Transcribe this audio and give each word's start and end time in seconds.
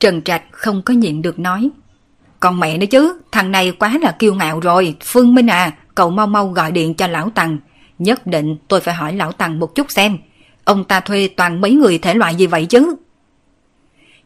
Trần 0.00 0.22
Trạch 0.22 0.42
không 0.50 0.82
có 0.82 0.94
nhịn 0.94 1.22
được 1.22 1.38
nói. 1.38 1.70
Còn 2.40 2.60
mẹ 2.60 2.78
nữa 2.78 2.86
chứ, 2.86 3.20
thằng 3.32 3.50
này 3.50 3.72
quá 3.72 3.98
là 4.02 4.12
kiêu 4.18 4.34
ngạo 4.34 4.60
rồi. 4.60 4.96
Phương 5.04 5.34
Minh 5.34 5.46
à, 5.46 5.72
cậu 5.94 6.10
mau 6.10 6.26
mau 6.26 6.48
gọi 6.48 6.72
điện 6.72 6.94
cho 6.94 7.06
Lão 7.06 7.30
Tằng. 7.30 7.58
Nhất 7.98 8.26
định 8.26 8.56
tôi 8.68 8.80
phải 8.80 8.94
hỏi 8.94 9.16
Lão 9.16 9.32
Tằng 9.32 9.58
một 9.58 9.74
chút 9.74 9.90
xem. 9.90 10.18
Ông 10.64 10.84
ta 10.84 11.00
thuê 11.00 11.28
toàn 11.36 11.60
mấy 11.60 11.70
người 11.70 11.98
thể 11.98 12.14
loại 12.14 12.34
gì 12.34 12.46
vậy 12.46 12.66
chứ? 12.66 12.96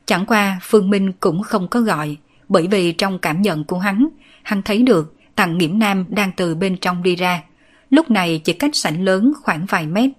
Chẳng 0.06 0.26
qua 0.26 0.58
Phương 0.62 0.90
Minh 0.90 1.12
cũng 1.12 1.42
không 1.42 1.68
có 1.68 1.80
gọi, 1.80 2.16
bởi 2.48 2.66
vì 2.66 2.92
trong 2.92 3.18
cảm 3.18 3.42
nhận 3.42 3.64
của 3.64 3.78
hắn, 3.78 4.08
hắn 4.42 4.62
thấy 4.62 4.82
được 4.82 5.14
Tằng 5.34 5.58
Nghiễm 5.58 5.78
Nam 5.78 6.04
đang 6.08 6.32
từ 6.36 6.54
bên 6.54 6.76
trong 6.76 7.02
đi 7.02 7.16
ra. 7.16 7.42
Lúc 7.90 8.10
này 8.10 8.40
chỉ 8.44 8.52
cách 8.52 8.76
sảnh 8.76 9.04
lớn 9.04 9.32
khoảng 9.42 9.66
vài 9.66 9.86
mét. 9.86 10.10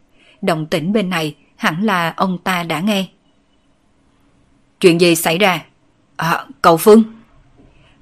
Động 0.41 0.65
tĩnh 0.65 0.93
bên 0.93 1.09
này 1.09 1.35
hẳn 1.55 1.83
là 1.83 2.13
ông 2.17 2.37
ta 2.43 2.63
đã 2.63 2.79
nghe. 2.79 3.05
Chuyện 4.83 5.01
gì 5.01 5.15
xảy 5.15 5.37
ra? 5.37 5.65
À, 6.15 6.45
cậu 6.61 6.77
Phương. 6.77 7.03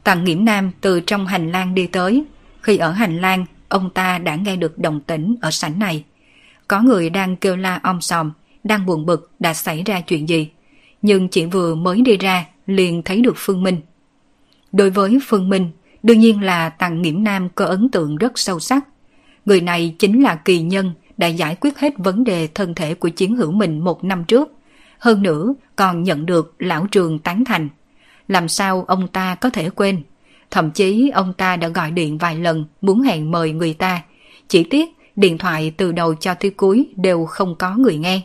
Tần 0.03 0.23
Nghiễm 0.23 0.45
Nam 0.45 0.72
từ 0.81 0.99
trong 0.99 1.27
hành 1.27 1.52
lang 1.52 1.76
đi 1.76 1.88
tới. 1.88 2.23
Khi 2.61 2.78
ở 2.78 2.92
hành 2.92 3.17
lang, 3.17 3.45
ông 3.69 3.89
ta 3.89 4.17
đã 4.17 4.36
nghe 4.36 4.55
được 4.55 4.78
đồng 4.80 5.00
tĩnh 5.00 5.36
ở 5.42 5.52
sảnh 5.52 5.80
này. 5.80 6.03
Có 6.67 6.81
người 6.81 7.09
đang 7.09 7.36
kêu 7.36 7.55
la 7.55 7.80
om 7.83 8.02
sòm, 8.02 8.31
đang 8.64 8.86
buồn 8.86 9.05
bực 9.05 9.31
đã 9.39 9.53
xảy 9.53 9.83
ra 9.83 10.02
chuyện 10.02 10.30
gì. 10.30 10.50
Nhưng 11.02 11.28
chỉ 11.28 11.45
vừa 11.45 11.75
mới 11.75 12.02
đi 12.02 12.17
ra, 12.17 12.45
liền 12.67 13.03
thấy 13.03 13.22
được 13.22 13.33
Phương 13.38 13.64
Minh. 13.64 13.81
Đối 14.72 14.89
với 14.89 15.20
Phương 15.27 15.50
Minh, 15.50 15.72
đương 16.03 16.20
nhiên 16.20 16.44
là 16.44 16.70
Tần 16.70 17.02
Nghiễm 17.02 17.23
Nam 17.23 17.50
có 17.55 17.66
ấn 17.66 17.89
tượng 17.89 18.16
rất 18.16 18.39
sâu 18.39 18.59
sắc. 18.59 18.83
Người 19.45 19.61
này 19.61 19.95
chính 20.00 20.23
là 20.23 20.36
kỳ 20.36 20.61
nhân 20.61 20.94
đã 21.17 21.27
giải 21.27 21.55
quyết 21.55 21.77
hết 21.77 21.94
vấn 21.98 22.23
đề 22.23 22.48
thân 22.48 22.75
thể 22.75 22.94
của 22.94 23.09
chiến 23.09 23.36
hữu 23.36 23.52
mình 23.52 23.80
một 23.80 24.03
năm 24.03 24.23
trước 24.23 24.52
hơn 25.02 25.23
nữa 25.23 25.53
còn 25.75 26.03
nhận 26.03 26.25
được 26.25 26.55
lão 26.59 26.88
trường 26.91 27.19
tán 27.19 27.45
thành. 27.45 27.69
Làm 28.27 28.47
sao 28.47 28.85
ông 28.88 29.08
ta 29.08 29.35
có 29.35 29.49
thể 29.49 29.69
quên? 29.69 30.03
Thậm 30.52 30.71
chí 30.71 31.09
ông 31.09 31.33
ta 31.33 31.55
đã 31.55 31.67
gọi 31.67 31.91
điện 31.91 32.17
vài 32.17 32.35
lần 32.35 32.66
muốn 32.81 33.02
hẹn 33.02 33.31
mời 33.31 33.52
người 33.52 33.73
ta. 33.73 34.02
Chỉ 34.47 34.63
tiếc 34.63 34.89
điện 35.16 35.38
thoại 35.38 35.73
từ 35.77 35.91
đầu 35.91 36.16
cho 36.16 36.33
tới 36.33 36.52
cuối 36.52 36.88
đều 36.95 37.25
không 37.25 37.55
có 37.55 37.75
người 37.75 37.97
nghe. 37.97 38.21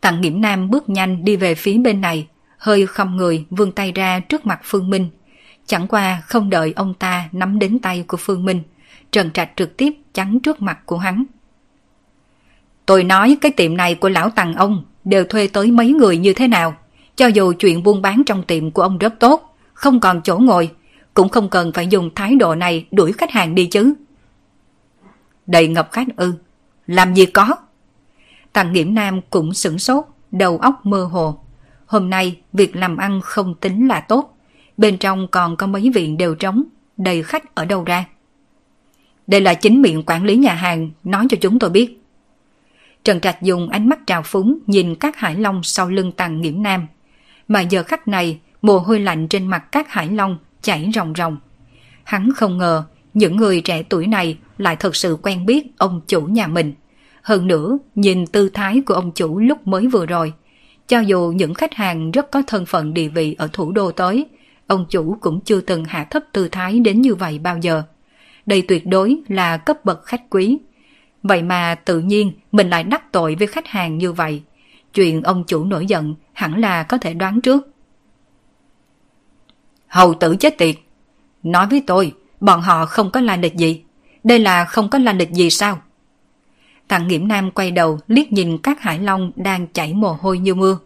Tặng 0.00 0.20
Nghiễm 0.20 0.40
Nam 0.40 0.70
bước 0.70 0.88
nhanh 0.88 1.24
đi 1.24 1.36
về 1.36 1.54
phía 1.54 1.78
bên 1.78 2.00
này, 2.00 2.26
hơi 2.58 2.86
không 2.86 3.16
người 3.16 3.44
vươn 3.50 3.72
tay 3.72 3.92
ra 3.92 4.20
trước 4.20 4.46
mặt 4.46 4.60
Phương 4.64 4.90
Minh. 4.90 5.08
Chẳng 5.66 5.88
qua 5.88 6.22
không 6.26 6.50
đợi 6.50 6.72
ông 6.76 6.94
ta 6.94 7.28
nắm 7.32 7.58
đến 7.58 7.78
tay 7.78 8.04
của 8.08 8.16
Phương 8.16 8.44
Minh, 8.44 8.62
Trần 9.10 9.30
Trạch 9.30 9.50
trực 9.56 9.76
tiếp 9.76 9.92
chắn 10.14 10.40
trước 10.40 10.62
mặt 10.62 10.78
của 10.86 10.98
hắn. 10.98 11.24
Tôi 12.86 13.04
nói 13.04 13.36
cái 13.40 13.52
tiệm 13.52 13.76
này 13.76 13.94
của 13.94 14.08
lão 14.08 14.30
Tằng 14.30 14.54
ông 14.54 14.84
đều 15.04 15.24
thuê 15.24 15.46
tới 15.46 15.70
mấy 15.70 15.92
người 15.92 16.18
như 16.18 16.32
thế 16.32 16.48
nào. 16.48 16.74
Cho 17.16 17.26
dù 17.26 17.52
chuyện 17.58 17.82
buôn 17.82 18.02
bán 18.02 18.22
trong 18.26 18.42
tiệm 18.42 18.70
của 18.70 18.82
ông 18.82 18.98
rất 18.98 19.14
tốt, 19.20 19.56
không 19.74 20.00
còn 20.00 20.20
chỗ 20.24 20.38
ngồi, 20.38 20.70
cũng 21.14 21.28
không 21.28 21.48
cần 21.48 21.72
phải 21.72 21.86
dùng 21.86 22.10
thái 22.14 22.34
độ 22.34 22.54
này 22.54 22.86
đuổi 22.90 23.12
khách 23.12 23.30
hàng 23.30 23.54
đi 23.54 23.66
chứ. 23.66 23.94
Đầy 25.46 25.68
ngập 25.68 25.92
khách 25.92 26.06
ư, 26.16 26.34
làm 26.86 27.14
gì 27.14 27.26
có. 27.26 27.56
Tằng 28.52 28.72
Nghiễm 28.72 28.94
Nam 28.94 29.20
cũng 29.30 29.54
sửng 29.54 29.78
sốt, 29.78 30.04
đầu 30.30 30.58
óc 30.58 30.86
mơ 30.86 31.04
hồ. 31.04 31.38
Hôm 31.86 32.10
nay 32.10 32.40
việc 32.52 32.76
làm 32.76 32.96
ăn 32.96 33.20
không 33.20 33.54
tính 33.54 33.88
là 33.88 34.00
tốt, 34.00 34.36
bên 34.76 34.98
trong 34.98 35.28
còn 35.28 35.56
có 35.56 35.66
mấy 35.66 35.90
viện 35.94 36.16
đều 36.16 36.34
trống, 36.34 36.64
đầy 36.96 37.22
khách 37.22 37.54
ở 37.54 37.64
đâu 37.64 37.84
ra. 37.84 38.04
Đây 39.26 39.40
là 39.40 39.54
chính 39.54 39.82
miệng 39.82 40.02
quản 40.06 40.24
lý 40.24 40.36
nhà 40.36 40.54
hàng 40.54 40.90
nói 41.04 41.26
cho 41.30 41.36
chúng 41.40 41.58
tôi 41.58 41.70
biết. 41.70 42.02
Trần 43.06 43.20
Trạch 43.20 43.42
dùng 43.42 43.68
ánh 43.68 43.88
mắt 43.88 43.98
trào 44.06 44.22
phúng 44.22 44.58
nhìn 44.66 44.94
các 44.94 45.16
hải 45.16 45.34
long 45.34 45.62
sau 45.62 45.88
lưng 45.88 46.12
tàng 46.12 46.40
nghiễm 46.40 46.62
nam. 46.62 46.86
Mà 47.48 47.60
giờ 47.60 47.82
khắc 47.82 48.08
này, 48.08 48.40
mồ 48.62 48.78
hôi 48.78 49.00
lạnh 49.00 49.28
trên 49.28 49.46
mặt 49.46 49.64
các 49.72 49.92
hải 49.92 50.10
long 50.10 50.38
chảy 50.62 50.90
ròng 50.94 51.12
ròng. 51.16 51.36
Hắn 52.04 52.30
không 52.36 52.58
ngờ 52.58 52.84
những 53.14 53.36
người 53.36 53.60
trẻ 53.60 53.82
tuổi 53.82 54.06
này 54.06 54.38
lại 54.58 54.76
thật 54.76 54.96
sự 54.96 55.18
quen 55.22 55.46
biết 55.46 55.66
ông 55.78 56.00
chủ 56.06 56.20
nhà 56.20 56.46
mình. 56.46 56.74
Hơn 57.22 57.46
nữa, 57.46 57.78
nhìn 57.94 58.26
tư 58.26 58.48
thái 58.48 58.80
của 58.86 58.94
ông 58.94 59.12
chủ 59.14 59.38
lúc 59.38 59.66
mới 59.66 59.86
vừa 59.86 60.06
rồi, 60.06 60.32
cho 60.88 61.00
dù 61.00 61.32
những 61.36 61.54
khách 61.54 61.74
hàng 61.74 62.10
rất 62.10 62.30
có 62.30 62.42
thân 62.46 62.66
phận 62.66 62.94
địa 62.94 63.08
vị 63.08 63.34
ở 63.38 63.48
thủ 63.52 63.72
đô 63.72 63.92
tới, 63.92 64.26
ông 64.66 64.86
chủ 64.90 65.16
cũng 65.20 65.40
chưa 65.40 65.60
từng 65.60 65.84
hạ 65.84 66.06
thấp 66.10 66.22
tư 66.32 66.48
thái 66.48 66.78
đến 66.78 67.00
như 67.00 67.14
vậy 67.14 67.38
bao 67.38 67.58
giờ. 67.58 67.82
Đây 68.46 68.62
tuyệt 68.62 68.86
đối 68.86 69.16
là 69.28 69.56
cấp 69.56 69.84
bậc 69.84 70.04
khách 70.04 70.22
quý, 70.30 70.58
Vậy 71.22 71.42
mà 71.42 71.74
tự 71.74 72.00
nhiên 72.00 72.32
mình 72.52 72.70
lại 72.70 72.84
đắc 72.84 73.12
tội 73.12 73.34
với 73.38 73.46
khách 73.46 73.66
hàng 73.66 73.98
như 73.98 74.12
vậy. 74.12 74.42
Chuyện 74.94 75.22
ông 75.22 75.44
chủ 75.46 75.64
nổi 75.64 75.86
giận 75.86 76.14
hẳn 76.32 76.60
là 76.60 76.82
có 76.82 76.98
thể 76.98 77.14
đoán 77.14 77.40
trước. 77.40 77.68
Hầu 79.86 80.14
tử 80.14 80.36
chết 80.36 80.58
tiệt. 80.58 80.76
Nói 81.42 81.66
với 81.66 81.82
tôi, 81.86 82.12
bọn 82.40 82.60
họ 82.60 82.86
không 82.86 83.10
có 83.10 83.20
lai 83.20 83.38
lịch 83.38 83.54
gì. 83.54 83.82
Đây 84.24 84.38
là 84.38 84.64
không 84.64 84.88
có 84.90 84.98
lai 84.98 85.14
lịch 85.14 85.30
gì 85.30 85.50
sao? 85.50 85.80
Tặng 86.88 87.08
Nghiễm 87.08 87.28
Nam 87.28 87.50
quay 87.50 87.70
đầu 87.70 87.98
liếc 88.06 88.32
nhìn 88.32 88.58
các 88.58 88.80
hải 88.80 88.98
long 88.98 89.32
đang 89.36 89.66
chảy 89.66 89.94
mồ 89.94 90.12
hôi 90.20 90.38
như 90.38 90.54
mưa. 90.54 90.78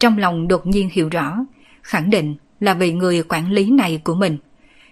Trong 0.00 0.18
lòng 0.18 0.48
đột 0.48 0.66
nhiên 0.66 0.88
hiểu 0.92 1.08
rõ, 1.08 1.36
khẳng 1.82 2.10
định 2.10 2.36
là 2.60 2.74
vì 2.74 2.92
người 2.92 3.22
quản 3.28 3.52
lý 3.52 3.70
này 3.70 4.00
của 4.04 4.14
mình. 4.14 4.38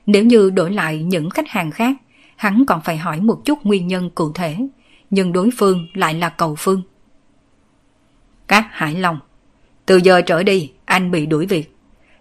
Nếu 0.07 0.25
như 0.25 0.51
đổi 0.51 0.71
lại 0.71 1.03
những 1.03 1.31
khách 1.31 1.49
hàng 1.49 1.71
khác, 1.71 1.97
hắn 2.37 2.65
còn 2.67 2.81
phải 2.81 2.97
hỏi 2.97 3.21
một 3.21 3.45
chút 3.45 3.67
nguyên 3.67 3.87
nhân 3.87 4.11
cụ 4.11 4.33
thể, 4.33 4.57
nhưng 5.11 5.33
đối 5.33 5.51
phương 5.59 5.87
lại 5.95 6.15
là 6.15 6.29
cầu 6.29 6.55
phương. 6.59 6.83
Các 8.49 8.67
Hải 8.71 8.95
Long, 8.95 9.19
từ 9.87 9.97
giờ 9.97 10.21
trở 10.23 10.43
đi 10.43 10.73
anh 10.85 11.11
bị 11.11 11.27
đuổi 11.27 11.47
việc. 11.47 11.77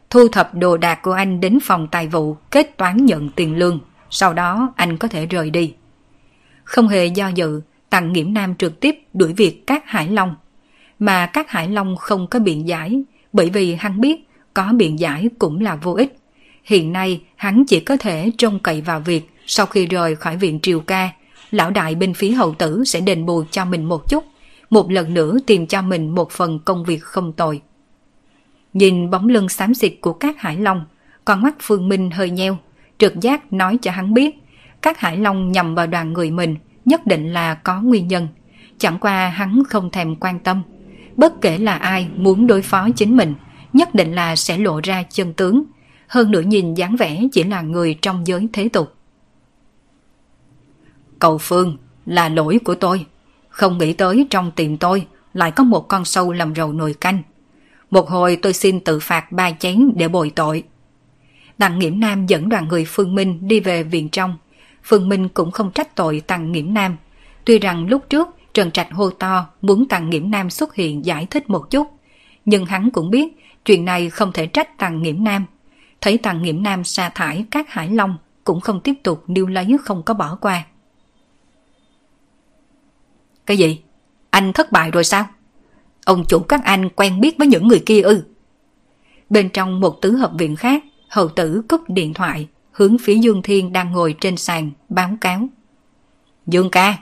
Thu 0.10 0.28
thập 0.28 0.56
đồ 0.56 0.78
đạc 0.78 1.02
của 1.02 1.12
anh 1.12 1.40
đến 1.40 1.60
phòng 1.64 1.88
tài 1.92 2.08
vụ 2.08 2.38
kết 2.52 2.78
toán 2.78 3.06
nhận 3.06 3.30
tiền 3.30 3.56
lương, 3.56 3.80
sau 4.10 4.34
đó 4.34 4.74
anh 4.76 4.98
có 4.98 5.08
thể 5.08 5.26
rời 5.26 5.50
đi. 5.50 5.74
Không 6.64 6.88
hề 6.88 7.06
do 7.06 7.28
dự, 7.28 7.62
Tặng 7.90 8.14
Nghiễm 8.14 8.34
Nam 8.34 8.56
trực 8.56 8.80
tiếp 8.80 8.96
đuổi 9.14 9.34
việc 9.34 9.68
các 9.68 9.84
Hải 9.86 10.08
Long. 10.08 10.36
Mà 11.00 11.26
các 11.26 11.50
Hải 11.50 11.70
Long 11.70 11.96
không 11.98 12.28
có 12.28 12.40
biện 12.40 12.68
giải, 12.68 13.04
bởi 13.34 13.50
vì 13.50 13.76
hắn 13.76 14.02
biết 14.02 14.28
có 14.54 14.74
biện 14.74 15.00
giải 15.00 15.30
cũng 15.40 15.62
là 15.62 15.76
vô 15.76 15.94
ích. 15.94 16.18
Hiện 16.64 16.94
nay 16.94 17.22
hắn 17.36 17.64
chỉ 17.68 17.80
có 17.80 17.98
thể 17.98 18.32
trông 18.38 18.60
cậy 18.60 18.82
vào 18.82 19.00
việc 19.00 19.30
sau 19.46 19.66
khi 19.66 19.86
rời 19.86 20.16
khỏi 20.16 20.38
viện 20.38 20.60
triều 20.60 20.80
ca 20.80 21.10
lão 21.52 21.72
đại 21.72 21.96
bên 21.96 22.14
phía 22.14 22.32
hậu 22.32 22.54
tử 22.54 22.84
sẽ 22.86 23.02
đền 23.02 23.26
bù 23.26 23.44
cho 23.52 23.66
mình 23.66 23.86
một 23.86 24.10
chút, 24.10 24.24
một 24.70 24.92
lần 24.92 25.14
nữa 25.14 25.38
tìm 25.48 25.68
cho 25.68 25.82
mình 25.82 26.16
một 26.16 26.32
phần 26.32 26.60
công 26.60 26.84
việc 26.84 27.04
không 27.04 27.34
tồi. 27.34 27.62
Nhìn 28.74 29.10
bóng 29.10 29.28
lưng 29.28 29.50
xám 29.50 29.74
xịt 29.74 29.94
của 30.02 30.14
các 30.14 30.40
hải 30.40 30.58
long, 30.58 30.86
con 31.26 31.42
mắt 31.42 31.56
Phương 31.62 31.90
Minh 31.90 32.12
hơi 32.12 32.30
nheo, 32.30 32.58
trực 32.98 33.20
giác 33.22 33.54
nói 33.54 33.78
cho 33.82 33.92
hắn 33.92 34.14
biết, 34.14 34.36
các 34.82 35.00
hải 35.00 35.18
long 35.18 35.52
nhằm 35.52 35.76
vào 35.76 35.88
đoàn 35.88 36.14
người 36.14 36.32
mình 36.32 36.56
nhất 36.86 37.08
định 37.08 37.34
là 37.34 37.54
có 37.54 37.82
nguyên 37.82 38.08
nhân, 38.08 38.28
chẳng 38.78 38.98
qua 39.00 39.30
hắn 39.30 39.64
không 39.70 39.90
thèm 39.90 40.16
quan 40.16 40.40
tâm. 40.40 40.62
Bất 41.16 41.42
kể 41.42 41.58
là 41.58 41.74
ai 41.74 42.08
muốn 42.16 42.48
đối 42.48 42.62
phó 42.62 42.90
chính 42.96 43.18
mình, 43.18 43.34
nhất 43.74 43.96
định 43.96 44.16
là 44.16 44.36
sẽ 44.36 44.58
lộ 44.58 44.80
ra 44.84 45.04
chân 45.10 45.34
tướng, 45.34 45.64
hơn 46.08 46.32
nữa 46.32 46.42
nhìn 46.42 46.74
dáng 46.74 46.96
vẻ 46.96 47.24
chỉ 47.32 47.44
là 47.44 47.62
người 47.62 47.94
trong 48.02 48.28
giới 48.28 48.48
thế 48.54 48.70
tục. 48.70 48.94
Cầu 51.20 51.38
Phương, 51.38 51.78
là 52.06 52.30
lỗi 52.30 52.60
của 52.64 52.76
tôi. 52.76 53.06
Không 53.50 53.78
nghĩ 53.78 53.94
tới 53.94 54.28
trong 54.30 54.52
tiệm 54.52 54.78
tôi 54.78 55.08
lại 55.34 55.52
có 55.52 55.64
một 55.64 55.88
con 55.88 56.06
sâu 56.06 56.32
làm 56.32 56.56
rầu 56.56 56.74
nồi 56.74 56.94
canh. 56.94 57.22
Một 57.92 58.10
hồi 58.10 58.38
tôi 58.42 58.54
xin 58.54 58.80
tự 58.80 59.00
phạt 59.00 59.32
ba 59.32 59.52
chén 59.52 59.92
để 59.96 60.08
bồi 60.08 60.32
tội. 60.36 60.64
Đặng 61.58 61.80
Nghiễm 61.80 62.00
Nam 62.00 62.26
dẫn 62.26 62.50
đoàn 62.50 62.68
người 62.68 62.86
Phương 62.88 63.16
Minh 63.16 63.40
đi 63.42 63.60
về 63.60 63.84
viện 63.84 64.10
trong. 64.10 64.38
Phương 64.84 65.10
Minh 65.10 65.30
cũng 65.30 65.52
không 65.52 65.72
trách 65.72 65.96
tội 65.96 66.22
Tằng 66.28 66.52
Nghiễm 66.52 66.74
Nam. 66.74 66.98
Tuy 67.46 67.60
rằng 67.60 67.88
lúc 67.88 68.10
trước 68.10 68.28
Trần 68.54 68.72
Trạch 68.72 68.92
hô 68.92 69.10
to 69.10 69.46
muốn 69.62 69.88
Tằng 69.88 70.10
Nghiễm 70.10 70.32
Nam 70.32 70.50
xuất 70.50 70.76
hiện 70.76 71.06
giải 71.06 71.28
thích 71.30 71.50
một 71.50 71.70
chút. 71.70 71.88
Nhưng 72.46 72.66
hắn 72.66 72.90
cũng 72.90 73.10
biết 73.10 73.28
chuyện 73.66 73.86
này 73.86 74.10
không 74.10 74.32
thể 74.32 74.48
trách 74.48 74.78
Tằng 74.78 75.02
Nghiễm 75.02 75.24
Nam. 75.24 75.46
Thấy 76.02 76.18
Tằng 76.18 76.42
Nghiễm 76.42 76.64
Nam 76.64 76.84
sa 76.84 77.10
thải 77.10 77.46
các 77.52 77.70
hải 77.70 77.90
long 77.90 78.18
cũng 78.44 78.62
không 78.62 78.82
tiếp 78.82 78.94
tục 79.04 79.24
điêu 79.28 79.48
lấy 79.48 79.78
không 79.84 80.04
có 80.04 80.14
bỏ 80.14 80.38
qua. 80.42 80.66
Cái 83.50 83.58
gì? 83.58 83.80
Anh 84.30 84.54
thất 84.54 84.72
bại 84.72 84.92
rồi 84.92 85.04
sao? 85.04 85.26
Ông 86.06 86.26
chủ 86.28 86.40
các 86.40 86.64
anh 86.64 86.90
quen 86.90 87.22
biết 87.22 87.38
với 87.38 87.48
những 87.48 87.68
người 87.68 87.84
kia 87.86 88.02
ư? 88.02 88.24
Bên 89.30 89.50
trong 89.50 89.80
một 89.80 90.02
tứ 90.02 90.12
hợp 90.12 90.32
viện 90.38 90.56
khác, 90.56 90.84
hầu 91.10 91.30
tử 91.30 91.62
cúp 91.68 91.82
điện 91.88 92.14
thoại, 92.14 92.48
hướng 92.72 92.98
phía 92.98 93.16
Dương 93.16 93.42
Thiên 93.42 93.74
đang 93.74 93.92
ngồi 93.92 94.16
trên 94.22 94.38
sàn, 94.38 94.72
báo 94.90 95.10
cáo. 95.22 95.48
Dương 96.48 96.70
ca, 96.70 96.98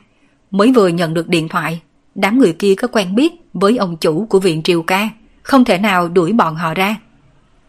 mới 0.52 0.72
vừa 0.72 0.88
nhận 0.88 1.14
được 1.14 1.28
điện 1.28 1.48
thoại, 1.48 1.82
đám 2.16 2.40
người 2.40 2.54
kia 2.54 2.76
có 2.76 2.88
quen 2.88 3.16
biết 3.16 3.34
với 3.54 3.78
ông 3.78 3.98
chủ 3.98 4.26
của 4.30 4.40
viện 4.40 4.64
triều 4.64 4.82
ca, 4.82 5.10
không 5.44 5.66
thể 5.66 5.78
nào 5.78 6.10
đuổi 6.10 6.34
bọn 6.34 6.56
họ 6.56 6.74
ra. 6.74 6.96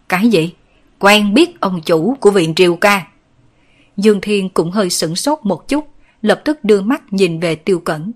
Cái 0.09 0.29
gì? 0.29 0.53
Quen 0.99 1.35
biết 1.35 1.61
ông 1.61 1.81
chủ 1.81 2.17
của 2.21 2.31
viện 2.31 2.55
triều 2.55 2.77
ca. 2.77 3.07
Dương 3.97 4.21
Thiên 4.21 4.49
cũng 4.49 4.71
hơi 4.71 4.91
sửng 4.91 5.17
sốt 5.17 5.39
một 5.43 5.69
chút, 5.69 5.89
lập 6.23 6.43
tức 6.45 6.65
đưa 6.65 6.81
mắt 6.81 7.13
nhìn 7.13 7.41
về 7.41 7.55
Tiêu 7.55 7.81
Cẩn. 7.81 8.13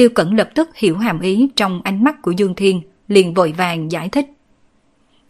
Tiêu 0.00 0.08
Cẩn 0.08 0.36
lập 0.36 0.50
tức 0.54 0.76
hiểu 0.76 0.98
hàm 0.98 1.20
ý 1.20 1.48
trong 1.56 1.80
ánh 1.84 2.04
mắt 2.04 2.22
của 2.22 2.30
Dương 2.30 2.54
Thiên, 2.54 2.82
liền 3.08 3.34
vội 3.34 3.52
vàng 3.56 3.92
giải 3.92 4.08
thích. 4.08 4.26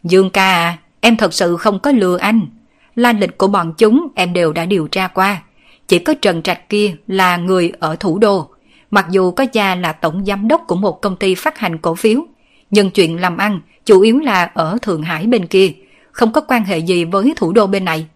Dương 0.05 0.31
ca 0.31 0.53
à, 0.53 0.79
em 1.01 1.17
thật 1.17 1.35
sự 1.35 1.57
không 1.57 1.79
có 1.79 1.93
lừa 1.93 2.17
anh. 2.17 2.47
Lan 2.95 3.21
lịch 3.21 3.39
của 3.39 3.47
bọn 3.47 3.75
chúng 3.79 4.09
em 4.15 4.33
đều 4.33 4.53
đã 4.53 4.67
điều 4.67 4.89
tra 4.89 5.09
qua. 5.09 5.43
Chỉ 5.89 5.99
có 5.99 6.15
Trần 6.23 6.43
Trạch 6.43 6.69
kia 6.69 6.97
là 7.07 7.37
người 7.37 7.73
ở 7.79 7.97
thủ 7.97 8.19
đô. 8.19 8.51
Mặc 8.91 9.07
dù 9.11 9.31
có 9.31 9.47
cha 9.47 9.75
là 9.75 9.93
tổng 9.93 10.25
giám 10.27 10.49
đốc 10.49 10.65
của 10.67 10.77
một 10.77 11.03
công 11.03 11.17
ty 11.17 11.35
phát 11.35 11.59
hành 11.59 11.79
cổ 11.79 11.95
phiếu, 11.95 12.27
nhưng 12.71 12.91
chuyện 12.91 13.21
làm 13.21 13.37
ăn 13.37 13.61
chủ 13.85 14.01
yếu 14.01 14.19
là 14.19 14.51
ở 14.55 14.79
Thượng 14.83 15.03
Hải 15.03 15.27
bên 15.27 15.47
kia, 15.47 15.73
không 16.13 16.33
có 16.33 16.41
quan 16.41 16.65
hệ 16.65 16.79
gì 16.79 17.05
với 17.05 17.33
thủ 17.37 17.53
đô 17.53 17.67
bên 17.67 17.85
này. 17.85 18.07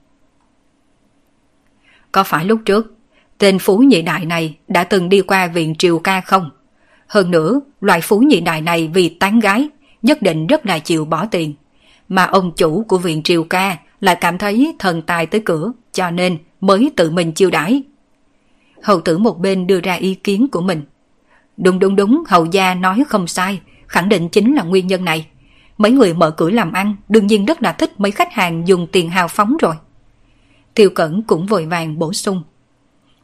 Có 2.12 2.24
phải 2.24 2.44
lúc 2.44 2.60
trước, 2.64 2.94
tên 3.38 3.58
Phú 3.58 3.78
Nhị 3.78 4.02
Đại 4.02 4.26
này 4.26 4.56
đã 4.68 4.84
từng 4.84 5.08
đi 5.08 5.20
qua 5.20 5.46
viện 5.46 5.74
Triều 5.74 5.98
Ca 5.98 6.20
không? 6.20 6.50
Hơn 7.06 7.30
nữa, 7.30 7.60
loại 7.80 8.00
Phú 8.00 8.18
Nhị 8.18 8.40
Đại 8.40 8.60
này 8.60 8.90
vì 8.94 9.08
tán 9.08 9.40
gái, 9.40 9.68
nhất 10.02 10.22
định 10.22 10.46
rất 10.46 10.66
là 10.66 10.78
chịu 10.78 11.04
bỏ 11.04 11.26
tiền. 11.26 11.54
Mà 12.08 12.24
ông 12.24 12.52
chủ 12.56 12.84
của 12.88 12.98
viện 12.98 13.22
Triều 13.22 13.44
Ca 13.44 13.76
lại 14.00 14.16
cảm 14.16 14.38
thấy 14.38 14.74
thần 14.78 15.02
tài 15.02 15.26
tới 15.26 15.40
cửa, 15.44 15.72
cho 15.92 16.10
nên 16.10 16.38
mới 16.60 16.92
tự 16.96 17.10
mình 17.10 17.32
chiêu 17.32 17.50
đãi. 17.50 17.82
Hầu 18.82 19.00
tử 19.00 19.18
một 19.18 19.38
bên 19.38 19.66
đưa 19.66 19.80
ra 19.80 19.94
ý 19.94 20.14
kiến 20.14 20.46
của 20.52 20.60
mình. 20.60 20.82
Đúng 21.56 21.78
đúng 21.78 21.96
đúng, 21.96 22.22
hầu 22.28 22.44
gia 22.44 22.74
nói 22.74 23.04
không 23.08 23.26
sai, 23.26 23.60
khẳng 23.86 24.08
định 24.08 24.28
chính 24.28 24.54
là 24.54 24.62
nguyên 24.62 24.86
nhân 24.86 25.04
này. 25.04 25.26
Mấy 25.78 25.90
người 25.90 26.14
mở 26.14 26.30
cửa 26.30 26.50
làm 26.50 26.72
ăn 26.72 26.96
đương 27.08 27.26
nhiên 27.26 27.44
rất 27.44 27.62
là 27.62 27.72
thích 27.72 28.00
mấy 28.00 28.10
khách 28.10 28.32
hàng 28.32 28.68
dùng 28.68 28.86
tiền 28.92 29.10
hào 29.10 29.28
phóng 29.28 29.56
rồi. 29.56 29.74
Tiêu 30.74 30.90
Cẩn 30.90 31.22
cũng 31.22 31.46
vội 31.46 31.66
vàng 31.66 31.98
bổ 31.98 32.12
sung. 32.12 32.42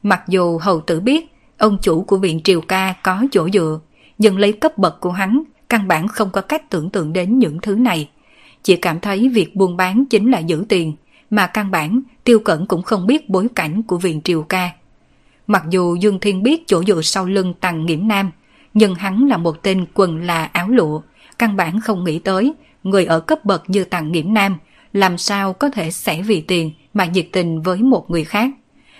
Mặc 0.02 0.22
dù 0.28 0.58
hầu 0.58 0.80
tử 0.80 1.00
biết 1.00 1.32
ông 1.58 1.78
chủ 1.82 2.02
của 2.02 2.16
viện 2.16 2.40
Triều 2.44 2.60
Ca 2.60 2.94
có 3.02 3.24
chỗ 3.32 3.48
dựa, 3.52 3.80
nhưng 4.18 4.38
lấy 4.38 4.52
cấp 4.52 4.78
bậc 4.78 5.00
của 5.00 5.10
hắn 5.10 5.42
căn 5.68 5.88
bản 5.88 6.08
không 6.08 6.30
có 6.30 6.40
cách 6.40 6.70
tưởng 6.70 6.90
tượng 6.90 7.12
đến 7.12 7.38
những 7.38 7.60
thứ 7.60 7.74
này. 7.74 8.10
Chỉ 8.62 8.76
cảm 8.76 9.00
thấy 9.00 9.28
việc 9.28 9.56
buôn 9.56 9.76
bán 9.76 10.04
chính 10.10 10.30
là 10.30 10.38
giữ 10.38 10.64
tiền, 10.68 10.92
mà 11.30 11.46
căn 11.46 11.70
bản 11.70 12.02
Tiêu 12.24 12.40
Cẩn 12.40 12.66
cũng 12.66 12.82
không 12.82 13.06
biết 13.06 13.28
bối 13.28 13.46
cảnh 13.54 13.82
của 13.82 13.96
viện 13.96 14.20
Triều 14.22 14.42
Ca. 14.42 14.70
Mặc 15.46 15.62
dù 15.70 15.94
Dương 15.94 16.20
Thiên 16.20 16.42
biết 16.42 16.66
chỗ 16.66 16.84
dựa 16.84 17.02
sau 17.02 17.26
lưng 17.26 17.54
Tằng 17.60 17.86
Nghiễm 17.86 18.08
Nam, 18.08 18.30
nhưng 18.74 18.94
hắn 18.94 19.28
là 19.28 19.36
một 19.36 19.62
tên 19.62 19.86
quần 19.94 20.26
là 20.26 20.44
áo 20.44 20.68
lụa, 20.68 21.00
căn 21.38 21.56
bản 21.56 21.80
không 21.80 22.04
nghĩ 22.04 22.18
tới 22.18 22.52
người 22.84 23.04
ở 23.04 23.20
cấp 23.20 23.44
bậc 23.44 23.70
như 23.70 23.84
Tằng 23.84 24.12
Nghiễm 24.12 24.34
Nam 24.34 24.56
làm 24.92 25.18
sao 25.18 25.52
có 25.52 25.70
thể 25.70 25.90
sẽ 25.90 26.22
vì 26.22 26.40
tiền 26.40 26.70
mà 26.94 27.04
nhiệt 27.04 27.28
tình 27.32 27.62
với 27.62 27.78
một 27.78 28.10
người 28.10 28.24
khác. 28.24 28.50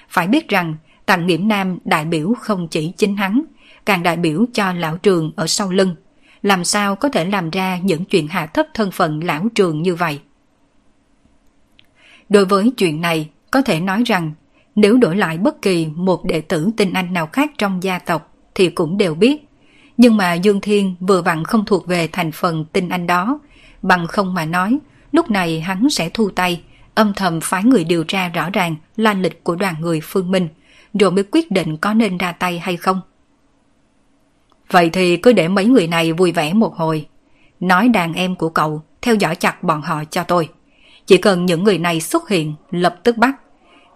Phải 0.09 0.27
biết 0.27 0.49
rằng 0.49 0.75
Tằng 1.11 1.27
Nghiễm 1.27 1.49
Nam 1.49 1.79
đại 1.85 2.05
biểu 2.05 2.35
không 2.41 2.69
chỉ 2.69 2.93
chính 2.97 3.17
hắn, 3.17 3.43
càng 3.87 4.03
đại 4.03 4.17
biểu 4.17 4.45
cho 4.55 4.73
lão 4.73 4.97
trường 4.97 5.33
ở 5.37 5.47
sau 5.47 5.71
lưng. 5.71 5.95
Làm 6.43 6.65
sao 6.65 6.97
có 6.97 7.09
thể 7.09 7.25
làm 7.25 7.51
ra 7.51 7.79
những 7.79 8.05
chuyện 8.05 8.29
hạ 8.29 8.47
thấp 8.47 8.67
thân 8.75 8.91
phận 8.91 9.25
lão 9.25 9.49
trường 9.55 9.83
như 9.83 9.95
vậy? 9.95 10.21
Đối 12.29 12.45
với 12.45 12.73
chuyện 12.77 13.01
này, 13.01 13.29
có 13.51 13.63
thể 13.63 13.81
nói 13.81 14.03
rằng 14.07 14.33
nếu 14.75 14.97
đổi 14.97 15.17
lại 15.17 15.39
bất 15.39 15.63
kỳ 15.63 15.87
một 15.87 16.25
đệ 16.25 16.41
tử 16.41 16.71
tinh 16.77 16.93
anh 16.93 17.13
nào 17.13 17.27
khác 17.27 17.51
trong 17.59 17.83
gia 17.83 17.99
tộc 17.99 18.35
thì 18.55 18.71
cũng 18.71 18.99
đều 18.99 19.15
biết. 19.15 19.45
Nhưng 19.97 20.17
mà 20.17 20.35
Dương 20.35 20.61
Thiên 20.61 20.95
vừa 21.01 21.23
vặn 21.23 21.45
không 21.45 21.65
thuộc 21.65 21.87
về 21.87 22.09
thành 22.13 22.33
phần 22.33 22.65
tinh 22.73 22.89
anh 22.89 23.07
đó, 23.07 23.39
bằng 23.83 24.07
không 24.07 24.35
mà 24.35 24.45
nói, 24.45 24.79
lúc 25.13 25.31
này 25.31 25.61
hắn 25.61 25.91
sẽ 25.91 26.11
thu 26.15 26.31
tay, 26.31 26.63
âm 26.95 27.13
thầm 27.15 27.41
phái 27.41 27.65
người 27.65 27.85
điều 27.85 28.05
tra 28.05 28.29
rõ 28.29 28.51
ràng 28.51 28.77
la 28.97 29.15
lịch 29.15 29.45
của 29.45 29.57
đoàn 29.57 29.75
người 29.81 30.01
Phương 30.03 30.31
Minh, 30.31 30.49
rồi 30.95 31.11
mới 31.11 31.25
quyết 31.33 31.51
định 31.51 31.77
có 31.77 31.95
nên 31.95 32.19
ra 32.19 32.33
tay 32.33 32.59
hay 32.59 32.77
không. 32.77 33.01
Vậy 34.71 34.91
thì 34.91 35.17
cứ 35.17 35.33
để 35.33 35.49
mấy 35.49 35.65
người 35.65 35.87
này 35.87 36.13
vui 36.13 36.33
vẻ 36.33 36.53
một 36.53 36.75
hồi. 36.75 37.07
Nói 37.61 37.89
đàn 37.89 38.15
em 38.15 38.35
của 38.35 38.49
cậu 38.49 38.83
theo 39.03 39.15
dõi 39.15 39.37
chặt 39.37 39.63
bọn 39.63 39.83
họ 39.83 40.05
cho 40.11 40.25
tôi. 40.25 40.49
Chỉ 41.07 41.17
cần 41.17 41.47
những 41.47 41.65
người 41.65 41.79
này 41.79 42.01
xuất 42.01 42.29
hiện, 42.29 42.55
lập 42.71 42.97
tức 43.03 43.17
bắt. 43.17 43.35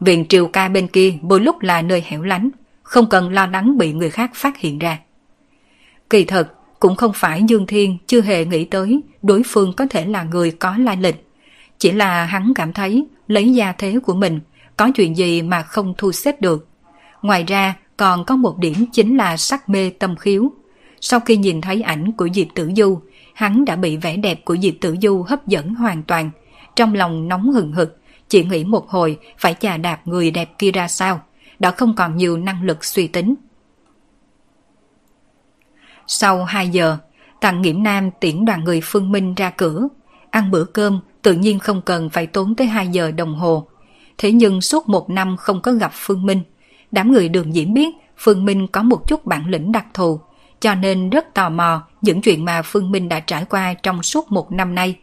Viện 0.00 0.26
triều 0.28 0.46
ca 0.46 0.68
bên 0.68 0.86
kia 0.88 1.14
mỗi 1.22 1.40
lúc 1.40 1.60
là 1.60 1.82
nơi 1.82 2.04
hẻo 2.06 2.22
lánh, 2.22 2.50
không 2.82 3.08
cần 3.08 3.32
lo 3.32 3.46
lắng 3.46 3.78
bị 3.78 3.92
người 3.92 4.10
khác 4.10 4.30
phát 4.34 4.58
hiện 4.58 4.78
ra. 4.78 4.98
Kỳ 6.10 6.24
thật, 6.24 6.52
cũng 6.80 6.96
không 6.96 7.12
phải 7.14 7.42
Dương 7.48 7.66
Thiên 7.66 7.98
chưa 8.06 8.20
hề 8.20 8.44
nghĩ 8.44 8.64
tới 8.64 9.00
đối 9.22 9.42
phương 9.46 9.72
có 9.76 9.86
thể 9.90 10.06
là 10.06 10.22
người 10.22 10.50
có 10.50 10.76
lai 10.78 10.96
lịch. 10.96 11.28
Chỉ 11.78 11.92
là 11.92 12.24
hắn 12.24 12.52
cảm 12.54 12.72
thấy 12.72 13.06
lấy 13.28 13.54
gia 13.54 13.72
thế 13.72 13.98
của 14.02 14.14
mình, 14.14 14.40
có 14.76 14.90
chuyện 14.94 15.16
gì 15.16 15.42
mà 15.42 15.62
không 15.62 15.94
thu 15.98 16.12
xếp 16.12 16.40
được. 16.40 16.68
Ngoài 17.24 17.44
ra, 17.44 17.74
còn 17.96 18.24
có 18.24 18.36
một 18.36 18.58
điểm 18.58 18.74
chính 18.92 19.16
là 19.16 19.36
sắc 19.36 19.68
mê 19.68 19.90
tâm 19.90 20.16
khiếu. 20.16 20.52
Sau 21.00 21.20
khi 21.20 21.36
nhìn 21.36 21.60
thấy 21.60 21.82
ảnh 21.82 22.12
của 22.12 22.28
Diệp 22.34 22.46
Tử 22.54 22.70
Du, 22.76 23.00
hắn 23.34 23.64
đã 23.64 23.76
bị 23.76 23.96
vẻ 23.96 24.16
đẹp 24.16 24.44
của 24.44 24.56
Diệp 24.56 24.74
Tử 24.80 24.96
Du 25.02 25.22
hấp 25.22 25.46
dẫn 25.46 25.74
hoàn 25.74 26.02
toàn. 26.02 26.30
Trong 26.76 26.94
lòng 26.94 27.28
nóng 27.28 27.52
hừng 27.52 27.72
hực, 27.72 27.98
chỉ 28.28 28.44
nghĩ 28.44 28.64
một 28.64 28.88
hồi 28.88 29.18
phải 29.38 29.54
chà 29.60 29.76
đạp 29.76 30.00
người 30.04 30.30
đẹp 30.30 30.50
kia 30.58 30.70
ra 30.70 30.88
sao, 30.88 31.22
đã 31.58 31.70
không 31.70 31.94
còn 31.94 32.16
nhiều 32.16 32.36
năng 32.36 32.62
lực 32.62 32.84
suy 32.84 33.06
tính. 33.06 33.34
Sau 36.06 36.44
2 36.44 36.68
giờ, 36.68 36.98
Tặng 37.40 37.62
Nghiễm 37.62 37.82
Nam 37.82 38.10
tiễn 38.20 38.44
đoàn 38.44 38.64
người 38.64 38.80
Phương 38.84 39.12
Minh 39.12 39.34
ra 39.34 39.50
cửa. 39.50 39.88
Ăn 40.30 40.50
bữa 40.50 40.64
cơm 40.64 41.00
tự 41.22 41.32
nhiên 41.32 41.58
không 41.58 41.82
cần 41.82 42.10
phải 42.10 42.26
tốn 42.26 42.54
tới 42.54 42.66
2 42.66 42.88
giờ 42.88 43.10
đồng 43.10 43.34
hồ. 43.34 43.66
Thế 44.18 44.32
nhưng 44.32 44.60
suốt 44.60 44.88
một 44.88 45.10
năm 45.10 45.36
không 45.36 45.60
có 45.60 45.72
gặp 45.72 45.90
Phương 45.94 46.26
Minh, 46.26 46.42
đám 46.94 47.12
người 47.12 47.28
đường 47.28 47.52
diễm 47.52 47.74
biết 47.74 47.94
Phương 48.18 48.44
Minh 48.44 48.66
có 48.66 48.82
một 48.82 49.08
chút 49.08 49.26
bản 49.26 49.48
lĩnh 49.48 49.72
đặc 49.72 49.86
thù, 49.94 50.20
cho 50.60 50.74
nên 50.74 51.10
rất 51.10 51.34
tò 51.34 51.48
mò 51.48 51.82
những 52.02 52.20
chuyện 52.22 52.44
mà 52.44 52.62
Phương 52.62 52.90
Minh 52.90 53.08
đã 53.08 53.20
trải 53.20 53.44
qua 53.44 53.74
trong 53.74 54.02
suốt 54.02 54.32
một 54.32 54.52
năm 54.52 54.74
nay. 54.74 54.96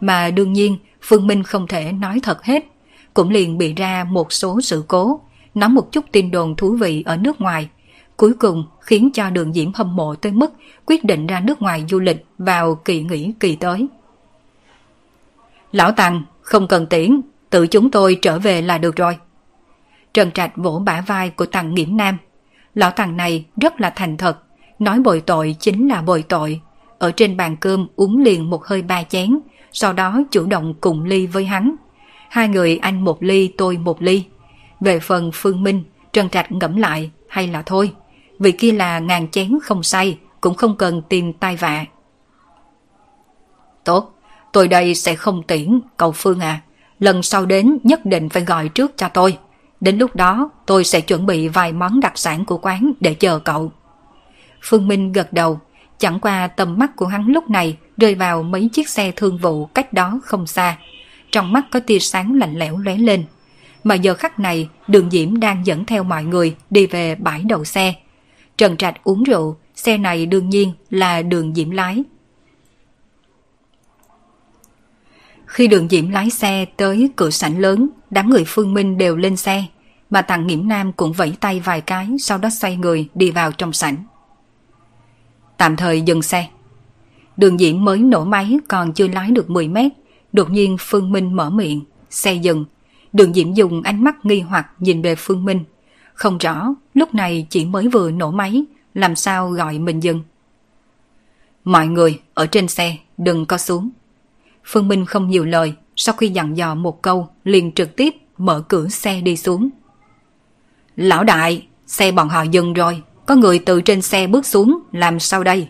Mà 0.00 0.30
đương 0.30 0.52
nhiên, 0.52 0.78
Phương 1.02 1.26
Minh 1.26 1.42
không 1.42 1.66
thể 1.66 1.92
nói 1.92 2.20
thật 2.22 2.44
hết, 2.44 2.64
cũng 3.14 3.30
liền 3.30 3.58
bị 3.58 3.74
ra 3.74 4.04
một 4.04 4.32
số 4.32 4.60
sự 4.60 4.84
cố, 4.88 5.20
nói 5.54 5.68
một 5.68 5.92
chút 5.92 6.04
tin 6.12 6.30
đồn 6.30 6.56
thú 6.56 6.76
vị 6.80 7.02
ở 7.06 7.16
nước 7.16 7.40
ngoài. 7.40 7.68
Cuối 8.16 8.34
cùng 8.34 8.64
khiến 8.80 9.10
cho 9.14 9.30
đường 9.30 9.52
diễm 9.52 9.72
hâm 9.74 9.96
mộ 9.96 10.14
tới 10.14 10.32
mức 10.32 10.52
quyết 10.86 11.04
định 11.04 11.26
ra 11.26 11.40
nước 11.40 11.62
ngoài 11.62 11.84
du 11.88 12.00
lịch 12.00 12.24
vào 12.38 12.74
kỳ 12.74 13.02
nghỉ 13.02 13.32
kỳ 13.40 13.56
tới. 13.56 13.86
Lão 15.72 15.92
Tăng, 15.92 16.22
không 16.40 16.68
cần 16.68 16.86
tiễn, 16.86 17.20
tự 17.50 17.66
chúng 17.66 17.90
tôi 17.90 18.18
trở 18.22 18.38
về 18.38 18.62
là 18.62 18.78
được 18.78 18.96
rồi. 18.96 19.16
Trần 20.16 20.32
Trạch 20.32 20.56
vỗ 20.56 20.82
bả 20.86 21.00
vai 21.00 21.30
của 21.30 21.46
Tằng 21.46 21.74
Nghiễm 21.74 21.96
Nam. 21.96 22.16
Lão 22.74 22.90
Tằng 22.90 23.16
này 23.16 23.44
rất 23.60 23.80
là 23.80 23.90
thành 23.90 24.16
thật, 24.16 24.42
nói 24.78 25.00
bồi 25.00 25.20
tội 25.20 25.56
chính 25.60 25.88
là 25.88 26.02
bồi 26.02 26.22
tội. 26.22 26.60
Ở 26.98 27.10
trên 27.10 27.36
bàn 27.36 27.56
cơm 27.56 27.86
uống 27.96 28.22
liền 28.22 28.50
một 28.50 28.64
hơi 28.64 28.82
ba 28.82 29.02
chén, 29.02 29.38
sau 29.72 29.92
đó 29.92 30.22
chủ 30.30 30.46
động 30.46 30.74
cùng 30.80 31.04
ly 31.04 31.26
với 31.26 31.44
hắn. 31.44 31.76
Hai 32.28 32.48
người 32.48 32.78
anh 32.78 33.04
một 33.04 33.22
ly 33.22 33.48
tôi 33.58 33.76
một 33.76 34.02
ly. 34.02 34.24
Về 34.80 35.00
phần 35.00 35.30
Phương 35.34 35.62
Minh, 35.62 35.84
Trần 36.12 36.28
Trạch 36.28 36.52
ngẫm 36.52 36.76
lại 36.76 37.10
hay 37.28 37.48
là 37.48 37.62
thôi. 37.62 37.92
Vì 38.38 38.52
kia 38.52 38.72
là 38.72 38.98
ngàn 38.98 39.28
chén 39.28 39.58
không 39.62 39.82
say, 39.82 40.18
cũng 40.40 40.54
không 40.54 40.76
cần 40.76 41.02
tìm 41.02 41.32
tai 41.32 41.56
vạ. 41.56 41.84
Tốt, 43.84 44.14
tôi 44.52 44.68
đây 44.68 44.94
sẽ 44.94 45.14
không 45.14 45.42
tiễn, 45.42 45.80
cậu 45.96 46.12
Phương 46.12 46.40
à. 46.40 46.60
Lần 46.98 47.22
sau 47.22 47.46
đến 47.46 47.78
nhất 47.82 48.06
định 48.06 48.28
phải 48.28 48.44
gọi 48.44 48.68
trước 48.68 48.92
cho 48.96 49.08
tôi. 49.08 49.38
Đến 49.80 49.98
lúc 49.98 50.16
đó 50.16 50.50
tôi 50.66 50.84
sẽ 50.84 51.00
chuẩn 51.00 51.26
bị 51.26 51.48
vài 51.48 51.72
món 51.72 52.00
đặc 52.00 52.18
sản 52.18 52.44
của 52.44 52.58
quán 52.58 52.92
để 53.00 53.14
chờ 53.14 53.38
cậu. 53.38 53.72
Phương 54.62 54.88
Minh 54.88 55.12
gật 55.12 55.32
đầu, 55.32 55.60
chẳng 55.98 56.20
qua 56.20 56.46
tầm 56.46 56.78
mắt 56.78 56.96
của 56.96 57.06
hắn 57.06 57.26
lúc 57.26 57.50
này 57.50 57.76
rơi 57.96 58.14
vào 58.14 58.42
mấy 58.42 58.68
chiếc 58.72 58.88
xe 58.88 59.12
thương 59.16 59.38
vụ 59.38 59.66
cách 59.66 59.92
đó 59.92 60.20
không 60.24 60.46
xa. 60.46 60.76
Trong 61.32 61.52
mắt 61.52 61.64
có 61.70 61.80
tia 61.80 61.98
sáng 61.98 62.34
lạnh 62.34 62.58
lẽo 62.58 62.78
lóe 62.78 62.96
lên. 62.96 63.24
Mà 63.84 63.94
giờ 63.94 64.14
khắc 64.14 64.38
này, 64.38 64.68
đường 64.88 65.10
Diễm 65.10 65.40
đang 65.40 65.66
dẫn 65.66 65.84
theo 65.84 66.02
mọi 66.02 66.24
người 66.24 66.56
đi 66.70 66.86
về 66.86 67.14
bãi 67.14 67.42
đầu 67.42 67.64
xe. 67.64 67.94
Trần 68.58 68.76
Trạch 68.76 69.04
uống 69.04 69.22
rượu, 69.22 69.56
xe 69.74 69.98
này 69.98 70.26
đương 70.26 70.48
nhiên 70.48 70.72
là 70.90 71.22
đường 71.22 71.54
Diễm 71.54 71.70
lái. 71.70 72.02
Khi 75.56 75.68
đường 75.68 75.88
Diễm 75.88 76.08
lái 76.08 76.30
xe 76.30 76.64
tới 76.76 77.10
cửa 77.16 77.30
sảnh 77.30 77.58
lớn, 77.58 77.88
đám 78.10 78.30
người 78.30 78.44
Phương 78.46 78.74
Minh 78.74 78.98
đều 78.98 79.16
lên 79.16 79.36
xe, 79.36 79.64
mà 80.10 80.22
Tàng 80.22 80.46
Nghiễm 80.46 80.68
Nam 80.68 80.92
cũng 80.92 81.12
vẫy 81.12 81.34
tay 81.40 81.60
vài 81.60 81.80
cái, 81.80 82.08
sau 82.18 82.38
đó 82.38 82.48
xoay 82.50 82.76
người 82.76 83.08
đi 83.14 83.30
vào 83.30 83.52
trong 83.52 83.72
sảnh. 83.72 83.96
Tạm 85.56 85.76
thời 85.76 86.00
dừng 86.00 86.22
xe. 86.22 86.48
Đường 87.36 87.58
Diễm 87.58 87.84
mới 87.84 87.98
nổ 87.98 88.24
máy 88.24 88.58
còn 88.68 88.92
chưa 88.92 89.08
lái 89.08 89.30
được 89.30 89.50
10 89.50 89.68
mét, 89.68 89.92
Đột 90.32 90.50
nhiên 90.50 90.76
Phương 90.80 91.12
Minh 91.12 91.36
mở 91.36 91.50
miệng, 91.50 91.84
xe 92.10 92.34
dừng. 92.34 92.64
Đường 93.12 93.34
Diễm 93.34 93.54
dùng 93.54 93.82
ánh 93.82 94.04
mắt 94.04 94.24
nghi 94.24 94.40
hoặc 94.40 94.66
nhìn 94.78 95.02
về 95.02 95.14
Phương 95.14 95.44
Minh. 95.44 95.64
Không 96.14 96.38
rõ, 96.38 96.74
lúc 96.94 97.14
này 97.14 97.46
chỉ 97.50 97.64
mới 97.64 97.88
vừa 97.88 98.10
nổ 98.10 98.30
máy, 98.30 98.64
làm 98.94 99.16
sao 99.16 99.50
gọi 99.50 99.78
mình 99.78 100.00
dừng. 100.00 100.22
Mọi 101.64 101.86
người 101.86 102.20
ở 102.34 102.46
trên 102.46 102.68
xe, 102.68 102.96
đừng 103.18 103.46
có 103.46 103.58
xuống. 103.58 103.90
Phương 104.66 104.88
Minh 104.88 105.06
không 105.06 105.28
nhiều 105.28 105.44
lời, 105.44 105.74
sau 105.96 106.14
khi 106.14 106.28
dặn 106.28 106.56
dò 106.56 106.74
một 106.74 107.02
câu, 107.02 107.28
liền 107.44 107.72
trực 107.72 107.96
tiếp 107.96 108.14
mở 108.38 108.64
cửa 108.68 108.88
xe 108.88 109.20
đi 109.20 109.36
xuống. 109.36 109.68
Lão 110.96 111.24
đại, 111.24 111.66
xe 111.86 112.12
bọn 112.12 112.28
họ 112.28 112.42
dừng 112.42 112.72
rồi, 112.72 113.02
có 113.26 113.34
người 113.34 113.58
từ 113.58 113.80
trên 113.80 114.02
xe 114.02 114.26
bước 114.26 114.46
xuống, 114.46 114.78
làm 114.92 115.20
sao 115.20 115.44
đây? 115.44 115.68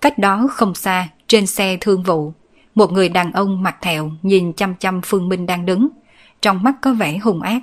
Cách 0.00 0.18
đó 0.18 0.48
không 0.50 0.74
xa, 0.74 1.08
trên 1.26 1.46
xe 1.46 1.76
thương 1.80 2.02
vụ, 2.02 2.32
một 2.74 2.92
người 2.92 3.08
đàn 3.08 3.32
ông 3.32 3.62
mặt 3.62 3.76
thẹo 3.80 4.10
nhìn 4.22 4.52
chăm 4.52 4.74
chăm 4.74 5.00
Phương 5.04 5.28
Minh 5.28 5.46
đang 5.46 5.66
đứng, 5.66 5.88
trong 6.42 6.62
mắt 6.62 6.74
có 6.82 6.92
vẻ 6.92 7.18
hung 7.18 7.42
ác. 7.42 7.62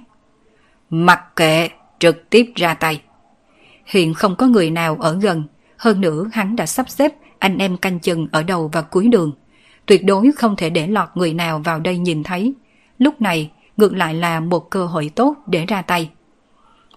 Mặc 0.89 1.21
kệ, 1.35 1.69
trực 1.99 2.29
tiếp 2.29 2.51
ra 2.55 2.73
tay. 2.73 3.01
Hiện 3.85 4.13
không 4.13 4.35
có 4.35 4.45
người 4.45 4.69
nào 4.69 4.97
ở 4.99 5.17
gần, 5.21 5.43
hơn 5.77 6.01
nữa 6.01 6.25
hắn 6.33 6.55
đã 6.55 6.65
sắp 6.65 6.89
xếp 6.89 7.13
anh 7.39 7.57
em 7.57 7.77
canh 7.77 7.99
chừng 7.99 8.27
ở 8.31 8.43
đầu 8.43 8.69
và 8.73 8.81
cuối 8.81 9.07
đường. 9.07 9.31
Tuyệt 9.89 10.05
đối 10.05 10.31
không 10.31 10.55
thể 10.55 10.69
để 10.69 10.87
lọt 10.87 11.09
người 11.15 11.33
nào 11.33 11.59
vào 11.59 11.79
đây 11.79 11.97
nhìn 11.97 12.23
thấy. 12.23 12.53
Lúc 12.97 13.21
này, 13.21 13.51
ngược 13.77 13.93
lại 13.93 14.13
là 14.13 14.39
một 14.39 14.69
cơ 14.69 14.85
hội 14.85 15.11
tốt 15.15 15.35
để 15.47 15.65
ra 15.65 15.81
tay. 15.81 16.09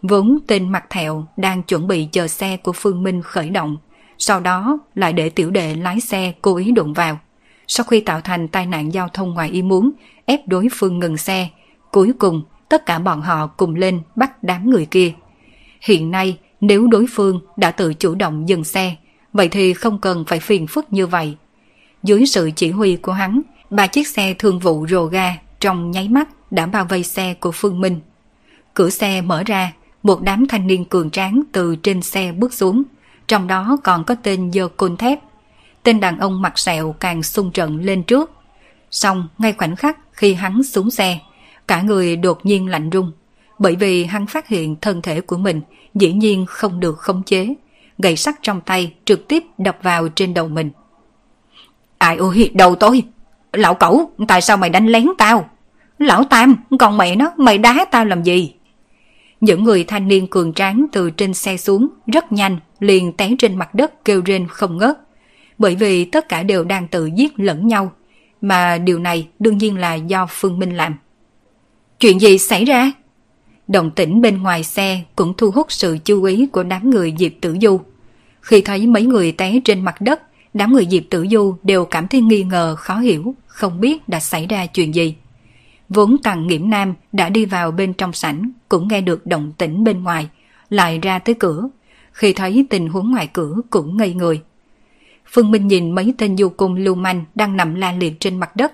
Vốn 0.03 0.39
tên 0.47 0.73
mặt 0.73 0.85
thẹo 0.91 1.27
đang 1.37 1.63
chuẩn 1.63 1.87
bị 1.87 2.09
chờ 2.13 2.29
xe 2.29 2.57
của 2.57 2.73
Phương 2.73 3.03
Minh 3.03 3.23
khởi 3.23 3.51
động, 3.51 3.77
sau 4.19 4.41
đó 4.41 4.79
lại 4.95 5.13
để 5.13 5.29
tiểu 5.29 5.51
đệ 5.51 5.75
lái 5.75 6.01
xe 6.01 6.33
cố 6.43 6.57
ý 6.57 6.73
đụng 6.73 6.93
vào. 6.93 7.19
Sau 7.67 7.85
khi 7.85 8.01
tạo 8.01 8.21
thành 8.21 8.49
tai 8.49 8.67
nạn 8.67 8.93
giao 8.93 9.09
thông 9.09 9.35
ngoài 9.35 9.51
ý 9.51 9.63
muốn, 9.63 9.91
ép 10.25 10.49
đối 10.49 10.69
phương 10.73 10.99
ngừng 10.99 11.17
xe, 11.17 11.49
cuối 11.91 12.13
cùng 12.19 12.43
tất 12.69 12.87
cả 12.87 12.99
bọn 12.99 13.21
họ 13.21 13.47
cùng 13.47 13.75
lên 13.75 14.01
bắt 14.17 14.43
đám 14.43 14.71
người 14.71 14.87
kia. 14.87 15.13
Hiện 15.81 16.11
nay, 16.11 16.39
nếu 16.61 16.87
đối 16.87 17.07
phương 17.11 17.41
đã 17.57 17.71
tự 17.71 17.95
chủ 17.95 18.15
động 18.15 18.49
dừng 18.49 18.65
xe, 18.65 18.97
vậy 19.33 19.49
thì 19.49 19.75
không 19.75 19.99
cần 19.99 20.25
phải 20.27 20.41
phiền 20.41 20.67
phức 20.67 20.93
như 20.93 21.07
vậy. 21.07 21.37
Dưới 22.03 22.27
sự 22.27 22.51
chỉ 22.57 22.71
huy 22.71 22.97
của 22.97 23.13
hắn, 23.13 23.41
ba 23.71 23.87
chiếc 23.87 24.09
xe 24.09 24.35
thương 24.39 24.59
vụ 24.59 24.87
rồ 24.89 25.05
ga 25.05 25.37
trong 25.61 25.91
nháy 25.91 26.09
mắt 26.09 26.29
đã 26.53 26.67
bao 26.67 26.85
vây 26.85 27.03
xe 27.03 27.35
của 27.35 27.53
Phương 27.53 27.81
Minh. 27.81 28.01
Cửa 28.75 28.91
xe 28.91 29.21
mở 29.21 29.43
ra, 29.47 29.73
một 30.03 30.23
đám 30.23 30.47
thanh 30.49 30.67
niên 30.67 30.85
cường 30.85 31.11
tráng 31.11 31.43
từ 31.53 31.77
trên 31.77 32.03
xe 32.03 32.33
bước 32.33 32.55
xuống, 32.55 32.83
trong 33.29 33.47
đó 33.47 33.77
còn 33.85 34.05
có 34.05 34.15
tên 34.23 34.53
dơ 34.53 34.69
côn 34.69 34.97
thép. 34.97 35.19
Tên 35.83 36.01
đàn 36.01 36.19
ông 36.19 36.43
mặt 36.43 36.59
sẹo 36.59 36.95
càng 37.01 37.23
xung 37.23 37.53
trận 37.53 37.81
lên 37.81 38.03
trước. 38.03 38.31
Xong, 38.91 39.29
ngay 39.39 39.53
khoảnh 39.53 39.77
khắc 39.77 39.99
khi 40.13 40.35
hắn 40.35 40.63
xuống 40.63 40.91
xe, 40.91 41.19
cả 41.69 41.83
người 41.83 42.17
đột 42.17 42.47
nhiên 42.47 42.67
lạnh 42.69 42.91
rung, 42.93 43.13
bởi 43.59 43.77
vì 43.77 44.05
hắn 44.05 44.27
phát 44.27 44.49
hiện 44.49 44.77
thân 44.81 45.03
thể 45.03 45.21
của 45.21 45.37
mình 45.37 45.61
dĩ 45.95 46.13
nhiên 46.13 46.47
không 46.49 46.81
được 46.81 46.99
khống 46.99 47.23
chế, 47.23 47.55
gậy 47.99 48.17
sắt 48.17 48.35
trong 48.43 48.61
tay 48.61 48.95
trực 49.05 49.29
tiếp 49.29 49.43
đập 49.59 49.79
vào 49.83 50.09
trên 50.09 50.35
đầu 50.35 50.49
mình. 50.49 50.71
Ai 52.03 52.17
ôi, 52.17 52.51
đầu 52.55 52.75
tôi! 52.75 53.03
Lão 53.53 53.75
cẩu, 53.75 54.11
tại 54.29 54.41
sao 54.41 54.57
mày 54.57 54.71
đánh 54.71 54.87
lén 54.87 55.07
tao? 55.19 55.51
Lão 55.99 56.25
Tam, 56.25 56.57
còn 56.79 56.99
mẹ 56.99 57.17
nó, 57.17 57.33
mày 57.37 57.59
đá 57.59 57.85
tao 57.91 58.05
làm 58.05 58.23
gì? 58.23 58.55
Những 59.41 59.65
người 59.65 59.85
thanh 59.85 60.09
niên 60.09 60.27
cường 60.27 60.53
tráng 60.53 60.87
từ 60.93 61.11
trên 61.11 61.35
xe 61.35 61.57
xuống 61.57 61.89
rất 62.07 62.33
nhanh 62.33 62.59
liền 62.81 63.13
té 63.13 63.31
trên 63.39 63.59
mặt 63.59 63.75
đất 63.75 64.05
kêu 64.05 64.23
rên 64.25 64.47
không 64.49 64.79
ngớt. 64.79 64.99
Bởi 65.59 65.77
vì 65.77 66.05
tất 66.05 66.29
cả 66.29 66.43
đều 66.43 66.65
đang 66.65 66.89
tự 66.89 67.11
giết 67.17 67.33
lẫn 67.37 67.67
nhau, 67.67 67.93
mà 68.41 68.79
điều 68.79 68.99
này 68.99 69.29
đương 69.39 69.59
nhiên 69.59 69.77
là 69.77 69.95
do 69.95 70.27
Phương 70.31 70.59
Minh 70.59 70.77
làm. 70.77 70.95
Chuyện 72.01 72.21
gì 72.21 72.39
xảy 72.39 72.65
ra? 72.65 72.93
Động 73.69 73.91
tĩnh 73.91 74.21
bên 74.21 74.43
ngoài 74.43 74.65
xe 74.65 75.01
cũng 75.17 75.35
thu 75.39 75.51
hút 75.51 75.73
sự 75.73 75.99
chú 76.05 76.23
ý 76.23 76.47
của 76.47 76.63
đám 76.63 76.91
người 76.91 77.15
Diệp 77.19 77.33
Tử 77.41 77.57
Du. 77.63 77.81
Khi 78.41 78.61
thấy 78.61 78.87
mấy 78.87 79.03
người 79.03 79.33
té 79.33 79.61
trên 79.65 79.85
mặt 79.85 80.01
đất, 80.01 80.23
đám 80.55 80.73
người 80.73 80.87
Diệp 80.91 81.03
Tử 81.11 81.27
Du 81.31 81.57
đều 81.63 81.85
cảm 81.85 82.09
thấy 82.09 82.21
nghi 82.21 82.45
ngờ 82.45 82.77
khó 82.77 82.99
hiểu, 82.99 83.35
không 83.47 83.81
biết 83.81 84.09
đã 84.09 84.21
xảy 84.21 84.47
ra 84.47 84.67
chuyện 84.67 84.95
gì. 84.95 85.17
Vốn 85.89 86.17
Tần 86.23 86.47
Nghiễm 86.47 86.71
Nam 86.71 86.95
đã 87.13 87.29
đi 87.29 87.45
vào 87.45 87.71
bên 87.71 87.93
trong 87.93 88.13
sảnh, 88.13 88.51
cũng 88.69 88.89
nghe 88.89 89.01
được 89.01 89.27
động 89.27 89.53
tĩnh 89.59 89.85
bên 89.85 90.03
ngoài, 90.03 90.29
lại 90.71 90.99
ra 91.03 91.19
tới 91.19 91.35
cửa. 91.35 91.69
Khi 92.13 92.33
thấy 92.33 92.67
tình 92.71 92.89
huống 92.89 93.11
ngoài 93.11 93.29
cửa 93.33 93.55
cũng 93.71 93.97
ngây 93.97 94.15
người. 94.15 94.41
Phương 95.27 95.51
Minh 95.51 95.69
nhìn 95.69 95.91
mấy 95.91 96.15
tên 96.19 96.37
du 96.37 96.49
cung 96.49 96.75
lưu 96.75 96.95
manh 96.95 97.25
đang 97.35 97.57
nằm 97.57 97.75
la 97.75 97.93
liệt 97.93 98.21
trên 98.21 98.41
mặt 98.41 98.57
đất, 98.57 98.73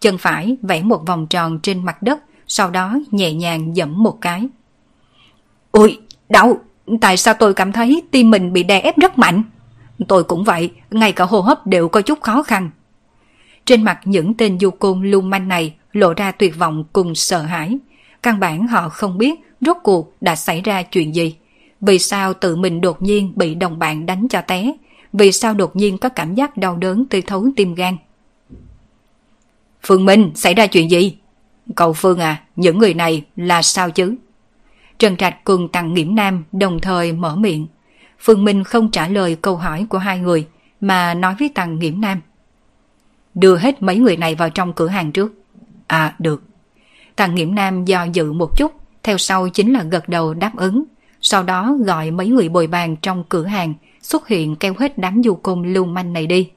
chân 0.00 0.18
phải 0.18 0.56
vẽ 0.62 0.82
một 0.82 1.06
vòng 1.06 1.26
tròn 1.26 1.58
trên 1.62 1.84
mặt 1.84 2.02
đất, 2.02 2.18
sau 2.46 2.70
đó 2.70 2.98
nhẹ 3.10 3.32
nhàng 3.32 3.76
dẫm 3.76 4.02
một 4.02 4.18
cái. 4.20 4.48
Ôi, 5.70 5.98
đau, 6.28 6.58
tại 7.00 7.16
sao 7.16 7.34
tôi 7.34 7.54
cảm 7.54 7.72
thấy 7.72 8.02
tim 8.10 8.30
mình 8.30 8.52
bị 8.52 8.62
đè 8.62 8.80
ép 8.80 8.98
rất 8.98 9.18
mạnh? 9.18 9.42
Tôi 10.08 10.24
cũng 10.24 10.44
vậy, 10.44 10.70
ngay 10.90 11.12
cả 11.12 11.24
hô 11.24 11.40
hấp 11.40 11.66
đều 11.66 11.88
có 11.88 12.00
chút 12.00 12.20
khó 12.20 12.42
khăn. 12.42 12.70
Trên 13.64 13.82
mặt 13.82 14.00
những 14.04 14.34
tên 14.34 14.58
du 14.58 14.70
côn 14.70 15.10
lưu 15.10 15.20
manh 15.20 15.48
này 15.48 15.74
lộ 15.92 16.14
ra 16.14 16.32
tuyệt 16.32 16.58
vọng 16.58 16.84
cùng 16.92 17.14
sợ 17.14 17.42
hãi. 17.42 17.78
Căn 18.22 18.40
bản 18.40 18.66
họ 18.66 18.88
không 18.88 19.18
biết 19.18 19.40
rốt 19.60 19.76
cuộc 19.82 20.12
đã 20.20 20.36
xảy 20.36 20.60
ra 20.60 20.82
chuyện 20.82 21.14
gì. 21.14 21.36
Vì 21.80 21.98
sao 21.98 22.34
tự 22.34 22.56
mình 22.56 22.80
đột 22.80 23.02
nhiên 23.02 23.32
bị 23.36 23.54
đồng 23.54 23.78
bạn 23.78 24.06
đánh 24.06 24.28
cho 24.30 24.40
té? 24.40 24.72
Vì 25.12 25.32
sao 25.32 25.54
đột 25.54 25.76
nhiên 25.76 25.98
có 25.98 26.08
cảm 26.08 26.34
giác 26.34 26.56
đau 26.56 26.76
đớn 26.76 27.06
tươi 27.06 27.22
thấu 27.22 27.46
tim 27.56 27.74
gan? 27.74 27.96
Phương 29.82 30.04
Minh, 30.04 30.30
xảy 30.34 30.54
ra 30.54 30.66
chuyện 30.66 30.90
gì? 30.90 31.16
Cậu 31.76 31.92
Phương 31.92 32.18
à, 32.18 32.42
những 32.56 32.78
người 32.78 32.94
này 32.94 33.24
là 33.36 33.62
sao 33.62 33.90
chứ? 33.90 34.14
Trần 34.98 35.16
Trạch 35.16 35.44
cùng 35.44 35.68
Tăng 35.68 35.94
Nghiễm 35.94 36.14
Nam 36.14 36.44
đồng 36.52 36.80
thời 36.80 37.12
mở 37.12 37.36
miệng. 37.36 37.66
Phương 38.20 38.44
Minh 38.44 38.64
không 38.64 38.90
trả 38.90 39.08
lời 39.08 39.36
câu 39.42 39.56
hỏi 39.56 39.86
của 39.88 39.98
hai 39.98 40.18
người, 40.18 40.46
mà 40.80 41.14
nói 41.14 41.34
với 41.38 41.48
Tăng 41.48 41.78
Nghiễm 41.78 42.00
Nam. 42.00 42.20
Đưa 43.34 43.56
hết 43.56 43.82
mấy 43.82 43.96
người 43.96 44.16
này 44.16 44.34
vào 44.34 44.50
trong 44.50 44.72
cửa 44.72 44.88
hàng 44.88 45.12
trước. 45.12 45.32
À, 45.86 46.14
được. 46.18 46.42
Tăng 47.16 47.34
Nghiễm 47.34 47.54
Nam 47.54 47.84
do 47.84 48.04
dự 48.04 48.32
một 48.32 48.56
chút, 48.56 48.72
theo 49.02 49.18
sau 49.18 49.48
chính 49.48 49.72
là 49.72 49.82
gật 49.82 50.08
đầu 50.08 50.34
đáp 50.34 50.52
ứng. 50.56 50.84
Sau 51.20 51.42
đó 51.42 51.76
gọi 51.84 52.10
mấy 52.10 52.28
người 52.28 52.48
bồi 52.48 52.66
bàn 52.66 52.96
trong 52.96 53.24
cửa 53.28 53.44
hàng 53.44 53.74
xuất 54.02 54.28
hiện 54.28 54.56
kêu 54.56 54.74
hết 54.78 54.98
đám 54.98 55.22
du 55.22 55.34
côn 55.34 55.72
lưu 55.72 55.84
manh 55.84 56.12
này 56.12 56.26
đi. 56.26 56.50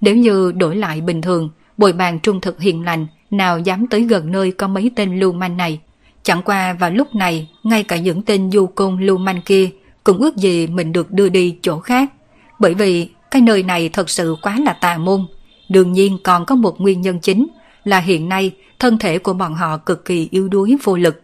Nếu 0.00 0.16
như 0.16 0.52
đổi 0.52 0.76
lại 0.76 1.00
bình 1.00 1.22
thường, 1.22 1.50
bồi 1.76 1.92
bàn 1.92 2.18
trung 2.18 2.40
thực 2.40 2.60
hiền 2.60 2.82
lành 2.82 3.06
nào 3.30 3.58
dám 3.58 3.86
tới 3.86 4.02
gần 4.02 4.32
nơi 4.32 4.52
có 4.52 4.68
mấy 4.68 4.90
tên 4.96 5.20
lưu 5.20 5.32
manh 5.32 5.56
này. 5.56 5.80
Chẳng 6.22 6.42
qua 6.42 6.72
vào 6.72 6.90
lúc 6.90 7.14
này, 7.14 7.48
ngay 7.62 7.82
cả 7.82 7.96
những 7.96 8.22
tên 8.22 8.50
du 8.50 8.66
côn 8.66 9.00
lưu 9.00 9.18
manh 9.18 9.42
kia 9.42 9.70
cũng 10.04 10.18
ước 10.18 10.36
gì 10.36 10.66
mình 10.66 10.92
được 10.92 11.12
đưa 11.12 11.28
đi 11.28 11.58
chỗ 11.62 11.78
khác. 11.78 12.12
Bởi 12.58 12.74
vì 12.74 13.08
cái 13.30 13.42
nơi 13.42 13.62
này 13.62 13.88
thật 13.88 14.10
sự 14.10 14.36
quá 14.42 14.56
là 14.64 14.72
tà 14.72 14.98
môn. 14.98 15.26
Đương 15.68 15.92
nhiên 15.92 16.18
còn 16.24 16.46
có 16.46 16.54
một 16.54 16.80
nguyên 16.80 17.00
nhân 17.00 17.20
chính 17.20 17.46
là 17.84 17.98
hiện 17.98 18.28
nay 18.28 18.52
thân 18.78 18.98
thể 18.98 19.18
của 19.18 19.32
bọn 19.32 19.54
họ 19.54 19.76
cực 19.76 20.04
kỳ 20.04 20.28
yếu 20.30 20.48
đuối 20.48 20.76
vô 20.82 20.96
lực. 20.96 21.22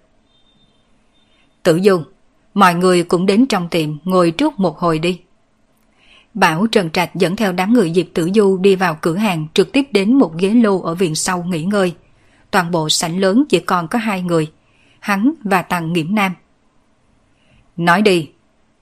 Tử 1.63 1.77
Dung, 1.77 2.05
mọi 2.55 2.75
người 2.75 3.03
cũng 3.03 3.27
đến 3.27 3.47
trong 3.47 3.69
tiệm 3.69 3.97
ngồi 4.05 4.31
trước 4.31 4.61
một 4.61 4.79
hồi 4.79 4.99
đi. 4.99 5.21
Bảo 6.35 6.67
Trần 6.67 6.91
Trạch 6.91 7.15
dẫn 7.15 7.37
theo 7.37 7.53
đám 7.53 7.73
người 7.73 7.93
Diệp 7.95 8.07
Tử 8.15 8.31
Du 8.35 8.59
đi 8.59 8.77
vào 8.77 8.99
cửa 9.01 9.17
hàng 9.17 9.47
trực 9.55 9.73
tiếp 9.73 9.83
đến 9.93 10.15
một 10.15 10.33
ghế 10.39 10.51
lô 10.51 10.81
ở 10.81 10.95
viện 10.95 11.15
sau 11.15 11.43
nghỉ 11.43 11.63
ngơi. 11.63 11.95
Toàn 12.51 12.71
bộ 12.71 12.89
sảnh 12.89 13.21
lớn 13.21 13.45
chỉ 13.49 13.61
còn 13.61 13.89
có 13.89 13.99
hai 13.99 14.23
người, 14.23 14.51
hắn 15.01 15.33
và 15.45 15.63
Tằng 15.63 15.93
Nghiễm 15.93 16.15
Nam. 16.15 16.35
Nói 17.77 18.03
đi, 18.03 18.29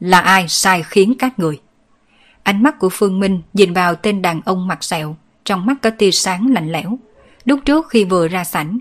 là 0.01 0.21
ai 0.21 0.49
sai 0.49 0.83
khiến 0.83 1.15
các 1.19 1.39
người? 1.39 1.61
Ánh 2.43 2.63
mắt 2.63 2.79
của 2.79 2.89
Phương 2.93 3.21
Minh 3.21 3.43
nhìn 3.53 3.73
vào 3.73 3.95
tên 3.95 4.23
đàn 4.23 4.41
ông 4.45 4.69
mặt 4.69 4.85
sẹo, 4.85 5.17
trong 5.45 5.67
mắt 5.67 5.75
có 5.83 5.91
tia 5.91 6.11
sáng 6.11 6.53
lạnh 6.53 6.73
lẽo. 6.73 6.99
Lúc 7.45 7.61
trước 7.65 7.89
khi 7.89 8.05
vừa 8.05 8.29
ra 8.29 8.45
sảnh, 8.45 8.79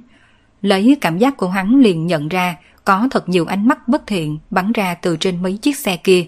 lấy 0.62 0.98
cảm 1.02 1.18
giác 1.18 1.38
của 1.38 1.50
hắn 1.50 1.80
liền 1.80 2.08
nhận 2.08 2.28
ra 2.30 2.56
có 2.86 3.08
thật 3.12 3.30
nhiều 3.30 3.46
ánh 3.46 3.68
mắt 3.68 3.88
bất 3.88 4.08
thiện 4.08 4.38
bắn 4.50 4.72
ra 4.72 4.94
từ 4.94 5.18
trên 5.18 5.44
mấy 5.44 5.58
chiếc 5.58 5.78
xe 5.78 5.98
kia. 5.98 6.26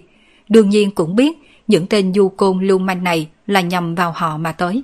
Đương 0.49 0.69
nhiên 0.69 0.91
cũng 0.91 1.15
biết 1.15 1.37
những 1.67 1.87
tên 1.87 2.13
du 2.13 2.29
côn 2.29 2.67
lưu 2.67 2.79
manh 2.79 3.03
này 3.03 3.29
là 3.47 3.61
nhằm 3.61 3.95
vào 3.95 4.11
họ 4.11 4.37
mà 4.37 4.51
tới. 4.51 4.83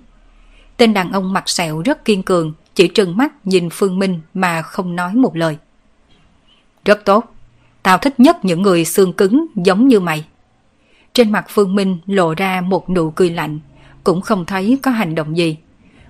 Tên 0.78 0.94
đàn 0.94 1.12
ông 1.12 1.34
mặt 1.34 1.50
sẹo 1.50 1.82
rất 1.82 2.06
kiên 2.06 2.24
cường, 2.24 2.54
chỉ 2.76 2.88
trừng 2.88 3.18
mắt 3.18 3.48
nhìn 3.48 3.70
Phương 3.72 4.00
Minh 4.00 4.20
mà 4.34 4.62
không 4.62 4.96
nói 4.96 5.14
một 5.16 5.36
lời. 5.36 5.58
Rất 6.86 7.06
tốt, 7.06 7.33
tao 7.84 7.98
thích 7.98 8.20
nhất 8.20 8.46
những 8.46 8.62
người 8.62 8.86
xương 8.86 9.14
cứng 9.14 9.46
giống 9.56 9.88
như 9.88 10.00
mày. 10.00 10.26
Trên 11.14 11.32
mặt 11.32 11.46
Phương 11.50 11.76
Minh 11.76 11.98
lộ 12.06 12.34
ra 12.34 12.62
một 12.62 12.90
nụ 12.90 13.12
cười 13.12 13.30
lạnh, 13.30 13.60
cũng 14.04 14.22
không 14.22 14.46
thấy 14.46 14.78
có 14.82 14.92
hành 14.92 15.16
động 15.16 15.38
gì. 15.38 15.58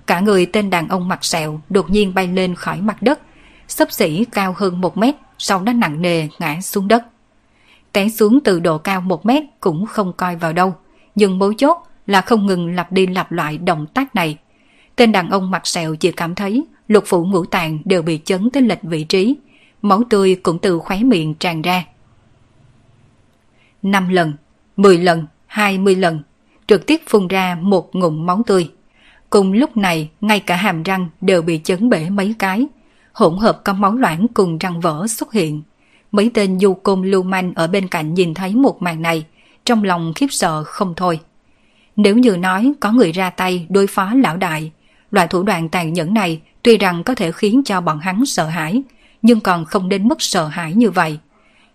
Cả 0.06 0.20
người 0.20 0.46
tên 0.46 0.70
đàn 0.70 0.88
ông 0.88 1.08
mặt 1.08 1.24
sẹo 1.24 1.60
đột 1.68 1.90
nhiên 1.90 2.14
bay 2.14 2.28
lên 2.28 2.54
khỏi 2.54 2.80
mặt 2.80 3.02
đất, 3.02 3.20
sấp 3.68 3.92
xỉ 3.92 4.24
cao 4.24 4.54
hơn 4.56 4.80
một 4.80 4.96
mét, 4.96 5.14
sau 5.38 5.62
đó 5.62 5.72
nặng 5.72 6.02
nề 6.02 6.28
ngã 6.38 6.60
xuống 6.60 6.88
đất. 6.88 7.04
Té 7.92 8.08
xuống 8.08 8.40
từ 8.44 8.60
độ 8.60 8.78
cao 8.78 9.00
một 9.00 9.26
mét 9.26 9.42
cũng 9.60 9.86
không 9.86 10.12
coi 10.12 10.36
vào 10.36 10.52
đâu, 10.52 10.74
nhưng 11.14 11.38
mấu 11.38 11.54
chốt 11.54 11.76
là 12.06 12.20
không 12.20 12.46
ngừng 12.46 12.74
lặp 12.74 12.92
đi 12.92 13.06
lặp 13.06 13.32
lại 13.32 13.58
động 13.58 13.86
tác 13.86 14.14
này. 14.14 14.38
Tên 14.96 15.12
đàn 15.12 15.30
ông 15.30 15.50
mặt 15.50 15.66
sẹo 15.66 15.96
chỉ 15.96 16.12
cảm 16.12 16.34
thấy 16.34 16.64
lục 16.88 17.04
phủ 17.06 17.24
ngũ 17.24 17.44
tạng 17.44 17.78
đều 17.84 18.02
bị 18.02 18.20
chấn 18.24 18.50
tới 18.50 18.62
lệch 18.62 18.82
vị 18.82 19.04
trí, 19.04 19.36
máu 19.84 20.02
tươi 20.10 20.34
cũng 20.42 20.58
từ 20.58 20.78
khóe 20.78 20.98
miệng 20.98 21.34
tràn 21.34 21.62
ra. 21.62 21.84
5 23.82 24.08
lần, 24.08 24.32
10 24.76 24.98
lần, 24.98 25.26
20 25.46 25.94
lần, 25.96 26.22
trực 26.66 26.86
tiếp 26.86 27.00
phun 27.08 27.28
ra 27.28 27.58
một 27.60 27.94
ngụm 27.94 28.26
máu 28.26 28.42
tươi. 28.46 28.70
Cùng 29.30 29.52
lúc 29.52 29.76
này, 29.76 30.10
ngay 30.20 30.40
cả 30.40 30.56
hàm 30.56 30.82
răng 30.82 31.08
đều 31.20 31.42
bị 31.42 31.60
chấn 31.64 31.88
bể 31.88 32.10
mấy 32.10 32.34
cái, 32.38 32.66
hỗn 33.12 33.38
hợp 33.38 33.60
có 33.64 33.72
máu 33.72 33.94
loãng 33.94 34.26
cùng 34.34 34.58
răng 34.58 34.80
vỡ 34.80 35.06
xuất 35.08 35.32
hiện. 35.32 35.62
Mấy 36.12 36.30
tên 36.34 36.60
du 36.60 36.74
côn 36.74 37.02
lưu 37.10 37.22
manh 37.22 37.54
ở 37.54 37.66
bên 37.66 37.88
cạnh 37.88 38.14
nhìn 38.14 38.34
thấy 38.34 38.54
một 38.54 38.82
màn 38.82 39.02
này, 39.02 39.24
trong 39.64 39.84
lòng 39.84 40.12
khiếp 40.16 40.26
sợ 40.30 40.64
không 40.64 40.94
thôi. 40.96 41.20
Nếu 41.96 42.16
như 42.16 42.36
nói 42.36 42.72
có 42.80 42.92
người 42.92 43.12
ra 43.12 43.30
tay 43.30 43.66
đối 43.68 43.86
phó 43.86 44.14
lão 44.14 44.36
đại, 44.36 44.72
loại 45.10 45.28
thủ 45.28 45.42
đoạn 45.42 45.68
tàn 45.68 45.92
nhẫn 45.92 46.14
này 46.14 46.40
tuy 46.62 46.78
rằng 46.78 47.04
có 47.04 47.14
thể 47.14 47.32
khiến 47.32 47.62
cho 47.64 47.80
bọn 47.80 47.98
hắn 47.98 48.26
sợ 48.26 48.46
hãi, 48.46 48.82
nhưng 49.24 49.40
còn 49.40 49.64
không 49.64 49.88
đến 49.88 50.08
mức 50.08 50.22
sợ 50.22 50.46
hãi 50.46 50.72
như 50.74 50.90
vậy. 50.90 51.18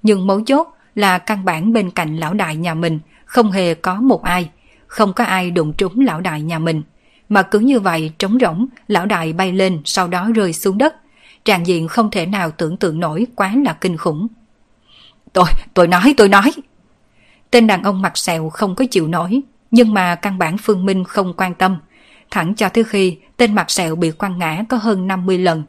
Nhưng 0.03 0.27
mấu 0.27 0.41
chốt 0.41 0.67
là 0.95 1.17
căn 1.17 1.45
bản 1.45 1.73
bên 1.73 1.91
cạnh 1.91 2.17
lão 2.17 2.33
đại 2.33 2.55
nhà 2.55 2.73
mình 2.73 2.99
không 3.25 3.51
hề 3.51 3.73
có 3.73 4.01
một 4.01 4.23
ai, 4.23 4.49
không 4.87 5.13
có 5.13 5.23
ai 5.23 5.51
đụng 5.51 5.73
trúng 5.73 5.99
lão 5.99 6.21
đại 6.21 6.41
nhà 6.41 6.59
mình. 6.59 6.81
Mà 7.29 7.41
cứ 7.41 7.59
như 7.59 7.79
vậy 7.79 8.11
trống 8.19 8.37
rỗng, 8.41 8.65
lão 8.87 9.05
đại 9.05 9.33
bay 9.33 9.53
lên 9.53 9.81
sau 9.85 10.07
đó 10.07 10.29
rơi 10.35 10.53
xuống 10.53 10.77
đất. 10.77 10.95
Tràn 11.45 11.67
diện 11.67 11.87
không 11.87 12.11
thể 12.11 12.25
nào 12.25 12.51
tưởng 12.51 12.77
tượng 12.77 12.99
nổi 12.99 13.27
quá 13.35 13.53
là 13.65 13.73
kinh 13.73 13.97
khủng. 13.97 14.27
Tôi, 15.33 15.45
tôi 15.73 15.87
nói, 15.87 16.13
tôi 16.17 16.29
nói. 16.29 16.51
Tên 17.51 17.67
đàn 17.67 17.83
ông 17.83 18.01
mặt 18.01 18.17
sẹo 18.17 18.49
không 18.49 18.75
có 18.75 18.85
chịu 18.91 19.07
nổi, 19.07 19.41
nhưng 19.71 19.93
mà 19.93 20.15
căn 20.15 20.37
bản 20.37 20.57
Phương 20.57 20.85
Minh 20.85 21.03
không 21.03 21.33
quan 21.37 21.53
tâm. 21.53 21.77
Thẳng 22.31 22.55
cho 22.55 22.69
tới 22.69 22.83
khi 22.83 23.17
tên 23.37 23.55
mặt 23.55 23.71
sẹo 23.71 23.95
bị 23.95 24.11
quăng 24.11 24.39
ngã 24.39 24.63
có 24.69 24.77
hơn 24.77 25.07
50 25.07 25.37
lần. 25.37 25.63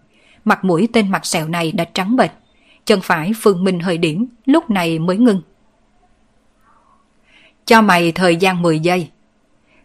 Mặt 0.50 0.64
mũi 0.64 0.88
tên 0.92 1.10
mặt 1.10 1.26
sẹo 1.26 1.48
này 1.48 1.72
đã 1.72 1.84
trắng 1.84 2.16
bệch. 2.16 2.30
Chân 2.86 3.00
phải 3.00 3.32
Phương 3.40 3.64
Minh 3.64 3.80
hơi 3.80 3.98
điểm, 3.98 4.26
lúc 4.46 4.70
này 4.70 4.98
mới 4.98 5.16
ngưng. 5.16 5.42
Cho 7.66 7.82
mày 7.82 8.12
thời 8.12 8.36
gian 8.36 8.62
10 8.62 8.80
giây. 8.80 9.08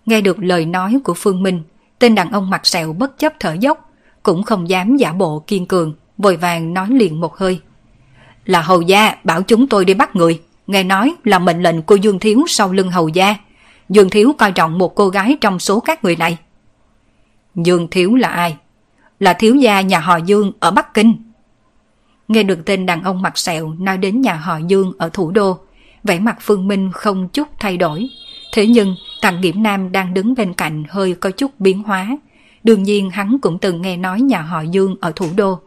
Nghe 0.05 0.21
được 0.21 0.37
lời 0.39 0.65
nói 0.65 0.99
của 1.03 1.13
Phương 1.13 1.43
Minh, 1.43 1.63
tên 1.99 2.15
đàn 2.15 2.31
ông 2.31 2.49
mặt 2.49 2.65
sẹo 2.65 2.93
bất 2.93 3.17
chấp 3.17 3.33
thở 3.39 3.53
dốc, 3.59 3.91
cũng 4.23 4.43
không 4.43 4.69
dám 4.69 4.97
giả 4.97 5.13
bộ 5.13 5.43
kiên 5.47 5.65
cường, 5.65 5.93
vội 6.17 6.37
vàng 6.37 6.73
nói 6.73 6.87
liền 6.89 7.21
một 7.21 7.37
hơi. 7.37 7.61
Là 8.45 8.61
hầu 8.61 8.81
gia 8.81 9.15
bảo 9.23 9.41
chúng 9.41 9.67
tôi 9.67 9.85
đi 9.85 9.93
bắt 9.93 10.15
người, 10.15 10.41
nghe 10.67 10.83
nói 10.83 11.15
là 11.23 11.39
mệnh 11.39 11.63
lệnh 11.63 11.81
của 11.81 11.95
Dương 11.95 12.19
Thiếu 12.19 12.43
sau 12.47 12.71
lưng 12.71 12.91
hầu 12.91 13.07
gia. 13.07 13.35
Dương 13.89 14.09
Thiếu 14.09 14.33
coi 14.37 14.51
trọng 14.51 14.77
một 14.77 14.95
cô 14.95 15.09
gái 15.09 15.37
trong 15.41 15.59
số 15.59 15.79
các 15.79 16.03
người 16.03 16.15
này. 16.15 16.37
Dương 17.55 17.87
Thiếu 17.91 18.15
là 18.15 18.29
ai? 18.29 18.57
Là 19.19 19.33
thiếu 19.33 19.55
gia 19.55 19.81
nhà 19.81 19.99
họ 19.99 20.17
Dương 20.17 20.51
ở 20.59 20.71
Bắc 20.71 20.93
Kinh. 20.93 21.15
Nghe 22.27 22.43
được 22.43 22.65
tên 22.65 22.85
đàn 22.85 23.03
ông 23.03 23.21
mặt 23.21 23.37
sẹo 23.37 23.73
nói 23.79 23.97
đến 23.97 24.21
nhà 24.21 24.33
họ 24.33 24.57
Dương 24.57 24.91
ở 24.97 25.09
thủ 25.13 25.31
đô, 25.31 25.57
vẻ 26.03 26.19
mặt 26.19 26.37
Phương 26.41 26.67
Minh 26.67 26.91
không 26.93 27.27
chút 27.29 27.47
thay 27.59 27.77
đổi. 27.77 28.09
Thế 28.53 28.67
nhưng 28.67 28.95
Tặng 29.21 29.39
Kiểm 29.41 29.63
Nam 29.63 29.91
đang 29.91 30.13
đứng 30.13 30.33
bên 30.33 30.53
cạnh 30.53 30.83
hơi 30.89 31.13
có 31.13 31.31
chút 31.31 31.51
biến 31.59 31.83
hóa. 31.83 32.17
Đương 32.63 32.83
nhiên 32.83 33.09
hắn 33.09 33.37
cũng 33.41 33.59
từng 33.59 33.81
nghe 33.81 33.97
nói 33.97 34.21
nhà 34.21 34.41
họ 34.41 34.61
Dương 34.61 34.95
ở 35.01 35.11
thủ 35.15 35.27
đô. 35.35 35.59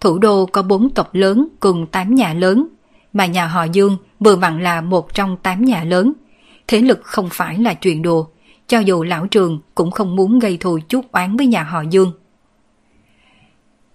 Thủ 0.00 0.18
đô 0.18 0.46
có 0.46 0.62
bốn 0.62 0.90
tộc 0.90 1.14
lớn 1.14 1.48
cùng 1.60 1.86
tám 1.86 2.14
nhà 2.14 2.34
lớn, 2.34 2.66
mà 3.12 3.26
nhà 3.26 3.46
họ 3.46 3.64
Dương 3.64 3.96
vừa 4.20 4.36
vặn 4.36 4.62
là 4.62 4.80
một 4.80 5.14
trong 5.14 5.36
tám 5.36 5.64
nhà 5.64 5.84
lớn. 5.84 6.12
Thế 6.66 6.80
lực 6.80 7.00
không 7.02 7.28
phải 7.32 7.58
là 7.58 7.74
chuyện 7.74 8.02
đùa, 8.02 8.24
cho 8.66 8.78
dù 8.78 9.02
lão 9.02 9.26
trường 9.26 9.60
cũng 9.74 9.90
không 9.90 10.16
muốn 10.16 10.38
gây 10.38 10.56
thù 10.56 10.78
chút 10.88 11.12
oán 11.12 11.36
với 11.36 11.46
nhà 11.46 11.62
họ 11.62 11.82
Dương. 11.90 12.12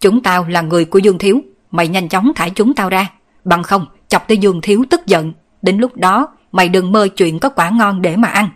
Chúng 0.05 0.21
tao 0.21 0.45
là 0.47 0.61
người 0.61 0.85
của 0.85 0.99
Dương 0.99 1.17
Thiếu, 1.17 1.41
mày 1.71 1.87
nhanh 1.87 2.09
chóng 2.09 2.31
thải 2.35 2.49
chúng 2.49 2.73
tao 2.73 2.89
ra, 2.89 3.11
bằng 3.43 3.63
không 3.63 3.85
chọc 4.07 4.27
tới 4.27 4.37
Dương 4.37 4.61
Thiếu 4.61 4.83
tức 4.89 5.05
giận, 5.05 5.33
đến 5.61 5.77
lúc 5.77 5.97
đó 5.97 6.27
mày 6.51 6.69
đừng 6.69 6.91
mơ 6.91 7.07
chuyện 7.07 7.39
có 7.39 7.49
quả 7.49 7.69
ngon 7.69 8.01
để 8.01 8.15
mà 8.15 8.27
ăn. 8.27 8.49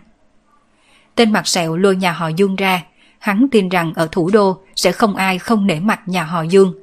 Tên 1.14 1.32
mặt 1.32 1.48
sẹo 1.48 1.76
lôi 1.76 1.96
nhà 1.96 2.12
họ 2.12 2.28
Dương 2.28 2.56
ra, 2.56 2.82
hắn 3.18 3.46
tin 3.50 3.68
rằng 3.68 3.92
ở 3.94 4.08
thủ 4.12 4.30
đô 4.32 4.58
sẽ 4.76 4.92
không 4.92 5.16
ai 5.16 5.38
không 5.38 5.66
nể 5.66 5.80
mặt 5.80 6.00
nhà 6.06 6.24
họ 6.24 6.42
Dương. 6.42 6.74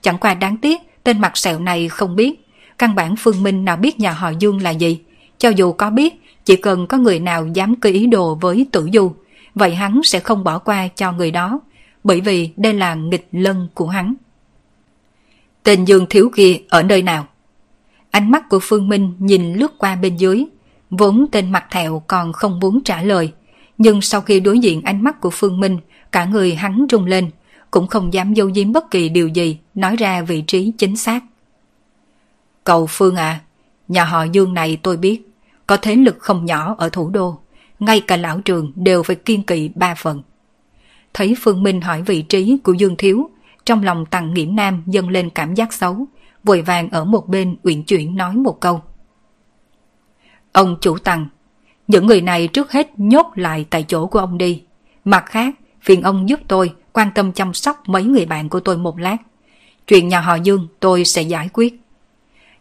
Chẳng 0.00 0.18
qua 0.18 0.34
đáng 0.34 0.56
tiếc, 0.56 0.80
tên 1.02 1.20
mặt 1.20 1.36
sẹo 1.36 1.58
này 1.58 1.88
không 1.88 2.16
biết, 2.16 2.46
căn 2.78 2.94
bản 2.94 3.16
Phương 3.16 3.42
Minh 3.42 3.64
nào 3.64 3.76
biết 3.76 4.00
nhà 4.00 4.12
họ 4.12 4.30
Dương 4.38 4.62
là 4.62 4.70
gì. 4.70 5.00
Cho 5.38 5.48
dù 5.48 5.72
có 5.72 5.90
biết, 5.90 6.22
chỉ 6.44 6.56
cần 6.56 6.86
có 6.86 6.98
người 6.98 7.20
nào 7.20 7.46
dám 7.46 7.74
cơ 7.76 7.90
ý 7.90 8.06
đồ 8.06 8.34
với 8.34 8.66
tử 8.72 8.88
du, 8.92 9.12
vậy 9.54 9.74
hắn 9.74 10.00
sẽ 10.04 10.20
không 10.20 10.44
bỏ 10.44 10.58
qua 10.58 10.88
cho 10.88 11.12
người 11.12 11.30
đó, 11.30 11.60
bởi 12.04 12.20
vì 12.20 12.50
đây 12.56 12.74
là 12.74 12.94
nghịch 12.94 13.28
lân 13.32 13.68
của 13.74 13.86
hắn. 13.86 14.14
Tên 15.62 15.84
Dương 15.84 16.06
Thiếu 16.10 16.30
kia 16.36 16.56
ở 16.68 16.82
nơi 16.82 17.02
nào? 17.02 17.26
Ánh 18.10 18.30
mắt 18.30 18.48
của 18.48 18.58
Phương 18.62 18.88
Minh 18.88 19.14
nhìn 19.18 19.54
lướt 19.54 19.78
qua 19.78 19.96
bên 19.96 20.16
dưới, 20.16 20.44
vốn 20.90 21.26
tên 21.32 21.52
mặt 21.52 21.64
thẹo 21.70 22.02
còn 22.06 22.32
không 22.32 22.60
muốn 22.60 22.80
trả 22.84 23.02
lời, 23.02 23.32
nhưng 23.78 24.00
sau 24.00 24.20
khi 24.20 24.40
đối 24.40 24.58
diện 24.58 24.82
ánh 24.82 25.04
mắt 25.04 25.20
của 25.20 25.30
Phương 25.30 25.60
Minh, 25.60 25.78
cả 26.12 26.24
người 26.24 26.54
hắn 26.54 26.86
rung 26.90 27.04
lên, 27.04 27.30
cũng 27.70 27.86
không 27.86 28.14
dám 28.14 28.34
dâu 28.34 28.52
diếm 28.52 28.72
bất 28.72 28.90
kỳ 28.90 29.08
điều 29.08 29.28
gì, 29.28 29.58
nói 29.74 29.96
ra 29.96 30.22
vị 30.22 30.42
trí 30.46 30.72
chính 30.78 30.96
xác. 30.96 31.24
Cầu 32.64 32.86
Phương 32.86 33.16
à, 33.16 33.40
nhà 33.88 34.04
họ 34.04 34.24
Dương 34.24 34.54
này 34.54 34.78
tôi 34.82 34.96
biết, 34.96 35.22
có 35.66 35.76
thế 35.76 35.94
lực 35.96 36.16
không 36.18 36.44
nhỏ 36.44 36.74
ở 36.78 36.88
thủ 36.88 37.10
đô, 37.10 37.38
ngay 37.78 38.00
cả 38.00 38.16
lão 38.16 38.40
trường 38.40 38.72
đều 38.74 39.02
phải 39.02 39.16
kiên 39.16 39.42
kỵ 39.42 39.70
ba 39.74 39.94
phần. 39.94 40.22
Thấy 41.14 41.34
Phương 41.38 41.62
Minh 41.62 41.80
hỏi 41.80 42.02
vị 42.02 42.22
trí 42.22 42.58
của 42.64 42.72
Dương 42.72 42.96
Thiếu, 42.96 43.30
trong 43.66 43.82
lòng 43.82 44.06
Tằng 44.06 44.34
Nghiễm 44.34 44.56
Nam 44.56 44.82
dâng 44.86 45.08
lên 45.08 45.30
cảm 45.30 45.54
giác 45.54 45.72
xấu, 45.72 46.06
vội 46.44 46.62
vàng 46.62 46.88
ở 46.90 47.04
một 47.04 47.28
bên 47.28 47.56
uyển 47.62 47.82
chuyển 47.82 48.16
nói 48.16 48.36
một 48.36 48.60
câu. 48.60 48.80
Ông 50.52 50.76
chủ 50.80 50.98
Tằng, 50.98 51.26
những 51.88 52.06
người 52.06 52.20
này 52.20 52.48
trước 52.48 52.72
hết 52.72 52.90
nhốt 52.96 53.26
lại 53.34 53.66
tại 53.70 53.84
chỗ 53.88 54.06
của 54.06 54.18
ông 54.18 54.38
đi. 54.38 54.62
Mặt 55.04 55.26
khác, 55.26 55.54
phiền 55.82 56.02
ông 56.02 56.28
giúp 56.28 56.40
tôi 56.48 56.72
quan 56.92 57.08
tâm 57.14 57.32
chăm 57.32 57.54
sóc 57.54 57.88
mấy 57.88 58.04
người 58.04 58.26
bạn 58.26 58.48
của 58.48 58.60
tôi 58.60 58.76
một 58.76 58.98
lát. 58.98 59.16
Chuyện 59.86 60.08
nhà 60.08 60.20
họ 60.20 60.34
Dương 60.34 60.68
tôi 60.80 61.04
sẽ 61.04 61.22
giải 61.22 61.48
quyết. 61.52 61.80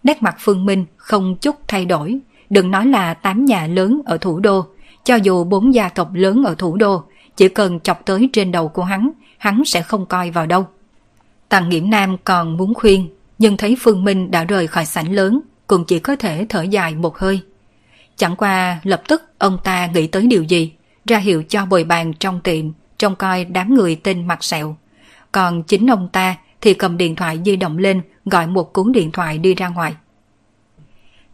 Nét 0.04 0.24
mặt 0.24 0.36
Phương 0.40 0.66
Minh 0.66 0.86
không 0.98 1.36
chút 1.42 1.56
thay 1.68 1.86
đổi, 1.86 2.20
đừng 2.50 2.72
nói 2.72 2.86
là 2.86 3.14
tám 3.14 3.46
nhà 3.46 3.68
lớn 3.68 4.02
ở 4.06 4.18
thủ 4.18 4.40
đô, 4.40 4.66
cho 5.04 5.16
dù 5.16 5.44
bốn 5.44 5.74
gia 5.74 5.90
tộc 5.90 6.14
lớn 6.14 6.44
ở 6.44 6.56
thủ 6.56 6.76
đô, 6.78 7.04
chỉ 7.38 7.48
cần 7.48 7.80
chọc 7.80 8.06
tới 8.06 8.30
trên 8.34 8.52
đầu 8.52 8.68
của 8.68 8.84
hắn, 8.84 9.12
hắn 9.38 9.66
sẽ 9.66 9.82
không 9.82 10.06
coi 10.06 10.32
vào 10.32 10.46
đâu. 10.46 10.68
Tàng 11.50 11.70
Nghiễm 11.70 11.90
Nam 11.90 12.18
còn 12.24 12.58
muốn 12.58 12.74
khuyên, 12.74 13.10
nhưng 13.38 13.58
thấy 13.58 13.78
Phương 13.80 14.04
Minh 14.04 14.32
đã 14.32 14.44
rời 14.44 14.68
khỏi 14.68 14.86
sảnh 14.86 15.12
lớn, 15.12 15.42
cũng 15.68 15.86
chỉ 15.86 16.00
có 16.00 16.16
thể 16.16 16.46
thở 16.50 16.62
dài 16.62 16.96
một 16.96 17.18
hơi. 17.18 17.42
Chẳng 18.16 18.36
qua 18.36 18.80
lập 18.84 19.02
tức 19.08 19.24
ông 19.38 19.58
ta 19.64 19.88
nghĩ 19.88 20.08
tới 20.08 20.28
điều 20.28 20.44
gì, 20.44 20.74
ra 21.06 21.18
hiệu 21.18 21.44
cho 21.50 21.66
bồi 21.66 21.84
bàn 21.84 22.14
trong 22.20 22.42
tiệm, 22.42 22.66
trông 22.98 23.16
coi 23.16 23.46
đám 23.46 23.76
người 23.76 23.96
tên 23.96 24.28
mặt 24.28 24.44
sẹo. 24.44 24.78
Còn 25.32 25.64
chính 25.64 25.88
ông 25.88 26.10
ta 26.12 26.36
thì 26.62 26.74
cầm 26.74 26.98
điện 26.98 27.16
thoại 27.16 27.40
di 27.46 27.56
động 27.56 27.78
lên 27.78 28.02
gọi 28.26 28.48
một 28.48 28.74
cuốn 28.74 28.92
điện 28.92 29.12
thoại 29.12 29.38
đi 29.38 29.56
ra 29.56 29.68
ngoài. 29.68 29.94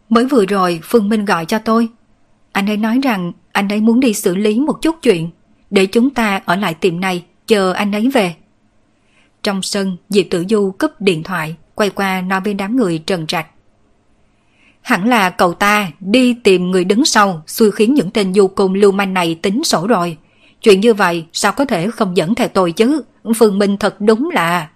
Mới 0.08 0.24
vừa 0.24 0.46
rồi 0.46 0.80
Phương 0.82 1.08
Minh 1.08 1.24
gọi 1.24 1.44
cho 1.46 1.58
tôi. 1.58 1.88
Anh 2.52 2.66
ấy 2.66 2.76
nói 2.76 2.98
rằng 3.02 3.32
anh 3.52 3.68
ấy 3.68 3.80
muốn 3.80 4.00
đi 4.00 4.14
xử 4.14 4.36
lý 4.36 4.60
một 4.60 4.82
chút 4.82 4.96
chuyện, 5.02 5.30
để 5.70 5.86
chúng 5.86 6.10
ta 6.10 6.40
ở 6.44 6.56
lại 6.56 6.74
tiệm 6.74 7.00
này 7.00 7.24
chờ 7.46 7.72
anh 7.72 7.92
ấy 7.92 8.08
về. 8.08 8.34
Trong 9.42 9.62
sân, 9.62 9.96
Diệp 10.08 10.26
Tử 10.30 10.44
Du 10.48 10.72
cúp 10.78 10.90
điện 11.00 11.22
thoại, 11.22 11.56
quay 11.74 11.90
qua 11.90 12.20
nói 12.20 12.40
với 12.40 12.54
đám 12.54 12.76
người 12.76 12.98
trần 12.98 13.26
trạch. 13.26 13.46
Hẳn 14.80 15.08
là 15.08 15.30
cậu 15.30 15.54
ta 15.54 15.90
đi 16.00 16.34
tìm 16.34 16.70
người 16.70 16.84
đứng 16.84 17.04
sau 17.04 17.42
xui 17.46 17.70
khiến 17.70 17.94
những 17.94 18.10
tên 18.10 18.34
du 18.34 18.48
côn 18.48 18.74
lưu 18.74 18.92
manh 18.92 19.14
này 19.14 19.34
tính 19.42 19.64
sổ 19.64 19.86
rồi. 19.86 20.16
Chuyện 20.62 20.80
như 20.80 20.94
vậy 20.94 21.24
sao 21.32 21.52
có 21.52 21.64
thể 21.64 21.90
không 21.90 22.16
dẫn 22.16 22.34
theo 22.34 22.48
tôi 22.48 22.72
chứ? 22.72 23.02
Phương 23.36 23.58
Minh 23.58 23.76
thật 23.76 24.00
đúng 24.00 24.30
là... 24.30 24.68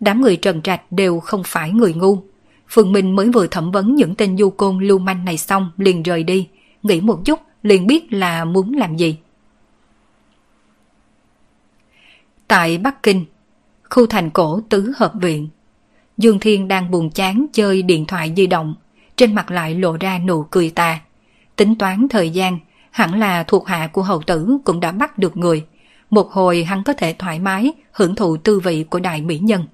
Đám 0.00 0.20
người 0.20 0.36
trần 0.36 0.62
trạch 0.62 0.92
đều 0.92 1.20
không 1.20 1.42
phải 1.46 1.70
người 1.70 1.94
ngu. 1.94 2.18
Phương 2.68 2.92
Minh 2.92 3.16
mới 3.16 3.30
vừa 3.30 3.46
thẩm 3.46 3.70
vấn 3.70 3.94
những 3.94 4.14
tên 4.14 4.38
du 4.38 4.50
côn 4.50 4.78
lưu 4.78 4.98
manh 4.98 5.24
này 5.24 5.38
xong 5.38 5.70
liền 5.76 6.02
rời 6.02 6.22
đi. 6.22 6.48
Nghĩ 6.82 7.00
một 7.00 7.24
chút 7.24 7.40
liền 7.62 7.86
biết 7.86 8.12
là 8.12 8.44
muốn 8.44 8.74
làm 8.74 8.96
gì. 8.96 9.16
Tại 12.54 12.78
Bắc 12.78 13.02
Kinh, 13.02 13.24
khu 13.90 14.06
thành 14.06 14.30
cổ 14.30 14.60
tứ 14.68 14.92
hợp 14.96 15.12
viện, 15.14 15.48
Dương 16.18 16.40
Thiên 16.40 16.68
đang 16.68 16.90
buồn 16.90 17.10
chán 17.10 17.46
chơi 17.52 17.82
điện 17.82 18.04
thoại 18.06 18.32
di 18.36 18.46
động 18.46 18.74
trên 19.16 19.34
mặt 19.34 19.50
lại 19.50 19.74
lộ 19.74 19.96
ra 20.00 20.18
nụ 20.18 20.46
cười 20.50 20.70
tà. 20.70 21.00
Tính 21.56 21.74
toán 21.74 22.08
thời 22.08 22.30
gian, 22.30 22.58
hẳn 22.90 23.20
là 23.20 23.42
thuộc 23.42 23.66
hạ 23.66 23.86
của 23.92 24.02
hậu 24.02 24.22
tử 24.22 24.58
cũng 24.64 24.80
đã 24.80 24.92
bắt 24.92 25.18
được 25.18 25.36
người. 25.36 25.64
Một 26.10 26.32
hồi 26.32 26.64
hắn 26.64 26.82
có 26.84 26.92
thể 26.92 27.14
thoải 27.18 27.38
mái 27.38 27.72
hưởng 27.92 28.14
thụ 28.14 28.36
tư 28.36 28.60
vị 28.60 28.84
của 28.90 29.00
đại 29.00 29.20
mỹ 29.20 29.38
nhân. 29.38 29.64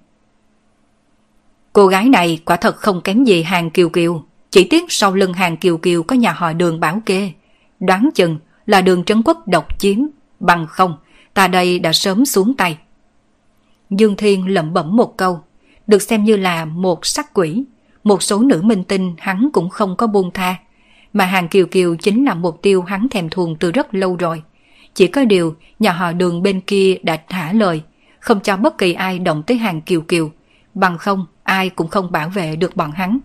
Cô 1.73 1.87
gái 1.87 2.09
này 2.09 2.41
quả 2.45 2.57
thật 2.57 2.77
không 2.77 3.01
kém 3.01 3.25
gì 3.25 3.43
hàng 3.43 3.71
kiều 3.71 3.89
kiều. 3.89 4.25
Chỉ 4.51 4.65
tiếc 4.65 4.85
sau 4.89 5.15
lưng 5.15 5.33
hàng 5.33 5.57
kiều 5.57 5.79
kiều 5.79 6.03
có 6.03 6.17
nhà 6.17 6.33
họ 6.33 6.53
đường 6.53 6.81
bảo 6.81 7.03
kê. 7.07 7.33
Đoán 7.81 8.11
chừng 8.15 8.39
là 8.67 8.81
đường 8.81 9.05
trấn 9.05 9.23
quốc 9.23 9.49
độc 9.49 9.79
chiếm. 9.79 9.99
Bằng 10.41 10.67
không, 10.67 10.97
ta 11.35 11.49
đây 11.49 11.79
đã 11.79 11.93
sớm 11.93 12.27
xuống 12.27 12.55
tay. 12.55 12.79
Dương 13.91 14.17
Thiên 14.17 14.49
lẩm 14.49 14.73
bẩm 14.73 14.97
một 14.97 15.17
câu, 15.17 15.41
được 15.87 16.03
xem 16.03 16.25
như 16.25 16.37
là 16.37 16.65
một 16.65 17.07
sắc 17.07 17.35
quỷ. 17.35 17.65
Một 18.05 18.23
số 18.23 18.39
nữ 18.39 18.63
minh 18.63 18.85
tinh 18.85 19.15
hắn 19.19 19.49
cũng 19.53 19.69
không 19.69 19.97
có 19.97 20.07
buông 20.07 20.31
tha, 20.35 20.57
mà 21.13 21.25
hàng 21.25 21.49
kiều 21.49 21.67
kiều 21.67 21.97
chính 21.97 22.25
là 22.25 22.35
mục 22.35 22.63
tiêu 22.63 22.83
hắn 22.83 23.09
thèm 23.09 23.29
thuồng 23.31 23.57
từ 23.57 23.73
rất 23.73 23.95
lâu 23.95 24.17
rồi. 24.17 24.43
Chỉ 24.95 25.07
có 25.07 25.25
điều, 25.25 25.57
nhà 25.79 25.93
họ 25.93 26.13
đường 26.13 26.43
bên 26.43 26.61
kia 26.61 26.97
đã 27.03 27.17
thả 27.29 27.53
lời, 27.53 27.83
không 28.21 28.41
cho 28.41 28.57
bất 28.57 28.79
kỳ 28.79 28.93
ai 28.93 29.19
động 29.19 29.43
tới 29.43 29.57
hàng 29.57 29.81
kiều 29.81 30.01
kiều, 30.01 30.31
bằng 30.75 30.99
không 30.99 31.27
ai 31.43 31.71
cũng 31.71 31.89
không 31.89 32.13
bảo 32.13 32.29
vệ 32.29 32.57
được 32.57 32.77
bọn 32.77 32.93
hắn. 32.93 33.19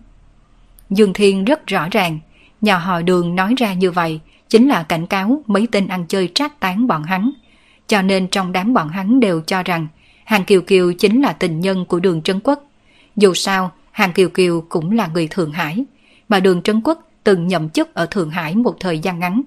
Dương 0.90 1.12
Thiên 1.12 1.44
rất 1.44 1.66
rõ 1.66 1.88
ràng, 1.90 2.18
nhà 2.60 2.78
họ 2.78 3.02
đường 3.02 3.34
nói 3.34 3.54
ra 3.56 3.74
như 3.74 3.90
vậy 3.90 4.20
chính 4.48 4.68
là 4.68 4.82
cảnh 4.82 5.06
cáo 5.06 5.42
mấy 5.46 5.68
tên 5.72 5.88
ăn 5.88 6.06
chơi 6.08 6.30
trác 6.34 6.60
tán 6.60 6.86
bọn 6.86 7.02
hắn. 7.02 7.30
Cho 7.86 8.02
nên 8.02 8.28
trong 8.28 8.52
đám 8.52 8.74
bọn 8.74 8.88
hắn 8.88 9.20
đều 9.20 9.40
cho 9.40 9.62
rằng 9.62 9.86
Hàng 10.24 10.44
Kiều 10.44 10.60
Kiều 10.60 10.92
chính 10.92 11.22
là 11.22 11.32
tình 11.32 11.60
nhân 11.60 11.84
của 11.84 12.00
đường 12.00 12.22
Trấn 12.22 12.40
Quốc. 12.44 12.64
Dù 13.16 13.34
sao, 13.34 13.72
Hàng 13.90 14.12
Kiều 14.12 14.28
Kiều 14.28 14.64
cũng 14.68 14.92
là 14.92 15.06
người 15.06 15.28
Thượng 15.28 15.52
Hải, 15.52 15.84
mà 16.28 16.40
đường 16.40 16.62
Trấn 16.62 16.80
Quốc 16.84 17.08
từng 17.24 17.48
nhậm 17.48 17.68
chức 17.68 17.94
ở 17.94 18.06
Thượng 18.06 18.30
Hải 18.30 18.54
một 18.54 18.76
thời 18.80 18.98
gian 18.98 19.18
ngắn. 19.18 19.42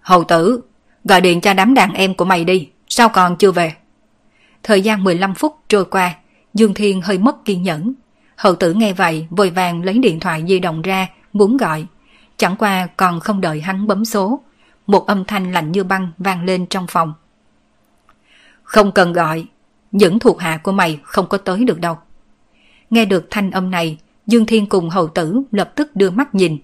Hầu 0.00 0.24
tử, 0.24 0.60
gọi 1.04 1.20
điện 1.20 1.40
cho 1.40 1.54
đám 1.54 1.74
đàn 1.74 1.92
em 1.92 2.14
của 2.14 2.24
mày 2.24 2.44
đi, 2.44 2.68
sao 2.88 3.08
còn 3.08 3.36
chưa 3.36 3.52
về? 3.52 3.74
Thời 4.62 4.82
gian 4.82 5.04
15 5.04 5.34
phút 5.34 5.56
trôi 5.68 5.84
qua, 5.84 6.14
Dương 6.54 6.74
Thiên 6.74 7.02
hơi 7.02 7.18
mất 7.18 7.44
kiên 7.44 7.62
nhẫn. 7.62 7.94
Hậu 8.36 8.54
tử 8.54 8.72
nghe 8.74 8.92
vậy 8.92 9.26
vội 9.30 9.50
vàng 9.50 9.84
lấy 9.84 9.98
điện 9.98 10.20
thoại 10.20 10.44
di 10.48 10.58
động 10.58 10.82
ra, 10.82 11.08
muốn 11.32 11.56
gọi. 11.56 11.86
Chẳng 12.36 12.56
qua 12.56 12.88
còn 12.96 13.20
không 13.20 13.40
đợi 13.40 13.60
hắn 13.60 13.86
bấm 13.86 14.04
số. 14.04 14.40
Một 14.86 15.06
âm 15.06 15.24
thanh 15.24 15.52
lạnh 15.52 15.72
như 15.72 15.84
băng 15.84 16.12
vang 16.18 16.44
lên 16.44 16.66
trong 16.66 16.86
phòng. 16.86 17.14
Không 18.62 18.92
cần 18.92 19.12
gọi, 19.12 19.46
những 19.92 20.18
thuộc 20.18 20.40
hạ 20.40 20.60
của 20.62 20.72
mày 20.72 21.00
không 21.02 21.26
có 21.28 21.38
tới 21.38 21.64
được 21.64 21.80
đâu. 21.80 21.98
Nghe 22.90 23.04
được 23.04 23.26
thanh 23.30 23.50
âm 23.50 23.70
này, 23.70 23.98
Dương 24.26 24.46
Thiên 24.46 24.66
cùng 24.66 24.90
hầu 24.90 25.08
tử 25.08 25.42
lập 25.50 25.72
tức 25.76 25.96
đưa 25.96 26.10
mắt 26.10 26.34
nhìn. 26.34 26.58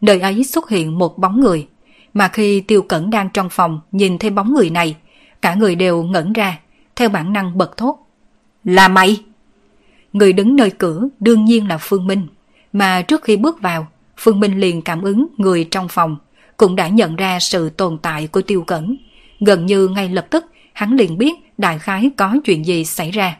Nơi 0.00 0.20
ấy 0.20 0.44
xuất 0.44 0.68
hiện 0.68 0.98
một 0.98 1.18
bóng 1.18 1.40
người. 1.40 1.68
Mà 2.14 2.28
khi 2.28 2.60
Tiêu 2.60 2.82
Cẩn 2.82 3.10
đang 3.10 3.30
trong 3.30 3.48
phòng 3.50 3.80
nhìn 3.92 4.18
thấy 4.18 4.30
bóng 4.30 4.54
người 4.54 4.70
này, 4.70 4.96
cả 5.42 5.54
người 5.54 5.74
đều 5.74 6.02
ngẩn 6.02 6.32
ra, 6.32 6.58
theo 6.96 7.08
bản 7.08 7.32
năng 7.32 7.58
bật 7.58 7.76
thốt. 7.76 7.98
Là 8.64 8.88
mày! 8.88 9.24
Người 10.12 10.32
đứng 10.32 10.56
nơi 10.56 10.70
cửa 10.70 11.08
đương 11.20 11.44
nhiên 11.44 11.68
là 11.68 11.78
Phương 11.78 12.06
Minh. 12.06 12.26
Mà 12.72 13.02
trước 13.02 13.22
khi 13.24 13.36
bước 13.36 13.60
vào, 13.62 13.86
Phương 14.16 14.40
Minh 14.40 14.60
liền 14.60 14.82
cảm 14.82 15.02
ứng 15.02 15.26
người 15.36 15.68
trong 15.70 15.88
phòng, 15.88 16.16
cũng 16.56 16.76
đã 16.76 16.88
nhận 16.88 17.16
ra 17.16 17.40
sự 17.40 17.70
tồn 17.70 17.98
tại 18.02 18.26
của 18.26 18.42
Tiêu 18.42 18.62
Cẩn. 18.62 18.96
Gần 19.40 19.66
như 19.66 19.88
ngay 19.88 20.08
lập 20.08 20.26
tức, 20.30 20.46
hắn 20.72 20.96
liền 20.96 21.18
biết 21.18 21.32
đại 21.58 21.78
khái 21.78 22.10
có 22.16 22.36
chuyện 22.44 22.66
gì 22.66 22.84
xảy 22.84 23.10
ra. 23.10 23.36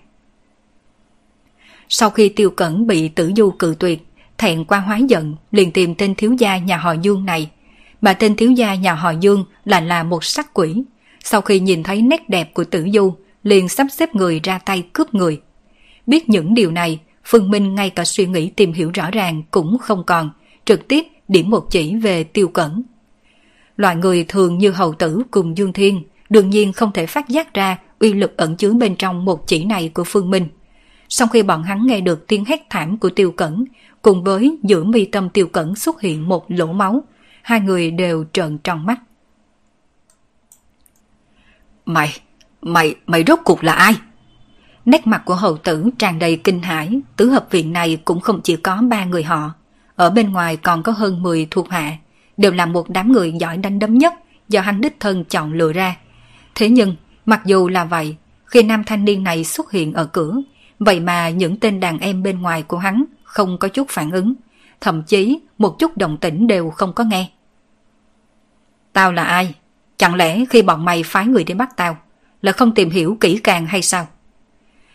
Sau 1.89 2.11
khi 2.11 2.29
Tiêu 2.29 2.51
Cẩn 2.51 2.87
bị 2.87 3.09
tử 3.09 3.33
du 3.37 3.51
cự 3.51 3.75
tuyệt, 3.79 4.07
thẹn 4.39 4.65
qua 4.65 4.79
hóa 4.79 4.97
giận 4.97 5.35
liền 5.51 5.71
tìm 5.71 5.95
tên 5.95 6.15
thiếu 6.15 6.33
gia 6.39 6.59
nhà 6.59 6.77
họ 6.77 6.93
Dương 6.93 7.25
này. 7.25 7.51
Mà 8.01 8.13
tên 8.13 8.37
thiếu 8.37 8.51
gia 8.51 8.75
nhà 8.75 8.95
họ 8.95 9.11
Dương 9.11 9.45
là 9.65 9.81
là 9.81 10.03
một 10.03 10.25
sắc 10.25 10.55
quỷ. 10.55 10.83
Sau 11.25 11.41
khi 11.41 11.61
nhìn 11.61 11.83
thấy 11.83 12.03
nét 12.03 12.29
đẹp 12.29 12.55
của 12.55 12.65
tử 12.65 12.87
du, 12.95 13.15
liền 13.43 13.69
sắp 13.69 13.87
xếp 13.93 14.15
người 14.15 14.41
ra 14.43 14.59
tay 14.59 14.83
cướp 14.93 15.15
người. 15.15 15.41
Biết 16.07 16.29
những 16.29 16.55
điều 16.55 16.71
này, 16.71 17.01
Phương 17.25 17.51
Minh 17.51 17.75
ngay 17.75 17.91
cả 17.91 18.05
suy 18.05 18.27
nghĩ 18.27 18.51
tìm 18.51 18.73
hiểu 18.73 18.91
rõ 18.95 19.11
ràng 19.11 19.43
cũng 19.51 19.79
không 19.79 20.05
còn, 20.05 20.31
trực 20.65 20.89
tiếp 20.89 21.05
điểm 21.29 21.51
một 21.51 21.67
chỉ 21.71 21.97
về 21.97 22.25
tiêu 22.25 22.49
cẩn. 22.49 22.83
Loại 23.77 23.97
người 23.97 24.25
thường 24.29 24.59
như 24.59 24.71
hầu 24.71 24.95
tử 24.95 25.23
cùng 25.31 25.59
Dương 25.59 25.73
Thiên, 25.73 26.03
đương 26.31 26.51
nhiên 26.51 26.73
không 26.73 26.93
thể 26.93 27.07
phát 27.07 27.29
giác 27.29 27.55
ra 27.55 27.79
uy 27.99 28.13
lực 28.13 28.37
ẩn 28.37 28.57
chứa 28.57 28.73
bên 28.73 28.97
trong 28.97 29.25
một 29.25 29.47
chỉ 29.47 29.65
này 29.65 29.91
của 29.95 30.05
Phương 30.05 30.31
Minh. 30.31 30.49
Sau 31.09 31.29
khi 31.29 31.43
bọn 31.43 31.63
hắn 31.63 31.87
nghe 31.87 32.01
được 32.01 32.27
tiếng 32.29 32.45
hét 32.45 32.71
thảm 32.71 32.99
của 32.99 33.11
tiêu 33.11 33.33
cẩn, 33.33 33.65
cùng 34.03 34.25
với 34.25 34.59
giữa 34.63 34.85
mi 34.85 35.05
tâm 35.05 35.29
tiêu 35.29 35.47
cẩn 35.47 35.75
xuất 35.75 36.01
hiện 36.01 36.29
một 36.29 36.45
lỗ 36.49 36.67
máu, 36.67 37.03
hai 37.43 37.61
người 37.61 37.91
đều 37.91 38.25
trợn 38.33 38.59
tròn 38.59 38.87
mắt. 38.87 38.99
Mày, 41.87 42.17
mày, 42.63 42.95
mày 43.07 43.25
rốt 43.27 43.39
cuộc 43.45 43.65
là 43.65 43.73
ai? 43.73 43.95
Nét 44.85 45.07
mặt 45.07 45.23
của 45.25 45.35
hầu 45.35 45.57
tử 45.57 45.91
tràn 45.99 46.19
đầy 46.19 46.37
kinh 46.37 46.63
hãi, 46.63 47.01
tứ 47.17 47.31
hợp 47.31 47.47
viện 47.51 47.73
này 47.73 47.99
cũng 48.05 48.21
không 48.21 48.41
chỉ 48.45 48.57
có 48.57 48.83
ba 48.89 49.05
người 49.05 49.23
họ. 49.23 49.51
Ở 49.97 50.11
bên 50.11 50.33
ngoài 50.33 50.57
còn 50.57 50.83
có 50.83 50.93
hơn 50.93 51.23
10 51.23 51.47
thuộc 51.51 51.71
hạ, 51.71 51.97
đều 52.37 52.53
là 52.53 52.67
một 52.67 52.91
đám 52.91 53.13
người 53.13 53.33
giỏi 53.33 53.57
đánh 53.57 53.79
đấm 53.79 53.95
nhất 53.95 54.15
do 54.49 54.61
hắn 54.61 54.81
đích 54.81 55.01
thân 55.01 55.25
chọn 55.25 55.53
lựa 55.53 55.73
ra. 55.73 55.97
Thế 56.55 56.69
nhưng, 56.69 56.97
mặc 57.27 57.41
dù 57.45 57.69
là 57.69 57.85
vậy, 57.85 58.17
khi 58.45 58.63
nam 58.63 58.85
thanh 58.85 59.05
niên 59.05 59.25
này 59.25 59.45
xuất 59.45 59.73
hiện 59.73 59.93
ở 59.93 60.07
cửa, 60.07 60.37
vậy 60.79 61.01
mà 61.01 61.29
những 61.29 61.57
tên 61.61 61.81
đàn 61.81 61.99
em 61.99 62.23
bên 62.23 62.43
ngoài 62.43 62.63
của 62.63 62.79
hắn 62.79 63.05
không 63.25 63.59
có 63.59 63.69
chút 63.69 63.87
phản 63.91 64.11
ứng, 64.11 64.35
thậm 64.81 65.03
chí 65.03 65.39
một 65.59 65.79
chút 65.79 65.97
động 65.97 66.17
tĩnh 66.17 66.47
đều 66.47 66.71
không 66.71 66.93
có 66.93 67.05
nghe. 67.05 67.31
Tao 68.93 69.13
là 69.13 69.25
ai? 69.25 69.55
Chẳng 69.97 70.15
lẽ 70.15 70.45
khi 70.51 70.63
bọn 70.63 70.85
mày 70.85 71.03
phái 71.03 71.27
người 71.27 71.45
đến 71.45 71.59
bắt 71.59 71.77
tao, 71.77 71.97
là 72.43 72.53
không 72.53 72.75
tìm 72.75 72.91
hiểu 72.91 73.17
kỹ 73.21 73.39
càng 73.39 73.67
hay 73.67 73.83
sao? 73.83 74.07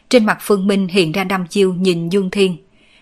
Trên 0.10 0.26
mặt 0.26 0.38
Phương 0.42 0.68
Minh 0.68 0.88
hiện 0.88 1.12
ra 1.12 1.24
đăm 1.24 1.48
chiêu 1.48 1.74
nhìn 1.74 2.10
Dương 2.10 2.30
Thiên, 2.30 2.58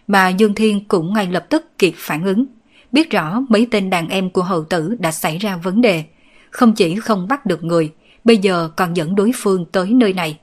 mà 0.08 0.30
Dương 0.30 0.56
Thiên 0.56 0.88
cũng 0.88 1.14
ngay 1.14 1.28
lập 1.28 1.46
tức 1.50 1.78
kịp 1.78 1.94
phản 1.98 2.24
ứng. 2.24 2.46
Biết 2.92 3.12
rõ 3.12 3.42
mấy 3.50 3.68
tên 3.72 3.90
đàn 3.90 4.10
em 4.10 4.30
của 4.30 4.44
hậu 4.44 4.64
tử 4.64 4.96
đã 5.00 5.12
xảy 5.12 5.38
ra 5.38 5.58
vấn 5.58 5.82
đề, 5.82 6.04
không 6.52 6.74
chỉ 6.74 6.96
không 6.96 7.28
bắt 7.28 7.46
được 7.46 7.64
người, 7.64 7.94
bây 8.24 8.38
giờ 8.38 8.70
còn 8.76 8.94
dẫn 8.94 9.16
đối 9.16 9.32
phương 9.36 9.66
tới 9.66 9.90
nơi 9.94 10.14
này. 10.14 10.40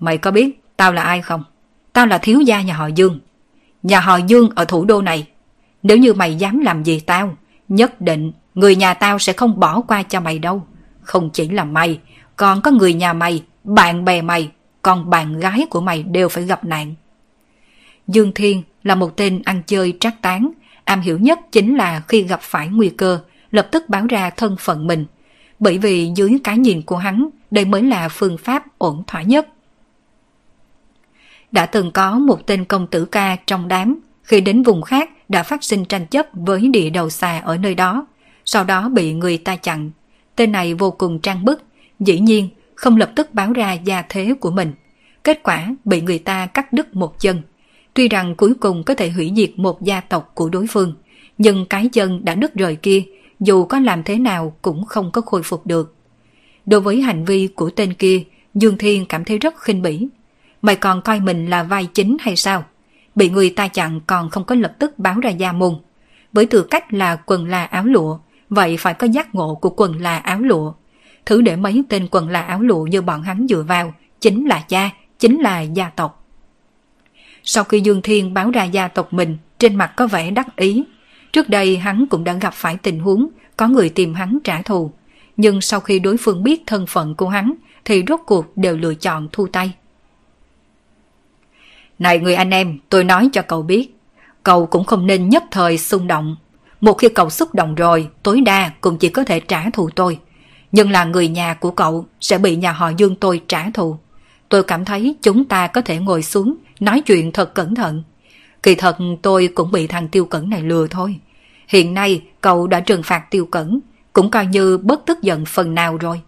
Mày 0.00 0.18
có 0.18 0.30
biết 0.30 0.60
tao 0.76 0.92
là 0.92 1.02
ai 1.02 1.22
không? 1.22 1.44
Tao 1.92 2.06
là 2.06 2.18
thiếu 2.18 2.40
gia 2.40 2.62
nhà 2.62 2.74
họ 2.74 2.86
Dương. 2.86 3.20
Nhà 3.82 4.00
họ 4.00 4.16
Dương 4.16 4.50
ở 4.54 4.64
thủ 4.64 4.84
đô 4.84 5.02
này. 5.02 5.28
Nếu 5.82 5.96
như 5.96 6.14
mày 6.14 6.34
dám 6.34 6.58
làm 6.58 6.82
gì 6.82 7.00
tao, 7.00 7.36
nhất 7.68 8.00
định 8.00 8.32
người 8.54 8.76
nhà 8.76 8.94
tao 8.94 9.18
sẽ 9.18 9.32
không 9.32 9.60
bỏ 9.60 9.80
qua 9.80 10.02
cho 10.02 10.20
mày 10.20 10.38
đâu. 10.38 10.66
Không 11.00 11.30
chỉ 11.30 11.48
là 11.48 11.64
mày, 11.64 12.00
còn 12.36 12.60
có 12.62 12.70
người 12.70 12.94
nhà 12.94 13.12
mày 13.12 13.44
bạn 13.64 14.04
bè 14.04 14.22
mày, 14.22 14.50
còn 14.82 15.10
bạn 15.10 15.40
gái 15.40 15.66
của 15.70 15.80
mày 15.80 16.02
đều 16.02 16.28
phải 16.28 16.44
gặp 16.44 16.64
nạn. 16.64 16.94
Dương 18.08 18.32
Thiên 18.34 18.62
là 18.88 18.94
một 18.94 19.16
tên 19.16 19.42
ăn 19.44 19.62
chơi 19.66 19.96
trác 20.00 20.22
tán, 20.22 20.50
am 20.84 21.00
hiểu 21.00 21.18
nhất 21.18 21.38
chính 21.52 21.76
là 21.76 22.02
khi 22.08 22.22
gặp 22.22 22.40
phải 22.42 22.68
nguy 22.68 22.88
cơ, 22.88 23.20
lập 23.50 23.68
tức 23.72 23.88
báo 23.88 24.06
ra 24.06 24.30
thân 24.30 24.56
phận 24.60 24.86
mình. 24.86 25.06
Bởi 25.58 25.78
vì 25.78 26.12
dưới 26.16 26.38
cái 26.44 26.58
nhìn 26.58 26.82
của 26.82 26.96
hắn, 26.96 27.28
đây 27.50 27.64
mới 27.64 27.82
là 27.82 28.08
phương 28.08 28.38
pháp 28.38 28.64
ổn 28.78 29.02
thỏa 29.06 29.22
nhất. 29.22 29.48
Đã 31.52 31.66
từng 31.66 31.90
có 31.90 32.18
một 32.18 32.46
tên 32.46 32.64
công 32.64 32.86
tử 32.86 33.04
ca 33.04 33.36
trong 33.46 33.68
đám, 33.68 34.00
khi 34.22 34.40
đến 34.40 34.62
vùng 34.62 34.82
khác 34.82 35.10
đã 35.28 35.42
phát 35.42 35.64
sinh 35.64 35.84
tranh 35.84 36.06
chấp 36.06 36.26
với 36.32 36.68
địa 36.68 36.90
đầu 36.90 37.10
xà 37.10 37.40
ở 37.40 37.56
nơi 37.56 37.74
đó, 37.74 38.06
sau 38.44 38.64
đó 38.64 38.88
bị 38.88 39.12
người 39.12 39.38
ta 39.38 39.56
chặn. 39.56 39.90
Tên 40.36 40.52
này 40.52 40.74
vô 40.74 40.90
cùng 40.90 41.20
trang 41.20 41.44
bức, 41.44 41.62
dĩ 42.00 42.20
nhiên 42.20 42.48
không 42.74 42.96
lập 42.96 43.10
tức 43.16 43.34
báo 43.34 43.52
ra 43.52 43.72
gia 43.72 44.02
thế 44.02 44.34
của 44.40 44.50
mình. 44.50 44.72
Kết 45.24 45.42
quả 45.42 45.74
bị 45.84 46.00
người 46.00 46.18
ta 46.18 46.46
cắt 46.46 46.72
đứt 46.72 46.96
một 46.96 47.20
chân. 47.20 47.42
Tuy 47.98 48.08
rằng 48.08 48.34
cuối 48.34 48.54
cùng 48.60 48.84
có 48.84 48.94
thể 48.94 49.10
hủy 49.10 49.32
diệt 49.36 49.50
một 49.56 49.82
gia 49.82 50.00
tộc 50.00 50.30
của 50.34 50.48
đối 50.48 50.66
phương, 50.66 50.94
nhưng 51.38 51.66
cái 51.66 51.88
chân 51.92 52.24
đã 52.24 52.34
đứt 52.34 52.54
rời 52.54 52.76
kia, 52.76 53.02
dù 53.40 53.64
có 53.64 53.78
làm 53.78 54.02
thế 54.02 54.18
nào 54.18 54.56
cũng 54.62 54.84
không 54.84 55.10
có 55.10 55.20
khôi 55.20 55.42
phục 55.42 55.66
được. 55.66 55.94
Đối 56.66 56.80
với 56.80 57.00
hành 57.00 57.24
vi 57.24 57.46
của 57.46 57.70
tên 57.70 57.94
kia, 57.94 58.22
Dương 58.54 58.78
Thiên 58.78 59.06
cảm 59.06 59.24
thấy 59.24 59.38
rất 59.38 59.60
khinh 59.60 59.82
bỉ. 59.82 60.08
Mày 60.62 60.76
còn 60.76 61.02
coi 61.02 61.20
mình 61.20 61.46
là 61.46 61.62
vai 61.62 61.86
chính 61.86 62.16
hay 62.20 62.36
sao? 62.36 62.64
Bị 63.14 63.30
người 63.30 63.50
ta 63.50 63.68
chặn 63.68 64.00
còn 64.06 64.30
không 64.30 64.44
có 64.44 64.54
lập 64.54 64.74
tức 64.78 64.98
báo 64.98 65.20
ra 65.20 65.30
gia 65.30 65.52
môn. 65.52 65.74
Với 66.32 66.46
tư 66.46 66.62
cách 66.62 66.94
là 66.94 67.16
quần 67.26 67.46
là 67.46 67.64
áo 67.64 67.84
lụa, 67.84 68.18
vậy 68.50 68.76
phải 68.76 68.94
có 68.94 69.06
giác 69.06 69.34
ngộ 69.34 69.54
của 69.54 69.70
quần 69.70 70.00
là 70.00 70.18
áo 70.18 70.40
lụa 70.40 70.72
thứ 71.26 71.40
để 71.40 71.56
mấy 71.56 71.82
tên 71.88 72.08
quần 72.10 72.28
là 72.28 72.40
áo 72.40 72.60
lụa 72.60 72.82
như 72.82 73.02
bọn 73.02 73.22
hắn 73.22 73.46
dựa 73.48 73.62
vào, 73.62 73.94
chính 74.20 74.46
là 74.46 74.64
cha, 74.68 74.90
chính 75.18 75.40
là 75.40 75.60
gia 75.60 75.88
tộc. 75.88 76.27
Sau 77.44 77.64
khi 77.64 77.80
Dương 77.80 78.02
Thiên 78.02 78.34
báo 78.34 78.50
ra 78.50 78.64
gia 78.64 78.88
tộc 78.88 79.12
mình, 79.12 79.38
trên 79.58 79.76
mặt 79.76 79.92
có 79.96 80.06
vẻ 80.06 80.30
đắc 80.30 80.56
ý. 80.56 80.84
Trước 81.32 81.48
đây 81.48 81.76
hắn 81.76 82.06
cũng 82.10 82.24
đã 82.24 82.32
gặp 82.32 82.54
phải 82.54 82.76
tình 82.82 83.00
huống 83.00 83.28
có 83.56 83.68
người 83.68 83.88
tìm 83.88 84.14
hắn 84.14 84.38
trả 84.44 84.62
thù. 84.62 84.92
Nhưng 85.36 85.60
sau 85.60 85.80
khi 85.80 85.98
đối 85.98 86.16
phương 86.16 86.42
biết 86.42 86.62
thân 86.66 86.86
phận 86.86 87.14
của 87.14 87.28
hắn, 87.28 87.54
thì 87.84 88.04
rốt 88.08 88.20
cuộc 88.26 88.56
đều 88.56 88.76
lựa 88.76 88.94
chọn 88.94 89.28
thu 89.32 89.46
tay. 89.46 89.72
Này 91.98 92.18
người 92.18 92.34
anh 92.34 92.50
em, 92.50 92.78
tôi 92.88 93.04
nói 93.04 93.28
cho 93.32 93.42
cậu 93.42 93.62
biết, 93.62 93.96
cậu 94.42 94.66
cũng 94.66 94.84
không 94.84 95.06
nên 95.06 95.28
nhất 95.28 95.44
thời 95.50 95.78
xung 95.78 96.06
động. 96.06 96.36
Một 96.80 96.94
khi 96.94 97.08
cậu 97.08 97.30
xúc 97.30 97.54
động 97.54 97.74
rồi, 97.74 98.08
tối 98.22 98.40
đa 98.40 98.70
cũng 98.80 98.98
chỉ 98.98 99.08
có 99.08 99.24
thể 99.24 99.40
trả 99.40 99.70
thù 99.70 99.90
tôi 99.90 100.18
nhưng 100.72 100.90
là 100.90 101.04
người 101.04 101.28
nhà 101.28 101.54
của 101.54 101.70
cậu 101.70 102.06
sẽ 102.20 102.38
bị 102.38 102.56
nhà 102.56 102.72
họ 102.72 102.88
Dương 102.96 103.16
tôi 103.16 103.42
trả 103.48 103.70
thù. 103.70 103.96
Tôi 104.48 104.62
cảm 104.62 104.84
thấy 104.84 105.16
chúng 105.22 105.44
ta 105.44 105.66
có 105.66 105.80
thể 105.80 105.98
ngồi 105.98 106.22
xuống 106.22 106.54
nói 106.80 107.00
chuyện 107.00 107.32
thật 107.32 107.54
cẩn 107.54 107.74
thận. 107.74 108.02
Kỳ 108.62 108.74
thật 108.74 108.96
tôi 109.22 109.48
cũng 109.54 109.72
bị 109.72 109.86
thằng 109.86 110.08
Tiêu 110.08 110.24
Cẩn 110.24 110.50
này 110.50 110.62
lừa 110.62 110.86
thôi. 110.86 111.16
Hiện 111.68 111.94
nay 111.94 112.22
cậu 112.40 112.66
đã 112.66 112.80
trừng 112.80 113.02
phạt 113.02 113.30
Tiêu 113.30 113.46
Cẩn, 113.46 113.80
cũng 114.12 114.30
coi 114.30 114.46
như 114.46 114.78
bớt 114.78 115.06
tức 115.06 115.22
giận 115.22 115.44
phần 115.44 115.74
nào 115.74 115.96
rồi. 115.96 116.20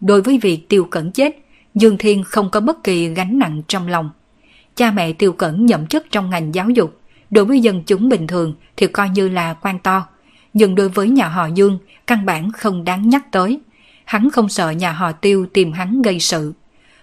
Đối 0.00 0.22
với 0.22 0.38
việc 0.38 0.68
tiêu 0.68 0.84
cẩn 0.84 1.12
chết, 1.12 1.36
Dương 1.74 1.98
Thiên 1.98 2.24
không 2.24 2.50
có 2.50 2.60
bất 2.60 2.84
kỳ 2.84 3.08
gánh 3.08 3.38
nặng 3.38 3.62
trong 3.68 3.88
lòng. 3.88 4.10
Cha 4.74 4.90
mẹ 4.90 5.12
tiêu 5.12 5.32
cẩn 5.32 5.66
nhậm 5.66 5.86
chức 5.86 6.06
trong 6.10 6.30
ngành 6.30 6.54
giáo 6.54 6.70
dục, 6.70 7.00
đối 7.30 7.44
với 7.44 7.60
dân 7.60 7.82
chúng 7.86 8.08
bình 8.08 8.26
thường 8.26 8.54
thì 8.76 8.86
coi 8.86 9.08
như 9.08 9.28
là 9.28 9.54
quan 9.54 9.78
to, 9.78 10.06
nhưng 10.54 10.74
đối 10.74 10.88
với 10.88 11.08
nhà 11.08 11.28
họ 11.28 11.46
Dương, 11.46 11.78
căn 12.06 12.26
bản 12.26 12.52
không 12.52 12.84
đáng 12.84 13.08
nhắc 13.08 13.32
tới. 13.32 13.60
Hắn 14.04 14.30
không 14.30 14.48
sợ 14.48 14.70
nhà 14.70 14.92
họ 14.92 15.12
tiêu 15.12 15.46
tìm 15.52 15.72
hắn 15.72 16.02
gây 16.02 16.20
sự. 16.20 16.52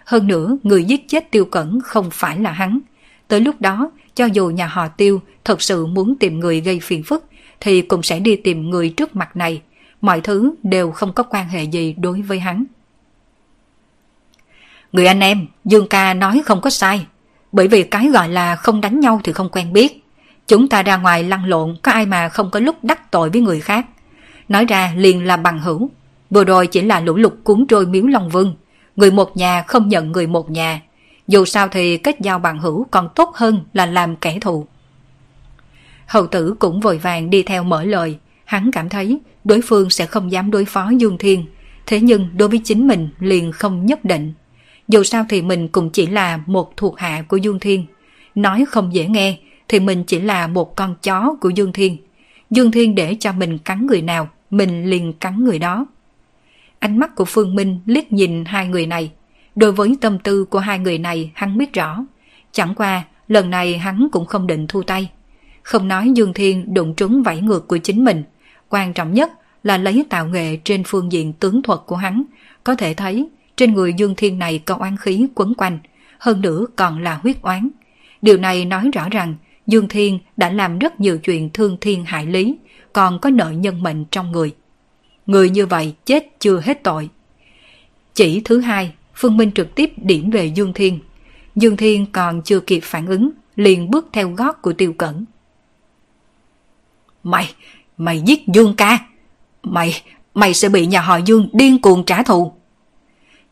Hơn 0.05 0.27
nữa, 0.27 0.57
người 0.63 0.83
giết 0.83 1.07
chết 1.07 1.31
tiêu 1.31 1.45
cẩn 1.45 1.81
không 1.81 2.09
phải 2.11 2.39
là 2.39 2.51
hắn. 2.51 2.79
Tới 3.27 3.41
lúc 3.41 3.61
đó, 3.61 3.91
cho 4.15 4.25
dù 4.25 4.49
nhà 4.49 4.67
họ 4.67 4.87
tiêu 4.87 5.21
thật 5.43 5.61
sự 5.61 5.85
muốn 5.85 6.15
tìm 6.15 6.39
người 6.39 6.61
gây 6.61 6.79
phiền 6.79 7.03
phức, 7.03 7.25
thì 7.59 7.81
cũng 7.81 8.03
sẽ 8.03 8.19
đi 8.19 8.35
tìm 8.35 8.69
người 8.69 8.89
trước 8.89 9.15
mặt 9.15 9.37
này. 9.37 9.61
Mọi 10.01 10.21
thứ 10.21 10.55
đều 10.63 10.91
không 10.91 11.13
có 11.13 11.23
quan 11.23 11.47
hệ 11.47 11.63
gì 11.63 11.95
đối 11.97 12.21
với 12.21 12.39
hắn. 12.39 12.65
Người 14.91 15.05
anh 15.05 15.19
em, 15.19 15.47
Dương 15.65 15.87
ca 15.87 16.13
nói 16.13 16.41
không 16.45 16.61
có 16.61 16.69
sai. 16.69 17.05
Bởi 17.51 17.67
vì 17.67 17.83
cái 17.83 18.07
gọi 18.07 18.29
là 18.29 18.55
không 18.55 18.81
đánh 18.81 18.99
nhau 18.99 19.21
thì 19.23 19.33
không 19.33 19.49
quen 19.51 19.73
biết. 19.73 20.03
Chúng 20.47 20.67
ta 20.67 20.83
ra 20.83 20.97
ngoài 20.97 21.23
lăn 21.23 21.45
lộn 21.45 21.75
có 21.83 21.91
ai 21.91 22.05
mà 22.05 22.29
không 22.29 22.51
có 22.51 22.59
lúc 22.59 22.83
đắc 22.83 23.11
tội 23.11 23.29
với 23.29 23.41
người 23.41 23.59
khác. 23.59 23.85
Nói 24.49 24.65
ra 24.65 24.93
liền 24.97 25.25
là 25.25 25.37
bằng 25.37 25.59
hữu. 25.59 25.89
Vừa 26.29 26.43
rồi 26.43 26.67
chỉ 26.67 26.81
là 26.81 26.99
lũ 26.99 27.15
lụt 27.15 27.33
cuốn 27.43 27.65
trôi 27.67 27.85
miếu 27.85 28.07
Long 28.07 28.29
Vương. 28.29 28.55
Người 28.95 29.11
một 29.11 29.37
nhà 29.37 29.61
không 29.61 29.87
nhận 29.87 30.11
người 30.11 30.27
một 30.27 30.51
nhà. 30.51 30.81
Dù 31.27 31.45
sao 31.45 31.67
thì 31.67 31.97
kết 31.97 32.15
giao 32.19 32.39
bằng 32.39 32.59
hữu 32.59 32.85
còn 32.91 33.09
tốt 33.15 33.31
hơn 33.35 33.59
là 33.73 33.85
làm 33.85 34.15
kẻ 34.15 34.39
thù. 34.41 34.65
Hậu 36.05 36.27
tử 36.27 36.55
cũng 36.59 36.79
vội 36.79 36.97
vàng 36.97 37.29
đi 37.29 37.43
theo 37.43 37.63
mở 37.63 37.83
lời. 37.83 38.17
Hắn 38.45 38.71
cảm 38.71 38.89
thấy 38.89 39.19
đối 39.43 39.61
phương 39.61 39.89
sẽ 39.89 40.05
không 40.05 40.31
dám 40.31 40.51
đối 40.51 40.65
phó 40.65 40.89
Dương 40.97 41.17
Thiên. 41.17 41.45
Thế 41.85 41.99
nhưng 41.99 42.37
đối 42.37 42.49
với 42.49 42.61
chính 42.63 42.87
mình 42.87 43.09
liền 43.19 43.51
không 43.51 43.85
nhất 43.85 44.05
định. 44.05 44.33
Dù 44.87 45.03
sao 45.03 45.25
thì 45.29 45.41
mình 45.41 45.67
cũng 45.67 45.89
chỉ 45.89 46.07
là 46.07 46.39
một 46.45 46.77
thuộc 46.77 46.99
hạ 46.99 47.23
của 47.27 47.37
Dương 47.37 47.59
Thiên. 47.59 47.85
Nói 48.35 48.65
không 48.69 48.93
dễ 48.93 49.07
nghe 49.07 49.37
thì 49.67 49.79
mình 49.79 50.03
chỉ 50.03 50.19
là 50.19 50.47
một 50.47 50.75
con 50.75 50.95
chó 51.03 51.35
của 51.41 51.49
Dương 51.49 51.73
Thiên. 51.73 51.97
Dương 52.49 52.71
Thiên 52.71 52.95
để 52.95 53.15
cho 53.19 53.31
mình 53.31 53.57
cắn 53.57 53.87
người 53.87 54.01
nào, 54.01 54.29
mình 54.49 54.89
liền 54.89 55.13
cắn 55.13 55.43
người 55.43 55.59
đó. 55.59 55.85
Ánh 56.79 56.99
mắt 56.99 57.15
của 57.15 57.25
Phương 57.25 57.55
Minh 57.55 57.79
liếc 57.85 58.13
nhìn 58.13 58.45
hai 58.45 58.67
người 58.67 58.85
này. 58.85 59.11
Đối 59.55 59.71
với 59.71 59.97
tâm 60.01 60.19
tư 60.19 60.45
của 60.45 60.59
hai 60.59 60.79
người 60.79 60.97
này 60.97 61.31
hắn 61.33 61.57
biết 61.57 61.73
rõ. 61.73 62.05
Chẳng 62.51 62.75
qua, 62.75 63.03
lần 63.27 63.49
này 63.49 63.77
hắn 63.77 64.07
cũng 64.11 64.25
không 64.25 64.47
định 64.47 64.67
thu 64.67 64.83
tay. 64.83 65.11
Không 65.63 65.87
nói 65.87 66.11
Dương 66.15 66.33
Thiên 66.33 66.73
đụng 66.73 66.93
trúng 66.95 67.23
vảy 67.23 67.41
ngược 67.41 67.67
của 67.67 67.77
chính 67.77 68.03
mình. 68.03 68.23
Quan 68.69 68.93
trọng 68.93 69.13
nhất 69.13 69.31
là 69.63 69.77
lấy 69.77 70.05
tạo 70.09 70.27
nghệ 70.27 70.57
trên 70.63 70.83
phương 70.85 71.11
diện 71.11 71.33
tướng 71.33 71.61
thuật 71.61 71.79
của 71.85 71.95
hắn. 71.95 72.23
Có 72.63 72.75
thể 72.75 72.93
thấy 72.93 73.29
trên 73.55 73.73
người 73.73 73.93
Dương 73.93 74.15
Thiên 74.15 74.39
này 74.39 74.59
có 74.59 74.75
oán 74.75 74.97
khí 74.97 75.27
quấn 75.35 75.53
quanh, 75.53 75.79
hơn 76.19 76.41
nữa 76.41 76.65
còn 76.75 77.03
là 77.03 77.19
huyết 77.23 77.41
oán. 77.41 77.69
Điều 78.21 78.37
này 78.37 78.65
nói 78.65 78.89
rõ 78.93 79.09
rằng 79.09 79.35
Dương 79.67 79.87
Thiên 79.87 80.19
đã 80.37 80.49
làm 80.49 80.79
rất 80.79 80.99
nhiều 80.99 81.17
chuyện 81.17 81.49
thương 81.53 81.77
thiên 81.81 82.05
hại 82.05 82.25
lý, 82.25 82.57
còn 82.93 83.19
có 83.19 83.29
nợ 83.29 83.49
nhân 83.49 83.83
mệnh 83.83 84.05
trong 84.05 84.31
người. 84.31 84.53
Người 85.25 85.49
như 85.49 85.65
vậy 85.65 85.93
chết 86.05 86.39
chưa 86.39 86.61
hết 86.63 86.83
tội. 86.83 87.09
Chỉ 88.13 88.41
thứ 88.45 88.59
hai, 88.59 88.93
Phương 89.15 89.37
Minh 89.37 89.51
trực 89.51 89.75
tiếp 89.75 89.93
điểm 89.97 90.29
về 90.29 90.45
Dương 90.45 90.73
Thiên. 90.73 90.99
Dương 91.55 91.77
Thiên 91.77 92.05
còn 92.11 92.41
chưa 92.41 92.59
kịp 92.59 92.79
phản 92.83 93.07
ứng, 93.07 93.31
liền 93.55 93.91
bước 93.91 94.07
theo 94.13 94.29
gót 94.29 94.61
của 94.61 94.73
Tiêu 94.73 94.93
Cẩn. 94.93 95.25
Mày, 97.23 97.53
mày 97.97 98.21
giết 98.21 98.47
Dương 98.47 98.75
ca. 98.75 98.99
Mày, 99.63 100.01
mày 100.33 100.53
sẽ 100.53 100.69
bị 100.69 100.85
nhà 100.85 101.01
họ 101.01 101.17
Dương 101.17 101.49
điên 101.53 101.81
cuồng 101.81 102.05
trả 102.05 102.23
thù. 102.23 102.53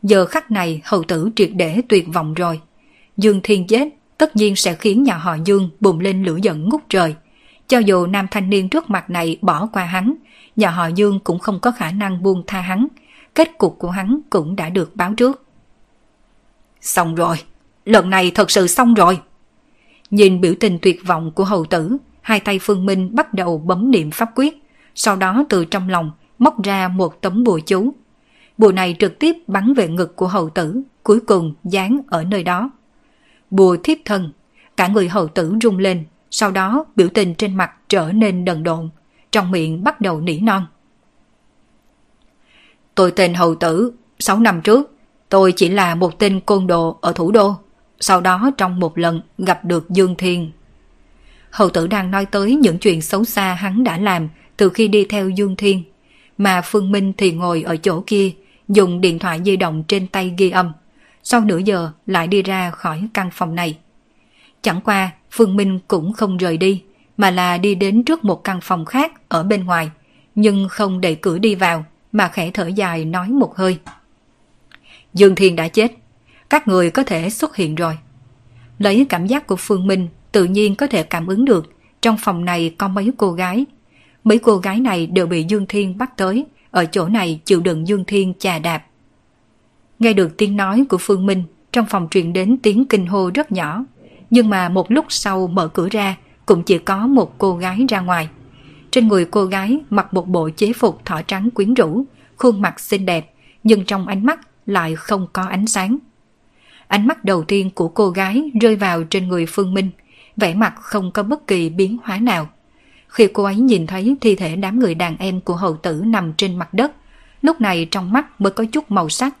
Giờ 0.02 0.26
khắc 0.26 0.50
này 0.50 0.80
hầu 0.84 1.02
tử 1.04 1.30
triệt 1.36 1.50
để 1.54 1.82
tuyệt 1.88 2.06
vọng 2.12 2.34
rồi. 2.34 2.60
Dương 3.16 3.40
Thiên 3.42 3.66
chết 3.66 3.88
tất 4.18 4.36
nhiên 4.36 4.56
sẽ 4.56 4.74
khiến 4.74 5.02
nhà 5.02 5.16
họ 5.16 5.36
Dương 5.44 5.70
bùng 5.80 6.00
lên 6.00 6.24
lửa 6.24 6.38
giận 6.42 6.68
ngút 6.68 6.82
trời. 6.88 7.14
Cho 7.68 7.78
dù 7.78 8.06
nam 8.06 8.26
thanh 8.30 8.50
niên 8.50 8.68
trước 8.68 8.90
mặt 8.90 9.10
này 9.10 9.38
bỏ 9.40 9.66
qua 9.72 9.84
hắn, 9.84 10.14
nhà 10.56 10.70
họ 10.70 10.86
Dương 10.86 11.20
cũng 11.20 11.38
không 11.38 11.60
có 11.60 11.70
khả 11.70 11.90
năng 11.90 12.22
buông 12.22 12.42
tha 12.46 12.60
hắn. 12.60 12.86
Kết 13.34 13.58
cục 13.58 13.78
của 13.78 13.90
hắn 13.90 14.20
cũng 14.30 14.56
đã 14.56 14.68
được 14.68 14.96
báo 14.96 15.14
trước. 15.14 15.44
Xong 16.80 17.14
rồi, 17.14 17.36
lần 17.84 18.10
này 18.10 18.30
thật 18.34 18.50
sự 18.50 18.66
xong 18.66 18.94
rồi. 18.94 19.20
Nhìn 20.10 20.40
biểu 20.40 20.54
tình 20.60 20.78
tuyệt 20.82 21.00
vọng 21.06 21.30
của 21.30 21.44
hầu 21.44 21.64
tử, 21.64 21.96
hai 22.20 22.40
tay 22.40 22.58
Phương 22.62 22.86
Minh 22.86 23.14
bắt 23.14 23.34
đầu 23.34 23.58
bấm 23.58 23.90
niệm 23.90 24.10
pháp 24.10 24.30
quyết, 24.34 24.62
sau 24.94 25.16
đó 25.16 25.44
từ 25.48 25.64
trong 25.64 25.88
lòng 25.88 26.10
móc 26.38 26.62
ra 26.62 26.88
một 26.88 27.22
tấm 27.22 27.44
bùa 27.44 27.60
chú. 27.66 27.94
Bùa 28.58 28.72
này 28.72 28.96
trực 28.98 29.18
tiếp 29.18 29.36
bắn 29.46 29.74
về 29.74 29.88
ngực 29.88 30.16
của 30.16 30.28
hầu 30.28 30.50
tử, 30.50 30.82
cuối 31.02 31.20
cùng 31.20 31.54
dán 31.64 32.00
ở 32.08 32.24
nơi 32.24 32.42
đó 32.42 32.70
bùa 33.54 33.76
thiếp 33.84 33.98
thân. 34.04 34.32
Cả 34.76 34.88
người 34.88 35.08
hầu 35.08 35.28
tử 35.28 35.54
rung 35.62 35.78
lên, 35.78 36.04
sau 36.30 36.50
đó 36.50 36.84
biểu 36.96 37.08
tình 37.08 37.34
trên 37.34 37.56
mặt 37.56 37.70
trở 37.88 38.12
nên 38.12 38.44
đần 38.44 38.62
độn, 38.62 38.88
trong 39.34 39.50
miệng 39.50 39.84
bắt 39.84 40.00
đầu 40.00 40.20
nỉ 40.20 40.38
non. 40.38 40.66
Tôi 42.94 43.10
tên 43.10 43.34
hầu 43.34 43.54
tử, 43.54 43.92
6 44.18 44.40
năm 44.40 44.60
trước, 44.60 44.96
tôi 45.28 45.52
chỉ 45.52 45.68
là 45.68 45.94
một 45.94 46.18
tên 46.18 46.40
côn 46.40 46.66
đồ 46.66 46.98
ở 47.00 47.12
thủ 47.12 47.30
đô. 47.30 47.54
Sau 48.00 48.20
đó 48.20 48.50
trong 48.56 48.80
một 48.80 48.98
lần 48.98 49.20
gặp 49.38 49.64
được 49.64 49.90
Dương 49.90 50.14
Thiên. 50.14 50.52
Hầu 51.50 51.70
tử 51.70 51.86
đang 51.86 52.10
nói 52.10 52.26
tới 52.26 52.54
những 52.54 52.78
chuyện 52.78 53.02
xấu 53.02 53.24
xa 53.24 53.54
hắn 53.54 53.84
đã 53.84 53.98
làm 53.98 54.28
từ 54.56 54.68
khi 54.68 54.88
đi 54.88 55.04
theo 55.04 55.28
Dương 55.28 55.56
Thiên. 55.56 55.82
Mà 56.38 56.60
Phương 56.64 56.92
Minh 56.92 57.12
thì 57.16 57.32
ngồi 57.32 57.62
ở 57.62 57.76
chỗ 57.76 58.04
kia, 58.06 58.30
dùng 58.68 59.00
điện 59.00 59.18
thoại 59.18 59.40
di 59.44 59.56
động 59.56 59.84
trên 59.88 60.06
tay 60.06 60.34
ghi 60.38 60.50
âm 60.50 60.72
sau 61.22 61.40
nửa 61.40 61.58
giờ 61.58 61.90
lại 62.06 62.26
đi 62.26 62.42
ra 62.42 62.70
khỏi 62.70 63.08
căn 63.14 63.30
phòng 63.32 63.54
này. 63.54 63.78
Chẳng 64.62 64.80
qua, 64.80 65.10
Phương 65.30 65.56
Minh 65.56 65.78
cũng 65.88 66.12
không 66.12 66.36
rời 66.36 66.56
đi, 66.56 66.82
mà 67.16 67.30
là 67.30 67.58
đi 67.58 67.74
đến 67.74 68.02
trước 68.04 68.24
một 68.24 68.44
căn 68.44 68.60
phòng 68.62 68.84
khác 68.84 69.12
ở 69.28 69.42
bên 69.42 69.64
ngoài, 69.64 69.90
nhưng 70.34 70.68
không 70.70 71.00
đẩy 71.00 71.14
cửa 71.14 71.38
đi 71.38 71.54
vào, 71.54 71.84
mà 72.12 72.28
khẽ 72.28 72.50
thở 72.50 72.66
dài 72.66 73.04
nói 73.04 73.28
một 73.28 73.56
hơi. 73.56 73.78
Dương 75.14 75.34
Thiên 75.34 75.56
đã 75.56 75.68
chết, 75.68 75.92
các 76.50 76.68
người 76.68 76.90
có 76.90 77.02
thể 77.02 77.30
xuất 77.30 77.56
hiện 77.56 77.74
rồi. 77.74 77.98
Lấy 78.78 79.06
cảm 79.08 79.26
giác 79.26 79.46
của 79.46 79.56
Phương 79.56 79.86
Minh, 79.86 80.08
tự 80.32 80.44
nhiên 80.44 80.74
có 80.74 80.86
thể 80.86 81.02
cảm 81.02 81.26
ứng 81.26 81.44
được 81.44 81.72
trong 82.02 82.16
phòng 82.20 82.44
này 82.44 82.74
có 82.78 82.88
mấy 82.88 83.10
cô 83.16 83.32
gái. 83.32 83.64
Mấy 84.24 84.38
cô 84.38 84.56
gái 84.56 84.80
này 84.80 85.06
đều 85.06 85.26
bị 85.26 85.44
Dương 85.48 85.66
Thiên 85.66 85.98
bắt 85.98 86.16
tới, 86.16 86.46
ở 86.70 86.86
chỗ 86.86 87.08
này 87.08 87.40
chịu 87.44 87.60
đựng 87.60 87.88
Dương 87.88 88.04
Thiên 88.04 88.34
chà 88.38 88.58
đạp. 88.58 88.84
Nghe 89.98 90.12
được 90.12 90.36
tiếng 90.36 90.56
nói 90.56 90.84
của 90.88 90.98
Phương 91.00 91.26
Minh, 91.26 91.42
trong 91.72 91.86
phòng 91.86 92.08
truyền 92.10 92.32
đến 92.32 92.56
tiếng 92.62 92.84
kinh 92.86 93.06
hô 93.06 93.30
rất 93.34 93.52
nhỏ. 93.52 93.84
Nhưng 94.30 94.50
mà 94.50 94.68
một 94.68 94.90
lúc 94.90 95.06
sau 95.08 95.46
mở 95.46 95.68
cửa 95.68 95.88
ra, 95.90 96.16
cũng 96.46 96.62
chỉ 96.62 96.78
có 96.78 97.06
một 97.06 97.38
cô 97.38 97.56
gái 97.56 97.86
ra 97.88 98.00
ngoài. 98.00 98.28
Trên 98.90 99.08
người 99.08 99.24
cô 99.24 99.44
gái 99.44 99.80
mặc 99.90 100.14
một 100.14 100.28
bộ 100.28 100.50
chế 100.56 100.72
phục 100.72 101.04
thỏ 101.04 101.22
trắng 101.22 101.50
quyến 101.50 101.74
rũ, 101.74 102.04
khuôn 102.36 102.62
mặt 102.62 102.80
xinh 102.80 103.06
đẹp, 103.06 103.34
nhưng 103.62 103.84
trong 103.84 104.06
ánh 104.06 104.26
mắt 104.26 104.40
lại 104.66 104.96
không 104.96 105.26
có 105.32 105.42
ánh 105.42 105.66
sáng. 105.66 105.98
Ánh 106.88 107.06
mắt 107.06 107.24
đầu 107.24 107.44
tiên 107.44 107.70
của 107.70 107.88
cô 107.88 108.10
gái 108.10 108.50
rơi 108.60 108.76
vào 108.76 109.04
trên 109.04 109.28
người 109.28 109.46
Phương 109.46 109.74
Minh, 109.74 109.90
vẻ 110.36 110.54
mặt 110.54 110.74
không 110.76 111.10
có 111.12 111.22
bất 111.22 111.46
kỳ 111.46 111.68
biến 111.68 111.98
hóa 112.04 112.18
nào. 112.18 112.48
Khi 113.08 113.28
cô 113.32 113.42
ấy 113.42 113.56
nhìn 113.56 113.86
thấy 113.86 114.16
thi 114.20 114.34
thể 114.34 114.56
đám 114.56 114.78
người 114.78 114.94
đàn 114.94 115.16
em 115.16 115.40
của 115.40 115.56
hậu 115.56 115.76
tử 115.76 116.02
nằm 116.06 116.32
trên 116.32 116.56
mặt 116.56 116.74
đất, 116.74 116.92
lúc 117.42 117.60
này 117.60 117.88
trong 117.90 118.12
mắt 118.12 118.40
mới 118.40 118.52
có 118.52 118.64
chút 118.72 118.90
màu 118.90 119.08
sắc, 119.08 119.34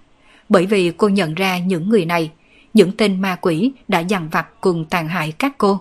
bởi 0.48 0.66
vì 0.66 0.92
cô 0.96 1.08
nhận 1.08 1.34
ra 1.34 1.58
những 1.58 1.88
người 1.88 2.04
này, 2.04 2.30
những 2.74 2.92
tên 2.92 3.20
ma 3.20 3.36
quỷ 3.40 3.72
đã 3.88 4.00
dằn 4.00 4.28
vặt 4.28 4.46
cùng 4.60 4.84
tàn 4.84 5.08
hại 5.08 5.32
các 5.32 5.58
cô. 5.58 5.80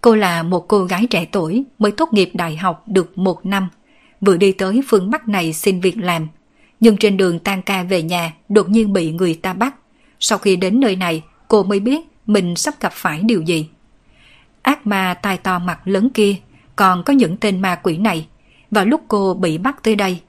Cô 0.00 0.14
là 0.14 0.42
một 0.42 0.68
cô 0.68 0.84
gái 0.84 1.06
trẻ 1.10 1.26
tuổi 1.32 1.64
mới 1.78 1.92
tốt 1.92 2.12
nghiệp 2.12 2.30
đại 2.34 2.56
học 2.56 2.84
được 2.86 3.18
một 3.18 3.46
năm, 3.46 3.68
vừa 4.20 4.36
đi 4.36 4.52
tới 4.52 4.80
phương 4.88 5.10
Bắc 5.10 5.28
này 5.28 5.52
xin 5.52 5.80
việc 5.80 5.98
làm. 5.98 6.28
Nhưng 6.80 6.96
trên 6.96 7.16
đường 7.16 7.38
tan 7.38 7.62
ca 7.62 7.82
về 7.82 8.02
nhà 8.02 8.34
đột 8.48 8.68
nhiên 8.68 8.92
bị 8.92 9.12
người 9.12 9.34
ta 9.34 9.52
bắt. 9.52 9.74
Sau 10.20 10.38
khi 10.38 10.56
đến 10.56 10.80
nơi 10.80 10.96
này, 10.96 11.22
cô 11.48 11.62
mới 11.62 11.80
biết 11.80 12.00
mình 12.26 12.56
sắp 12.56 12.74
gặp 12.80 12.92
phải 12.92 13.20
điều 13.22 13.42
gì. 13.42 13.68
Ác 14.62 14.86
ma 14.86 15.14
tai 15.22 15.36
to 15.36 15.58
mặt 15.58 15.80
lớn 15.84 16.10
kia, 16.14 16.34
còn 16.76 17.02
có 17.02 17.12
những 17.12 17.36
tên 17.36 17.62
ma 17.62 17.74
quỷ 17.74 17.96
này. 17.96 18.26
Vào 18.70 18.84
lúc 18.84 19.00
cô 19.08 19.34
bị 19.34 19.58
bắt 19.58 19.82
tới 19.82 19.96
đây, 19.96 20.20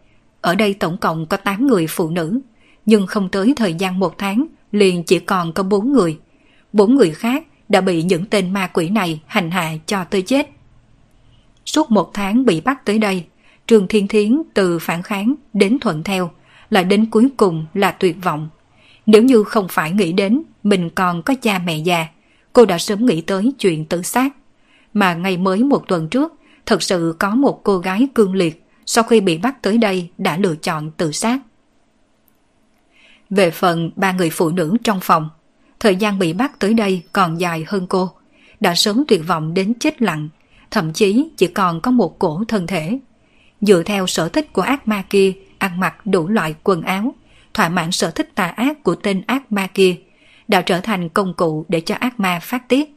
ở 0.42 0.56
đây 0.56 0.74
tổng 0.74 0.98
cộng 0.98 1.26
có 1.26 1.38
8 1.38 1.68
người 1.68 1.88
phụ 1.88 2.10
nữ, 2.10 2.40
nhưng 2.86 3.08
không 3.08 3.30
tới 3.30 3.54
thời 3.58 3.74
gian 3.74 4.00
một 4.00 4.18
tháng 4.18 4.46
liền 4.72 5.04
chỉ 5.04 5.20
còn 5.20 5.54
có 5.54 5.64
4 5.64 5.94
người. 5.94 6.20
Bốn 6.74 6.96
người 6.96 7.12
khác 7.12 7.44
đã 7.70 7.82
bị 7.82 8.04
những 8.04 8.26
tên 8.26 8.54
ma 8.54 8.68
quỷ 8.68 8.90
này 8.90 9.22
hành 9.26 9.52
hạ 9.52 9.74
cho 9.86 10.04
tới 10.04 10.22
chết. 10.22 10.50
Suốt 11.66 11.92
một 11.92 12.12
tháng 12.14 12.46
bị 12.46 12.62
bắt 12.62 12.86
tới 12.86 13.00
đây, 13.00 13.26
Trường 13.68 13.88
Thiên 13.88 14.08
Thiến 14.08 14.42
từ 14.54 14.80
phản 14.80 15.04
kháng 15.04 15.36
đến 15.54 15.80
thuận 15.80 16.04
theo, 16.04 16.32
lại 16.70 16.84
đến 16.84 17.06
cuối 17.06 17.30
cùng 17.38 17.66
là 17.74 17.92
tuyệt 17.92 18.16
vọng. 18.24 18.50
Nếu 19.06 19.24
như 19.24 19.44
không 19.44 19.68
phải 19.70 19.92
nghĩ 19.92 20.12
đến 20.14 20.44
mình 20.64 20.90
còn 20.90 21.24
có 21.24 21.34
cha 21.42 21.60
mẹ 21.66 21.78
già, 21.78 22.08
cô 22.54 22.66
đã 22.66 22.78
sớm 22.78 23.06
nghĩ 23.06 23.22
tới 23.22 23.52
chuyện 23.60 23.86
tự 23.86 24.02
sát. 24.02 24.30
Mà 24.94 25.14
ngày 25.14 25.38
mới 25.38 25.64
một 25.64 25.88
tuần 25.88 26.10
trước, 26.10 26.34
thật 26.66 26.84
sự 26.84 27.16
có 27.20 27.36
một 27.36 27.62
cô 27.64 27.78
gái 27.78 28.08
cương 28.16 28.36
liệt 28.36 28.64
sau 28.86 29.04
khi 29.04 29.22
bị 29.22 29.38
bắt 29.38 29.62
tới 29.62 29.78
đây 29.78 30.10
đã 30.18 30.38
lựa 30.38 30.56
chọn 30.56 30.92
tự 30.92 31.12
sát. 31.12 31.40
Về 33.30 33.52
phần 33.52 33.92
ba 33.96 34.12
người 34.12 34.30
phụ 34.30 34.50
nữ 34.50 34.78
trong 34.84 35.00
phòng, 35.02 35.30
thời 35.80 35.96
gian 35.96 36.20
bị 36.20 36.34
bắt 36.34 36.60
tới 36.60 36.74
đây 36.74 37.02
còn 37.14 37.40
dài 37.40 37.64
hơn 37.68 37.88
cô, 37.88 38.12
đã 38.60 38.76
sớm 38.76 39.04
tuyệt 39.08 39.22
vọng 39.28 39.54
đến 39.54 39.74
chết 39.80 40.02
lặng, 40.02 40.30
thậm 40.72 40.94
chí 40.94 41.30
chỉ 41.38 41.48
còn 41.48 41.82
có 41.82 41.92
một 41.92 42.20
cổ 42.20 42.44
thân 42.48 42.68
thể. 42.68 43.00
Dựa 43.62 43.84
theo 43.84 44.08
sở 44.08 44.30
thích 44.30 44.54
của 44.54 44.62
ác 44.62 44.88
ma 44.88 45.04
kia, 45.10 45.34
ăn 45.58 45.80
mặc 45.80 46.06
đủ 46.06 46.28
loại 46.28 46.56
quần 46.64 46.82
áo, 46.82 47.14
thỏa 47.54 47.70
mãn 47.70 47.92
sở 47.92 48.12
thích 48.12 48.36
tà 48.36 48.48
ác 48.48 48.84
của 48.84 48.96
tên 48.96 49.22
ác 49.28 49.52
ma 49.52 49.68
kia, 49.68 49.96
đã 50.48 50.62
trở 50.62 50.80
thành 50.80 51.10
công 51.10 51.34
cụ 51.34 51.66
để 51.68 51.82
cho 51.82 51.96
ác 52.00 52.20
ma 52.20 52.40
phát 52.42 52.70
tiết. 52.70 52.96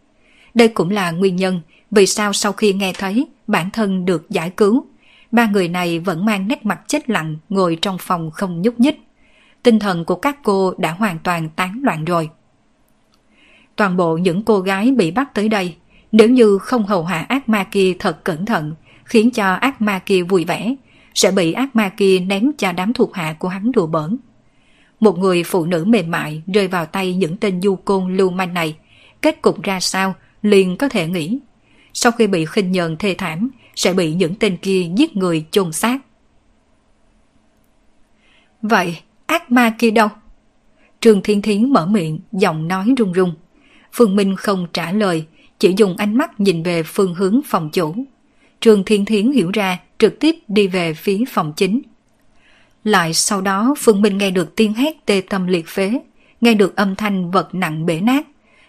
Đây 0.54 0.68
cũng 0.68 0.90
là 0.90 1.10
nguyên 1.10 1.36
nhân 1.36 1.60
vì 1.90 2.06
sao 2.06 2.32
sau 2.32 2.52
khi 2.52 2.72
nghe 2.72 2.92
thấy 2.98 3.26
bản 3.46 3.70
thân 3.70 4.04
được 4.04 4.30
giải 4.30 4.50
cứu, 4.50 4.86
ba 5.30 5.46
người 5.46 5.68
này 5.68 5.98
vẫn 5.98 6.24
mang 6.24 6.48
nét 6.48 6.66
mặt 6.66 6.80
chết 6.86 7.10
lặng 7.10 7.36
ngồi 7.48 7.78
trong 7.82 7.96
phòng 8.00 8.30
không 8.30 8.62
nhúc 8.62 8.80
nhích. 8.80 9.00
Tinh 9.62 9.78
thần 9.78 10.04
của 10.04 10.14
các 10.14 10.38
cô 10.42 10.74
đã 10.78 10.92
hoàn 10.92 11.18
toàn 11.18 11.48
tán 11.48 11.80
loạn 11.84 12.04
rồi. 12.04 12.30
Toàn 13.76 13.96
bộ 13.96 14.16
những 14.16 14.42
cô 14.42 14.60
gái 14.60 14.90
bị 14.90 15.10
bắt 15.10 15.34
tới 15.34 15.48
đây, 15.48 15.74
nếu 16.12 16.28
như 16.28 16.58
không 16.58 16.86
hầu 16.86 17.04
hạ 17.04 17.26
ác 17.28 17.48
ma 17.48 17.64
kia 17.64 17.94
thật 17.98 18.24
cẩn 18.24 18.46
thận, 18.46 18.74
khiến 19.04 19.30
cho 19.30 19.52
ác 19.52 19.80
ma 19.82 19.98
kia 19.98 20.22
vui 20.22 20.44
vẻ, 20.44 20.74
sẽ 21.14 21.30
bị 21.30 21.52
ác 21.52 21.76
ma 21.76 21.88
kia 21.88 22.18
ném 22.18 22.52
cho 22.58 22.72
đám 22.72 22.92
thuộc 22.92 23.14
hạ 23.14 23.36
của 23.38 23.48
hắn 23.48 23.72
đùa 23.72 23.86
bỡn. 23.86 24.16
Một 25.00 25.18
người 25.18 25.42
phụ 25.42 25.64
nữ 25.64 25.84
mềm 25.84 26.10
mại 26.10 26.42
rơi 26.54 26.68
vào 26.68 26.86
tay 26.86 27.14
những 27.14 27.36
tên 27.36 27.62
du 27.62 27.76
côn 27.76 28.16
lưu 28.16 28.30
manh 28.30 28.54
này, 28.54 28.76
kết 29.22 29.42
cục 29.42 29.62
ra 29.62 29.80
sao 29.80 30.14
liền 30.42 30.76
có 30.76 30.88
thể 30.88 31.06
nghĩ. 31.06 31.38
Sau 31.94 32.12
khi 32.12 32.26
bị 32.26 32.44
khinh 32.46 32.72
nhờn 32.72 32.96
thê 32.96 33.14
thảm, 33.18 33.50
sẽ 33.74 33.92
bị 33.92 34.14
những 34.14 34.34
tên 34.34 34.56
kia 34.56 34.90
giết 34.96 35.16
người 35.16 35.46
chôn 35.50 35.72
xác. 35.72 35.98
Vậy, 38.62 38.96
ác 39.26 39.50
ma 39.50 39.74
kia 39.78 39.90
đâu? 39.90 40.08
Trương 41.00 41.22
Thiên 41.22 41.42
Thiến 41.42 41.72
mở 41.72 41.86
miệng, 41.86 42.20
giọng 42.32 42.68
nói 42.68 42.94
run 42.98 43.12
run. 43.12 43.34
Phương 43.92 44.16
Minh 44.16 44.36
không 44.36 44.66
trả 44.72 44.92
lời, 44.92 45.24
chỉ 45.58 45.74
dùng 45.76 45.96
ánh 45.96 46.16
mắt 46.16 46.40
nhìn 46.40 46.62
về 46.62 46.82
phương 46.82 47.14
hướng 47.14 47.40
phòng 47.46 47.70
chủ. 47.70 47.94
Trương 48.60 48.84
Thiên 48.84 49.04
Thiến 49.04 49.32
hiểu 49.32 49.50
ra, 49.52 49.78
trực 49.98 50.20
tiếp 50.20 50.36
đi 50.48 50.68
về 50.68 50.94
phía 50.94 51.24
phòng 51.28 51.52
chính. 51.56 51.82
Lại 52.84 53.14
sau 53.14 53.40
đó 53.40 53.74
Phương 53.78 54.02
Minh 54.02 54.18
nghe 54.18 54.30
được 54.30 54.56
tiếng 54.56 54.74
hét 54.74 55.06
tê 55.06 55.22
tâm 55.30 55.46
liệt 55.46 55.68
phế, 55.68 56.00
nghe 56.40 56.54
được 56.54 56.76
âm 56.76 56.96
thanh 56.96 57.30
vật 57.30 57.54
nặng 57.54 57.86
bể 57.86 58.00
nát. 58.00 58.26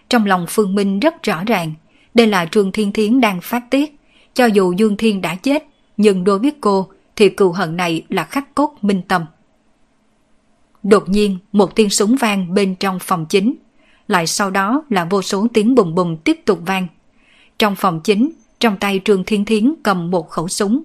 Trong 0.08 0.26
lòng 0.26 0.46
Phương 0.48 0.74
Minh 0.74 1.00
rất 1.00 1.22
rõ 1.22 1.44
ràng, 1.44 1.74
đây 2.14 2.26
là 2.26 2.46
Trương 2.46 2.72
Thiên 2.72 2.92
Thiến 2.92 3.20
đang 3.20 3.40
phát 3.40 3.70
tiết. 3.70 3.96
Cho 4.34 4.46
dù 4.46 4.72
Dương 4.72 4.96
Thiên 4.96 5.20
đã 5.20 5.34
chết, 5.34 5.66
nhưng 5.96 6.24
đối 6.24 6.38
với 6.38 6.52
cô 6.60 6.88
thì 7.16 7.28
cừu 7.28 7.52
hận 7.52 7.76
này 7.76 8.02
là 8.08 8.24
khắc 8.24 8.54
cốt 8.54 8.74
minh 8.82 9.02
tâm. 9.08 9.24
Đột 10.82 11.08
nhiên, 11.08 11.38
một 11.52 11.74
tiếng 11.74 11.90
súng 11.90 12.16
vang 12.16 12.54
bên 12.54 12.74
trong 12.74 12.98
phòng 12.98 13.26
chính. 13.28 13.54
Lại 14.08 14.26
sau 14.26 14.50
đó 14.50 14.82
là 14.90 15.04
vô 15.04 15.22
số 15.22 15.46
tiếng 15.54 15.74
bùng 15.74 15.94
bùng 15.94 16.16
tiếp 16.16 16.40
tục 16.44 16.58
vang. 16.66 16.86
Trong 17.58 17.76
phòng 17.76 18.00
chính, 18.04 18.30
trong 18.58 18.76
tay 18.76 19.00
Trương 19.04 19.24
Thiên 19.24 19.44
Thiến 19.44 19.74
cầm 19.82 20.10
một 20.10 20.30
khẩu 20.30 20.48
súng. 20.48 20.82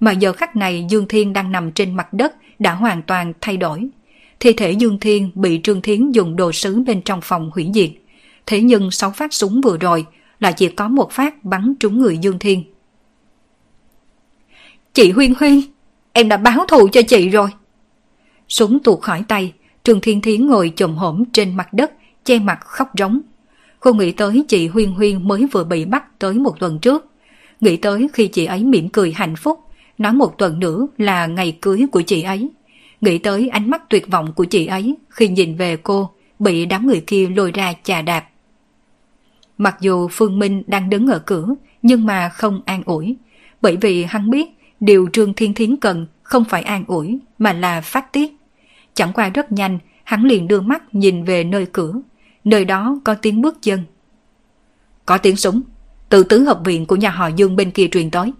Mà 0.00 0.12
giờ 0.12 0.32
khắc 0.32 0.56
này 0.56 0.86
Dương 0.88 1.08
Thiên 1.08 1.32
đang 1.32 1.52
nằm 1.52 1.72
trên 1.72 1.96
mặt 1.96 2.12
đất 2.12 2.34
đã 2.58 2.74
hoàn 2.74 3.02
toàn 3.02 3.32
thay 3.40 3.56
đổi. 3.56 3.88
Thi 4.40 4.52
thể 4.52 4.72
Dương 4.72 4.98
Thiên 5.00 5.30
bị 5.34 5.60
Trương 5.62 5.82
Thiến 5.82 6.12
dùng 6.12 6.36
đồ 6.36 6.52
sứ 6.52 6.80
bên 6.80 7.02
trong 7.02 7.20
phòng 7.22 7.50
hủy 7.54 7.70
diệt. 7.74 7.90
Thế 8.46 8.60
nhưng 8.60 8.90
sáu 8.90 9.10
phát 9.10 9.32
súng 9.32 9.60
vừa 9.60 9.76
rồi 9.76 10.06
là 10.40 10.52
chỉ 10.52 10.68
có 10.68 10.88
một 10.88 11.12
phát 11.12 11.44
bắn 11.44 11.74
trúng 11.80 12.00
người 12.00 12.18
Dương 12.18 12.38
Thiên. 12.38 12.64
Chị 14.94 15.10
Huyên 15.10 15.34
Huyên, 15.34 15.60
em 16.12 16.28
đã 16.28 16.36
báo 16.36 16.66
thù 16.68 16.88
cho 16.92 17.02
chị 17.02 17.28
rồi. 17.28 17.50
Súng 18.48 18.78
tuột 18.82 19.00
khỏi 19.02 19.24
tay, 19.28 19.52
Trương 19.84 20.00
Thiên 20.00 20.20
Thiến 20.20 20.46
ngồi 20.46 20.72
chồm 20.76 20.94
hổm 20.94 21.24
trên 21.32 21.56
mặt 21.56 21.72
đất, 21.72 21.92
che 22.24 22.38
mặt 22.38 22.60
khóc 22.60 22.88
rống. 22.98 23.20
Cô 23.80 23.92
nghĩ 23.92 24.12
tới 24.12 24.44
chị 24.48 24.66
Huyên 24.66 24.92
Huyên 24.92 25.28
mới 25.28 25.46
vừa 25.52 25.64
bị 25.64 25.84
bắt 25.84 26.18
tới 26.18 26.34
một 26.34 26.60
tuần 26.60 26.78
trước. 26.78 27.06
Nghĩ 27.60 27.76
tới 27.76 28.08
khi 28.12 28.28
chị 28.28 28.44
ấy 28.44 28.64
mỉm 28.64 28.88
cười 28.88 29.12
hạnh 29.12 29.36
phúc, 29.36 29.60
nói 29.98 30.12
một 30.12 30.38
tuần 30.38 30.58
nữa 30.58 30.86
là 30.98 31.26
ngày 31.26 31.58
cưới 31.60 31.86
của 31.92 32.02
chị 32.02 32.22
ấy. 32.22 32.50
Nghĩ 33.00 33.18
tới 33.18 33.48
ánh 33.48 33.70
mắt 33.70 33.90
tuyệt 33.90 34.08
vọng 34.10 34.32
của 34.32 34.44
chị 34.44 34.66
ấy 34.66 34.96
khi 35.08 35.28
nhìn 35.28 35.56
về 35.56 35.76
cô, 35.76 36.10
bị 36.38 36.66
đám 36.66 36.86
người 36.86 37.00
kia 37.06 37.28
lôi 37.28 37.52
ra 37.52 37.72
chà 37.82 38.02
đạp. 38.02 38.24
Mặc 39.58 39.76
dù 39.80 40.08
Phương 40.08 40.38
Minh 40.38 40.62
đang 40.66 40.90
đứng 40.90 41.06
ở 41.06 41.18
cửa, 41.18 41.46
nhưng 41.82 42.06
mà 42.06 42.28
không 42.28 42.60
an 42.64 42.82
ủi, 42.86 43.16
bởi 43.62 43.76
vì 43.76 44.04
hắn 44.04 44.30
biết 44.30 44.48
điều 44.80 45.08
Trương 45.12 45.34
Thiên 45.34 45.54
Thiến 45.54 45.76
cần 45.76 46.06
không 46.22 46.44
phải 46.44 46.62
an 46.62 46.84
ủi 46.86 47.18
mà 47.38 47.52
là 47.52 47.80
phát 47.80 48.12
tiết. 48.12 48.32
Chẳng 48.94 49.12
qua 49.12 49.28
rất 49.28 49.52
nhanh, 49.52 49.78
hắn 50.04 50.24
liền 50.24 50.48
đưa 50.48 50.60
mắt 50.60 50.94
nhìn 50.94 51.24
về 51.24 51.44
nơi 51.44 51.66
cửa, 51.72 51.92
nơi 52.44 52.64
đó 52.64 53.00
có 53.04 53.14
tiếng 53.14 53.40
bước 53.40 53.62
chân. 53.62 53.84
Có 55.06 55.18
tiếng 55.18 55.36
súng, 55.36 55.62
từ 56.08 56.24
tứ 56.24 56.44
hợp 56.44 56.60
viện 56.64 56.86
của 56.86 56.96
nhà 56.96 57.10
họ 57.10 57.26
Dương 57.26 57.56
bên 57.56 57.70
kia 57.70 57.88
truyền 57.88 58.10
tới. 58.10 58.32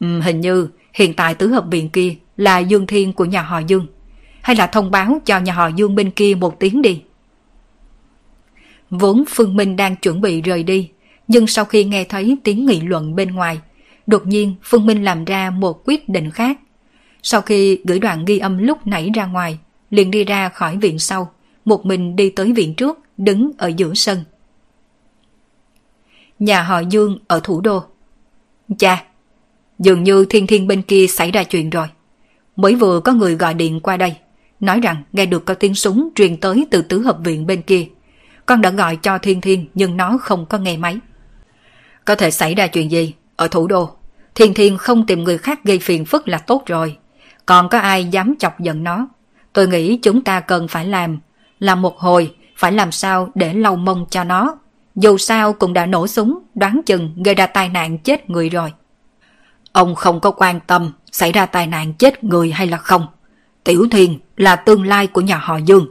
Ừ, 0.00 0.20
hình 0.20 0.40
như 0.40 0.68
hiện 0.94 1.14
tại 1.14 1.34
tứ 1.34 1.48
hợp 1.48 1.64
viện 1.70 1.88
kia 1.88 2.14
là 2.36 2.58
Dương 2.58 2.86
Thiên 2.86 3.12
của 3.12 3.24
nhà 3.24 3.42
họ 3.42 3.58
Dương. 3.58 3.86
Hay 4.42 4.56
là 4.56 4.66
thông 4.66 4.90
báo 4.90 5.18
cho 5.24 5.38
nhà 5.38 5.52
họ 5.52 5.68
Dương 5.68 5.94
bên 5.94 6.10
kia 6.10 6.34
một 6.34 6.60
tiếng 6.60 6.82
đi. 6.82 7.02
Vốn 8.90 9.24
Phương 9.28 9.56
Minh 9.56 9.76
đang 9.76 9.96
chuẩn 9.96 10.20
bị 10.20 10.42
rời 10.42 10.62
đi, 10.62 10.90
nhưng 11.28 11.46
sau 11.46 11.64
khi 11.64 11.84
nghe 11.84 12.04
thấy 12.04 12.36
tiếng 12.44 12.66
nghị 12.66 12.80
luận 12.80 13.14
bên 13.14 13.34
ngoài, 13.34 13.60
đột 14.06 14.26
nhiên 14.26 14.54
Phương 14.62 14.86
Minh 14.86 15.04
làm 15.04 15.24
ra 15.24 15.50
một 15.50 15.82
quyết 15.84 16.08
định 16.08 16.30
khác. 16.30 16.58
Sau 17.22 17.40
khi 17.40 17.80
gửi 17.84 17.98
đoạn 17.98 18.24
ghi 18.24 18.38
âm 18.38 18.58
lúc 18.58 18.86
nãy 18.86 19.10
ra 19.14 19.26
ngoài, 19.26 19.58
liền 19.90 20.10
đi 20.10 20.24
ra 20.24 20.48
khỏi 20.48 20.76
viện 20.76 20.98
sau, 20.98 21.32
một 21.64 21.86
mình 21.86 22.16
đi 22.16 22.30
tới 22.30 22.52
viện 22.52 22.74
trước, 22.74 22.98
đứng 23.16 23.50
ở 23.58 23.72
giữa 23.76 23.94
sân. 23.94 24.24
Nhà 26.38 26.62
họ 26.62 26.78
Dương 26.78 27.18
ở 27.26 27.40
thủ 27.44 27.60
đô. 27.60 27.84
Cha, 28.78 29.04
dường 29.78 30.04
như 30.04 30.24
thiên 30.30 30.46
thiên 30.46 30.66
bên 30.66 30.82
kia 30.82 31.06
xảy 31.06 31.30
ra 31.30 31.44
chuyện 31.44 31.70
rồi. 31.70 31.86
Mới 32.56 32.74
vừa 32.74 33.00
có 33.00 33.12
người 33.12 33.34
gọi 33.34 33.54
điện 33.54 33.80
qua 33.80 33.96
đây, 33.96 34.16
nói 34.60 34.80
rằng 34.80 35.02
nghe 35.12 35.26
được 35.26 35.44
có 35.44 35.54
tiếng 35.54 35.74
súng 35.74 36.08
truyền 36.14 36.36
tới 36.36 36.66
từ 36.70 36.82
tứ 36.82 36.98
hợp 36.98 37.18
viện 37.24 37.46
bên 37.46 37.62
kia. 37.62 37.86
Con 38.46 38.60
đã 38.60 38.70
gọi 38.70 38.96
cho 38.96 39.18
thiên 39.18 39.40
thiên 39.40 39.66
nhưng 39.74 39.96
nó 39.96 40.18
không 40.20 40.46
có 40.46 40.58
nghe 40.58 40.76
máy. 40.76 40.98
Có 42.04 42.14
thể 42.14 42.30
xảy 42.30 42.54
ra 42.54 42.66
chuyện 42.66 42.90
gì 42.90 43.14
ở 43.36 43.48
thủ 43.48 43.66
đô? 43.66 43.90
Thiên 44.34 44.54
thiên 44.54 44.78
không 44.78 45.06
tìm 45.06 45.24
người 45.24 45.38
khác 45.38 45.64
gây 45.64 45.78
phiền 45.78 46.04
phức 46.04 46.28
là 46.28 46.38
tốt 46.38 46.62
rồi. 46.66 46.96
Còn 47.46 47.68
có 47.68 47.78
ai 47.78 48.04
dám 48.04 48.34
chọc 48.38 48.60
giận 48.60 48.84
nó? 48.84 49.08
Tôi 49.52 49.68
nghĩ 49.68 49.96
chúng 49.96 50.24
ta 50.24 50.40
cần 50.40 50.68
phải 50.68 50.86
làm. 50.86 51.18
là 51.60 51.74
một 51.74 51.98
hồi, 51.98 52.34
phải 52.64 52.72
làm 52.72 52.92
sao 52.92 53.28
để 53.34 53.54
lau 53.54 53.76
mông 53.76 54.06
cho 54.10 54.24
nó. 54.24 54.58
Dù 54.96 55.18
sao 55.18 55.52
cũng 55.52 55.72
đã 55.72 55.86
nổ 55.86 56.06
súng, 56.06 56.38
đoán 56.54 56.80
chừng 56.86 57.22
gây 57.24 57.34
ra 57.34 57.46
tai 57.46 57.68
nạn 57.68 57.98
chết 57.98 58.30
người 58.30 58.48
rồi. 58.48 58.72
Ông 59.72 59.94
không 59.94 60.20
có 60.20 60.30
quan 60.30 60.60
tâm 60.66 60.92
xảy 61.12 61.32
ra 61.32 61.46
tai 61.46 61.66
nạn 61.66 61.94
chết 61.94 62.24
người 62.24 62.50
hay 62.50 62.66
là 62.66 62.76
không. 62.76 63.06
Tiểu 63.64 63.86
Thiên 63.90 64.18
là 64.36 64.56
tương 64.56 64.84
lai 64.84 65.06
của 65.06 65.20
nhà 65.20 65.36
họ 65.36 65.56
Dương. 65.56 65.86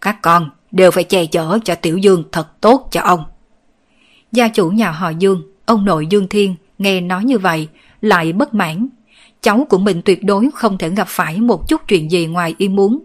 Các 0.00 0.22
con 0.22 0.50
đều 0.70 0.90
phải 0.90 1.04
che 1.04 1.26
chở 1.26 1.58
cho 1.64 1.74
Tiểu 1.74 1.98
Dương 1.98 2.24
thật 2.32 2.60
tốt 2.60 2.88
cho 2.90 3.00
ông. 3.00 3.24
Gia 4.32 4.48
chủ 4.48 4.70
nhà 4.70 4.90
họ 4.90 5.10
Dương, 5.10 5.42
ông 5.66 5.84
nội 5.84 6.06
Dương 6.06 6.28
Thiên, 6.28 6.54
nghe 6.78 7.00
nói 7.00 7.24
như 7.24 7.38
vậy, 7.38 7.68
lại 8.00 8.32
bất 8.32 8.54
mãn. 8.54 8.88
Cháu 9.42 9.66
của 9.68 9.78
mình 9.78 10.02
tuyệt 10.04 10.24
đối 10.24 10.48
không 10.54 10.78
thể 10.78 10.88
gặp 10.88 11.08
phải 11.08 11.40
một 11.40 11.68
chút 11.68 11.80
chuyện 11.88 12.10
gì 12.10 12.26
ngoài 12.26 12.54
ý 12.58 12.68
muốn. 12.68 12.98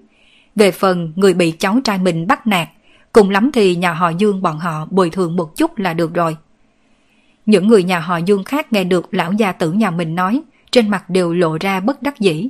Về 0.55 0.71
phần 0.71 1.13
người 1.15 1.33
bị 1.33 1.51
cháu 1.51 1.79
trai 1.83 1.97
mình 1.97 2.27
bắt 2.27 2.47
nạt, 2.47 2.67
cùng 3.15 3.29
lắm 3.29 3.51
thì 3.53 3.75
nhà 3.75 3.93
họ 3.93 4.09
Dương 4.09 4.41
bọn 4.41 4.59
họ 4.59 4.87
bồi 4.89 5.09
thường 5.09 5.35
một 5.35 5.55
chút 5.55 5.77
là 5.77 5.93
được 5.93 6.13
rồi. 6.13 6.37
Những 7.45 7.67
người 7.67 7.83
nhà 7.83 7.99
họ 7.99 8.17
Dương 8.17 8.43
khác 8.43 8.73
nghe 8.73 8.83
được 8.83 9.13
lão 9.13 9.33
gia 9.33 9.51
tử 9.51 9.71
nhà 9.71 9.91
mình 9.91 10.15
nói, 10.15 10.41
trên 10.71 10.89
mặt 10.89 11.09
đều 11.09 11.33
lộ 11.33 11.57
ra 11.57 11.79
bất 11.79 12.01
đắc 12.01 12.19
dĩ. 12.19 12.49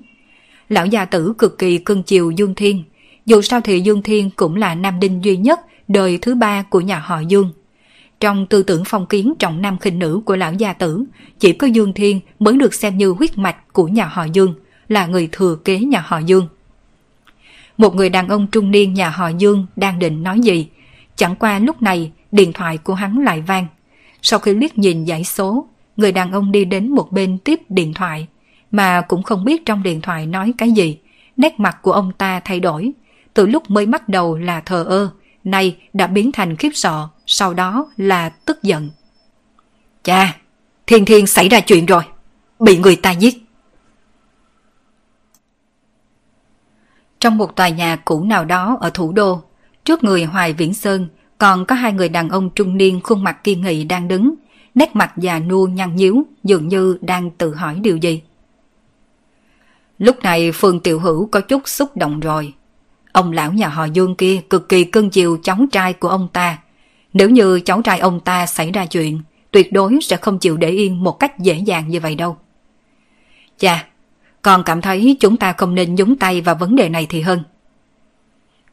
Lão 0.70 0.86
gia 0.86 1.06
tử 1.06 1.34
cực 1.38 1.58
kỳ 1.58 1.78
cưng 1.78 2.04
chiều 2.04 2.32
Dương 2.32 2.56
Thiên, 2.56 2.84
dù 3.26 3.42
sao 3.42 3.62
thì 3.62 3.80
Dương 3.80 4.04
Thiên 4.04 4.30
cũng 4.36 4.56
là 4.56 4.76
nam 4.76 5.00
đinh 5.00 5.24
duy 5.24 5.38
nhất 5.38 5.60
đời 5.88 6.18
thứ 6.22 6.36
ba 6.36 6.64
của 6.64 6.82
nhà 6.82 7.00
họ 7.00 7.20
Dương. 7.20 7.52
Trong 8.20 8.46
tư 8.48 8.64
tưởng 8.64 8.84
phong 8.86 9.06
kiến 9.06 9.34
trọng 9.40 9.62
nam 9.62 9.80
khinh 9.80 10.00
nữ 10.00 10.22
của 10.26 10.36
lão 10.36 10.54
gia 10.54 10.74
tử, 10.74 11.04
chỉ 11.40 11.54
có 11.54 11.68
Dương 11.68 11.94
Thiên 11.94 12.20
mới 12.40 12.58
được 12.58 12.74
xem 12.74 12.98
như 12.98 13.10
huyết 13.10 13.38
mạch 13.38 13.74
của 13.74 13.88
nhà 13.88 14.06
họ 14.06 14.24
Dương, 14.24 14.54
là 14.88 15.06
người 15.06 15.30
thừa 15.32 15.56
kế 15.66 15.80
nhà 15.80 16.04
họ 16.08 16.20
Dương. 16.20 16.48
Một 17.78 17.96
người 17.96 18.10
đàn 18.10 18.28
ông 18.28 18.48
trung 18.48 18.72
niên 18.72 18.94
nhà 18.94 19.10
họ 19.10 19.28
Dương 19.28 19.66
đang 19.76 20.00
định 20.00 20.24
nói 20.24 20.40
gì, 20.40 20.68
chẳng 21.16 21.36
qua 21.36 21.60
lúc 21.60 21.82
này 21.82 22.12
điện 22.32 22.54
thoại 22.54 22.78
của 22.78 22.94
hắn 22.94 23.18
lại 23.18 23.42
vang. 23.42 23.68
Sau 24.22 24.40
khi 24.40 24.54
liếc 24.54 24.78
nhìn 24.78 25.06
dãy 25.06 25.24
số, 25.24 25.68
người 25.98 26.12
đàn 26.12 26.32
ông 26.32 26.52
đi 26.52 26.66
đến 26.66 26.90
một 26.90 27.12
bên 27.12 27.38
tiếp 27.38 27.60
điện 27.70 27.94
thoại, 27.94 28.28
mà 28.72 29.02
cũng 29.02 29.24
không 29.24 29.46
biết 29.46 29.66
trong 29.66 29.84
điện 29.84 30.02
thoại 30.02 30.26
nói 30.26 30.54
cái 30.58 30.72
gì. 30.72 30.98
Nét 31.38 31.60
mặt 31.60 31.78
của 31.82 31.92
ông 31.92 32.12
ta 32.18 32.40
thay 32.40 32.60
đổi, 32.60 32.92
từ 33.34 33.48
lúc 33.48 33.70
mới 33.70 33.86
bắt 33.86 34.10
đầu 34.10 34.38
là 34.38 34.62
thờ 34.62 34.84
ơ, 34.84 35.10
nay 35.44 35.78
đã 35.94 36.08
biến 36.08 36.32
thành 36.32 36.56
khiếp 36.56 36.70
sợ, 36.74 37.08
sau 37.26 37.54
đó 37.54 37.88
là 37.98 38.30
tức 38.30 38.64
giận. 38.64 38.90
Cha, 40.04 40.36
thiên 40.88 41.06
thiên 41.06 41.28
xảy 41.28 41.50
ra 41.50 41.60
chuyện 41.60 41.86
rồi, 41.86 42.04
bị 42.60 42.78
người 42.78 42.96
ta 42.96 43.12
giết. 43.12 43.45
Trong 47.20 47.38
một 47.38 47.56
tòa 47.56 47.70
nhà 47.70 47.96
cũ 47.96 48.24
nào 48.24 48.46
đó 48.46 48.78
ở 48.82 48.90
thủ 48.90 49.12
đô, 49.12 49.42
trước 49.86 50.04
người 50.04 50.24
Hoài 50.24 50.54
Viễn 50.54 50.74
Sơn 50.74 51.08
còn 51.38 51.66
có 51.66 51.76
hai 51.76 51.94
người 51.94 52.10
đàn 52.10 52.30
ông 52.30 52.50
trung 52.50 52.78
niên 52.78 53.02
khuôn 53.04 53.24
mặt 53.24 53.44
kiên 53.44 53.62
nghị 53.62 53.84
đang 53.84 54.08
đứng, 54.08 54.36
nét 54.76 54.96
mặt 54.96 55.14
già 55.18 55.40
nua 55.40 55.68
nhăn 55.68 55.96
nhíu 55.96 56.24
dường 56.44 56.68
như 56.68 56.98
đang 57.02 57.32
tự 57.32 57.56
hỏi 57.56 57.80
điều 57.82 57.98
gì. 57.98 58.22
Lúc 60.00 60.20
này 60.24 60.52
Phương 60.52 60.80
Tiểu 60.80 61.00
Hữu 61.00 61.26
có 61.26 61.42
chút 61.42 61.68
xúc 61.68 61.98
động 61.98 62.20
rồi. 62.20 62.54
Ông 63.12 63.32
lão 63.32 63.54
nhà 63.54 63.68
họ 63.68 63.86
Dương 63.86 64.16
kia 64.16 64.42
cực 64.50 64.70
kỳ 64.70 64.84
cưng 64.84 65.10
chiều 65.10 65.38
cháu 65.44 65.58
trai 65.72 65.94
của 65.94 66.10
ông 66.10 66.28
ta. 66.34 66.58
Nếu 67.14 67.30
như 67.30 67.60
cháu 67.60 67.82
trai 67.82 68.00
ông 68.00 68.20
ta 68.20 68.46
xảy 68.46 68.72
ra 68.72 68.86
chuyện, 68.86 69.22
tuyệt 69.52 69.74
đối 69.74 69.98
sẽ 70.02 70.18
không 70.18 70.40
chịu 70.40 70.58
để 70.58 70.70
yên 70.70 71.04
một 71.04 71.20
cách 71.20 71.40
dễ 71.40 71.58
dàng 71.58 71.90
như 71.90 72.00
vậy 72.00 72.16
đâu. 72.16 72.38
Chà, 73.58 73.86
con 74.46 74.64
cảm 74.64 74.82
thấy 74.82 75.18
chúng 75.20 75.38
ta 75.38 75.54
không 75.54 75.76
nên 75.76 75.96
nhúng 75.96 76.16
tay 76.16 76.42
vào 76.42 76.56
vấn 76.56 76.76
đề 76.76 76.90
này 76.90 77.06
thì 77.10 77.22
hơn. 77.22 77.44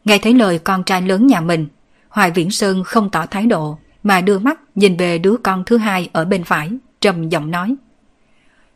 Nghe 0.05 0.19
thấy 0.19 0.35
lời 0.35 0.59
con 0.59 0.85
trai 0.85 1.03
lớn 1.03 1.27
nhà 1.27 1.41
mình, 1.41 1.67
Hoài 2.09 2.31
Viễn 2.31 2.51
Sơn 2.51 2.85
không 2.85 3.11
tỏ 3.11 3.27
thái 3.27 3.47
độ 3.47 3.79
mà 4.03 4.21
đưa 4.21 4.39
mắt 4.39 4.61
nhìn 4.75 4.97
về 4.97 5.19
đứa 5.19 5.37
con 5.43 5.65
thứ 5.65 5.77
hai 5.77 6.09
ở 6.13 6.25
bên 6.25 6.45
phải, 6.45 6.71
trầm 7.01 7.29
giọng 7.29 7.51
nói. 7.51 7.75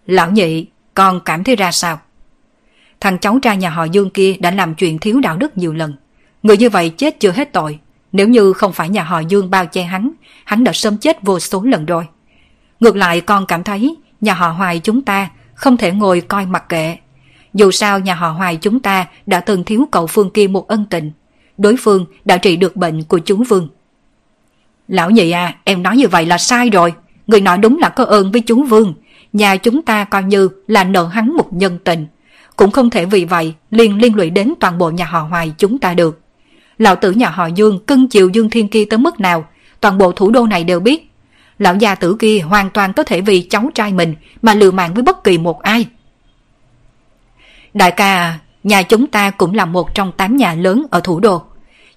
Lão 0.06 0.30
nhị, 0.30 0.66
con 0.94 1.20
cảm 1.24 1.44
thấy 1.44 1.56
ra 1.56 1.72
sao? 1.72 2.00
Thằng 3.00 3.18
cháu 3.18 3.38
trai 3.42 3.56
nhà 3.56 3.70
họ 3.70 3.84
Dương 3.84 4.10
kia 4.10 4.36
đã 4.40 4.50
làm 4.50 4.74
chuyện 4.74 4.98
thiếu 4.98 5.20
đạo 5.20 5.36
đức 5.36 5.58
nhiều 5.58 5.72
lần. 5.72 5.94
Người 6.42 6.56
như 6.56 6.70
vậy 6.70 6.90
chết 6.90 7.20
chưa 7.20 7.30
hết 7.30 7.52
tội. 7.52 7.78
Nếu 8.12 8.28
như 8.28 8.52
không 8.52 8.72
phải 8.72 8.88
nhà 8.88 9.02
họ 9.02 9.20
Dương 9.20 9.50
bao 9.50 9.66
che 9.66 9.82
hắn, 9.82 10.10
hắn 10.44 10.64
đã 10.64 10.72
sớm 10.72 10.98
chết 10.98 11.22
vô 11.22 11.40
số 11.40 11.62
lần 11.62 11.86
rồi. 11.86 12.06
Ngược 12.80 12.96
lại 12.96 13.20
con 13.20 13.46
cảm 13.46 13.64
thấy 13.64 13.96
nhà 14.20 14.34
họ 14.34 14.48
Hoài 14.48 14.78
chúng 14.78 15.02
ta 15.02 15.30
không 15.56 15.76
thể 15.76 15.92
ngồi 15.92 16.20
coi 16.20 16.46
mặc 16.46 16.64
kệ. 16.68 16.96
Dù 17.54 17.70
sao 17.70 18.00
nhà 18.00 18.14
họ 18.14 18.30
Hoài 18.30 18.56
chúng 18.56 18.80
ta 18.80 19.06
đã 19.26 19.40
từng 19.40 19.64
thiếu 19.64 19.88
cậu 19.92 20.06
Phương 20.06 20.30
kia 20.30 20.46
một 20.46 20.68
ân 20.68 20.84
tình. 20.90 21.12
Đối 21.58 21.76
phương 21.76 22.06
đã 22.24 22.36
trị 22.36 22.56
được 22.56 22.76
bệnh 22.76 23.02
của 23.02 23.18
chú 23.18 23.44
Vương. 23.48 23.68
Lão 24.88 25.10
nhị 25.10 25.30
à, 25.30 25.54
em 25.64 25.82
nói 25.82 25.96
như 25.96 26.08
vậy 26.08 26.26
là 26.26 26.38
sai 26.38 26.70
rồi. 26.70 26.94
Người 27.26 27.40
nói 27.40 27.58
đúng 27.58 27.78
là 27.78 27.88
có 27.88 28.04
ơn 28.04 28.32
với 28.32 28.40
chú 28.40 28.64
Vương. 28.64 28.94
Nhà 29.32 29.56
chúng 29.56 29.82
ta 29.82 30.04
coi 30.04 30.22
như 30.22 30.48
là 30.66 30.84
nợ 30.84 31.06
hắn 31.06 31.36
một 31.36 31.52
nhân 31.52 31.78
tình. 31.84 32.06
Cũng 32.56 32.70
không 32.70 32.90
thể 32.90 33.04
vì 33.04 33.24
vậy 33.24 33.54
liền 33.70 33.98
liên 34.00 34.16
lụy 34.16 34.30
đến 34.30 34.54
toàn 34.60 34.78
bộ 34.78 34.90
nhà 34.90 35.04
họ 35.04 35.20
Hoài 35.20 35.52
chúng 35.58 35.78
ta 35.78 35.94
được. 35.94 36.20
Lão 36.78 36.96
tử 36.96 37.12
nhà 37.12 37.30
họ 37.30 37.46
Dương 37.46 37.78
cưng 37.86 38.08
chiều 38.08 38.28
Dương 38.28 38.50
Thiên 38.50 38.68
kia 38.68 38.84
tới 38.90 38.98
mức 38.98 39.20
nào, 39.20 39.46
toàn 39.80 39.98
bộ 39.98 40.12
thủ 40.12 40.30
đô 40.30 40.46
này 40.46 40.64
đều 40.64 40.80
biết. 40.80 41.05
Lão 41.58 41.76
gia 41.76 41.94
tử 41.94 42.16
kia 42.18 42.38
hoàn 42.38 42.70
toàn 42.70 42.92
có 42.92 43.02
thể 43.02 43.20
vì 43.20 43.46
cháu 43.50 43.70
trai 43.74 43.92
mình 43.92 44.14
mà 44.42 44.54
lừa 44.54 44.70
mạng 44.70 44.94
với 44.94 45.02
bất 45.02 45.24
kỳ 45.24 45.38
một 45.38 45.62
ai. 45.62 45.86
Đại 47.74 47.90
ca 47.90 48.38
nhà 48.62 48.82
chúng 48.82 49.06
ta 49.06 49.30
cũng 49.30 49.54
là 49.54 49.64
một 49.64 49.94
trong 49.94 50.12
tám 50.12 50.36
nhà 50.36 50.54
lớn 50.54 50.86
ở 50.90 51.00
thủ 51.00 51.20
đô. 51.20 51.42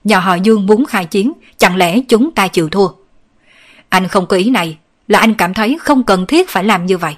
Nhà 0.03 0.20
họ 0.20 0.36
Dương 0.36 0.66
muốn 0.66 0.86
khai 0.86 1.05
chiến, 1.05 1.34
chẳng 1.57 1.76
lẽ 1.76 2.01
chúng 2.07 2.32
ta 2.32 2.47
chịu 2.47 2.70
thua? 2.70 2.88
Anh 3.89 4.07
không 4.07 4.26
có 4.26 4.38
ý 4.38 4.49
này, 4.49 4.78
là 5.07 5.20
anh 5.20 5.34
cảm 5.34 5.53
thấy 5.53 5.78
không 5.82 6.03
cần 6.03 6.26
thiết 6.26 6.49
phải 6.49 6.64
làm 6.64 6.86
như 6.86 6.97
vậy. 6.97 7.16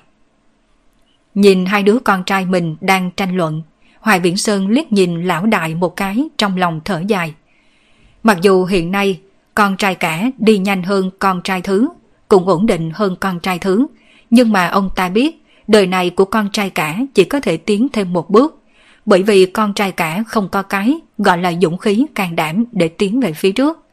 Nhìn 1.36 1.66
hai 1.66 1.84
đứa 1.84 2.00
con 2.00 2.24
trai 2.24 2.46
mình 2.46 2.76
đang 2.82 3.12
tranh 3.12 3.38
luận, 3.38 3.62
Hoài 4.00 4.20
Viễn 4.20 4.38
Sơn 4.38 4.68
liếc 4.68 4.92
nhìn 4.92 5.24
lão 5.24 5.46
đại 5.46 5.76
một 5.76 5.96
cái 5.96 6.30
trong 6.38 6.58
lòng 6.58 6.82
thở 6.86 7.04
dài. 7.08 7.34
Mặc 8.24 8.38
dù 8.42 8.66
hiện 8.66 8.92
nay 8.92 9.20
con 9.56 9.78
trai 9.78 9.96
cả 9.96 10.26
đi 10.38 10.58
nhanh 10.58 10.84
hơn 10.84 11.12
con 11.20 11.42
trai 11.42 11.62
thứ, 11.62 11.88
cũng 12.32 12.48
ổn 12.48 12.66
định 12.66 12.92
hơn 12.94 13.16
con 13.20 13.40
trai 13.40 13.60
thứ, 13.60 13.88
nhưng 14.30 14.52
mà 14.52 14.68
ông 14.68 14.90
ta 14.96 15.10
biết 15.10 15.44
đời 15.68 15.88
này 15.88 16.10
của 16.10 16.26
con 16.26 16.50
trai 16.52 16.70
cả 16.70 17.00
chỉ 17.14 17.24
có 17.24 17.40
thể 17.40 17.58
tiến 17.58 17.88
thêm 17.94 18.14
một 18.14 18.30
bước, 18.30 18.62
bởi 19.06 19.24
vì 19.24 19.46
con 19.46 19.74
trai 19.74 19.92
cả 19.92 20.24
không 20.28 20.50
có 20.50 20.62
cái 20.62 21.00
gọi 21.18 21.38
là 21.38 21.54
dũng 21.62 21.78
khí 21.78 22.06
can 22.16 22.36
đảm 22.36 22.66
để 22.72 22.88
tiến 22.88 23.20
về 23.20 23.34
phía 23.34 23.52
trước. 23.52 23.86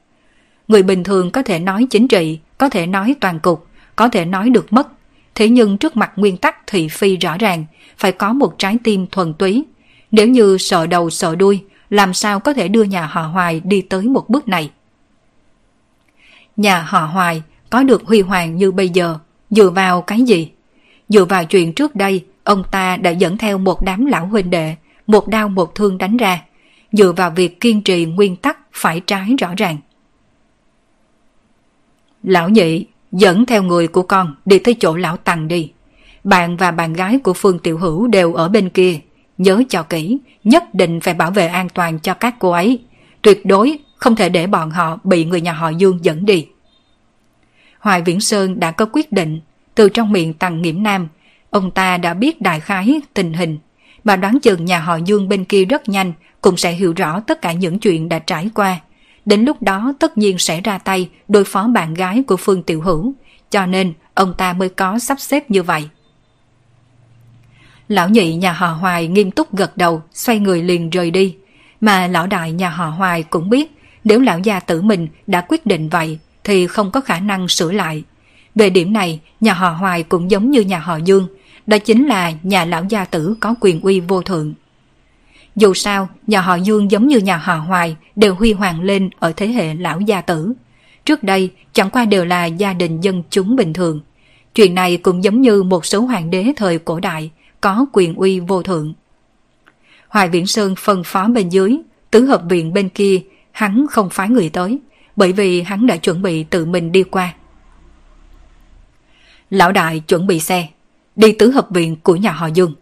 Người 0.68 0.82
bình 0.82 1.04
thường 1.04 1.30
có 1.30 1.42
thể 1.42 1.58
nói 1.58 1.86
chính 1.90 2.08
trị, 2.08 2.38
có 2.58 2.68
thể 2.68 2.86
nói 2.86 3.14
toàn 3.20 3.40
cục, 3.40 3.66
có 3.96 4.08
thể 4.08 4.24
nói 4.24 4.50
được 4.50 4.72
mất, 4.72 4.88
thế 5.34 5.48
nhưng 5.48 5.78
trước 5.78 5.96
mặt 5.96 6.12
nguyên 6.16 6.36
tắc 6.36 6.56
thị 6.66 6.88
phi 6.88 7.16
rõ 7.16 7.36
ràng, 7.38 7.64
phải 7.96 8.12
có 8.12 8.32
một 8.32 8.58
trái 8.58 8.76
tim 8.84 9.06
thuần 9.06 9.34
túy. 9.34 9.64
Nếu 10.10 10.28
như 10.28 10.56
sợ 10.58 10.86
đầu 10.86 11.10
sợ 11.10 11.34
đuôi, 11.34 11.64
làm 11.90 12.14
sao 12.14 12.40
có 12.40 12.52
thể 12.52 12.68
đưa 12.68 12.82
nhà 12.82 13.06
họ 13.06 13.22
Hoài 13.22 13.60
đi 13.64 13.80
tới 13.80 14.02
một 14.02 14.28
bước 14.28 14.48
này? 14.48 14.70
Nhà 16.56 16.82
họ 16.82 17.06
Hoài 17.06 17.42
có 17.70 17.82
được 17.82 18.02
huy 18.04 18.20
hoàng 18.20 18.56
như 18.56 18.72
bây 18.72 18.88
giờ, 18.88 19.18
dựa 19.50 19.70
vào 19.70 20.02
cái 20.02 20.22
gì? 20.22 20.50
Dựa 21.08 21.24
vào 21.24 21.44
chuyện 21.44 21.72
trước 21.72 21.94
đây, 21.94 22.24
ông 22.44 22.62
ta 22.70 22.96
đã 22.96 23.10
dẫn 23.10 23.38
theo 23.38 23.58
một 23.58 23.82
đám 23.82 24.06
lão 24.06 24.26
huynh 24.26 24.50
đệ, 24.50 24.74
một 25.06 25.28
đao 25.28 25.48
một 25.48 25.74
thương 25.74 25.98
đánh 25.98 26.16
ra, 26.16 26.42
dựa 26.92 27.12
vào 27.12 27.30
việc 27.30 27.60
kiên 27.60 27.82
trì 27.82 28.04
nguyên 28.04 28.36
tắc 28.36 28.58
phải 28.72 29.00
trái 29.00 29.34
rõ 29.38 29.48
ràng. 29.56 29.76
Lão 32.22 32.48
nhị, 32.48 32.86
dẫn 33.12 33.46
theo 33.46 33.62
người 33.62 33.88
của 33.88 34.02
con 34.02 34.34
đi 34.44 34.58
tới 34.58 34.76
chỗ 34.80 34.96
lão 34.96 35.16
Tằng 35.16 35.48
đi. 35.48 35.72
Bạn 36.24 36.56
và 36.56 36.70
bạn 36.70 36.92
gái 36.92 37.18
của 37.18 37.32
Phương 37.32 37.58
Tiểu 37.58 37.78
Hữu 37.78 38.06
đều 38.06 38.34
ở 38.34 38.48
bên 38.48 38.68
kia. 38.68 39.00
Nhớ 39.38 39.62
cho 39.68 39.82
kỹ, 39.82 40.18
nhất 40.44 40.74
định 40.74 41.00
phải 41.00 41.14
bảo 41.14 41.30
vệ 41.30 41.46
an 41.46 41.68
toàn 41.68 41.98
cho 41.98 42.14
các 42.14 42.34
cô 42.38 42.50
ấy. 42.50 42.80
Tuyệt 43.22 43.46
đối 43.46 43.78
không 43.96 44.16
thể 44.16 44.28
để 44.28 44.46
bọn 44.46 44.70
họ 44.70 44.98
bị 45.04 45.24
người 45.24 45.40
nhà 45.40 45.52
họ 45.52 45.68
Dương 45.68 45.98
dẫn 46.02 46.26
đi. 46.26 46.46
Hoài 47.78 48.02
Viễn 48.02 48.20
Sơn 48.20 48.60
đã 48.60 48.70
có 48.70 48.86
quyết 48.92 49.12
định, 49.12 49.40
từ 49.74 49.88
trong 49.88 50.12
miệng 50.12 50.34
Tằng 50.34 50.62
Nghiễm 50.62 50.82
Nam, 50.82 51.08
ông 51.50 51.70
ta 51.70 51.98
đã 51.98 52.14
biết 52.14 52.40
đại 52.40 52.60
khái 52.60 53.00
tình 53.14 53.32
hình, 53.32 53.58
mà 54.04 54.16
đoán 54.16 54.40
chừng 54.40 54.64
nhà 54.64 54.80
họ 54.80 54.96
Dương 54.96 55.28
bên 55.28 55.44
kia 55.44 55.64
rất 55.64 55.88
nhanh 55.88 56.12
cũng 56.40 56.56
sẽ 56.56 56.72
hiểu 56.72 56.92
rõ 56.96 57.20
tất 57.20 57.42
cả 57.42 57.52
những 57.52 57.78
chuyện 57.78 58.08
đã 58.08 58.18
trải 58.18 58.50
qua. 58.54 58.80
Đến 59.24 59.44
lúc 59.44 59.62
đó 59.62 59.92
tất 59.98 60.18
nhiên 60.18 60.38
sẽ 60.38 60.60
ra 60.60 60.78
tay 60.78 61.08
đối 61.28 61.44
phó 61.44 61.68
bạn 61.68 61.94
gái 61.94 62.22
của 62.26 62.36
Phương 62.36 62.62
Tiểu 62.62 62.80
Hữu, 62.80 63.14
cho 63.50 63.66
nên 63.66 63.92
ông 64.14 64.34
ta 64.34 64.52
mới 64.52 64.68
có 64.68 64.98
sắp 64.98 65.20
xếp 65.20 65.50
như 65.50 65.62
vậy. 65.62 65.88
Lão 67.88 68.08
nhị 68.08 68.34
nhà 68.34 68.52
họ 68.52 68.72
Hoài 68.72 69.08
nghiêm 69.08 69.30
túc 69.30 69.56
gật 69.56 69.76
đầu, 69.76 70.02
xoay 70.12 70.38
người 70.38 70.62
liền 70.62 70.90
rời 70.90 71.10
đi. 71.10 71.36
Mà 71.80 72.06
lão 72.06 72.26
đại 72.26 72.52
nhà 72.52 72.70
họ 72.70 72.88
Hoài 72.88 73.22
cũng 73.22 73.50
biết, 73.50 73.72
nếu 74.04 74.20
lão 74.20 74.38
gia 74.38 74.60
tử 74.60 74.82
mình 74.82 75.08
đã 75.26 75.40
quyết 75.48 75.66
định 75.66 75.88
vậy, 75.88 76.18
thì 76.44 76.66
không 76.66 76.90
có 76.90 77.00
khả 77.00 77.20
năng 77.20 77.48
sửa 77.48 77.72
lại. 77.72 78.02
Về 78.54 78.70
điểm 78.70 78.92
này, 78.92 79.20
nhà 79.40 79.52
họ 79.52 79.70
Hoài 79.70 80.02
cũng 80.02 80.30
giống 80.30 80.50
như 80.50 80.60
nhà 80.60 80.78
họ 80.78 80.96
Dương, 80.96 81.26
đó 81.66 81.78
chính 81.78 82.06
là 82.06 82.32
nhà 82.42 82.64
lão 82.64 82.84
gia 82.88 83.04
tử 83.04 83.34
có 83.40 83.54
quyền 83.60 83.80
uy 83.80 84.00
vô 84.00 84.22
thượng. 84.22 84.54
Dù 85.56 85.74
sao, 85.74 86.08
nhà 86.26 86.40
họ 86.40 86.54
Dương 86.54 86.90
giống 86.90 87.06
như 87.06 87.18
nhà 87.18 87.36
họ 87.36 87.54
Hoài 87.54 87.96
đều 88.16 88.34
huy 88.34 88.52
hoàng 88.52 88.80
lên 88.80 89.10
ở 89.18 89.32
thế 89.36 89.48
hệ 89.48 89.74
lão 89.74 90.00
gia 90.00 90.20
tử. 90.20 90.52
Trước 91.04 91.22
đây, 91.22 91.50
chẳng 91.72 91.90
qua 91.90 92.04
đều 92.04 92.24
là 92.24 92.46
gia 92.46 92.72
đình 92.72 93.00
dân 93.00 93.22
chúng 93.30 93.56
bình 93.56 93.72
thường. 93.72 94.00
Chuyện 94.54 94.74
này 94.74 94.96
cũng 94.96 95.24
giống 95.24 95.40
như 95.40 95.62
một 95.62 95.86
số 95.86 96.00
hoàng 96.00 96.30
đế 96.30 96.52
thời 96.56 96.78
cổ 96.78 97.00
đại, 97.00 97.30
có 97.60 97.86
quyền 97.92 98.14
uy 98.14 98.40
vô 98.40 98.62
thượng. 98.62 98.94
Hoài 100.08 100.28
Viễn 100.28 100.46
Sơn 100.46 100.74
phân 100.78 101.02
phó 101.04 101.28
bên 101.28 101.48
dưới, 101.48 101.78
tứ 102.10 102.24
hợp 102.24 102.42
viện 102.48 102.72
bên 102.72 102.88
kia, 102.88 103.20
hắn 103.52 103.86
không 103.90 104.10
phái 104.10 104.28
người 104.28 104.48
tới, 104.48 104.78
bởi 105.18 105.32
vì 105.32 105.62
hắn 105.62 105.86
đã 105.86 105.96
chuẩn 105.96 106.22
bị 106.22 106.42
tự 106.42 106.64
mình 106.64 106.92
đi 106.92 107.02
qua. 107.02 107.34
Lão 109.50 109.72
đại 109.72 110.00
chuẩn 110.00 110.26
bị 110.26 110.40
xe, 110.40 110.68
đi 111.16 111.32
tứ 111.32 111.50
hợp 111.50 111.70
viện 111.70 111.96
của 112.02 112.16
nhà 112.16 112.32
họ 112.32 112.46
Dương. 112.46 112.74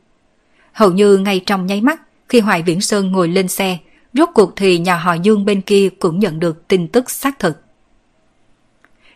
Hầu 0.72 0.92
như 0.92 1.18
ngay 1.18 1.40
trong 1.46 1.66
nháy 1.66 1.80
mắt, 1.80 2.00
khi 2.28 2.40
Hoài 2.40 2.62
Viễn 2.62 2.80
Sơn 2.80 3.12
ngồi 3.12 3.28
lên 3.28 3.48
xe, 3.48 3.78
rốt 4.12 4.28
cuộc 4.34 4.52
thì 4.56 4.78
nhà 4.78 4.96
họ 4.96 5.14
Dương 5.14 5.44
bên 5.44 5.60
kia 5.60 5.88
cũng 5.98 6.18
nhận 6.18 6.40
được 6.40 6.68
tin 6.68 6.88
tức 6.88 7.10
xác 7.10 7.38
thực. 7.38 7.60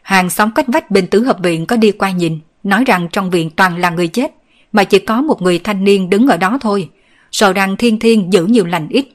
Hàng 0.03 0.31
xóm 0.31 0.51
cách 0.55 0.67
vách 0.69 0.91
bên 0.91 1.07
tứ 1.07 1.25
hợp 1.25 1.39
viện 1.43 1.67
có 1.67 1.77
đi 1.77 1.93
qua 1.93 2.11
nhìn, 2.11 2.39
nói 2.63 2.85
rằng 2.85 3.09
trong 3.13 3.31
viện 3.31 3.51
toàn 3.51 3.77
là 3.77 3.91
người 3.91 4.09
chết, 4.09 4.35
mà 4.73 4.85
chỉ 4.85 4.99
có 4.99 5.23
một 5.23 5.43
người 5.43 5.59
thanh 5.59 5.85
niên 5.85 6.11
đứng 6.11 6.27
ở 6.27 6.37
đó 6.37 6.59
thôi, 6.61 6.91
sợ 7.33 7.53
rằng 7.53 7.77
Thiên 7.77 7.99
Thiên 7.99 8.33
giữ 8.33 8.47
nhiều 8.47 8.67
lành 8.67 8.89
ít. 8.89 9.09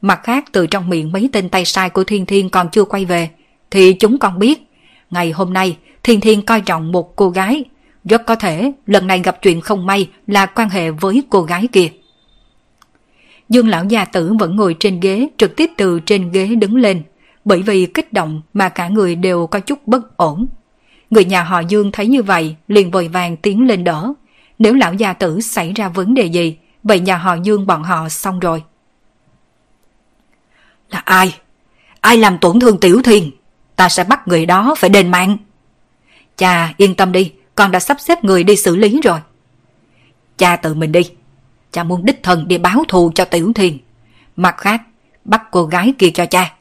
Mặt 0.00 0.20
khác 0.22 0.44
từ 0.52 0.66
trong 0.66 0.90
miệng 0.90 1.12
mấy 1.12 1.28
tên 1.32 1.48
tay 1.48 1.64
sai 1.64 1.90
của 1.90 2.04
Thiên 2.04 2.26
Thiên 2.26 2.50
còn 2.50 2.68
chưa 2.70 2.84
quay 2.84 3.04
về, 3.04 3.30
thì 3.72 3.92
chúng 3.92 4.18
con 4.18 4.38
biết. 4.38 4.68
Ngày 5.10 5.30
hôm 5.30 5.52
nay, 5.52 5.76
Thiên 6.02 6.20
Thiên 6.20 6.42
coi 6.42 6.60
trọng 6.60 6.92
một 6.92 7.16
cô 7.16 7.30
gái, 7.30 7.64
rất 8.04 8.26
có 8.26 8.34
thể 8.34 8.72
lần 8.86 9.06
này 9.06 9.20
gặp 9.24 9.42
chuyện 9.42 9.60
không 9.60 9.86
may 9.86 10.08
là 10.26 10.46
quan 10.46 10.68
hệ 10.68 10.90
với 10.90 11.22
cô 11.30 11.42
gái 11.42 11.68
kia. 11.72 11.88
Dương 13.48 13.68
lão 13.68 13.84
gia 13.84 14.04
tử 14.04 14.34
vẫn 14.38 14.56
ngồi 14.56 14.76
trên 14.80 15.00
ghế 15.00 15.28
trực 15.36 15.56
tiếp 15.56 15.70
từ 15.76 16.00
trên 16.00 16.32
ghế 16.32 16.46
đứng 16.46 16.76
lên, 16.76 17.02
bởi 17.44 17.62
vì 17.62 17.86
kích 17.86 18.12
động 18.12 18.42
mà 18.52 18.68
cả 18.68 18.88
người 18.88 19.16
đều 19.16 19.46
có 19.46 19.60
chút 19.60 19.86
bất 19.86 20.16
ổn. 20.16 20.46
Người 21.10 21.24
nhà 21.24 21.42
họ 21.42 21.60
Dương 21.60 21.92
thấy 21.92 22.06
như 22.06 22.22
vậy 22.22 22.56
liền 22.68 22.90
vội 22.90 23.08
vàng 23.08 23.36
tiến 23.36 23.66
lên 23.66 23.84
đỡ. 23.84 24.12
Nếu 24.58 24.74
lão 24.74 24.94
gia 24.94 25.12
tử 25.12 25.40
xảy 25.40 25.72
ra 25.72 25.88
vấn 25.88 26.14
đề 26.14 26.26
gì, 26.26 26.56
vậy 26.82 27.00
nhà 27.00 27.16
họ 27.16 27.34
Dương 27.42 27.66
bọn 27.66 27.82
họ 27.82 28.08
xong 28.08 28.40
rồi. 28.40 28.62
Là 30.90 30.98
ai? 30.98 31.34
Ai 32.00 32.16
làm 32.16 32.38
tổn 32.38 32.60
thương 32.60 32.80
Tiểu 32.80 33.00
Thiên? 33.04 33.30
Ta 33.76 33.88
sẽ 33.88 34.04
bắt 34.04 34.28
người 34.28 34.46
đó 34.46 34.74
phải 34.78 34.90
đền 34.90 35.10
mạng. 35.10 35.36
Cha 36.36 36.74
yên 36.76 36.94
tâm 36.94 37.12
đi, 37.12 37.32
con 37.54 37.70
đã 37.70 37.80
sắp 37.80 38.00
xếp 38.00 38.24
người 38.24 38.44
đi 38.44 38.56
xử 38.56 38.76
lý 38.76 39.00
rồi. 39.04 39.18
Cha 40.38 40.56
tự 40.56 40.74
mình 40.74 40.92
đi. 40.92 41.02
Cha 41.72 41.84
muốn 41.84 42.04
đích 42.04 42.22
thân 42.22 42.48
đi 42.48 42.58
báo 42.58 42.84
thù 42.88 43.12
cho 43.14 43.24
Tiểu 43.24 43.52
Thiên. 43.54 43.78
Mặt 44.36 44.54
khác, 44.58 44.82
bắt 45.24 45.42
cô 45.50 45.64
gái 45.64 45.94
kia 45.98 46.10
cho 46.14 46.26
cha. 46.26 46.54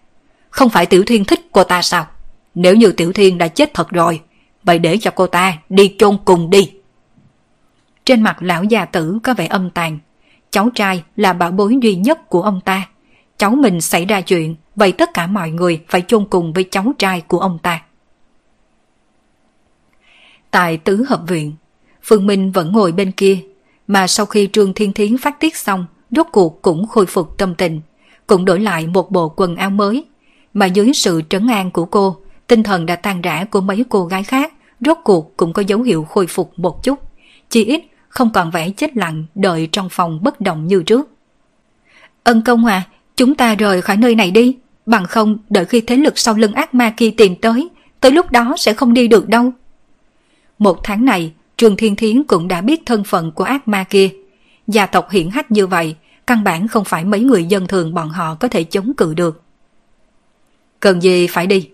Không 0.49 0.69
phải 0.69 0.85
Tiểu 0.85 1.03
Thiên 1.07 1.25
thích 1.25 1.41
cô 1.51 1.63
ta 1.63 1.81
sao? 1.81 2.07
Nếu 2.55 2.75
như 2.75 2.91
Tiểu 2.91 3.13
Thiên 3.13 3.37
đã 3.37 3.47
chết 3.47 3.73
thật 3.73 3.89
rồi, 3.89 4.21
vậy 4.63 4.79
để 4.79 4.97
cho 5.01 5.11
cô 5.15 5.27
ta 5.27 5.57
đi 5.69 5.95
chôn 5.99 6.17
cùng 6.25 6.49
đi. 6.49 6.71
Trên 8.05 8.21
mặt 8.21 8.43
lão 8.43 8.63
già 8.63 8.85
tử 8.85 9.19
có 9.23 9.33
vẻ 9.33 9.47
âm 9.47 9.69
tàn. 9.69 9.99
Cháu 10.51 10.69
trai 10.75 11.03
là 11.15 11.33
bảo 11.33 11.51
bối 11.51 11.77
duy 11.81 11.95
nhất 11.95 12.29
của 12.29 12.41
ông 12.41 12.61
ta. 12.61 12.87
Cháu 13.41 13.51
mình 13.51 13.81
xảy 13.81 14.05
ra 14.05 14.21
chuyện, 14.21 14.55
vậy 14.75 14.91
tất 14.91 15.13
cả 15.13 15.27
mọi 15.27 15.51
người 15.51 15.81
phải 15.87 16.03
chôn 16.07 16.25
cùng 16.25 16.53
với 16.53 16.63
cháu 16.71 16.93
trai 16.97 17.21
của 17.21 17.39
ông 17.39 17.59
ta. 17.63 17.81
Tại 20.51 20.77
tứ 20.77 21.05
hợp 21.09 21.21
viện, 21.27 21.53
Phương 22.03 22.27
Minh 22.27 22.51
vẫn 22.51 22.71
ngồi 22.71 22.91
bên 22.91 23.11
kia, 23.11 23.39
mà 23.87 24.07
sau 24.07 24.25
khi 24.25 24.49
Trương 24.53 24.73
Thiên 24.73 24.93
Thiến 24.93 25.17
phát 25.17 25.39
tiết 25.39 25.57
xong, 25.57 25.85
rốt 26.11 26.27
cuộc 26.31 26.61
cũng 26.61 26.87
khôi 26.87 27.05
phục 27.05 27.37
tâm 27.37 27.55
tình, 27.55 27.81
cũng 28.27 28.45
đổi 28.45 28.59
lại 28.59 28.87
một 28.87 29.11
bộ 29.11 29.33
quần 29.35 29.55
áo 29.55 29.69
mới. 29.69 30.05
Mà 30.53 30.65
dưới 30.65 30.91
sự 30.93 31.21
trấn 31.29 31.47
an 31.47 31.71
của 31.71 31.85
cô, 31.85 32.17
tinh 32.47 32.63
thần 32.63 32.85
đã 32.85 32.95
tan 32.95 33.21
rã 33.21 33.45
của 33.51 33.61
mấy 33.61 33.85
cô 33.89 34.05
gái 34.05 34.23
khác, 34.23 34.53
rốt 34.79 34.97
cuộc 35.03 35.37
cũng 35.37 35.53
có 35.53 35.61
dấu 35.61 35.81
hiệu 35.81 36.03
khôi 36.03 36.27
phục 36.27 36.59
một 36.59 36.83
chút. 36.83 36.99
Chỉ 37.49 37.63
ít 37.63 37.83
không 38.09 38.29
còn 38.33 38.51
vẻ 38.51 38.69
chết 38.69 38.97
lặng 38.97 39.25
đợi 39.35 39.69
trong 39.71 39.89
phòng 39.91 40.19
bất 40.23 40.41
động 40.41 40.67
như 40.67 40.83
trước. 40.83 41.09
Ân 42.23 42.41
công 42.41 42.65
à, 42.65 42.83
chúng 43.15 43.35
ta 43.35 43.55
rời 43.55 43.81
khỏi 43.81 43.97
nơi 43.97 44.15
này 44.15 44.31
đi, 44.31 44.57
bằng 44.85 45.05
không 45.05 45.37
đợi 45.49 45.65
khi 45.65 45.81
thế 45.81 45.95
lực 45.95 46.19
sau 46.19 46.33
lưng 46.33 46.53
ác 46.53 46.73
ma 46.73 46.93
kia 46.97 47.13
tìm 47.17 47.35
tới, 47.35 47.69
tới 47.99 48.11
lúc 48.11 48.31
đó 48.31 48.55
sẽ 48.57 48.73
không 48.73 48.93
đi 48.93 49.07
được 49.07 49.29
đâu. 49.29 49.51
Một 50.59 50.79
tháng 50.83 51.05
này, 51.05 51.31
Trường 51.57 51.77
Thiên 51.77 51.95
Thiến 51.95 52.23
cũng 52.23 52.47
đã 52.47 52.61
biết 52.61 52.85
thân 52.85 53.03
phận 53.03 53.31
của 53.31 53.43
ác 53.43 53.67
ma 53.67 53.83
kia. 53.83 54.09
Gia 54.67 54.85
tộc 54.85 55.09
hiển 55.09 55.29
hách 55.29 55.51
như 55.51 55.67
vậy, 55.67 55.95
căn 56.27 56.43
bản 56.43 56.67
không 56.67 56.83
phải 56.85 57.05
mấy 57.05 57.19
người 57.19 57.45
dân 57.45 57.67
thường 57.67 57.93
bọn 57.93 58.09
họ 58.09 58.35
có 58.35 58.47
thể 58.47 58.63
chống 58.63 58.93
cự 58.93 59.13
được. 59.13 59.41
Cần 60.79 61.03
gì 61.03 61.27
phải 61.27 61.47
đi? 61.47 61.69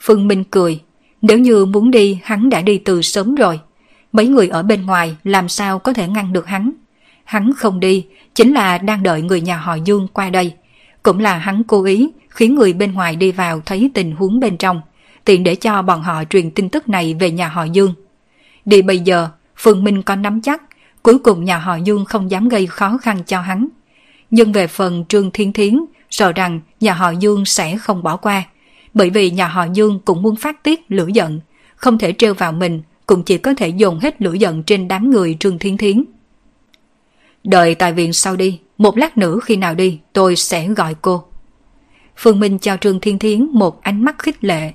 Phương 0.00 0.28
Minh 0.28 0.44
cười, 0.44 0.80
nếu 1.22 1.38
như 1.38 1.64
muốn 1.64 1.90
đi 1.90 2.18
hắn 2.24 2.50
đã 2.50 2.62
đi 2.62 2.78
từ 2.78 3.02
sớm 3.02 3.34
rồi. 3.34 3.60
Mấy 4.12 4.26
người 4.26 4.48
ở 4.48 4.62
bên 4.62 4.86
ngoài 4.86 5.16
làm 5.24 5.48
sao 5.48 5.78
có 5.78 5.92
thể 5.92 6.08
ngăn 6.08 6.32
được 6.32 6.46
hắn. 6.46 6.72
Hắn 7.26 7.52
không 7.56 7.80
đi, 7.80 8.06
chính 8.34 8.52
là 8.52 8.78
đang 8.78 9.02
đợi 9.02 9.22
người 9.22 9.40
nhà 9.40 9.56
họ 9.56 9.74
Dương 9.74 10.08
qua 10.12 10.30
đây. 10.30 10.54
Cũng 11.02 11.18
là 11.18 11.38
hắn 11.38 11.62
cố 11.64 11.84
ý 11.84 12.10
khiến 12.28 12.54
người 12.54 12.72
bên 12.72 12.92
ngoài 12.92 13.16
đi 13.16 13.32
vào 13.32 13.60
thấy 13.66 13.90
tình 13.94 14.12
huống 14.12 14.40
bên 14.40 14.56
trong, 14.56 14.80
tiện 15.24 15.44
để 15.44 15.54
cho 15.54 15.82
bọn 15.82 16.02
họ 16.02 16.24
truyền 16.30 16.50
tin 16.50 16.68
tức 16.68 16.88
này 16.88 17.14
về 17.14 17.30
nhà 17.30 17.48
họ 17.48 17.64
Dương. 17.64 17.94
Đi 18.64 18.82
bây 18.82 18.98
giờ, 18.98 19.28
Phương 19.56 19.84
Minh 19.84 20.02
có 20.02 20.16
nắm 20.16 20.40
chắc, 20.40 20.62
cuối 21.02 21.18
cùng 21.18 21.44
nhà 21.44 21.58
họ 21.58 21.76
Dương 21.76 22.04
không 22.04 22.30
dám 22.30 22.48
gây 22.48 22.66
khó 22.66 22.98
khăn 22.98 23.22
cho 23.26 23.40
hắn. 23.40 23.68
Nhưng 24.30 24.52
về 24.52 24.66
phần 24.66 25.04
Trương 25.08 25.30
Thiên 25.30 25.52
Thiến, 25.52 25.84
sợ 26.10 26.32
rằng 26.32 26.60
nhà 26.80 26.94
họ 26.94 27.10
Dương 27.10 27.44
sẽ 27.44 27.76
không 27.76 28.02
bỏ 28.02 28.16
qua, 28.16 28.42
bởi 28.94 29.10
vì 29.10 29.30
nhà 29.30 29.48
họ 29.48 29.66
Dương 29.72 30.00
cũng 30.04 30.22
muốn 30.22 30.36
phát 30.36 30.62
tiết 30.62 30.80
lửa 30.88 31.06
giận, 31.12 31.40
không 31.76 31.98
thể 31.98 32.12
trêu 32.12 32.34
vào 32.34 32.52
mình, 32.52 32.82
cũng 33.06 33.22
chỉ 33.22 33.38
có 33.38 33.54
thể 33.54 33.68
dồn 33.68 33.98
hết 33.98 34.22
lửa 34.22 34.32
giận 34.32 34.62
trên 34.62 34.88
đám 34.88 35.10
người 35.10 35.36
Trương 35.40 35.58
Thiên 35.58 35.76
Thiến. 35.76 36.04
Đợi 37.46 37.74
tại 37.74 37.92
viện 37.92 38.12
sau 38.12 38.36
đi, 38.36 38.60
một 38.78 38.98
lát 38.98 39.18
nữa 39.18 39.38
khi 39.44 39.56
nào 39.56 39.74
đi 39.74 39.98
tôi 40.12 40.36
sẽ 40.36 40.68
gọi 40.68 40.94
cô. 41.02 41.24
Phương 42.16 42.40
Minh 42.40 42.58
cho 42.58 42.76
Trương 42.76 43.00
Thiên 43.00 43.18
Thiến 43.18 43.44
một 43.52 43.82
ánh 43.82 44.04
mắt 44.04 44.18
khích 44.18 44.44
lệ. 44.44 44.72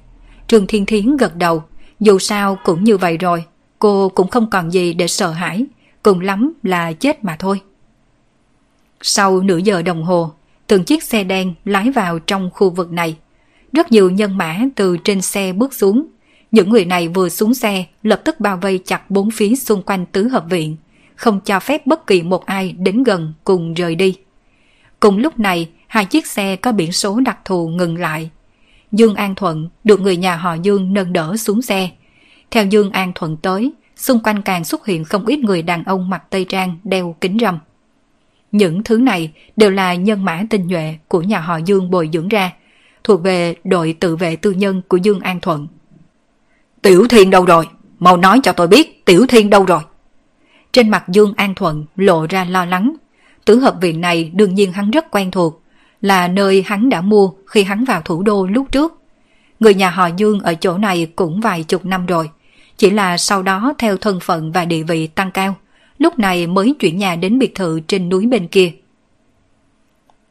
Trương 0.47 0.67
Thiên 0.67 0.85
Thiến 0.85 1.17
gật 1.17 1.35
đầu, 1.35 1.63
dù 1.99 2.19
sao 2.19 2.57
cũng 2.63 2.83
như 2.83 2.97
vậy 2.97 3.17
rồi, 3.17 3.43
cô 3.79 4.09
cũng 4.09 4.27
không 4.27 4.49
còn 4.49 4.71
gì 4.71 4.93
để 4.93 5.07
sợ 5.07 5.31
hãi, 5.31 5.65
cùng 6.03 6.19
lắm 6.19 6.53
là 6.63 6.93
chết 6.93 7.23
mà 7.23 7.35
thôi. 7.39 7.61
Sau 9.01 9.41
nửa 9.41 9.57
giờ 9.57 9.81
đồng 9.81 10.03
hồ, 10.03 10.31
từng 10.67 10.83
chiếc 10.83 11.03
xe 11.03 11.23
đen 11.23 11.53
lái 11.65 11.91
vào 11.91 12.19
trong 12.19 12.49
khu 12.53 12.69
vực 12.69 12.91
này. 12.91 13.17
Rất 13.73 13.91
nhiều 13.91 14.09
nhân 14.09 14.37
mã 14.37 14.59
từ 14.75 14.97
trên 14.97 15.21
xe 15.21 15.53
bước 15.53 15.73
xuống. 15.73 16.05
Những 16.51 16.69
người 16.69 16.85
này 16.85 17.07
vừa 17.07 17.29
xuống 17.29 17.53
xe 17.53 17.85
lập 18.03 18.21
tức 18.25 18.39
bao 18.39 18.57
vây 18.57 18.79
chặt 18.85 19.11
bốn 19.11 19.31
phía 19.31 19.55
xung 19.55 19.81
quanh 19.81 20.05
tứ 20.05 20.27
hợp 20.27 20.45
viện, 20.49 20.77
không 21.21 21.39
cho 21.39 21.59
phép 21.59 21.87
bất 21.87 22.07
kỳ 22.07 22.23
một 22.23 22.45
ai 22.45 22.75
đến 22.77 23.03
gần 23.03 23.33
cùng 23.43 23.73
rời 23.73 23.95
đi. 23.95 24.17
Cùng 24.99 25.17
lúc 25.17 25.39
này, 25.39 25.69
hai 25.87 26.05
chiếc 26.05 26.27
xe 26.27 26.55
có 26.55 26.71
biển 26.71 26.91
số 26.91 27.19
đặc 27.19 27.37
thù 27.45 27.67
ngừng 27.67 27.97
lại. 27.97 28.29
Dương 28.91 29.15
An 29.15 29.35
Thuận 29.35 29.69
được 29.83 30.01
người 30.01 30.17
nhà 30.17 30.35
họ 30.35 30.53
Dương 30.53 30.93
nâng 30.93 31.13
đỡ 31.13 31.37
xuống 31.37 31.61
xe. 31.61 31.89
Theo 32.51 32.65
Dương 32.65 32.91
An 32.91 33.11
Thuận 33.15 33.37
tới, 33.37 33.71
xung 33.95 34.19
quanh 34.19 34.41
càng 34.41 34.63
xuất 34.63 34.85
hiện 34.85 35.03
không 35.03 35.25
ít 35.25 35.39
người 35.39 35.61
đàn 35.61 35.83
ông 35.83 36.09
mặc 36.09 36.23
tây 36.29 36.45
trang 36.49 36.77
đeo 36.83 37.15
kính 37.21 37.37
râm. 37.41 37.59
Những 38.51 38.83
thứ 38.83 38.97
này 38.97 39.31
đều 39.55 39.69
là 39.69 39.93
nhân 39.93 40.25
mã 40.25 40.43
tinh 40.49 40.67
nhuệ 40.67 40.97
của 41.07 41.21
nhà 41.21 41.39
họ 41.39 41.57
Dương 41.57 41.91
bồi 41.91 42.09
dưỡng 42.13 42.27
ra, 42.27 42.51
thuộc 43.03 43.23
về 43.23 43.55
đội 43.63 43.95
tự 43.99 44.15
vệ 44.15 44.35
tư 44.35 44.51
nhân 44.51 44.81
của 44.87 44.97
Dương 44.97 45.19
An 45.19 45.39
Thuận. 45.39 45.67
Tiểu 46.81 47.07
Thiên 47.07 47.29
đâu 47.29 47.45
rồi? 47.45 47.67
Mau 47.99 48.17
nói 48.17 48.39
cho 48.43 48.53
tôi 48.53 48.67
biết 48.67 49.05
Tiểu 49.05 49.25
Thiên 49.29 49.49
đâu 49.49 49.65
rồi? 49.65 49.81
Trên 50.71 50.89
mặt 50.89 51.03
Dương 51.09 51.33
An 51.37 51.55
Thuận 51.55 51.85
lộ 51.95 52.25
ra 52.29 52.45
lo 52.45 52.65
lắng. 52.65 52.95
Tứ 53.45 53.59
hợp 53.59 53.75
viện 53.81 54.01
này 54.01 54.31
đương 54.33 54.55
nhiên 54.55 54.73
hắn 54.73 54.91
rất 54.91 55.11
quen 55.11 55.31
thuộc, 55.31 55.61
là 56.01 56.27
nơi 56.27 56.63
hắn 56.67 56.89
đã 56.89 57.01
mua 57.01 57.31
khi 57.47 57.63
hắn 57.63 57.85
vào 57.85 58.01
thủ 58.01 58.23
đô 58.23 58.45
lúc 58.45 58.67
trước. 58.71 59.01
Người 59.59 59.73
nhà 59.73 59.89
họ 59.89 60.09
Dương 60.17 60.39
ở 60.39 60.53
chỗ 60.53 60.77
này 60.77 61.11
cũng 61.15 61.41
vài 61.41 61.63
chục 61.63 61.85
năm 61.85 62.05
rồi, 62.05 62.29
chỉ 62.77 62.89
là 62.89 63.17
sau 63.17 63.43
đó 63.43 63.73
theo 63.77 63.97
thân 63.97 64.19
phận 64.19 64.51
và 64.51 64.65
địa 64.65 64.83
vị 64.83 65.07
tăng 65.07 65.31
cao, 65.31 65.55
lúc 65.97 66.19
này 66.19 66.47
mới 66.47 66.75
chuyển 66.79 66.97
nhà 66.97 67.15
đến 67.15 67.39
biệt 67.39 67.55
thự 67.55 67.79
trên 67.87 68.09
núi 68.09 68.25
bên 68.25 68.47
kia. 68.47 68.71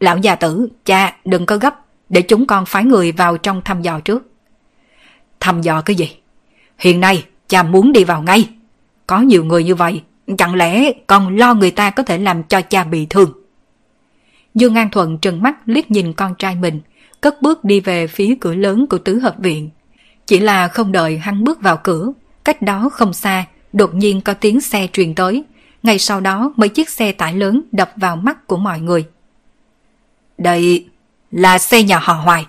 Lão 0.00 0.18
già 0.18 0.34
tử, 0.34 0.68
cha 0.84 1.16
đừng 1.24 1.46
có 1.46 1.56
gấp, 1.56 1.74
để 2.08 2.22
chúng 2.22 2.46
con 2.46 2.66
phái 2.66 2.84
người 2.84 3.12
vào 3.12 3.36
trong 3.36 3.62
thăm 3.64 3.82
dò 3.82 4.00
trước. 4.00 4.30
Thăm 5.40 5.62
dò 5.62 5.80
cái 5.80 5.96
gì? 5.96 6.16
Hiện 6.78 7.00
nay 7.00 7.24
cha 7.48 7.62
muốn 7.62 7.92
đi 7.92 8.04
vào 8.04 8.22
ngay. 8.22 8.48
Có 9.06 9.20
nhiều 9.20 9.44
người 9.44 9.64
như 9.64 9.74
vậy, 9.74 10.02
chẳng 10.36 10.54
lẽ 10.54 10.92
còn 11.06 11.36
lo 11.36 11.54
người 11.54 11.70
ta 11.70 11.90
có 11.90 12.02
thể 12.02 12.18
làm 12.18 12.42
cho 12.42 12.60
cha 12.60 12.84
bị 12.84 13.06
thương? 13.10 13.32
Dương 14.54 14.74
An 14.74 14.90
Thuận 14.90 15.18
trừng 15.18 15.42
mắt 15.42 15.56
liếc 15.66 15.90
nhìn 15.90 16.12
con 16.12 16.34
trai 16.38 16.54
mình, 16.54 16.80
cất 17.20 17.42
bước 17.42 17.64
đi 17.64 17.80
về 17.80 18.06
phía 18.06 18.34
cửa 18.40 18.54
lớn 18.54 18.86
của 18.86 18.98
tứ 18.98 19.18
hợp 19.18 19.34
viện. 19.38 19.70
Chỉ 20.26 20.40
là 20.40 20.68
không 20.68 20.92
đợi 20.92 21.18
hắn 21.18 21.44
bước 21.44 21.62
vào 21.62 21.76
cửa, 21.82 22.12
cách 22.44 22.62
đó 22.62 22.88
không 22.92 23.12
xa, 23.12 23.44
đột 23.72 23.94
nhiên 23.94 24.20
có 24.20 24.34
tiếng 24.34 24.60
xe 24.60 24.88
truyền 24.92 25.14
tới. 25.14 25.44
Ngay 25.82 25.98
sau 25.98 26.20
đó 26.20 26.52
mấy 26.56 26.68
chiếc 26.68 26.88
xe 26.90 27.12
tải 27.12 27.34
lớn 27.34 27.62
đập 27.72 27.92
vào 27.96 28.16
mắt 28.16 28.46
của 28.46 28.56
mọi 28.56 28.80
người. 28.80 29.04
Đây 30.38 30.86
là 31.30 31.58
xe 31.58 31.82
nhà 31.82 31.98
họ 31.98 32.12
Hoài. 32.12 32.46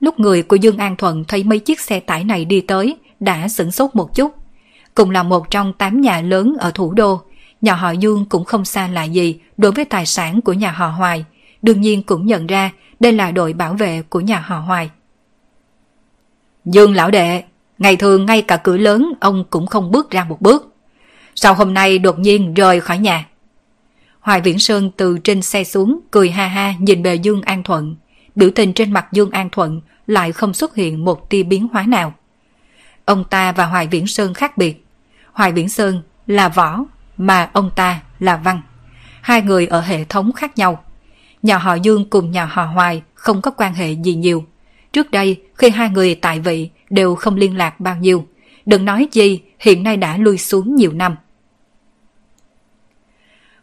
Lúc 0.00 0.20
người 0.20 0.42
của 0.42 0.56
Dương 0.56 0.78
An 0.78 0.96
Thuận 0.96 1.24
thấy 1.24 1.44
mấy 1.44 1.58
chiếc 1.58 1.80
xe 1.80 2.00
tải 2.00 2.24
này 2.24 2.44
đi 2.44 2.60
tới, 2.60 2.96
đã 3.20 3.48
sửng 3.48 3.70
sốt 3.70 3.90
một 3.94 4.14
chút. 4.14 4.34
Cùng 4.96 5.10
là 5.10 5.22
một 5.22 5.50
trong 5.50 5.72
tám 5.72 6.00
nhà 6.00 6.20
lớn 6.20 6.56
ở 6.58 6.70
thủ 6.70 6.92
đô, 6.92 7.22
nhà 7.60 7.74
họ 7.74 7.90
Dương 7.90 8.26
cũng 8.28 8.44
không 8.44 8.64
xa 8.64 8.88
lạ 8.88 9.04
gì 9.04 9.40
đối 9.56 9.72
với 9.72 9.84
tài 9.84 10.06
sản 10.06 10.40
của 10.40 10.52
nhà 10.52 10.70
họ 10.70 10.88
Hoài, 10.88 11.24
đương 11.62 11.80
nhiên 11.80 12.02
cũng 12.02 12.26
nhận 12.26 12.46
ra 12.46 12.70
đây 13.00 13.12
là 13.12 13.30
đội 13.30 13.52
bảo 13.52 13.74
vệ 13.74 14.02
của 14.02 14.20
nhà 14.20 14.38
họ 14.38 14.58
Hoài. 14.58 14.90
Dương 16.64 16.94
lão 16.94 17.10
đệ, 17.10 17.42
ngày 17.78 17.96
thường 17.96 18.26
ngay 18.26 18.42
cả 18.42 18.56
cửa 18.56 18.76
lớn 18.76 19.12
ông 19.20 19.44
cũng 19.50 19.66
không 19.66 19.90
bước 19.90 20.10
ra 20.10 20.24
một 20.24 20.40
bước. 20.40 20.74
Sao 21.34 21.54
hôm 21.54 21.74
nay 21.74 21.98
đột 21.98 22.18
nhiên 22.18 22.54
rời 22.54 22.80
khỏi 22.80 22.98
nhà? 22.98 23.26
Hoài 24.20 24.40
Viễn 24.40 24.58
Sơn 24.58 24.90
từ 24.96 25.18
trên 25.18 25.42
xe 25.42 25.64
xuống, 25.64 26.00
cười 26.10 26.30
ha 26.30 26.46
ha 26.46 26.74
nhìn 26.78 27.02
về 27.02 27.14
Dương 27.14 27.42
An 27.42 27.62
Thuận. 27.62 27.96
Biểu 28.34 28.50
tình 28.54 28.72
trên 28.72 28.92
mặt 28.92 29.06
Dương 29.12 29.30
An 29.30 29.50
Thuận 29.50 29.80
lại 30.06 30.32
không 30.32 30.54
xuất 30.54 30.74
hiện 30.74 31.04
một 31.04 31.30
tia 31.30 31.42
biến 31.42 31.68
hóa 31.72 31.82
nào. 31.82 32.14
Ông 33.04 33.24
ta 33.24 33.52
và 33.52 33.66
Hoài 33.66 33.86
Viễn 33.86 34.06
Sơn 34.06 34.34
khác 34.34 34.58
biệt. 34.58 34.85
Hoài 35.36 35.52
Viễn 35.52 35.68
Sơn 35.68 36.02
là 36.26 36.48
võ, 36.48 36.80
mà 37.16 37.50
ông 37.52 37.70
ta 37.76 38.00
là 38.18 38.36
văn. 38.36 38.62
Hai 39.20 39.42
người 39.42 39.66
ở 39.66 39.80
hệ 39.80 40.04
thống 40.04 40.32
khác 40.32 40.58
nhau. 40.58 40.84
Nhà 41.42 41.58
họ 41.58 41.74
Dương 41.74 42.10
cùng 42.10 42.30
nhà 42.30 42.44
họ 42.44 42.64
Hoài 42.64 43.02
không 43.14 43.42
có 43.42 43.50
quan 43.50 43.74
hệ 43.74 43.92
gì 43.92 44.14
nhiều. 44.14 44.44
Trước 44.92 45.10
đây, 45.10 45.42
khi 45.54 45.70
hai 45.70 45.90
người 45.90 46.14
tại 46.14 46.40
vị 46.40 46.70
đều 46.90 47.14
không 47.14 47.36
liên 47.36 47.56
lạc 47.56 47.80
bao 47.80 47.96
nhiêu. 47.96 48.26
Đừng 48.66 48.84
nói 48.84 49.08
gì, 49.12 49.40
hiện 49.58 49.82
nay 49.82 49.96
đã 49.96 50.16
lui 50.16 50.38
xuống 50.38 50.74
nhiều 50.74 50.92
năm. 50.92 51.16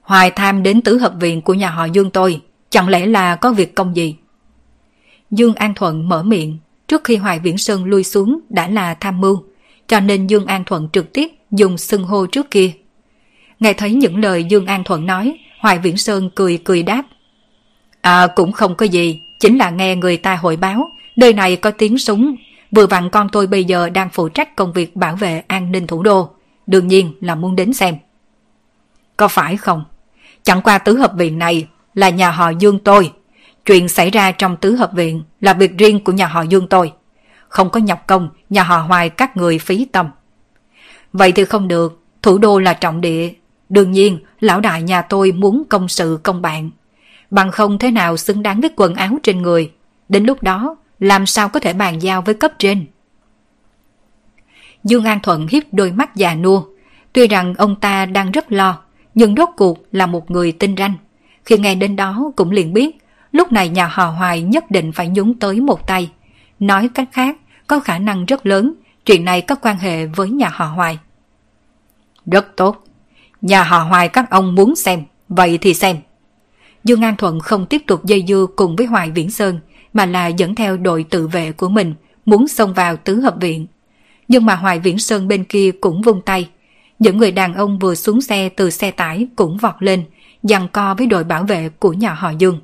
Hoài 0.02 0.32
tham 0.32 0.64
đến 0.64 0.82
tứ 0.82 0.98
hợp 0.98 1.14
viện 1.20 1.42
của 1.42 1.54
nhà 1.54 1.70
họ 1.70 1.86
Dương 1.86 2.12
tôi, 2.12 2.42
chẳng 2.70 2.90
lẽ 2.90 3.06
là 3.06 3.36
có 3.36 3.52
việc 3.54 3.76
công 3.76 3.96
gì? 3.96 4.16
Dương 5.32 5.56
An 5.56 5.74
Thuận 5.74 6.10
mở 6.10 6.24
miệng, 6.24 6.58
trước 6.88 7.04
khi 7.04 7.16
Hoài 7.16 7.40
Viễn 7.40 7.58
Sơn 7.58 7.86
lui 7.86 8.04
xuống 8.04 8.40
đã 8.50 8.68
là 8.68 8.94
tham 8.94 9.22
mưu, 9.22 9.44
cho 9.88 10.00
nên 10.00 10.28
Dương 10.28 10.46
An 10.46 10.64
Thuận 10.66 10.90
trực 10.94 11.14
tiếp 11.14 11.32
dùng 11.54 11.78
xưng 11.78 12.04
hô 12.04 12.26
trước 12.26 12.52
kia. 12.52 12.72
Nghe 13.60 13.74
thấy 13.74 13.94
những 13.94 14.18
lời 14.18 14.44
Dương 14.44 14.66
An 14.66 14.84
Thuận 14.84 15.06
nói, 15.06 15.40
Hoài 15.60 15.80
Viễn 15.80 15.98
Sơn 15.98 16.30
cười 16.36 16.60
cười 16.64 16.84
đáp. 16.84 17.04
À 18.02 18.28
cũng 18.36 18.52
không 18.52 18.76
có 18.76 18.86
gì, 18.86 19.20
chính 19.40 19.58
là 19.58 19.70
nghe 19.70 19.96
người 19.96 20.18
ta 20.18 20.36
hội 20.36 20.56
báo, 20.56 20.92
nơi 21.16 21.34
này 21.34 21.56
có 21.56 21.72
tiếng 21.72 21.98
súng, 21.98 22.36
vừa 22.72 22.88
vặn 22.88 23.10
con 23.10 23.30
tôi 23.32 23.48
bây 23.48 23.64
giờ 23.64 23.90
đang 23.90 24.10
phụ 24.10 24.30
trách 24.30 24.56
công 24.56 24.74
việc 24.74 24.96
bảo 24.96 25.16
vệ 25.16 25.44
an 25.48 25.72
ninh 25.72 25.88
thủ 25.88 26.04
đô, 26.04 26.30
đương 26.68 26.88
nhiên 26.88 27.14
là 27.22 27.36
muốn 27.36 27.56
đến 27.56 27.74
xem. 27.74 27.96
Có 29.18 29.28
phải 29.28 29.58
không? 29.58 29.84
Chẳng 30.44 30.62
qua 30.62 30.78
tứ 30.78 30.98
hợp 30.98 31.14
viện 31.16 31.40
này 31.40 31.68
là 31.94 32.10
nhà 32.10 32.32
họ 32.32 32.50
Dương 32.50 32.80
tôi, 32.80 33.12
Chuyện 33.66 33.90
xảy 33.90 34.10
ra 34.10 34.32
trong 34.32 34.58
tứ 34.58 34.76
hợp 34.76 34.92
viện 34.94 35.24
là 35.42 35.54
việc 35.54 35.78
riêng 35.78 36.04
của 36.04 36.12
nhà 36.12 36.28
họ 36.28 36.42
Dương 36.42 36.68
tôi. 36.68 36.94
Không 37.48 37.70
có 37.70 37.80
nhọc 37.80 38.08
công 38.08 38.30
nhà 38.50 38.64
họ 38.64 38.78
hoài 38.78 39.10
các 39.10 39.38
người 39.38 39.60
phí 39.60 39.86
tâm. 39.86 40.10
Vậy 41.14 41.32
thì 41.32 41.46
không 41.46 41.68
được, 41.68 42.02
thủ 42.22 42.38
đô 42.38 42.60
là 42.60 42.74
trọng 42.74 43.02
địa. 43.02 43.34
Đương 43.70 43.92
nhiên, 43.92 44.20
lão 44.40 44.60
đại 44.60 44.82
nhà 44.82 45.02
tôi 45.02 45.32
muốn 45.32 45.64
công 45.70 45.88
sự 45.88 46.20
công 46.24 46.42
bạn. 46.42 46.70
Bằng 47.32 47.52
không 47.52 47.80
thế 47.80 47.92
nào 47.92 48.18
xứng 48.18 48.44
đáng 48.44 48.62
với 48.62 48.70
quần 48.76 48.96
áo 48.96 49.18
trên 49.24 49.42
người. 49.42 49.72
Đến 50.10 50.24
lúc 50.24 50.44
đó, 50.44 50.76
làm 51.00 51.26
sao 51.26 51.50
có 51.50 51.60
thể 51.60 51.74
bàn 51.74 52.02
giao 52.02 52.22
với 52.22 52.34
cấp 52.34 52.52
trên. 52.60 52.86
Dương 54.84 55.06
An 55.06 55.20
Thuận 55.24 55.48
hiếp 55.48 55.64
đôi 55.72 55.92
mắt 55.92 56.16
già 56.16 56.36
nua. 56.36 56.64
Tuy 57.14 57.28
rằng 57.28 57.54
ông 57.58 57.76
ta 57.76 58.06
đang 58.06 58.32
rất 58.32 58.52
lo, 58.52 58.82
nhưng 59.16 59.36
rốt 59.36 59.50
cuộc 59.58 59.86
là 59.92 60.06
một 60.06 60.32
người 60.32 60.52
tinh 60.52 60.76
ranh. 60.78 60.94
Khi 61.46 61.58
nghe 61.58 61.76
đến 61.76 61.96
đó 61.96 62.32
cũng 62.36 62.52
liền 62.52 62.74
biết, 62.74 62.98
lúc 63.32 63.52
này 63.52 63.70
nhà 63.70 63.88
họ 63.88 64.06
Hoài 64.06 64.42
nhất 64.42 64.72
định 64.72 64.92
phải 64.92 65.08
nhúng 65.08 65.40
tới 65.40 65.62
một 65.62 65.88
tay. 65.88 66.12
Nói 66.60 66.90
cách 66.94 67.10
khác, 67.12 67.38
có 67.68 67.80
khả 67.80 68.00
năng 68.00 68.26
rất 68.26 68.46
lớn, 68.46 68.74
chuyện 69.06 69.26
này 69.26 69.42
có 69.42 69.56
quan 69.56 69.78
hệ 69.78 70.06
với 70.06 70.30
nhà 70.30 70.50
họ 70.54 70.66
Hoài. 70.66 71.00
Rất 72.26 72.56
tốt. 72.56 72.84
Nhà 73.42 73.64
họ 73.64 73.80
Hoài 73.80 74.10
các 74.10 74.30
ông 74.30 74.56
muốn 74.56 74.76
xem, 74.76 75.04
vậy 75.30 75.58
thì 75.58 75.74
xem. 75.74 75.98
Dương 76.84 77.02
An 77.02 77.16
Thuận 77.18 77.40
không 77.40 77.66
tiếp 77.66 77.82
tục 77.88 78.06
dây 78.06 78.26
dưa 78.28 78.46
cùng 78.56 78.76
với 78.76 78.86
Hoài 78.86 79.12
Viễn 79.12 79.32
Sơn, 79.32 79.60
mà 79.94 80.06
là 80.06 80.28
dẫn 80.28 80.56
theo 80.56 80.78
đội 80.78 81.06
tự 81.10 81.28
vệ 81.28 81.52
của 81.52 81.70
mình, 81.70 81.94
muốn 82.26 82.48
xông 82.48 82.74
vào 82.74 82.98
tứ 82.98 83.20
hợp 83.20 83.36
viện. 83.42 83.68
Nhưng 84.28 84.46
mà 84.46 84.56
Hoài 84.56 84.80
Viễn 84.80 85.00
Sơn 85.00 85.28
bên 85.28 85.44
kia 85.44 85.72
cũng 85.82 86.02
vung 86.02 86.22
tay. 86.22 86.50
Những 87.00 87.18
người 87.18 87.32
đàn 87.32 87.54
ông 87.54 87.80
vừa 87.80 87.96
xuống 87.96 88.22
xe 88.22 88.50
từ 88.50 88.70
xe 88.70 88.92
tải 88.92 89.28
cũng 89.36 89.58
vọt 89.58 89.76
lên, 89.80 90.04
giằng 90.44 90.68
co 90.68 90.94
với 90.94 91.08
đội 91.08 91.24
bảo 91.24 91.44
vệ 91.44 91.70
của 91.70 91.94
nhà 91.94 92.14
họ 92.14 92.30
Dương. 92.30 92.60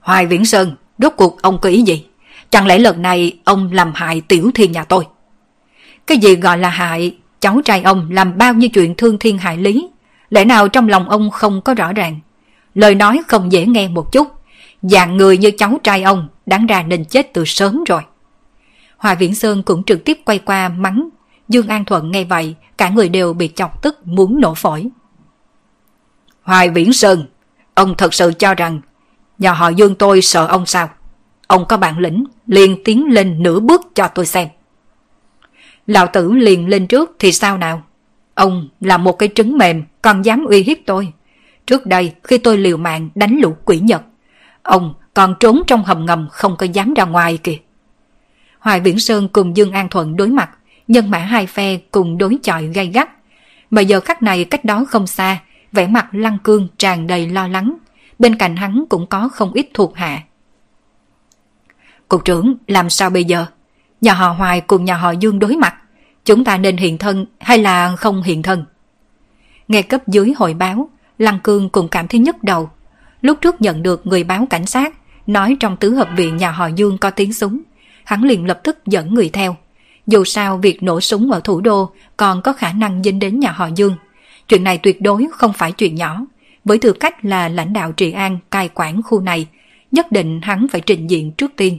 Hoài 0.00 0.26
Viễn 0.26 0.44
Sơn, 0.44 0.76
rốt 0.98 1.12
cuộc 1.16 1.42
ông 1.42 1.58
có 1.60 1.68
ý 1.68 1.82
gì? 1.82 2.06
Chẳng 2.54 2.66
lẽ 2.66 2.78
lần 2.78 3.02
này 3.02 3.38
ông 3.44 3.72
làm 3.72 3.92
hại 3.94 4.20
tiểu 4.20 4.50
thiên 4.54 4.72
nhà 4.72 4.84
tôi? 4.84 5.06
Cái 6.06 6.18
gì 6.18 6.36
gọi 6.36 6.58
là 6.58 6.68
hại? 6.68 7.16
Cháu 7.40 7.60
trai 7.64 7.82
ông 7.82 8.08
làm 8.10 8.38
bao 8.38 8.54
nhiêu 8.54 8.68
chuyện 8.68 8.94
thương 8.94 9.18
thiên 9.18 9.38
hại 9.38 9.56
lý? 9.56 9.88
Lẽ 10.30 10.44
nào 10.44 10.68
trong 10.68 10.88
lòng 10.88 11.08
ông 11.08 11.30
không 11.30 11.60
có 11.62 11.74
rõ 11.74 11.92
ràng? 11.92 12.20
Lời 12.74 12.94
nói 12.94 13.22
không 13.28 13.52
dễ 13.52 13.66
nghe 13.66 13.88
một 13.88 14.12
chút. 14.12 14.28
Dạng 14.82 15.16
người 15.16 15.38
như 15.38 15.50
cháu 15.50 15.78
trai 15.82 16.02
ông 16.02 16.28
đáng 16.46 16.66
ra 16.66 16.82
nên 16.82 17.04
chết 17.04 17.34
từ 17.34 17.44
sớm 17.44 17.84
rồi. 17.84 18.02
Hòa 18.96 19.14
Viễn 19.14 19.34
Sơn 19.34 19.62
cũng 19.62 19.84
trực 19.84 20.04
tiếp 20.04 20.18
quay 20.24 20.38
qua 20.38 20.68
mắng. 20.68 21.08
Dương 21.48 21.68
An 21.68 21.84
Thuận 21.84 22.10
nghe 22.10 22.24
vậy, 22.24 22.54
cả 22.78 22.88
người 22.88 23.08
đều 23.08 23.32
bị 23.32 23.50
chọc 23.54 23.82
tức 23.82 24.06
muốn 24.06 24.40
nổ 24.40 24.54
phổi. 24.54 24.86
Hoài 26.42 26.70
Viễn 26.70 26.92
Sơn, 26.92 27.24
ông 27.74 27.94
thật 27.98 28.14
sự 28.14 28.32
cho 28.38 28.54
rằng 28.54 28.80
nhà 29.38 29.52
họ 29.52 29.68
Dương 29.68 29.94
tôi 29.94 30.22
sợ 30.22 30.46
ông 30.46 30.66
sao? 30.66 30.88
Ông 31.46 31.64
có 31.68 31.76
bản 31.76 31.98
lĩnh, 31.98 32.24
liền 32.46 32.84
tiến 32.84 33.06
lên 33.10 33.42
nửa 33.42 33.60
bước 33.60 33.82
cho 33.94 34.08
tôi 34.08 34.26
xem. 34.26 34.48
Lão 35.86 36.06
tử 36.06 36.32
liền 36.32 36.68
lên 36.68 36.86
trước 36.86 37.16
thì 37.18 37.32
sao 37.32 37.58
nào? 37.58 37.82
Ông 38.34 38.68
là 38.80 38.98
một 38.98 39.12
cái 39.12 39.28
trứng 39.34 39.58
mềm 39.58 39.84
còn 40.02 40.22
dám 40.22 40.44
uy 40.44 40.62
hiếp 40.62 40.78
tôi. 40.86 41.12
Trước 41.66 41.86
đây 41.86 42.12
khi 42.24 42.38
tôi 42.38 42.58
liều 42.58 42.76
mạng 42.76 43.08
đánh 43.14 43.38
lũ 43.42 43.56
quỷ 43.64 43.78
nhật, 43.78 44.02
ông 44.62 44.94
còn 45.14 45.34
trốn 45.40 45.62
trong 45.66 45.84
hầm 45.84 46.06
ngầm 46.06 46.28
không 46.30 46.56
có 46.56 46.66
dám 46.66 46.94
ra 46.94 47.04
ngoài 47.04 47.38
kìa. 47.42 47.58
Hoài 48.58 48.80
Viễn 48.80 48.98
Sơn 48.98 49.28
cùng 49.28 49.56
Dương 49.56 49.72
An 49.72 49.88
Thuận 49.88 50.16
đối 50.16 50.28
mặt, 50.28 50.50
nhân 50.88 51.10
mã 51.10 51.18
hai 51.18 51.46
phe 51.46 51.76
cùng 51.90 52.18
đối 52.18 52.38
chọi 52.42 52.66
gay 52.66 52.86
gắt. 52.86 53.10
Mà 53.70 53.80
giờ 53.80 54.00
khắc 54.00 54.22
này 54.22 54.44
cách 54.44 54.64
đó 54.64 54.84
không 54.88 55.06
xa, 55.06 55.38
vẻ 55.72 55.86
mặt 55.86 56.06
Lăng 56.12 56.38
Cương 56.44 56.68
tràn 56.78 57.06
đầy 57.06 57.28
lo 57.28 57.48
lắng. 57.48 57.74
Bên 58.18 58.36
cạnh 58.36 58.56
hắn 58.56 58.84
cũng 58.88 59.06
có 59.06 59.28
không 59.28 59.52
ít 59.52 59.66
thuộc 59.74 59.96
hạ. 59.96 60.22
Cục 62.14 62.24
trưởng, 62.24 62.54
làm 62.66 62.90
sao 62.90 63.10
bây 63.10 63.24
giờ? 63.24 63.46
Nhà 64.00 64.14
họ 64.14 64.28
Hoài 64.28 64.60
cùng 64.60 64.84
nhà 64.84 64.96
họ 64.96 65.10
Dương 65.10 65.38
đối 65.38 65.56
mặt. 65.56 65.74
Chúng 66.24 66.44
ta 66.44 66.58
nên 66.58 66.76
hiện 66.76 66.98
thân 66.98 67.26
hay 67.40 67.58
là 67.58 67.96
không 67.96 68.22
hiện 68.22 68.42
thân? 68.42 68.64
Nghe 69.68 69.82
cấp 69.82 70.08
dưới 70.08 70.32
hội 70.36 70.54
báo, 70.54 70.88
Lăng 71.18 71.38
Cương 71.40 71.68
cũng 71.68 71.88
cảm 71.88 72.08
thấy 72.08 72.20
nhức 72.20 72.42
đầu. 72.42 72.70
Lúc 73.20 73.38
trước 73.40 73.60
nhận 73.60 73.82
được 73.82 74.06
người 74.06 74.24
báo 74.24 74.46
cảnh 74.50 74.66
sát, 74.66 74.94
nói 75.26 75.56
trong 75.60 75.76
tứ 75.76 75.94
hợp 75.94 76.08
viện 76.16 76.36
nhà 76.36 76.50
họ 76.50 76.66
Dương 76.66 76.98
có 76.98 77.10
tiếng 77.10 77.32
súng. 77.32 77.60
Hắn 78.04 78.22
liền 78.22 78.46
lập 78.46 78.60
tức 78.64 78.86
dẫn 78.86 79.14
người 79.14 79.30
theo. 79.32 79.56
Dù 80.06 80.24
sao 80.24 80.58
việc 80.58 80.82
nổ 80.82 81.00
súng 81.00 81.30
ở 81.30 81.40
thủ 81.44 81.60
đô 81.60 81.92
còn 82.16 82.42
có 82.42 82.52
khả 82.52 82.72
năng 82.72 83.02
dính 83.02 83.18
đến 83.18 83.40
nhà 83.40 83.50
họ 83.50 83.68
Dương. 83.74 83.96
Chuyện 84.48 84.64
này 84.64 84.78
tuyệt 84.78 85.02
đối 85.02 85.26
không 85.32 85.52
phải 85.52 85.72
chuyện 85.72 85.94
nhỏ. 85.94 86.26
Với 86.64 86.78
tư 86.78 86.92
cách 86.92 87.24
là 87.24 87.48
lãnh 87.48 87.72
đạo 87.72 87.92
trị 87.92 88.12
an 88.12 88.38
cai 88.50 88.68
quản 88.74 89.02
khu 89.02 89.20
này, 89.20 89.46
nhất 89.92 90.12
định 90.12 90.40
hắn 90.42 90.66
phải 90.68 90.80
trình 90.80 91.10
diện 91.10 91.32
trước 91.32 91.52
tiên. 91.56 91.78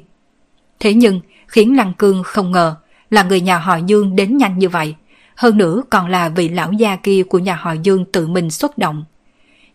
Thế 0.80 0.94
nhưng, 0.94 1.22
khiến 1.48 1.78
Lăng 1.78 1.94
Cương 1.94 2.24
không 2.24 2.52
ngờ 2.52 2.76
là 3.10 3.24
người 3.24 3.42
nhà 3.42 3.58
họ 3.58 3.78
Dương 3.78 4.16
đến 4.16 4.38
nhanh 4.38 4.60
như 4.60 4.70
vậy. 4.70 4.96
Hơn 5.36 5.58
nữa 5.58 5.82
còn 5.90 6.08
là 6.08 6.30
vị 6.30 6.50
lão 6.50 6.72
gia 6.72 6.96
kia 6.96 7.24
của 7.24 7.40
nhà 7.40 7.56
họ 7.56 7.74
Dương 7.84 8.06
tự 8.06 8.28
mình 8.28 8.50
xuất 8.50 8.78
động. 8.78 9.06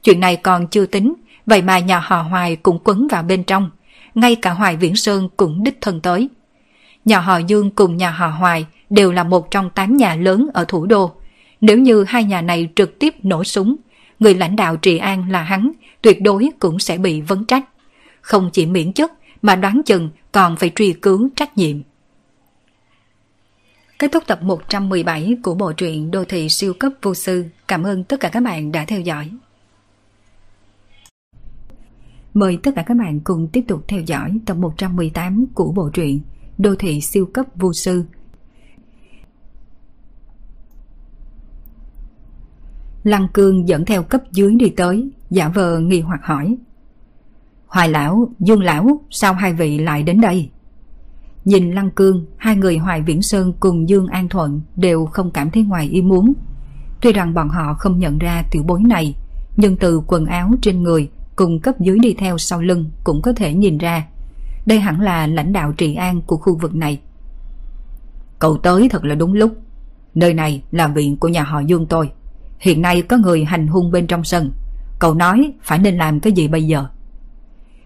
Chuyện 0.04 0.20
này 0.20 0.36
còn 0.36 0.66
chưa 0.66 0.86
tính, 0.86 1.14
vậy 1.46 1.62
mà 1.62 1.78
nhà 1.78 1.98
họ 1.98 2.22
Hoài 2.22 2.56
cũng 2.56 2.78
quấn 2.84 3.08
vào 3.10 3.22
bên 3.22 3.44
trong. 3.44 3.70
Ngay 4.14 4.34
cả 4.34 4.50
Hoài 4.50 4.76
Viễn 4.76 4.96
Sơn 4.96 5.28
cũng 5.36 5.64
đích 5.64 5.80
thân 5.80 6.00
tới. 6.00 6.28
Nhà 7.04 7.20
họ 7.20 7.38
Dương 7.38 7.70
cùng 7.70 7.96
nhà 7.96 8.10
họ 8.10 8.26
Hoài 8.26 8.66
đều 8.90 9.12
là 9.12 9.24
một 9.24 9.50
trong 9.50 9.70
tám 9.70 9.96
nhà 9.96 10.14
lớn 10.14 10.48
ở 10.54 10.64
thủ 10.68 10.86
đô. 10.86 11.12
Nếu 11.60 11.78
như 11.78 12.04
hai 12.08 12.24
nhà 12.24 12.42
này 12.42 12.68
trực 12.76 12.98
tiếp 12.98 13.14
nổ 13.22 13.44
súng, 13.44 13.76
người 14.18 14.34
lãnh 14.34 14.56
đạo 14.56 14.76
trị 14.76 14.98
an 14.98 15.30
là 15.30 15.42
hắn 15.42 15.72
tuyệt 16.02 16.22
đối 16.22 16.48
cũng 16.58 16.78
sẽ 16.78 16.98
bị 16.98 17.20
vấn 17.20 17.44
trách. 17.44 17.64
Không 18.20 18.50
chỉ 18.52 18.66
miễn 18.66 18.92
chức 18.92 19.12
mà 19.42 19.56
đoán 19.56 19.80
chừng 19.86 20.10
còn 20.32 20.56
phải 20.56 20.72
truy 20.76 20.92
cứu 20.92 21.28
trách 21.36 21.58
nhiệm. 21.58 21.76
Kết 23.98 24.12
thúc 24.12 24.22
tập 24.26 24.42
117 24.42 25.36
của 25.42 25.54
bộ 25.54 25.72
truyện 25.72 26.10
Đô 26.10 26.24
thị 26.24 26.48
siêu 26.48 26.74
cấp 26.74 26.92
vô 27.02 27.14
sư. 27.14 27.44
Cảm 27.68 27.82
ơn 27.82 28.04
tất 28.04 28.20
cả 28.20 28.28
các 28.28 28.42
bạn 28.42 28.72
đã 28.72 28.84
theo 28.84 29.00
dõi. 29.00 29.30
Mời 32.34 32.58
tất 32.62 32.70
cả 32.76 32.82
các 32.86 32.96
bạn 32.96 33.20
cùng 33.24 33.48
tiếp 33.52 33.64
tục 33.68 33.84
theo 33.88 34.00
dõi 34.00 34.38
tập 34.46 34.56
118 34.56 35.46
của 35.54 35.72
bộ 35.72 35.90
truyện 35.92 36.20
Đô 36.58 36.74
thị 36.74 37.00
siêu 37.00 37.26
cấp 37.26 37.46
vô 37.54 37.72
sư. 37.72 38.04
Lăng 43.04 43.28
Cương 43.34 43.68
dẫn 43.68 43.84
theo 43.84 44.02
cấp 44.02 44.22
dưới 44.32 44.54
đi 44.54 44.68
tới, 44.76 45.10
giả 45.30 45.48
vờ 45.48 45.78
nghi 45.78 46.00
hoặc 46.00 46.20
hỏi. 46.22 46.56
Hoài 47.70 47.88
lão, 47.88 48.28
Dương 48.40 48.62
lão, 48.62 49.00
sao 49.10 49.34
hai 49.34 49.52
vị 49.52 49.78
lại 49.78 50.02
đến 50.02 50.20
đây? 50.20 50.50
Nhìn 51.44 51.70
Lăng 51.70 51.90
Cương, 51.90 52.26
hai 52.36 52.56
người 52.56 52.78
Hoài 52.78 53.02
Viễn 53.02 53.22
Sơn 53.22 53.52
cùng 53.60 53.88
Dương 53.88 54.06
An 54.06 54.28
Thuận 54.28 54.60
đều 54.76 55.06
không 55.06 55.30
cảm 55.30 55.50
thấy 55.50 55.62
ngoài 55.62 55.88
ý 55.88 56.02
muốn. 56.02 56.32
Tuy 57.00 57.12
rằng 57.12 57.34
bọn 57.34 57.48
họ 57.48 57.74
không 57.74 57.98
nhận 57.98 58.18
ra 58.18 58.44
tiểu 58.50 58.62
bối 58.62 58.80
này, 58.82 59.14
nhưng 59.56 59.76
từ 59.76 60.02
quần 60.06 60.26
áo 60.26 60.50
trên 60.62 60.82
người 60.82 61.10
cùng 61.36 61.60
cấp 61.60 61.80
dưới 61.80 61.98
đi 61.98 62.14
theo 62.18 62.38
sau 62.38 62.60
lưng 62.60 62.90
cũng 63.04 63.22
có 63.22 63.32
thể 63.32 63.54
nhìn 63.54 63.78
ra. 63.78 64.06
Đây 64.66 64.80
hẳn 64.80 65.00
là 65.00 65.26
lãnh 65.26 65.52
đạo 65.52 65.72
trị 65.72 65.94
an 65.94 66.20
của 66.22 66.36
khu 66.36 66.58
vực 66.58 66.74
này. 66.74 67.00
Cậu 68.38 68.56
tới 68.56 68.88
thật 68.88 69.04
là 69.04 69.14
đúng 69.14 69.32
lúc. 69.32 69.52
Nơi 70.14 70.34
này 70.34 70.62
là 70.70 70.86
viện 70.86 71.16
của 71.16 71.28
nhà 71.28 71.42
họ 71.42 71.60
Dương 71.60 71.86
tôi. 71.86 72.10
Hiện 72.58 72.82
nay 72.82 73.02
có 73.02 73.16
người 73.16 73.44
hành 73.44 73.66
hung 73.66 73.90
bên 73.90 74.06
trong 74.06 74.24
sân. 74.24 74.52
Cậu 74.98 75.14
nói 75.14 75.52
phải 75.62 75.78
nên 75.78 75.96
làm 75.96 76.20
cái 76.20 76.32
gì 76.32 76.48
bây 76.48 76.64
giờ? 76.64 76.86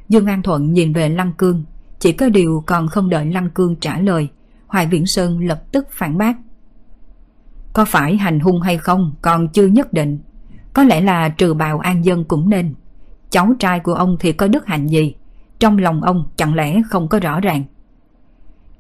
Dương 0.09 0.27
An 0.27 0.43
Thuận 0.43 0.73
nhìn 0.73 0.93
về 0.93 1.09
Lăng 1.09 1.33
Cương 1.33 1.65
chỉ 1.99 2.13
có 2.13 2.29
điều 2.29 2.63
còn 2.67 2.89
không 2.89 3.09
đợi 3.09 3.27
Lăng 3.27 3.51
Cương 3.51 3.77
trả 3.77 3.99
lời, 3.99 4.29
Hoài 4.67 4.87
Viễn 4.87 5.07
Sơn 5.07 5.47
lập 5.47 5.63
tức 5.73 5.87
phản 5.91 6.19
bác. 6.19 6.37
Có 7.73 7.85
phải 7.85 8.17
hành 8.17 8.41
hung 8.41 8.61
hay 8.61 8.79
không 8.79 9.15
còn 9.23 9.49
chưa 9.49 9.67
nhất 9.67 9.93
định. 9.93 10.19
Có 10.73 10.83
lẽ 10.83 11.01
là 11.01 11.29
trừ 11.29 11.55
bào 11.55 11.79
an 11.79 12.05
dân 12.05 12.25
cũng 12.25 12.51
nên. 12.51 12.75
Cháu 13.31 13.53
trai 13.59 13.81
của 13.81 13.95
ông 13.95 14.17
thì 14.21 14.33
có 14.33 14.49
đức 14.49 14.67
hạnh 14.67 14.87
gì? 14.87 15.15
Trong 15.59 15.79
lòng 15.79 16.03
ông 16.03 16.29
chẳng 16.37 16.55
lẽ 16.55 16.83
không 16.91 17.09
có 17.09 17.21
rõ 17.21 17.41
ràng. 17.41 17.65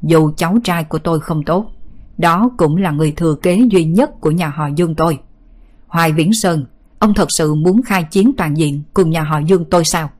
Dù 0.03 0.33
cháu 0.37 0.59
trai 0.64 0.85
của 0.85 0.99
tôi 0.99 1.20
không 1.20 1.45
tốt, 1.45 1.70
đó 2.18 2.51
cũng 2.57 2.77
là 2.77 2.91
người 2.91 3.12
thừa 3.12 3.35
kế 3.35 3.61
duy 3.70 3.85
nhất 3.85 4.20
của 4.20 4.31
nhà 4.31 4.49
họ 4.49 4.66
Dương 4.66 4.95
tôi. 4.95 5.18
Hoài 5.87 6.12
Viễn 6.12 6.33
Sơn, 6.33 6.64
ông 6.99 7.14
thật 7.14 7.29
sự 7.29 7.55
muốn 7.55 7.83
khai 7.83 8.05
chiến 8.05 8.33
toàn 8.37 8.57
diện 8.57 8.83
cùng 8.95 9.11
nhà 9.11 9.22
họ 9.22 9.39
Dương 9.39 9.64
tôi 9.70 9.85
sao? 9.85 10.11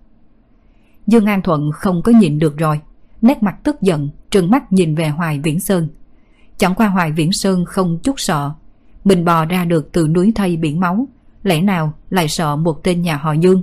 Dương 1.07 1.27
An 1.27 1.43
Thuận 1.43 1.71
không 1.73 2.03
có 2.03 2.13
nhìn 2.13 2.39
được 2.39 2.59
rồi, 2.59 2.81
nét 3.23 3.43
mặt 3.43 3.57
tức 3.63 3.83
giận, 3.83 4.09
trừng 4.31 4.51
mắt 4.51 4.73
nhìn 4.73 4.95
về 4.95 5.09
Hoài 5.09 5.41
Viễn 5.41 5.61
Sơn. 5.61 5.89
Chẳng 6.57 6.75
qua 6.75 6.89
Hoài 6.89 7.13
Viễn 7.13 7.33
Sơn 7.33 7.65
không 7.65 7.99
chút 8.03 8.21
sợ, 8.21 8.53
mình 9.05 9.25
bò 9.25 9.45
ra 9.45 9.65
được 9.65 9.93
từ 9.93 10.09
núi 10.09 10.33
thây 10.35 10.57
biển 10.57 10.81
máu, 10.81 11.09
lẽ 11.43 11.61
nào 11.61 11.93
lại 12.11 12.29
sợ 12.29 12.57
một 12.57 12.85
tên 12.85 13.03
nhà 13.03 13.17
họ 13.17 13.33
Dương. 13.33 13.63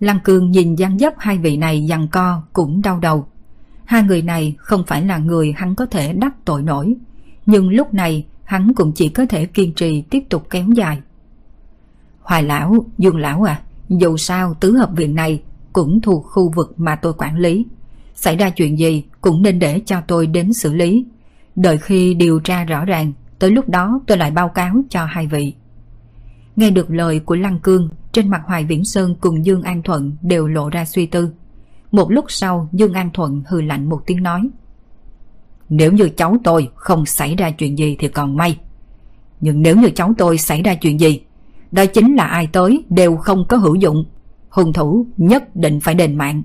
Lăng 0.00 0.20
Cương 0.24 0.50
nhìn 0.50 0.74
gian 0.74 0.98
dấp 0.98 1.14
hai 1.18 1.38
vị 1.38 1.56
này 1.56 1.86
giằng 1.88 2.08
co 2.08 2.42
cũng 2.52 2.82
đau 2.82 2.98
đầu. 2.98 3.26
Hai 3.84 4.02
người 4.02 4.22
này 4.22 4.56
không 4.58 4.84
phải 4.86 5.04
là 5.04 5.18
người 5.18 5.54
hắn 5.56 5.74
có 5.74 5.86
thể 5.86 6.12
đắc 6.12 6.34
tội 6.44 6.62
nổi, 6.62 6.94
nhưng 7.46 7.68
lúc 7.68 7.94
này 7.94 8.26
hắn 8.44 8.74
cũng 8.74 8.92
chỉ 8.92 9.08
có 9.08 9.26
thể 9.26 9.46
kiên 9.46 9.72
trì 9.72 10.02
tiếp 10.02 10.22
tục 10.28 10.46
kéo 10.50 10.66
dài. 10.76 10.98
Hoài 12.20 12.42
lão, 12.42 12.86
Dương 12.98 13.16
lão 13.16 13.42
à, 13.42 13.60
dù 13.88 14.16
sao 14.16 14.54
tứ 14.54 14.76
hợp 14.76 14.90
viện 14.96 15.14
này 15.14 15.42
cũng 15.78 16.00
thuộc 16.00 16.26
khu 16.26 16.50
vực 16.56 16.74
mà 16.76 16.96
tôi 16.96 17.12
quản 17.18 17.36
lý. 17.36 17.66
Xảy 18.14 18.36
ra 18.36 18.50
chuyện 18.50 18.78
gì 18.78 19.04
cũng 19.20 19.42
nên 19.42 19.58
để 19.58 19.80
cho 19.86 20.00
tôi 20.08 20.26
đến 20.26 20.52
xử 20.52 20.74
lý. 20.74 21.06
Đợi 21.56 21.78
khi 21.78 22.14
điều 22.14 22.40
tra 22.40 22.64
rõ 22.64 22.84
ràng, 22.84 23.12
tới 23.38 23.50
lúc 23.50 23.68
đó 23.68 24.00
tôi 24.06 24.18
lại 24.18 24.30
báo 24.30 24.48
cáo 24.48 24.74
cho 24.88 25.04
hai 25.04 25.26
vị. 25.26 25.54
Nghe 26.56 26.70
được 26.70 26.90
lời 26.90 27.20
của 27.20 27.34
Lăng 27.34 27.58
Cương, 27.58 27.88
trên 28.12 28.30
mặt 28.30 28.42
Hoài 28.46 28.64
Viễn 28.64 28.84
Sơn 28.84 29.16
cùng 29.20 29.44
Dương 29.44 29.62
An 29.62 29.82
Thuận 29.82 30.16
đều 30.22 30.46
lộ 30.46 30.68
ra 30.68 30.84
suy 30.84 31.06
tư. 31.06 31.30
Một 31.92 32.10
lúc 32.10 32.24
sau 32.28 32.68
Dương 32.72 32.92
An 32.92 33.10
Thuận 33.14 33.42
hừ 33.48 33.60
lạnh 33.60 33.88
một 33.88 34.02
tiếng 34.06 34.22
nói. 34.22 34.48
Nếu 35.68 35.92
như 35.92 36.08
cháu 36.08 36.36
tôi 36.44 36.68
không 36.74 37.06
xảy 37.06 37.36
ra 37.36 37.50
chuyện 37.50 37.78
gì 37.78 37.96
thì 37.98 38.08
còn 38.08 38.36
may. 38.36 38.58
Nhưng 39.40 39.62
nếu 39.62 39.76
như 39.76 39.90
cháu 39.94 40.12
tôi 40.18 40.38
xảy 40.38 40.62
ra 40.62 40.74
chuyện 40.74 41.00
gì, 41.00 41.20
đó 41.72 41.86
chính 41.86 42.14
là 42.14 42.24
ai 42.24 42.46
tới 42.46 42.84
đều 42.88 43.16
không 43.16 43.44
có 43.48 43.56
hữu 43.56 43.74
dụng. 43.74 44.04
Hung 44.58 44.72
thủ 44.72 45.06
nhất 45.16 45.56
định 45.56 45.80
phải 45.80 45.94
đền 45.94 46.16
mạng. 46.16 46.42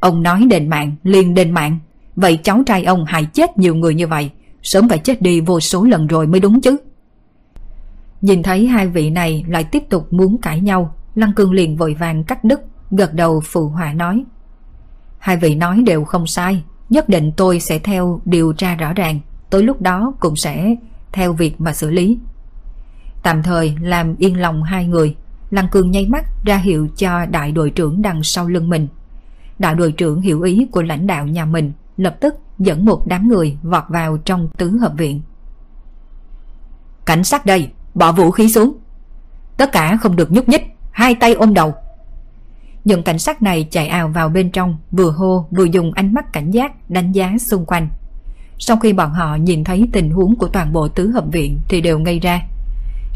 Ông 0.00 0.22
nói 0.22 0.46
đền 0.50 0.68
mạng, 0.68 0.96
liền 1.02 1.34
đền 1.34 1.50
mạng. 1.50 1.78
Vậy 2.16 2.38
cháu 2.42 2.62
trai 2.66 2.84
ông 2.84 3.04
hại 3.04 3.24
chết 3.24 3.58
nhiều 3.58 3.74
người 3.74 3.94
như 3.94 4.06
vậy, 4.06 4.30
sớm 4.62 4.88
phải 4.88 4.98
chết 4.98 5.22
đi 5.22 5.40
vô 5.40 5.60
số 5.60 5.84
lần 5.84 6.06
rồi 6.06 6.26
mới 6.26 6.40
đúng 6.40 6.60
chứ. 6.60 6.76
Nhìn 8.20 8.42
thấy 8.42 8.66
hai 8.66 8.88
vị 8.88 9.10
này 9.10 9.44
lại 9.48 9.64
tiếp 9.64 9.82
tục 9.88 10.12
muốn 10.12 10.38
cãi 10.38 10.60
nhau, 10.60 10.94
Lăng 11.14 11.32
Cương 11.32 11.52
liền 11.52 11.76
vội 11.76 11.94
vàng 11.94 12.24
cắt 12.24 12.44
đứt, 12.44 12.60
gật 12.90 13.14
đầu 13.14 13.40
phụ 13.44 13.68
họa 13.68 13.92
nói. 13.92 14.24
Hai 15.18 15.36
vị 15.36 15.54
nói 15.54 15.82
đều 15.86 16.04
không 16.04 16.26
sai, 16.26 16.62
nhất 16.90 17.08
định 17.08 17.32
tôi 17.36 17.60
sẽ 17.60 17.78
theo 17.78 18.20
điều 18.24 18.52
tra 18.52 18.74
rõ 18.74 18.92
ràng, 18.92 19.20
tới 19.50 19.62
lúc 19.62 19.80
đó 19.80 20.12
cũng 20.20 20.36
sẽ 20.36 20.74
theo 21.12 21.32
việc 21.32 21.60
mà 21.60 21.72
xử 21.72 21.90
lý. 21.90 22.18
Tạm 23.22 23.42
thời 23.42 23.76
làm 23.80 24.16
yên 24.16 24.40
lòng 24.40 24.62
hai 24.62 24.86
người, 24.86 25.16
Lăng 25.50 25.68
cường 25.68 25.90
nháy 25.90 26.06
mắt 26.06 26.24
ra 26.44 26.56
hiệu 26.56 26.88
cho 26.96 27.26
đại 27.26 27.52
đội 27.52 27.70
trưởng 27.70 28.02
đằng 28.02 28.22
sau 28.22 28.48
lưng 28.48 28.68
mình. 28.68 28.88
Đại 29.58 29.74
đội 29.74 29.92
trưởng 29.92 30.20
hiểu 30.20 30.42
ý 30.42 30.66
của 30.72 30.82
lãnh 30.82 31.06
đạo 31.06 31.26
nhà 31.26 31.44
mình, 31.44 31.72
lập 31.96 32.16
tức 32.20 32.34
dẫn 32.58 32.84
một 32.84 33.06
đám 33.06 33.28
người 33.28 33.58
vọt 33.62 33.84
vào 33.88 34.18
trong 34.18 34.48
tứ 34.56 34.70
hợp 34.80 34.92
viện. 34.96 35.20
Cảnh 37.06 37.24
sát 37.24 37.46
đây, 37.46 37.70
bỏ 37.94 38.12
vũ 38.12 38.30
khí 38.30 38.48
xuống. 38.48 38.76
Tất 39.56 39.72
cả 39.72 39.96
không 39.96 40.16
được 40.16 40.32
nhúc 40.32 40.48
nhích, 40.48 40.62
hai 40.90 41.14
tay 41.14 41.34
ôm 41.34 41.54
đầu. 41.54 41.74
Những 42.84 43.02
cảnh 43.02 43.18
sát 43.18 43.42
này 43.42 43.68
chạy 43.70 43.88
ào 43.88 44.08
vào 44.08 44.28
bên 44.28 44.50
trong, 44.50 44.78
vừa 44.92 45.10
hô 45.10 45.46
vừa 45.50 45.64
dùng 45.64 45.92
ánh 45.92 46.14
mắt 46.14 46.32
cảnh 46.32 46.50
giác 46.50 46.90
đánh 46.90 47.12
giá 47.12 47.32
xung 47.38 47.64
quanh. 47.66 47.88
Sau 48.58 48.76
khi 48.76 48.92
bọn 48.92 49.10
họ 49.10 49.36
nhìn 49.36 49.64
thấy 49.64 49.88
tình 49.92 50.10
huống 50.10 50.36
của 50.36 50.48
toàn 50.48 50.72
bộ 50.72 50.88
tứ 50.88 51.10
hợp 51.10 51.24
viện 51.32 51.58
thì 51.68 51.80
đều 51.80 51.98
ngây 51.98 52.18
ra. 52.18 52.42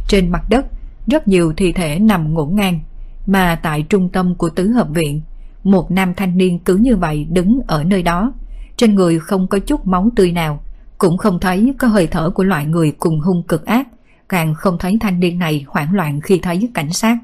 Trên 0.08 0.30
mặt 0.30 0.48
đất, 0.48 0.66
rất 1.06 1.28
nhiều 1.28 1.52
thi 1.56 1.72
thể 1.72 1.98
nằm 1.98 2.34
ngổn 2.34 2.56
ngang, 2.56 2.80
mà 3.26 3.60
tại 3.62 3.82
trung 3.82 4.08
tâm 4.08 4.34
của 4.34 4.50
tứ 4.50 4.68
hợp 4.68 4.88
viện, 4.90 5.20
một 5.64 5.90
nam 5.90 6.14
thanh 6.14 6.36
niên 6.36 6.58
cứ 6.58 6.76
như 6.76 6.96
vậy 6.96 7.26
đứng 7.30 7.60
ở 7.66 7.84
nơi 7.84 8.02
đó, 8.02 8.32
trên 8.76 8.94
người 8.94 9.18
không 9.18 9.46
có 9.46 9.58
chút 9.58 9.86
máu 9.86 10.10
tươi 10.16 10.32
nào, 10.32 10.62
cũng 10.98 11.18
không 11.18 11.40
thấy 11.40 11.74
có 11.78 11.88
hơi 11.88 12.06
thở 12.06 12.30
của 12.30 12.44
loại 12.44 12.66
người 12.66 12.92
cùng 12.92 13.20
hung 13.20 13.42
cực 13.42 13.66
ác, 13.66 13.88
càng 14.28 14.54
không 14.54 14.78
thấy 14.78 14.96
thanh 15.00 15.20
niên 15.20 15.38
này 15.38 15.64
hoảng 15.68 15.94
loạn 15.94 16.20
khi 16.20 16.38
thấy 16.38 16.70
cảnh 16.74 16.92
sát. 16.92 17.18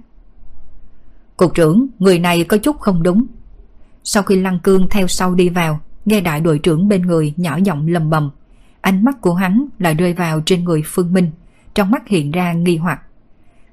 Cục 1.37 1.55
trưởng, 1.55 1.87
người 1.99 2.19
này 2.19 2.45
có 2.45 2.57
chút 2.57 2.79
không 2.81 3.03
đúng. 3.03 3.27
Sau 4.05 4.23
khi 4.23 4.37
Lăng 4.37 4.59
Cương 4.59 4.89
theo 4.91 5.07
sau 5.07 5.35
đi 5.35 5.49
vào, 5.49 5.81
nghe 6.05 6.21
đại 6.21 6.41
đội 6.41 6.59
trưởng 6.59 6.89
bên 6.89 7.03
người 7.03 7.35
nhỏ 7.37 7.57
giọng 7.57 7.87
lầm 7.87 8.11
bầm. 8.11 8.31
Ánh 8.81 9.05
mắt 9.05 9.21
của 9.21 9.35
hắn 9.35 9.67
lại 9.79 9.95
rơi 9.95 10.13
vào 10.13 10.41
trên 10.47 10.65
người 10.65 10.83
Phương 10.87 11.13
Minh, 11.13 11.31
trong 11.75 11.91
mắt 11.91 12.09
hiện 12.09 12.31
ra 12.31 12.53
nghi 12.53 12.77
hoặc. 12.77 13.01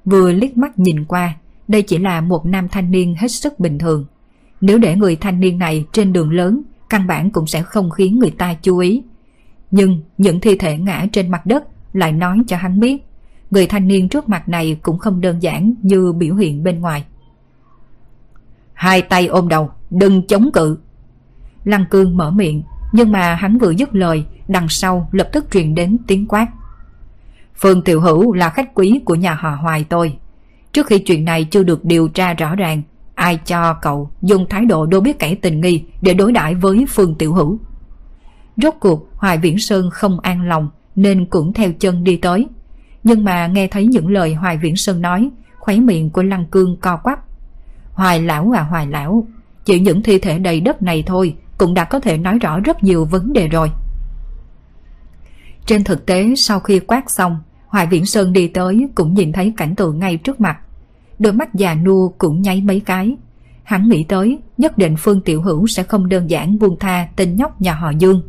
Vừa 0.06 0.32
liếc 0.32 0.56
mắt 0.56 0.78
nhìn 0.78 1.04
qua, 1.04 1.34
đây 1.68 1.82
chỉ 1.82 1.98
là 1.98 2.20
một 2.20 2.46
nam 2.46 2.68
thanh 2.68 2.90
niên 2.90 3.14
hết 3.18 3.28
sức 3.28 3.60
bình 3.60 3.78
thường. 3.78 4.06
Nếu 4.60 4.78
để 4.78 4.96
người 4.96 5.16
thanh 5.16 5.40
niên 5.40 5.58
này 5.58 5.84
trên 5.92 6.12
đường 6.12 6.30
lớn, 6.30 6.62
căn 6.88 7.06
bản 7.06 7.30
cũng 7.30 7.46
sẽ 7.46 7.62
không 7.62 7.90
khiến 7.90 8.18
người 8.18 8.30
ta 8.30 8.54
chú 8.62 8.78
ý. 8.78 9.02
Nhưng 9.70 10.02
những 10.18 10.40
thi 10.40 10.56
thể 10.56 10.78
ngã 10.78 11.06
trên 11.12 11.30
mặt 11.30 11.46
đất 11.46 11.64
lại 11.92 12.12
nói 12.12 12.38
cho 12.46 12.56
hắn 12.56 12.80
biết, 12.80 13.04
người 13.50 13.66
thanh 13.66 13.88
niên 13.88 14.08
trước 14.08 14.28
mặt 14.28 14.48
này 14.48 14.78
cũng 14.82 14.98
không 14.98 15.20
đơn 15.20 15.42
giản 15.42 15.74
như 15.82 16.12
biểu 16.12 16.34
hiện 16.34 16.62
bên 16.62 16.80
ngoài. 16.80 17.04
Hai 18.72 19.02
tay 19.02 19.26
ôm 19.26 19.48
đầu, 19.48 19.70
đừng 19.90 20.26
chống 20.26 20.50
cự. 20.52 20.78
Lăng 21.64 21.84
cương 21.90 22.16
mở 22.16 22.30
miệng, 22.30 22.62
nhưng 22.92 23.12
mà 23.12 23.34
hắn 23.34 23.58
vừa 23.58 23.70
dứt 23.70 23.94
lời, 23.94 24.24
đằng 24.48 24.68
sau 24.68 25.08
lập 25.12 25.28
tức 25.32 25.46
truyền 25.50 25.74
đến 25.74 25.96
tiếng 26.06 26.26
quát. 26.26 26.46
Phương 27.60 27.82
Tiểu 27.82 28.00
Hữu 28.00 28.32
là 28.32 28.50
khách 28.50 28.74
quý 28.74 29.00
của 29.04 29.14
nhà 29.14 29.34
họ 29.34 29.50
Hoài 29.50 29.84
tôi. 29.84 30.16
Trước 30.72 30.86
khi 30.86 30.98
chuyện 30.98 31.24
này 31.24 31.44
chưa 31.44 31.62
được 31.62 31.84
điều 31.84 32.08
tra 32.08 32.34
rõ 32.34 32.54
ràng, 32.54 32.82
ai 33.14 33.36
cho 33.46 33.74
cậu 33.74 34.10
dùng 34.22 34.46
thái 34.50 34.64
độ 34.64 34.86
đô 34.86 35.00
biết 35.00 35.18
kẻ 35.18 35.34
tình 35.34 35.60
nghi 35.60 35.84
để 36.02 36.14
đối 36.14 36.32
đãi 36.32 36.54
với 36.54 36.86
Phương 36.88 37.14
Tiểu 37.14 37.34
Hữu. 37.34 37.58
Rốt 38.56 38.74
cuộc 38.80 39.08
Hoài 39.14 39.38
Viễn 39.38 39.58
Sơn 39.58 39.90
không 39.90 40.20
an 40.20 40.48
lòng 40.48 40.70
nên 40.94 41.26
cũng 41.26 41.52
theo 41.52 41.72
chân 41.72 42.04
đi 42.04 42.16
tới. 42.16 42.46
Nhưng 43.04 43.24
mà 43.24 43.46
nghe 43.46 43.68
thấy 43.68 43.86
những 43.86 44.08
lời 44.08 44.34
Hoài 44.34 44.56
Viễn 44.56 44.76
Sơn 44.76 45.00
nói, 45.00 45.30
khóe 45.58 45.76
miệng 45.76 46.10
của 46.10 46.22
Lăng 46.22 46.46
Cương 46.46 46.76
co 46.76 46.96
quắp. 46.96 47.18
Hoài 47.92 48.22
lão 48.22 48.50
à 48.56 48.62
hoài 48.62 48.86
lão, 48.86 49.26
chỉ 49.64 49.80
những 49.80 50.02
thi 50.02 50.18
thể 50.18 50.38
đầy 50.38 50.60
đất 50.60 50.82
này 50.82 51.02
thôi 51.06 51.36
cũng 51.58 51.74
đã 51.74 51.84
có 51.84 52.00
thể 52.00 52.18
nói 52.18 52.38
rõ 52.38 52.60
rất 52.60 52.84
nhiều 52.84 53.04
vấn 53.04 53.32
đề 53.32 53.48
rồi. 53.48 53.70
Trên 55.66 55.84
thực 55.84 56.06
tế 56.06 56.34
sau 56.36 56.60
khi 56.60 56.78
quát 56.78 57.10
xong, 57.10 57.40
Hoài 57.66 57.86
Viễn 57.86 58.06
Sơn 58.06 58.32
đi 58.32 58.48
tới 58.48 58.88
cũng 58.94 59.14
nhìn 59.14 59.32
thấy 59.32 59.52
cảnh 59.56 59.74
tượng 59.74 59.98
ngay 59.98 60.16
trước 60.16 60.40
mặt. 60.40 60.58
Đôi 61.18 61.32
mắt 61.32 61.54
già 61.54 61.74
nua 61.74 62.08
cũng 62.08 62.42
nháy 62.42 62.60
mấy 62.60 62.80
cái. 62.80 63.16
Hắn 63.62 63.88
nghĩ 63.88 64.04
tới 64.04 64.38
nhất 64.58 64.78
định 64.78 64.96
Phương 64.98 65.20
Tiểu 65.20 65.42
Hữu 65.42 65.66
sẽ 65.66 65.82
không 65.82 66.08
đơn 66.08 66.30
giản 66.30 66.58
buông 66.58 66.76
tha 66.78 67.08
tên 67.16 67.36
nhóc 67.36 67.60
nhà 67.60 67.74
họ 67.74 67.90
Dương. 67.90 68.22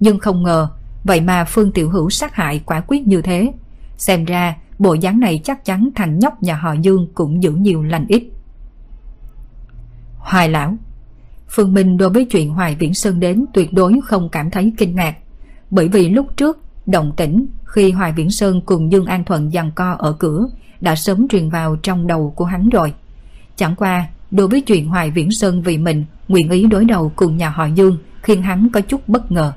Nhưng 0.00 0.18
không 0.18 0.42
ngờ, 0.42 0.68
vậy 1.04 1.20
mà 1.20 1.44
Phương 1.44 1.72
Tiểu 1.72 1.90
Hữu 1.90 2.10
sát 2.10 2.34
hại 2.34 2.62
quả 2.66 2.80
quyết 2.86 3.06
như 3.06 3.22
thế. 3.22 3.52
Xem 3.96 4.24
ra, 4.24 4.56
bộ 4.78 4.94
dáng 4.94 5.20
này 5.20 5.40
chắc 5.44 5.64
chắn 5.64 5.88
Thằng 5.94 6.18
nhóc 6.18 6.42
nhà 6.42 6.54
họ 6.54 6.72
Dương 6.72 7.06
cũng 7.14 7.42
giữ 7.42 7.52
nhiều 7.52 7.82
lành 7.82 8.06
ít. 8.08 8.24
Hoài 10.18 10.48
lão 10.48 10.76
Phương 11.48 11.74
Minh 11.74 11.96
đối 11.96 12.10
với 12.10 12.24
chuyện 12.24 12.50
Hoài 12.50 12.76
Viễn 12.76 12.94
Sơn 12.94 13.20
đến 13.20 13.44
tuyệt 13.54 13.72
đối 13.72 14.00
không 14.04 14.28
cảm 14.32 14.50
thấy 14.50 14.72
kinh 14.78 14.94
ngạc. 14.94 15.16
Bởi 15.70 15.88
vì 15.88 16.08
lúc 16.08 16.26
trước, 16.36 16.58
động 16.86 17.12
tĩnh 17.16 17.46
khi 17.66 17.90
Hoài 17.90 18.12
Viễn 18.12 18.30
Sơn 18.30 18.60
cùng 18.60 18.92
Dương 18.92 19.06
An 19.06 19.24
Thuận 19.24 19.50
giằng 19.50 19.70
co 19.70 19.92
ở 19.92 20.12
cửa 20.12 20.46
đã 20.80 20.94
sớm 20.94 21.28
truyền 21.28 21.48
vào 21.48 21.76
trong 21.76 22.06
đầu 22.06 22.32
của 22.36 22.44
hắn 22.44 22.68
rồi. 22.68 22.94
Chẳng 23.56 23.74
qua, 23.76 24.06
đối 24.30 24.48
với 24.48 24.60
chuyện 24.60 24.88
Hoài 24.88 25.10
Viễn 25.10 25.30
Sơn 25.32 25.62
vì 25.62 25.78
mình 25.78 26.04
nguyện 26.28 26.50
ý 26.50 26.66
đối 26.66 26.84
đầu 26.84 27.12
cùng 27.16 27.36
nhà 27.36 27.48
họ 27.48 27.66
Dương 27.66 27.98
khiến 28.22 28.42
hắn 28.42 28.68
có 28.72 28.80
chút 28.80 29.08
bất 29.08 29.32
ngờ. 29.32 29.52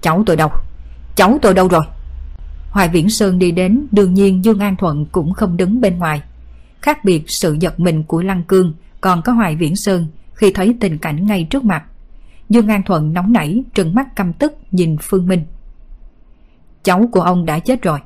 Cháu 0.00 0.22
tôi 0.26 0.36
đâu? 0.36 0.50
Cháu 1.16 1.38
tôi 1.42 1.54
đâu 1.54 1.68
rồi? 1.68 1.84
Hoài 2.70 2.88
Viễn 2.88 3.10
Sơn 3.10 3.38
đi 3.38 3.50
đến, 3.50 3.86
đương 3.92 4.14
nhiên 4.14 4.44
Dương 4.44 4.58
An 4.58 4.76
Thuận 4.76 5.06
cũng 5.06 5.32
không 5.32 5.56
đứng 5.56 5.80
bên 5.80 5.98
ngoài. 5.98 6.22
Khác 6.80 7.04
biệt 7.04 7.30
sự 7.30 7.56
giật 7.60 7.80
mình 7.80 8.02
của 8.02 8.22
Lăng 8.22 8.42
Cương 8.42 8.74
còn 9.00 9.22
có 9.22 9.32
Hoài 9.32 9.56
Viễn 9.56 9.76
Sơn 9.76 10.06
khi 10.34 10.52
thấy 10.52 10.76
tình 10.80 10.98
cảnh 10.98 11.26
ngay 11.26 11.46
trước 11.50 11.64
mặt. 11.64 11.84
Dương 12.48 12.68
An 12.68 12.82
Thuận 12.82 13.12
nóng 13.12 13.32
nảy, 13.32 13.62
trừng 13.74 13.94
mắt 13.94 14.16
căm 14.16 14.32
tức 14.32 14.52
nhìn 14.70 14.96
Phương 15.02 15.28
Minh. 15.28 15.44
Cháu 16.84 17.08
của 17.12 17.20
ông 17.20 17.44
đã 17.44 17.58
chết 17.58 17.82
rồi. 17.82 17.98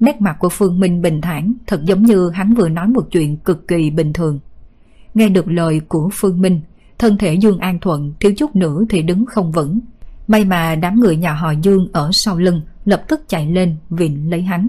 Nét 0.00 0.20
mặt 0.20 0.36
của 0.38 0.48
Phương 0.48 0.80
Minh 0.80 1.02
bình 1.02 1.20
thản, 1.20 1.52
thật 1.66 1.84
giống 1.84 2.02
như 2.02 2.30
hắn 2.30 2.54
vừa 2.54 2.68
nói 2.68 2.88
một 2.88 3.08
chuyện 3.12 3.36
cực 3.36 3.68
kỳ 3.68 3.90
bình 3.90 4.12
thường. 4.12 4.40
Nghe 5.14 5.28
được 5.28 5.48
lời 5.48 5.80
của 5.88 6.10
Phương 6.12 6.40
Minh, 6.40 6.60
thân 6.98 7.18
thể 7.18 7.34
Dương 7.34 7.58
An 7.58 7.80
Thuận 7.80 8.12
thiếu 8.20 8.32
chút 8.36 8.56
nữa 8.56 8.82
thì 8.90 9.02
đứng 9.02 9.26
không 9.26 9.52
vững. 9.52 9.80
May 10.28 10.44
mà 10.44 10.74
đám 10.74 11.00
người 11.00 11.16
nhà 11.16 11.32
họ 11.32 11.50
Dương 11.50 11.88
ở 11.92 12.10
sau 12.12 12.36
lưng 12.36 12.60
lập 12.84 13.02
tức 13.08 13.28
chạy 13.28 13.46
lên 13.46 13.76
vịn 13.90 14.30
lấy 14.30 14.42
hắn. 14.42 14.68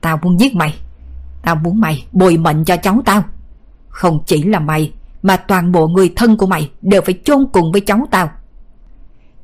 Tao 0.00 0.18
muốn 0.22 0.40
giết 0.40 0.54
mày. 0.54 0.74
Tao 1.42 1.56
muốn 1.56 1.80
mày 1.80 2.06
bồi 2.12 2.36
mệnh 2.36 2.64
cho 2.64 2.76
cháu 2.76 3.02
tao. 3.04 3.22
Không 3.88 4.22
chỉ 4.26 4.42
là 4.42 4.58
mày, 4.58 4.92
mà 5.22 5.36
toàn 5.36 5.72
bộ 5.72 5.88
người 5.88 6.12
thân 6.16 6.36
của 6.36 6.46
mày 6.46 6.70
đều 6.82 7.02
phải 7.02 7.20
chôn 7.24 7.46
cùng 7.52 7.72
với 7.72 7.80
cháu 7.80 8.06
tao. 8.10 8.30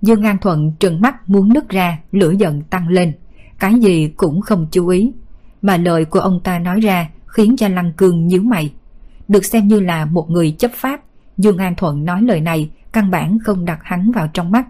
Dương 0.02 0.22
An 0.22 0.38
Thuận 0.38 0.72
trừng 0.80 1.00
mắt 1.00 1.28
muốn 1.28 1.52
nứt 1.52 1.68
ra, 1.68 1.98
lửa 2.12 2.32
giận 2.38 2.62
tăng 2.62 2.88
lên. 2.88 3.12
Cái 3.58 3.74
gì 3.74 4.08
cũng 4.16 4.40
không 4.40 4.66
chú 4.70 4.88
ý. 4.88 5.12
Mà 5.62 5.76
lời 5.76 6.04
của 6.04 6.20
ông 6.20 6.40
ta 6.44 6.58
nói 6.58 6.80
ra 6.80 7.10
khiến 7.26 7.56
cho 7.56 7.68
Lăng 7.68 7.92
Cương 7.92 8.26
nhíu 8.26 8.42
mày. 8.42 8.72
Được 9.28 9.44
xem 9.44 9.68
như 9.68 9.80
là 9.80 10.04
một 10.04 10.30
người 10.30 10.50
chấp 10.58 10.70
pháp, 10.74 11.00
Dương 11.38 11.58
An 11.58 11.74
Thuận 11.76 12.04
nói 12.04 12.22
lời 12.22 12.40
này 12.40 12.70
căn 12.92 13.10
bản 13.10 13.38
không 13.38 13.64
đặt 13.64 13.78
hắn 13.82 14.12
vào 14.12 14.28
trong 14.34 14.50
mắt. 14.50 14.66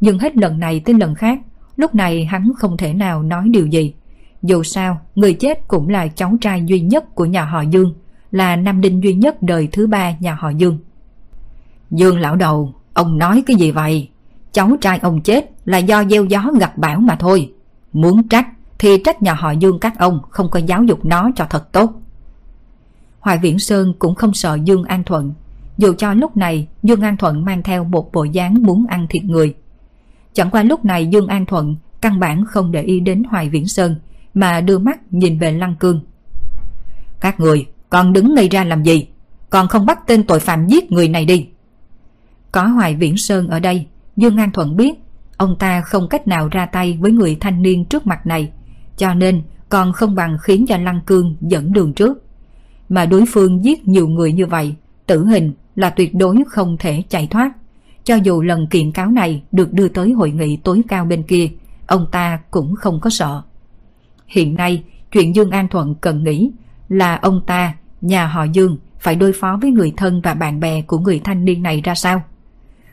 Nhưng 0.00 0.18
hết 0.18 0.36
lần 0.36 0.58
này 0.58 0.80
tới 0.80 0.94
lần 0.94 1.14
khác, 1.14 1.40
lúc 1.76 1.94
này 1.94 2.24
hắn 2.24 2.52
không 2.58 2.76
thể 2.76 2.94
nào 2.94 3.22
nói 3.22 3.48
điều 3.48 3.66
gì. 3.66 3.94
Dù 4.42 4.62
sao, 4.62 5.00
người 5.14 5.34
chết 5.34 5.68
cũng 5.68 5.88
là 5.88 6.08
cháu 6.08 6.36
trai 6.40 6.62
duy 6.66 6.80
nhất 6.80 7.14
của 7.14 7.24
nhà 7.24 7.44
họ 7.44 7.60
Dương, 7.60 7.94
là 8.30 8.56
nam 8.56 8.80
đinh 8.80 9.02
duy 9.02 9.14
nhất 9.14 9.42
đời 9.42 9.68
thứ 9.72 9.86
ba 9.86 10.16
nhà 10.20 10.34
họ 10.34 10.50
Dương. 10.50 10.78
Dương 11.90 12.18
lão 12.18 12.36
đầu, 12.36 12.74
ông 12.94 13.18
nói 13.18 13.42
cái 13.46 13.56
gì 13.56 13.70
vậy? 13.70 14.08
Cháu 14.56 14.76
trai 14.80 14.98
ông 14.98 15.20
chết 15.20 15.50
là 15.64 15.78
do 15.78 16.04
gieo 16.04 16.24
gió 16.24 16.50
gặt 16.60 16.78
bão 16.78 17.00
mà 17.00 17.16
thôi. 17.16 17.52
Muốn 17.92 18.28
trách 18.28 18.46
thì 18.78 19.02
trách 19.04 19.22
nhà 19.22 19.34
họ 19.34 19.50
Dương 19.50 19.78
các 19.78 19.98
ông 19.98 20.20
không 20.30 20.50
có 20.50 20.60
giáo 20.60 20.84
dục 20.84 21.04
nó 21.04 21.30
cho 21.36 21.46
thật 21.50 21.72
tốt. 21.72 21.92
Hoài 23.20 23.38
Viễn 23.38 23.58
Sơn 23.58 23.94
cũng 23.98 24.14
không 24.14 24.34
sợ 24.34 24.58
Dương 24.64 24.84
An 24.84 25.04
Thuận, 25.04 25.32
dù 25.78 25.94
cho 25.98 26.14
lúc 26.14 26.36
này 26.36 26.68
Dương 26.82 27.00
An 27.00 27.16
Thuận 27.16 27.44
mang 27.44 27.62
theo 27.62 27.84
một 27.84 28.12
bộ 28.12 28.24
dáng 28.24 28.62
muốn 28.62 28.86
ăn 28.86 29.06
thịt 29.10 29.24
người. 29.24 29.54
Chẳng 30.32 30.50
qua 30.50 30.62
lúc 30.62 30.84
này 30.84 31.06
Dương 31.06 31.26
An 31.26 31.46
Thuận 31.46 31.76
căn 32.00 32.20
bản 32.20 32.44
không 32.44 32.72
để 32.72 32.82
ý 32.82 33.00
đến 33.00 33.22
Hoài 33.30 33.48
Viễn 33.48 33.68
Sơn 33.68 33.96
mà 34.34 34.60
đưa 34.60 34.78
mắt 34.78 35.00
nhìn 35.10 35.38
về 35.38 35.52
Lăng 35.52 35.76
Cương. 35.76 36.00
Các 37.20 37.40
người, 37.40 37.66
còn 37.90 38.12
đứng 38.12 38.34
ngây 38.34 38.48
ra 38.48 38.64
làm 38.64 38.82
gì? 38.82 39.06
Còn 39.50 39.68
không 39.68 39.86
bắt 39.86 40.06
tên 40.06 40.22
tội 40.22 40.40
phạm 40.40 40.66
giết 40.66 40.92
người 40.92 41.08
này 41.08 41.24
đi. 41.24 41.48
Có 42.52 42.62
Hoài 42.62 42.94
Viễn 42.94 43.16
Sơn 43.16 43.48
ở 43.48 43.60
đây, 43.60 43.86
Dương 44.16 44.36
An 44.36 44.50
Thuận 44.52 44.76
biết 44.76 44.94
ông 45.36 45.56
ta 45.58 45.80
không 45.80 46.08
cách 46.08 46.28
nào 46.28 46.48
ra 46.48 46.66
tay 46.66 46.98
với 47.00 47.12
người 47.12 47.36
thanh 47.40 47.62
niên 47.62 47.84
trước 47.84 48.06
mặt 48.06 48.26
này, 48.26 48.52
cho 48.96 49.14
nên 49.14 49.42
còn 49.68 49.92
không 49.92 50.14
bằng 50.14 50.36
khiến 50.42 50.64
cho 50.68 50.76
Lăng 50.76 51.00
Cương 51.06 51.36
dẫn 51.40 51.72
đường 51.72 51.92
trước. 51.92 52.22
Mà 52.88 53.06
đối 53.06 53.24
phương 53.28 53.64
giết 53.64 53.88
nhiều 53.88 54.08
người 54.08 54.32
như 54.32 54.46
vậy, 54.46 54.74
tử 55.06 55.24
hình 55.24 55.52
là 55.74 55.90
tuyệt 55.90 56.14
đối 56.14 56.36
không 56.48 56.76
thể 56.78 57.02
chạy 57.08 57.26
thoát. 57.26 57.50
Cho 58.04 58.14
dù 58.14 58.42
lần 58.42 58.66
kiện 58.66 58.92
cáo 58.92 59.10
này 59.10 59.42
được 59.52 59.72
đưa 59.72 59.88
tới 59.88 60.12
hội 60.12 60.30
nghị 60.30 60.56
tối 60.56 60.82
cao 60.88 61.04
bên 61.04 61.22
kia, 61.22 61.48
ông 61.86 62.06
ta 62.12 62.40
cũng 62.50 62.74
không 62.74 63.00
có 63.00 63.10
sợ. 63.10 63.42
Hiện 64.26 64.54
nay, 64.54 64.84
chuyện 65.12 65.34
Dương 65.34 65.50
An 65.50 65.68
Thuận 65.68 65.94
cần 65.94 66.24
nghĩ 66.24 66.50
là 66.88 67.16
ông 67.16 67.40
ta, 67.46 67.74
nhà 68.00 68.26
họ 68.26 68.44
Dương, 68.44 68.78
phải 69.00 69.16
đối 69.16 69.32
phó 69.32 69.58
với 69.62 69.70
người 69.70 69.92
thân 69.96 70.20
và 70.20 70.34
bạn 70.34 70.60
bè 70.60 70.82
của 70.82 70.98
người 70.98 71.20
thanh 71.24 71.44
niên 71.44 71.62
này 71.62 71.80
ra 71.84 71.94
sao? 71.94 72.22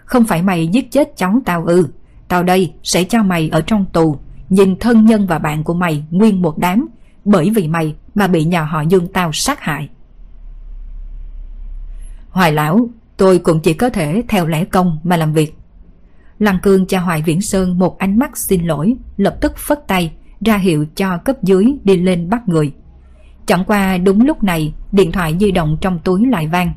Không 0.06 0.26
phải 0.26 0.42
mày 0.42 0.68
giết 0.68 0.92
chết 0.92 1.18
cháu 1.18 1.42
tao 1.46 1.66
ư, 1.66 1.88
tao 2.28 2.44
đây 2.44 2.74
sẽ 2.84 3.04
cho 3.04 3.24
mày 3.24 3.50
ở 3.50 3.62
trong 3.62 3.86
tù, 3.94 4.18
nhìn 4.50 4.80
thân 4.80 5.06
nhân 5.06 5.28
và 5.28 5.40
bạn 5.40 5.64
của 5.64 5.74
mày 5.74 6.04
nguyên 6.12 6.42
một 6.42 6.58
đám, 6.58 6.88
bởi 7.26 7.50
vì 7.50 7.68
mày 7.68 7.96
mà 8.16 8.28
bị 8.28 8.44
nhà 8.44 8.64
họ 8.64 8.82
Dương 8.82 9.08
tao 9.14 9.32
sát 9.34 9.60
hại. 9.60 9.90
Hoài 12.30 12.52
lão, 12.52 12.90
tôi 13.18 13.40
cũng 13.40 13.60
chỉ 13.60 13.74
có 13.74 13.90
thể 13.90 14.24
theo 14.28 14.48
lẽ 14.48 14.66
công 14.66 15.00
mà 15.04 15.18
làm 15.18 15.34
việc. 15.34 15.58
Lăng 16.40 16.60
Cương 16.64 16.86
cho 16.86 17.00
Hoài 17.00 17.22
Viễn 17.22 17.42
Sơn 17.42 17.80
một 17.80 17.98
ánh 17.98 18.20
mắt 18.20 18.38
xin 18.38 18.64
lỗi, 18.64 18.96
lập 19.18 19.38
tức 19.42 19.58
phất 19.58 19.88
tay, 19.88 20.12
ra 20.46 20.58
hiệu 20.58 20.86
cho 20.96 21.18
cấp 21.18 21.44
dưới 21.44 21.66
đi 21.84 21.98
lên 21.98 22.30
bắt 22.30 22.50
người. 22.50 22.74
Chẳng 23.46 23.64
qua 23.66 23.98
đúng 23.98 24.26
lúc 24.26 24.44
này, 24.44 24.74
điện 24.92 25.12
thoại 25.12 25.38
di 25.40 25.52
động 25.52 25.78
trong 25.82 26.00
túi 26.00 26.26
lại 26.28 26.48
vang. 26.48 26.74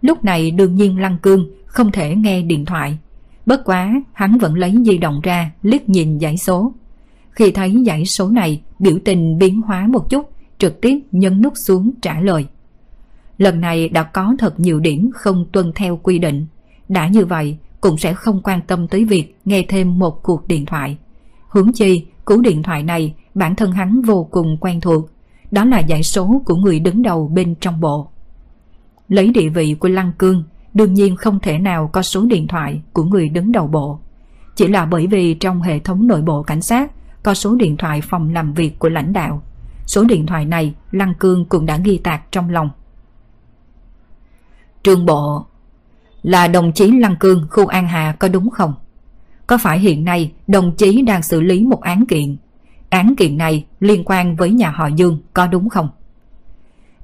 Lúc 0.00 0.24
này 0.24 0.50
đương 0.50 0.74
nhiên 0.74 0.98
Lăng 0.98 1.18
Cương 1.18 1.50
không 1.72 1.92
thể 1.92 2.14
nghe 2.16 2.42
điện 2.42 2.64
thoại. 2.64 2.98
Bất 3.46 3.64
quá, 3.64 4.02
hắn 4.12 4.38
vẫn 4.38 4.54
lấy 4.54 4.74
di 4.86 4.98
động 4.98 5.20
ra, 5.22 5.50
liếc 5.62 5.88
nhìn 5.88 6.18
giải 6.18 6.38
số. 6.38 6.72
Khi 7.30 7.50
thấy 7.50 7.82
giải 7.82 8.06
số 8.06 8.30
này, 8.30 8.62
biểu 8.78 8.98
tình 9.04 9.38
biến 9.38 9.60
hóa 9.60 9.86
một 9.86 10.10
chút, 10.10 10.30
trực 10.58 10.80
tiếp 10.80 10.98
nhấn 11.12 11.42
nút 11.42 11.52
xuống 11.56 11.90
trả 12.02 12.20
lời. 12.20 12.46
Lần 13.38 13.60
này 13.60 13.88
đã 13.88 14.02
có 14.02 14.34
thật 14.38 14.60
nhiều 14.60 14.80
điểm 14.80 15.10
không 15.14 15.46
tuân 15.52 15.72
theo 15.74 16.00
quy 16.02 16.18
định. 16.18 16.46
Đã 16.88 17.08
như 17.08 17.24
vậy, 17.24 17.56
cũng 17.80 17.98
sẽ 17.98 18.14
không 18.14 18.40
quan 18.44 18.60
tâm 18.66 18.88
tới 18.88 19.04
việc 19.04 19.36
nghe 19.44 19.64
thêm 19.68 19.98
một 19.98 20.22
cuộc 20.22 20.48
điện 20.48 20.66
thoại. 20.66 20.96
Hướng 21.48 21.72
chi, 21.72 22.06
cú 22.24 22.40
điện 22.40 22.62
thoại 22.62 22.82
này 22.82 23.14
bản 23.34 23.56
thân 23.56 23.72
hắn 23.72 24.02
vô 24.02 24.28
cùng 24.30 24.56
quen 24.60 24.80
thuộc. 24.80 25.10
Đó 25.50 25.64
là 25.64 25.78
giải 25.78 26.02
số 26.02 26.42
của 26.44 26.56
người 26.56 26.80
đứng 26.80 27.02
đầu 27.02 27.28
bên 27.28 27.54
trong 27.54 27.80
bộ. 27.80 28.08
Lấy 29.08 29.28
địa 29.28 29.48
vị 29.48 29.74
của 29.74 29.88
Lăng 29.88 30.12
Cương, 30.18 30.44
đương 30.74 30.94
nhiên 30.94 31.16
không 31.16 31.40
thể 31.40 31.58
nào 31.58 31.90
có 31.92 32.02
số 32.02 32.26
điện 32.26 32.46
thoại 32.46 32.82
của 32.92 33.04
người 33.04 33.28
đứng 33.28 33.52
đầu 33.52 33.66
bộ. 33.66 33.98
Chỉ 34.56 34.68
là 34.68 34.86
bởi 34.86 35.06
vì 35.06 35.34
trong 35.34 35.62
hệ 35.62 35.78
thống 35.78 36.06
nội 36.06 36.22
bộ 36.22 36.42
cảnh 36.42 36.62
sát 36.62 36.92
có 37.22 37.34
số 37.34 37.54
điện 37.54 37.76
thoại 37.76 38.00
phòng 38.00 38.34
làm 38.34 38.54
việc 38.54 38.78
của 38.78 38.88
lãnh 38.88 39.12
đạo. 39.12 39.42
Số 39.86 40.04
điện 40.04 40.26
thoại 40.26 40.44
này 40.44 40.74
Lăng 40.90 41.14
Cương 41.14 41.44
cũng 41.44 41.66
đã 41.66 41.76
ghi 41.76 41.98
tạc 41.98 42.32
trong 42.32 42.50
lòng. 42.50 42.70
trường 44.82 45.06
Bộ 45.06 45.46
Là 46.22 46.48
đồng 46.48 46.72
chí 46.72 46.90
Lăng 46.90 47.16
Cương 47.16 47.46
khu 47.50 47.66
An 47.66 47.88
Hà 47.88 48.12
có 48.12 48.28
đúng 48.28 48.50
không? 48.50 48.74
Có 49.46 49.58
phải 49.58 49.78
hiện 49.78 50.04
nay 50.04 50.32
đồng 50.46 50.76
chí 50.76 51.02
đang 51.02 51.22
xử 51.22 51.40
lý 51.40 51.64
một 51.64 51.80
án 51.80 52.06
kiện? 52.06 52.36
Án 52.90 53.16
kiện 53.16 53.36
này 53.36 53.66
liên 53.80 54.02
quan 54.04 54.36
với 54.36 54.50
nhà 54.50 54.70
họ 54.70 54.86
Dương 54.86 55.18
có 55.34 55.46
đúng 55.46 55.68
không? 55.68 55.88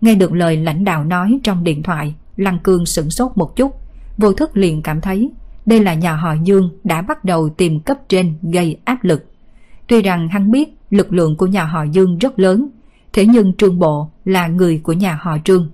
Nghe 0.00 0.14
được 0.14 0.32
lời 0.32 0.56
lãnh 0.56 0.84
đạo 0.84 1.04
nói 1.04 1.38
trong 1.42 1.64
điện 1.64 1.82
thoại, 1.82 2.14
Lăng 2.39 2.59
Cương 2.59 2.86
sửng 2.86 3.11
sốt 3.11 3.32
một 3.34 3.57
chút, 3.57 3.74
vô 4.18 4.32
thức 4.32 4.57
liền 4.57 4.82
cảm 4.82 5.01
thấy 5.01 5.30
đây 5.66 5.84
là 5.84 5.95
nhà 5.95 6.16
họ 6.16 6.34
Dương 6.45 6.70
đã 6.84 7.03
bắt 7.03 7.24
đầu 7.24 7.49
tìm 7.49 7.80
cấp 7.80 7.97
trên 8.09 8.34
gây 8.43 8.76
áp 8.84 9.05
lực. 9.05 9.24
Tuy 9.86 10.03
rằng 10.03 10.28
hắn 10.28 10.51
biết 10.51 10.68
lực 10.91 11.12
lượng 11.12 11.36
của 11.36 11.47
nhà 11.47 11.64
họ 11.64 11.82
Dương 11.82 12.18
rất 12.18 12.39
lớn, 12.39 12.68
thế 13.12 13.26
nhưng 13.26 13.53
Trương 13.53 13.78
Bộ 13.78 14.11
là 14.24 14.47
người 14.47 14.80
của 14.82 14.93
nhà 14.93 15.18
họ 15.22 15.39
Trương. 15.45 15.70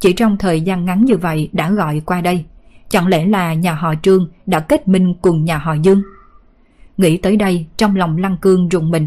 Chỉ 0.00 0.12
trong 0.12 0.36
thời 0.36 0.60
gian 0.60 0.84
ngắn 0.84 1.04
như 1.04 1.16
vậy 1.16 1.48
đã 1.52 1.70
gọi 1.70 2.00
qua 2.00 2.20
đây. 2.20 2.44
Chẳng 2.88 3.06
lẽ 3.06 3.26
là 3.26 3.54
nhà 3.54 3.74
họ 3.74 3.94
Trương 4.02 4.28
đã 4.46 4.60
kết 4.60 4.88
minh 4.88 5.14
cùng 5.22 5.44
nhà 5.44 5.58
họ 5.58 5.74
Dương? 5.74 6.02
Nghĩ 6.96 7.16
tới 7.16 7.36
đây 7.36 7.66
trong 7.76 7.96
lòng 7.96 8.16
Lăng 8.18 8.36
Cương 8.36 8.68
rùng 8.68 8.90
mình. 8.90 9.06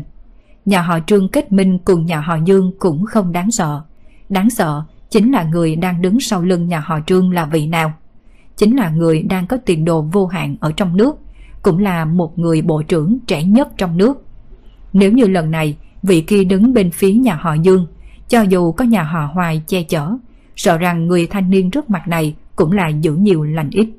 Nhà 0.65 0.81
họ 0.81 0.99
Trương 1.07 1.29
kết 1.29 1.51
minh 1.51 1.79
cùng 1.85 2.05
nhà 2.05 2.19
họ 2.19 2.37
Dương 2.45 2.71
cũng 2.79 3.05
không 3.05 3.31
đáng 3.31 3.51
sợ. 3.51 3.81
Đáng 4.29 4.49
sợ 4.49 4.83
chính 5.11 5.31
là 5.31 5.43
người 5.43 5.75
đang 5.75 6.01
đứng 6.01 6.19
sau 6.19 6.41
lưng 6.41 6.67
nhà 6.67 6.79
họ 6.79 6.99
Trương 7.07 7.31
là 7.31 7.45
vị 7.45 7.67
nào. 7.67 7.93
Chính 8.57 8.75
là 8.75 8.89
người 8.89 9.23
đang 9.23 9.47
có 9.47 9.57
tiền 9.65 9.85
đồ 9.85 10.01
vô 10.01 10.27
hạn 10.27 10.55
ở 10.59 10.71
trong 10.71 10.97
nước, 10.97 11.15
cũng 11.61 11.79
là 11.79 12.05
một 12.05 12.39
người 12.39 12.61
bộ 12.61 12.81
trưởng 12.81 13.17
trẻ 13.27 13.43
nhất 13.43 13.69
trong 13.77 13.97
nước. 13.97 14.25
Nếu 14.93 15.11
như 15.11 15.27
lần 15.27 15.51
này 15.51 15.77
vị 16.03 16.21
kia 16.21 16.43
đứng 16.43 16.73
bên 16.73 16.91
phía 16.91 17.13
nhà 17.13 17.35
họ 17.35 17.53
Dương, 17.53 17.87
cho 18.27 18.41
dù 18.41 18.71
có 18.71 18.85
nhà 18.85 19.03
họ 19.03 19.29
Hoài 19.33 19.63
che 19.67 19.83
chở, 19.83 20.11
sợ 20.55 20.77
rằng 20.77 21.07
người 21.07 21.27
thanh 21.27 21.49
niên 21.49 21.71
trước 21.71 21.89
mặt 21.89 22.07
này 22.07 22.35
cũng 22.55 22.71
là 22.71 22.87
giữ 22.87 23.15
nhiều 23.15 23.43
lành 23.43 23.69
ít. 23.69 23.89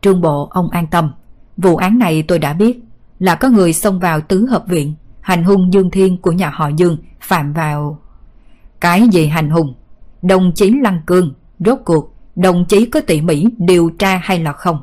Trương 0.00 0.20
Bộ 0.20 0.48
ông 0.50 0.70
an 0.70 0.86
tâm, 0.86 1.12
vụ 1.56 1.76
án 1.76 1.98
này 1.98 2.22
tôi 2.22 2.38
đã 2.38 2.52
biết 2.52 2.80
là 3.18 3.34
có 3.34 3.48
người 3.48 3.72
xông 3.72 4.00
vào 4.00 4.20
tứ 4.20 4.46
hợp 4.46 4.64
viện, 4.68 4.94
hành 5.20 5.44
hung 5.44 5.72
Dương 5.72 5.90
Thiên 5.90 6.16
của 6.16 6.32
nhà 6.32 6.50
họ 6.50 6.68
Dương 6.68 6.96
phạm 7.20 7.52
vào... 7.52 8.01
Cái 8.82 9.08
gì 9.08 9.26
hành 9.26 9.50
hùng 9.50 9.74
Đồng 10.22 10.52
chí 10.54 10.72
Lăng 10.82 11.00
Cương, 11.06 11.34
rốt 11.58 11.78
cuộc, 11.84 12.14
đồng 12.36 12.64
chí 12.68 12.86
có 12.86 13.00
tỉ 13.00 13.20
mỉ 13.20 13.46
điều 13.58 13.90
tra 13.98 14.16
hay 14.16 14.38
là 14.38 14.52
không? 14.52 14.82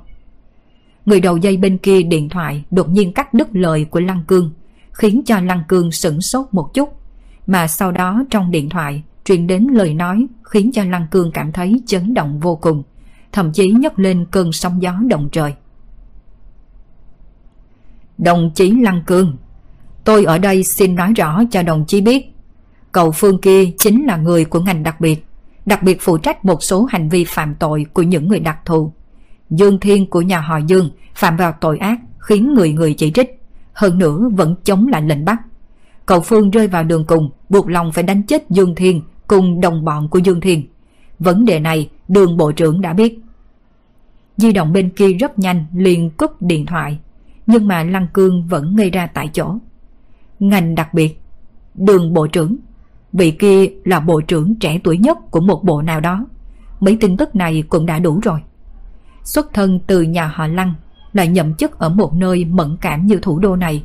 Người 1.06 1.22
đầu 1.22 1.38
dây 1.38 1.58
bên 1.58 1.78
kia 1.78 2.02
điện 2.04 2.30
thoại 2.30 2.64
đột 2.72 2.90
nhiên 2.90 3.14
cắt 3.14 3.34
đứt 3.34 3.48
lời 3.52 3.86
của 3.86 4.00
Lăng 4.00 4.24
Cương, 4.28 4.52
khiến 4.92 5.22
cho 5.26 5.40
Lăng 5.40 5.64
Cương 5.68 5.92
sửng 5.92 6.22
sốt 6.22 6.48
một 6.52 6.74
chút. 6.74 6.90
Mà 7.48 7.68
sau 7.68 7.92
đó 7.92 8.24
trong 8.30 8.52
điện 8.52 8.70
thoại 8.70 9.04
truyền 9.26 9.48
đến 9.48 9.68
lời 9.74 9.94
nói 9.94 10.28
khiến 10.44 10.72
cho 10.74 10.84
Lăng 10.84 11.08
Cương 11.12 11.32
cảm 11.32 11.52
thấy 11.52 11.82
chấn 11.86 12.14
động 12.14 12.40
vô 12.40 12.56
cùng, 12.56 12.84
thậm 13.32 13.52
chí 13.54 13.70
nhấc 13.70 14.00
lên 14.00 14.26
cơn 14.32 14.52
sóng 14.52 14.82
gió 14.82 14.94
động 15.08 15.30
trời. 15.32 15.54
Đồng 18.18 18.52
chí 18.56 18.72
Lăng 18.72 19.04
Cương, 19.08 19.38
tôi 20.04 20.24
ở 20.26 20.38
đây 20.38 20.64
xin 20.64 20.96
nói 20.96 21.14
rõ 21.14 21.44
cho 21.52 21.64
đồng 21.64 21.86
chí 21.88 22.02
biết, 22.02 22.26
cậu 22.92 23.12
Phương 23.12 23.42
kia 23.42 23.66
chính 23.78 24.06
là 24.06 24.18
người 24.18 24.46
của 24.46 24.60
ngành 24.60 24.84
đặc 24.84 25.02
biệt, 25.02 25.26
đặc 25.66 25.84
biệt 25.84 25.98
phụ 26.02 26.18
trách 26.18 26.46
một 26.46 26.64
số 26.64 26.84
hành 26.84 27.10
vi 27.10 27.26
phạm 27.28 27.56
tội 27.56 27.86
của 27.94 28.02
những 28.02 28.28
người 28.28 28.40
đặc 28.40 28.58
thù. 28.66 28.94
Dương 29.50 29.80
Thiên 29.80 30.10
của 30.10 30.22
nhà 30.22 30.40
họ 30.40 30.58
Dương 30.58 30.90
phạm 31.16 31.38
vào 31.38 31.54
tội 31.62 31.78
ác 31.78 32.00
khiến 32.18 32.54
người 32.54 32.74
người 32.74 32.94
chỉ 32.94 33.12
trích, 33.12 33.42
hơn 33.74 33.98
nữa 33.98 34.30
vẫn 34.34 34.56
chống 34.64 34.88
lại 34.88 35.02
lệnh 35.02 35.26
bắt. 35.26 35.38
Cậu 36.06 36.22
Phương 36.22 36.52
rơi 36.52 36.68
vào 36.68 36.84
đường 36.84 37.06
cùng, 37.06 37.30
buộc 37.50 37.70
lòng 37.70 37.92
phải 37.92 38.04
đánh 38.04 38.24
chết 38.24 38.50
Dương 38.50 38.76
Thiên 38.76 39.02
cùng 39.28 39.62
đồng 39.62 39.86
bọn 39.86 40.08
của 40.10 40.20
Dương 40.20 40.42
Thiên. 40.42 40.68
Vấn 41.20 41.46
đề 41.46 41.60
này 41.60 41.90
đường 42.08 42.38
bộ 42.38 42.52
trưởng 42.52 42.82
đã 42.82 42.94
biết. 42.94 43.20
Di 44.38 44.52
động 44.52 44.74
bên 44.74 44.90
kia 44.90 45.14
rất 45.14 45.40
nhanh 45.40 45.66
liền 45.76 46.10
cúp 46.10 46.42
điện 46.42 46.66
thoại, 46.66 47.00
nhưng 47.48 47.68
mà 47.68 47.84
Lăng 47.84 48.08
Cương 48.14 48.48
vẫn 48.48 48.76
ngây 48.76 48.90
ra 48.90 49.08
tại 49.08 49.30
chỗ. 49.34 49.56
Ngành 50.40 50.76
đặc 50.76 50.94
biệt, 50.94 51.22
đường 51.76 52.14
bộ 52.14 52.28
trưởng, 52.28 52.56
vị 53.14 53.32
kia 53.32 53.66
là 53.86 54.00
bộ 54.00 54.22
trưởng 54.22 54.56
trẻ 54.56 54.80
tuổi 54.84 54.98
nhất 54.98 55.18
của 55.32 55.42
một 55.42 55.64
bộ 55.64 55.82
nào 55.82 56.00
đó. 56.00 56.26
Mấy 56.80 56.98
tin 57.00 57.18
tức 57.18 57.36
này 57.36 57.64
cũng 57.70 57.86
đã 57.86 58.00
đủ 58.00 58.20
rồi. 58.24 58.40
Xuất 59.24 59.54
thân 59.54 59.80
từ 59.88 60.02
nhà 60.02 60.28
họ 60.28 60.48
Lăng, 60.48 60.74
lại 61.14 61.28
nhậm 61.28 61.54
chức 61.54 61.80
ở 61.80 61.90
một 61.90 62.14
nơi 62.14 62.46
mẫn 62.46 62.78
cảm 62.82 63.06
như 63.06 63.20
thủ 63.22 63.40
đô 63.40 63.56
này. 63.56 63.84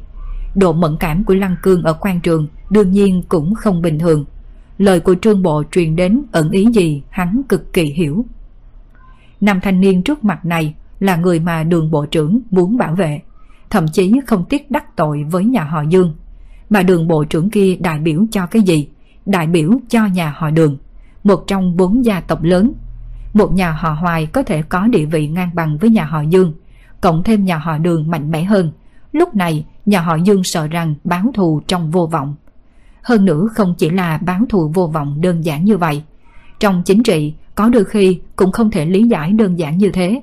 Độ 0.55 0.73
mẫn 0.73 0.97
cảm 1.01 1.25
của 1.25 1.35
Lăng 1.35 1.57
Cương 1.63 1.83
ở 1.83 1.93
quan 2.01 2.21
trường 2.21 2.49
đương 2.71 2.91
nhiên 2.91 3.23
cũng 3.29 3.55
không 3.55 3.83
bình 3.83 3.99
thường. 3.99 4.25
Lời 4.79 5.01
của 5.01 5.15
trương 5.23 5.43
bộ 5.43 5.63
truyền 5.71 5.97
đến 5.97 6.23
ẩn 6.33 6.51
ý 6.51 6.67
gì 6.73 7.03
hắn 7.11 7.43
cực 7.49 7.73
kỳ 7.73 7.83
hiểu. 7.83 8.25
Nam 9.41 9.61
thanh 9.61 9.81
niên 9.81 10.03
trước 10.03 10.25
mặt 10.25 10.45
này 10.45 10.75
là 11.01 11.17
người 11.17 11.41
mà 11.41 11.63
đường 11.63 11.91
bộ 11.91 12.07
trưởng 12.07 12.41
muốn 12.51 12.77
bảo 12.77 12.95
vệ, 12.95 13.21
thậm 13.71 13.89
chí 13.89 14.13
không 14.27 14.45
tiếc 14.49 14.71
đắc 14.71 14.97
tội 14.97 15.25
với 15.31 15.45
nhà 15.45 15.65
họ 15.65 15.83
Dương. 15.83 16.15
Mà 16.71 16.83
đường 16.83 17.09
bộ 17.09 17.25
trưởng 17.25 17.51
kia 17.51 17.77
đại 17.81 17.99
biểu 17.99 18.25
cho 18.31 18.47
cái 18.47 18.63
gì? 18.63 18.89
Đại 19.27 19.47
biểu 19.47 19.71
cho 19.89 20.07
nhà 20.07 20.35
họ 20.37 20.51
đường, 20.51 20.77
một 21.25 21.45
trong 21.47 21.77
bốn 21.77 22.05
gia 22.05 22.21
tộc 22.21 22.43
lớn. 22.43 22.73
Một 23.35 23.55
nhà 23.55 23.71
họ 23.71 23.93
Hoài 23.93 24.27
có 24.27 24.43
thể 24.43 24.63
có 24.63 24.87
địa 24.87 25.05
vị 25.05 25.29
ngang 25.29 25.51
bằng 25.55 25.79
với 25.79 25.91
nhà 25.91 26.05
họ 26.05 26.21
Dương, 26.21 26.53
cộng 27.01 27.23
thêm 27.23 27.45
nhà 27.45 27.59
họ 27.59 27.79
đường 27.79 28.11
mạnh 28.11 28.31
mẽ 28.31 28.45
hơn. 28.45 28.73
Lúc 29.13 29.35
này 29.35 29.67
nhà 29.87 30.01
họ 30.01 30.15
Dương 30.15 30.45
sợ 30.45 30.67
rằng 30.67 30.95
báo 31.05 31.25
thù 31.35 31.61
trong 31.67 31.91
vô 31.91 32.07
vọng. 32.07 32.35
Hơn 33.03 33.25
nữa 33.25 33.49
không 33.55 33.75
chỉ 33.79 33.91
là 33.91 34.19
báo 34.19 34.41
thù 34.49 34.71
vô 34.75 34.87
vọng 34.87 35.21
đơn 35.21 35.45
giản 35.45 35.65
như 35.65 35.77
vậy. 35.77 36.03
Trong 36.61 36.83
chính 36.83 37.03
trị, 37.03 37.35
có 37.55 37.69
đôi 37.69 37.85
khi 37.85 38.21
cũng 38.37 38.53
không 38.53 38.71
thể 38.71 38.87
lý 38.87 39.03
giải 39.03 39.33
đơn 39.33 39.59
giản 39.59 39.79
như 39.79 39.91
thế. 39.91 40.23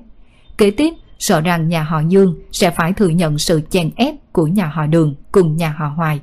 Kế 0.58 0.72
tiếp, 0.72 0.94
sợ 1.20 1.42
rằng 1.42 1.68
nhà 1.68 1.84
họ 1.84 2.00
Dương 2.08 2.36
sẽ 2.52 2.72
phải 2.72 2.94
thừa 2.94 3.10
nhận 3.10 3.38
sự 3.38 3.62
chèn 3.70 3.90
ép 3.96 4.16
của 4.32 4.48
nhà 4.48 4.66
họ 4.66 4.86
Đường 4.86 5.16
cùng 5.32 5.58
nhà 5.58 5.76
họ 5.78 5.88
Hoài. 5.88 6.20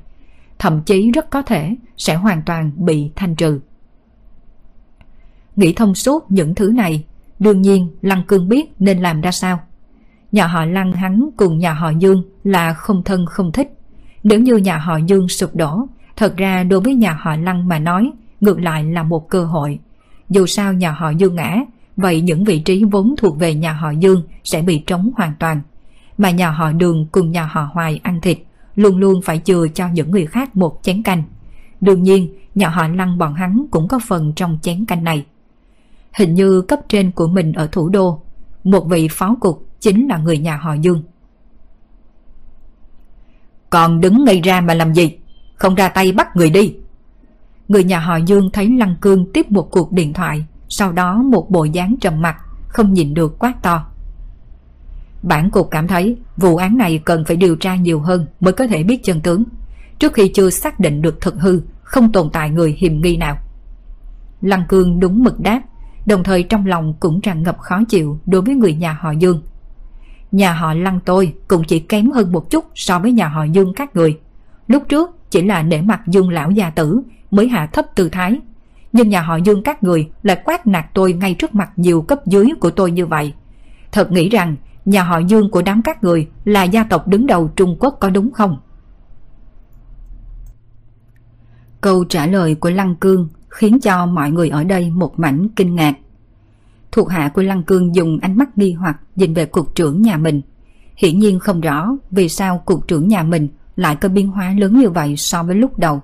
Thậm 0.58 0.82
chí 0.82 1.10
rất 1.10 1.30
có 1.30 1.42
thể 1.42 1.76
sẽ 1.96 2.14
hoàn 2.14 2.42
toàn 2.42 2.70
bị 2.76 3.10
thanh 3.16 3.36
trừ. 3.36 3.60
Nghĩ 5.56 5.72
thông 5.72 5.94
suốt 5.94 6.30
những 6.30 6.54
thứ 6.54 6.72
này, 6.74 7.04
đương 7.38 7.62
nhiên 7.62 7.88
Lăng 8.02 8.22
Cương 8.28 8.48
biết 8.48 8.72
nên 8.78 8.98
làm 8.98 9.20
ra 9.20 9.30
sao. 9.30 9.60
Nhà 10.32 10.46
họ 10.46 10.64
Lăng 10.64 10.92
hắn 10.92 11.28
cùng 11.36 11.58
nhà 11.58 11.72
họ 11.72 11.90
Dương 11.90 12.22
là 12.44 12.74
không 12.74 13.02
thân 13.04 13.26
không 13.26 13.52
thích. 13.52 13.78
Nếu 14.22 14.40
như 14.40 14.56
nhà 14.56 14.78
họ 14.78 14.96
Dương 14.96 15.28
sụp 15.28 15.56
đổ, 15.56 15.86
thật 16.16 16.36
ra 16.36 16.64
đối 16.64 16.80
với 16.80 16.94
nhà 16.94 17.18
họ 17.20 17.36
Lăng 17.36 17.68
mà 17.68 17.78
nói, 17.78 18.10
ngược 18.40 18.60
lại 18.60 18.84
là 18.84 19.02
một 19.02 19.28
cơ 19.28 19.44
hội. 19.44 19.78
Dù 20.30 20.46
sao 20.46 20.72
nhà 20.72 20.90
họ 20.90 21.10
Dương 21.10 21.34
ngã, 21.34 21.56
vậy 21.96 22.20
những 22.20 22.44
vị 22.44 22.60
trí 22.60 22.84
vốn 22.84 23.14
thuộc 23.18 23.38
về 23.38 23.54
nhà 23.54 23.72
họ 23.72 23.90
Dương 23.90 24.22
sẽ 24.44 24.62
bị 24.62 24.78
trống 24.78 25.10
hoàn 25.16 25.32
toàn. 25.38 25.60
Mà 26.18 26.30
nhà 26.30 26.50
họ 26.50 26.72
Đường 26.72 27.06
cùng 27.12 27.30
nhà 27.30 27.44
họ 27.44 27.68
Hoài 27.72 28.00
ăn 28.02 28.20
thịt, 28.20 28.38
luôn 28.78 28.96
luôn 28.96 29.22
phải 29.22 29.40
chừa 29.44 29.66
cho 29.74 29.88
những 29.88 30.10
người 30.10 30.26
khác 30.26 30.56
một 30.56 30.80
chén 30.82 31.02
canh. 31.02 31.22
Đương 31.80 32.02
nhiên, 32.02 32.34
nhà 32.54 32.68
họ 32.68 32.88
Lăng 32.88 33.18
bọn 33.18 33.34
hắn 33.34 33.66
cũng 33.70 33.88
có 33.88 33.98
phần 34.08 34.32
trong 34.36 34.58
chén 34.62 34.84
canh 34.84 35.04
này. 35.04 35.26
Hình 36.12 36.34
như 36.34 36.62
cấp 36.62 36.80
trên 36.88 37.10
của 37.10 37.26
mình 37.26 37.52
ở 37.52 37.66
thủ 37.72 37.88
đô, 37.88 38.22
một 38.64 38.80
vị 38.80 39.08
phó 39.10 39.36
cục 39.40 39.66
chính 39.80 40.08
là 40.08 40.18
người 40.18 40.38
nhà 40.38 40.56
họ 40.56 40.74
Dương. 40.74 41.02
Còn 43.70 44.00
đứng 44.00 44.24
ngây 44.24 44.40
ra 44.40 44.60
mà 44.60 44.74
làm 44.74 44.94
gì? 44.94 45.18
Không 45.54 45.74
ra 45.74 45.88
tay 45.88 46.12
bắt 46.12 46.36
người 46.36 46.50
đi. 46.50 46.76
Người 47.68 47.84
nhà 47.84 48.00
họ 48.00 48.16
Dương 48.16 48.50
thấy 48.52 48.70
Lăng 48.78 48.96
Cương 49.00 49.32
tiếp 49.32 49.50
một 49.50 49.68
cuộc 49.70 49.92
điện 49.92 50.12
thoại, 50.12 50.46
sau 50.68 50.92
đó 50.92 51.22
một 51.22 51.50
bộ 51.50 51.64
dáng 51.64 51.94
trầm 52.00 52.22
mặt, 52.22 52.36
không 52.68 52.92
nhìn 52.94 53.14
được 53.14 53.38
quát 53.38 53.62
to. 53.62 53.87
Bản 55.22 55.50
cục 55.50 55.70
cảm 55.70 55.86
thấy 55.88 56.16
vụ 56.36 56.56
án 56.56 56.76
này 56.76 56.98
cần 57.04 57.24
phải 57.24 57.36
điều 57.36 57.56
tra 57.56 57.76
nhiều 57.76 58.00
hơn 58.00 58.26
mới 58.40 58.52
có 58.52 58.66
thể 58.66 58.82
biết 58.82 59.04
chân 59.04 59.20
tướng. 59.20 59.44
Trước 59.98 60.12
khi 60.12 60.28
chưa 60.34 60.50
xác 60.50 60.80
định 60.80 61.02
được 61.02 61.20
thực 61.20 61.34
hư, 61.40 61.60
không 61.82 62.12
tồn 62.12 62.30
tại 62.32 62.50
người 62.50 62.76
hiểm 62.78 63.00
nghi 63.02 63.16
nào. 63.16 63.38
Lăng 64.40 64.64
Cương 64.68 65.00
đúng 65.00 65.24
mực 65.24 65.40
đáp, 65.40 65.62
đồng 66.06 66.24
thời 66.24 66.42
trong 66.42 66.66
lòng 66.66 66.94
cũng 67.00 67.20
tràn 67.20 67.42
ngập 67.42 67.58
khó 67.58 67.80
chịu 67.88 68.18
đối 68.26 68.42
với 68.42 68.54
người 68.54 68.74
nhà 68.74 68.98
họ 69.00 69.10
Dương. 69.10 69.42
Nhà 70.32 70.52
họ 70.52 70.74
Lăng 70.74 71.00
tôi 71.04 71.34
cũng 71.48 71.64
chỉ 71.64 71.80
kém 71.80 72.10
hơn 72.10 72.32
một 72.32 72.50
chút 72.50 72.64
so 72.74 72.98
với 72.98 73.12
nhà 73.12 73.28
họ 73.28 73.44
Dương 73.44 73.72
các 73.76 73.96
người. 73.96 74.18
Lúc 74.66 74.82
trước 74.88 75.30
chỉ 75.30 75.42
là 75.42 75.62
nể 75.62 75.80
mặt 75.80 76.00
Dương 76.06 76.30
lão 76.30 76.50
gia 76.50 76.70
tử 76.70 77.00
mới 77.30 77.48
hạ 77.48 77.66
thấp 77.72 77.86
tư 77.94 78.08
thái. 78.08 78.38
Nhưng 78.92 79.08
nhà 79.08 79.22
họ 79.22 79.36
Dương 79.36 79.62
các 79.62 79.82
người 79.82 80.08
lại 80.22 80.42
quát 80.44 80.66
nạt 80.66 80.86
tôi 80.94 81.12
ngay 81.12 81.34
trước 81.34 81.54
mặt 81.54 81.70
nhiều 81.76 82.02
cấp 82.02 82.26
dưới 82.26 82.48
của 82.60 82.70
tôi 82.70 82.90
như 82.90 83.06
vậy. 83.06 83.32
Thật 83.92 84.12
nghĩ 84.12 84.28
rằng 84.28 84.56
nhà 84.88 85.02
họ 85.02 85.18
Dương 85.18 85.50
của 85.50 85.62
đám 85.62 85.82
các 85.82 86.04
người 86.04 86.28
là 86.44 86.62
gia 86.62 86.84
tộc 86.84 87.08
đứng 87.08 87.26
đầu 87.26 87.50
Trung 87.56 87.76
Quốc 87.80 87.96
có 88.00 88.10
đúng 88.10 88.32
không? 88.32 88.58
Câu 91.80 92.04
trả 92.04 92.26
lời 92.26 92.54
của 92.54 92.70
Lăng 92.70 92.96
Cương 92.96 93.28
khiến 93.48 93.80
cho 93.80 94.06
mọi 94.06 94.30
người 94.30 94.48
ở 94.48 94.64
đây 94.64 94.90
một 94.90 95.18
mảnh 95.18 95.48
kinh 95.56 95.74
ngạc. 95.74 95.94
Thuộc 96.92 97.10
hạ 97.10 97.30
của 97.34 97.42
Lăng 97.42 97.62
Cương 97.62 97.94
dùng 97.94 98.18
ánh 98.22 98.38
mắt 98.38 98.58
nghi 98.58 98.72
hoặc 98.72 99.00
nhìn 99.16 99.34
về 99.34 99.46
cục 99.46 99.74
trưởng 99.74 100.02
nhà 100.02 100.16
mình. 100.16 100.42
Hiển 100.96 101.18
nhiên 101.18 101.38
không 101.38 101.60
rõ 101.60 101.90
vì 102.10 102.28
sao 102.28 102.62
cục 102.64 102.88
trưởng 102.88 103.08
nhà 103.08 103.22
mình 103.22 103.48
lại 103.76 103.96
có 103.96 104.08
biến 104.08 104.28
hóa 104.28 104.54
lớn 104.58 104.78
như 104.78 104.90
vậy 104.90 105.16
so 105.16 105.42
với 105.42 105.56
lúc 105.56 105.78
đầu. 105.78 106.02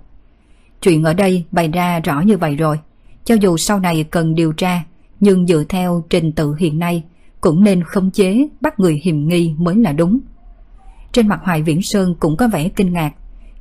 Chuyện 0.82 1.04
ở 1.04 1.14
đây 1.14 1.44
bày 1.52 1.68
ra 1.68 2.00
rõ 2.00 2.20
như 2.20 2.36
vậy 2.36 2.56
rồi. 2.56 2.78
Cho 3.24 3.34
dù 3.34 3.56
sau 3.56 3.80
này 3.80 4.04
cần 4.04 4.34
điều 4.34 4.52
tra, 4.52 4.84
nhưng 5.20 5.46
dựa 5.46 5.64
theo 5.68 6.04
trình 6.10 6.32
tự 6.32 6.54
hiện 6.54 6.78
nay 6.78 7.04
cũng 7.44 7.64
nên 7.64 7.82
khống 7.82 8.10
chế 8.10 8.48
bắt 8.60 8.80
người 8.80 9.00
hiểm 9.02 9.28
nghi 9.28 9.54
mới 9.58 9.76
là 9.76 9.92
đúng. 9.92 10.20
Trên 11.12 11.28
mặt 11.28 11.40
Hoài 11.42 11.62
Viễn 11.62 11.82
Sơn 11.82 12.14
cũng 12.20 12.36
có 12.36 12.48
vẻ 12.48 12.68
kinh 12.68 12.92
ngạc. 12.92 13.12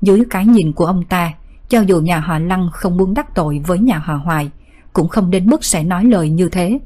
Dưới 0.02 0.24
cái 0.30 0.46
nhìn 0.46 0.74
của 0.74 0.86
ông 0.86 1.04
ta, 1.10 1.34
cho 1.70 1.82
dù 1.82 2.02
nhà 2.02 2.20
họ 2.20 2.40
Lăng 2.40 2.70
không 2.74 2.98
muốn 2.98 3.14
đắc 3.14 3.36
tội 3.36 3.62
với 3.68 3.80
nhà 3.80 3.98
họ 3.98 4.16
Hoài, 4.16 4.50
cũng 4.94 5.08
không 5.08 5.32
đến 5.32 5.50
mức 5.50 5.66
sẽ 5.66 5.84
nói 5.84 6.06
lời 6.06 6.30
như 6.30 6.50
thế. 6.50 6.80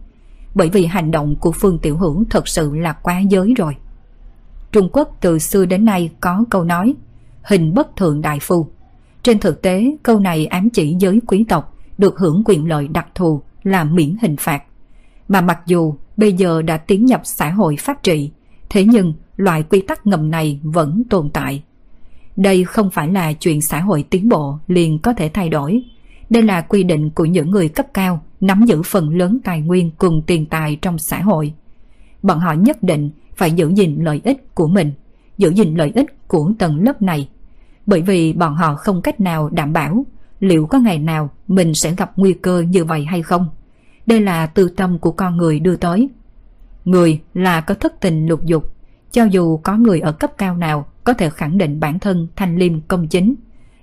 Bởi 0.56 0.70
vì 0.70 0.86
hành 0.86 1.12
động 1.12 1.36
của 1.36 1.52
Phương 1.52 1.80
Tiểu 1.80 1.98
Hữu 1.98 2.24
thật 2.30 2.48
sự 2.48 2.76
là 2.76 2.94
quá 2.94 3.20
giới 3.20 3.54
rồi. 3.58 3.76
Trung 4.72 4.90
Quốc 4.94 5.18
từ 5.22 5.40
xưa 5.40 5.66
đến 5.66 5.86
nay 5.86 6.10
có 6.22 6.44
câu 6.50 6.64
nói 6.64 6.96
hình 7.44 7.74
bất 7.74 7.96
thượng 7.96 8.22
đại 8.22 8.40
phu. 8.42 8.68
Trên 9.24 9.40
thực 9.40 9.62
tế, 9.62 9.98
câu 10.04 10.20
này 10.20 10.46
ám 10.46 10.70
chỉ 10.70 10.96
giới 11.00 11.20
quý 11.28 11.46
tộc 11.50 11.76
được 11.98 12.18
hưởng 12.18 12.42
quyền 12.46 12.68
lợi 12.68 12.88
đặc 12.88 13.08
thù 13.16 13.42
là 13.64 13.84
miễn 13.84 14.16
hình 14.22 14.36
phạt. 14.40 14.64
Mà 15.28 15.42
mặc 15.42 15.60
dù 15.66 15.96
bây 16.18 16.34
giờ 16.34 16.62
đã 16.62 16.78
tiến 16.78 17.06
nhập 17.06 17.22
xã 17.24 17.50
hội 17.50 17.76
phát 17.80 18.04
trị, 18.04 18.32
thế 18.70 18.86
nhưng 18.86 19.14
loại 19.38 19.64
quy 19.64 19.82
tắc 19.82 20.08
ngầm 20.08 20.32
này 20.32 20.60
vẫn 20.64 21.04
tồn 21.10 21.30
tại. 21.30 21.64
Đây 22.36 22.64
không 22.64 22.90
phải 22.90 23.08
là 23.08 23.34
chuyện 23.34 23.62
xã 23.62 23.80
hội 23.80 24.04
tiến 24.10 24.30
bộ 24.30 24.60
liền 24.68 25.00
có 25.00 25.14
thể 25.14 25.30
thay 25.30 25.50
đổi. 25.50 25.84
Đây 26.30 26.44
là 26.44 26.62
quy 26.62 26.84
định 26.84 27.10
của 27.10 27.26
những 27.26 27.52
người 27.52 27.70
cấp 27.70 27.86
cao 27.94 28.22
nắm 28.42 28.66
giữ 28.66 28.82
phần 28.86 29.18
lớn 29.18 29.40
tài 29.44 29.62
nguyên 29.62 29.92
cùng 29.98 30.22
tiền 30.28 30.46
tài 30.46 30.76
trong 30.82 30.98
xã 30.98 31.22
hội. 31.22 31.54
Bọn 32.24 32.40
họ 32.40 32.54
nhất 32.54 32.84
định 32.84 33.10
phải 33.36 33.52
giữ 33.52 33.72
gìn 33.76 33.96
lợi 34.04 34.22
ích 34.24 34.56
của 34.56 34.68
mình, 34.68 34.92
giữ 35.38 35.50
gìn 35.50 35.76
lợi 35.76 35.92
ích 35.96 36.28
của 36.28 36.52
tầng 36.60 36.84
lớp 36.84 37.02
này. 37.02 37.30
Bởi 37.86 38.02
vì 38.02 38.34
bọn 38.34 38.56
họ 38.56 38.76
không 38.76 39.02
cách 39.02 39.20
nào 39.20 39.50
đảm 39.50 39.74
bảo 39.74 40.06
liệu 40.40 40.66
có 40.66 40.80
ngày 40.80 41.00
nào 41.00 41.30
mình 41.48 41.74
sẽ 41.74 41.94
gặp 41.98 42.12
nguy 42.16 42.34
cơ 42.34 42.60
như 42.60 42.86
vậy 42.86 43.06
hay 43.06 43.22
không. 43.22 43.48
Đây 44.08 44.22
là 44.22 44.46
tư 44.46 44.70
tâm 44.70 45.00
của 45.00 45.12
con 45.12 45.38
người 45.38 45.60
đưa 45.60 45.76
tới. 45.76 46.10
Người 46.86 47.22
là 47.34 47.62
có 47.62 47.74
thất 47.74 48.02
tình 48.02 48.28
lục 48.28 48.46
dục, 48.46 48.74
cho 49.12 49.24
dù 49.24 49.58
có 49.58 49.78
người 49.78 50.00
ở 50.00 50.12
cấp 50.12 50.32
cao 50.38 50.58
nào 50.58 50.86
có 51.04 51.14
thể 51.14 51.30
khẳng 51.30 51.58
định 51.58 51.80
bản 51.80 52.00
thân 52.00 52.28
thanh 52.36 52.58
liêm 52.58 52.82
công 52.82 53.08
chính. 53.08 53.36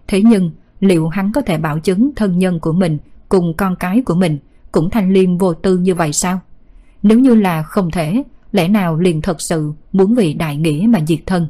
Thế 0.08 0.22
nhưng, 0.22 0.50
liệu 0.80 1.08
hắn 1.08 1.32
có 1.32 1.40
thể 1.40 1.58
bảo 1.58 1.78
chứng 1.78 2.10
thân 2.16 2.38
nhân 2.38 2.60
của 2.60 2.72
mình 2.72 2.98
cùng 3.28 3.54
con 3.56 3.76
cái 3.76 4.02
của 4.02 4.14
mình 4.14 4.38
cũng 4.72 4.90
thanh 4.90 5.12
liêm 5.12 5.38
vô 5.38 5.54
tư 5.54 5.78
như 5.78 5.94
vậy 5.94 6.12
sao? 6.12 6.40
Nếu 7.02 7.18
như 7.18 7.34
là 7.34 7.62
không 7.62 7.90
thể, 7.90 8.22
lẽ 8.52 8.68
nào 8.68 8.96
liền 8.96 9.22
thật 9.22 9.40
sự 9.40 9.72
muốn 9.92 10.14
vì 10.14 10.34
đại 10.34 10.56
nghĩa 10.56 10.86
mà 10.88 10.98
diệt 11.06 11.20
thân? 11.26 11.48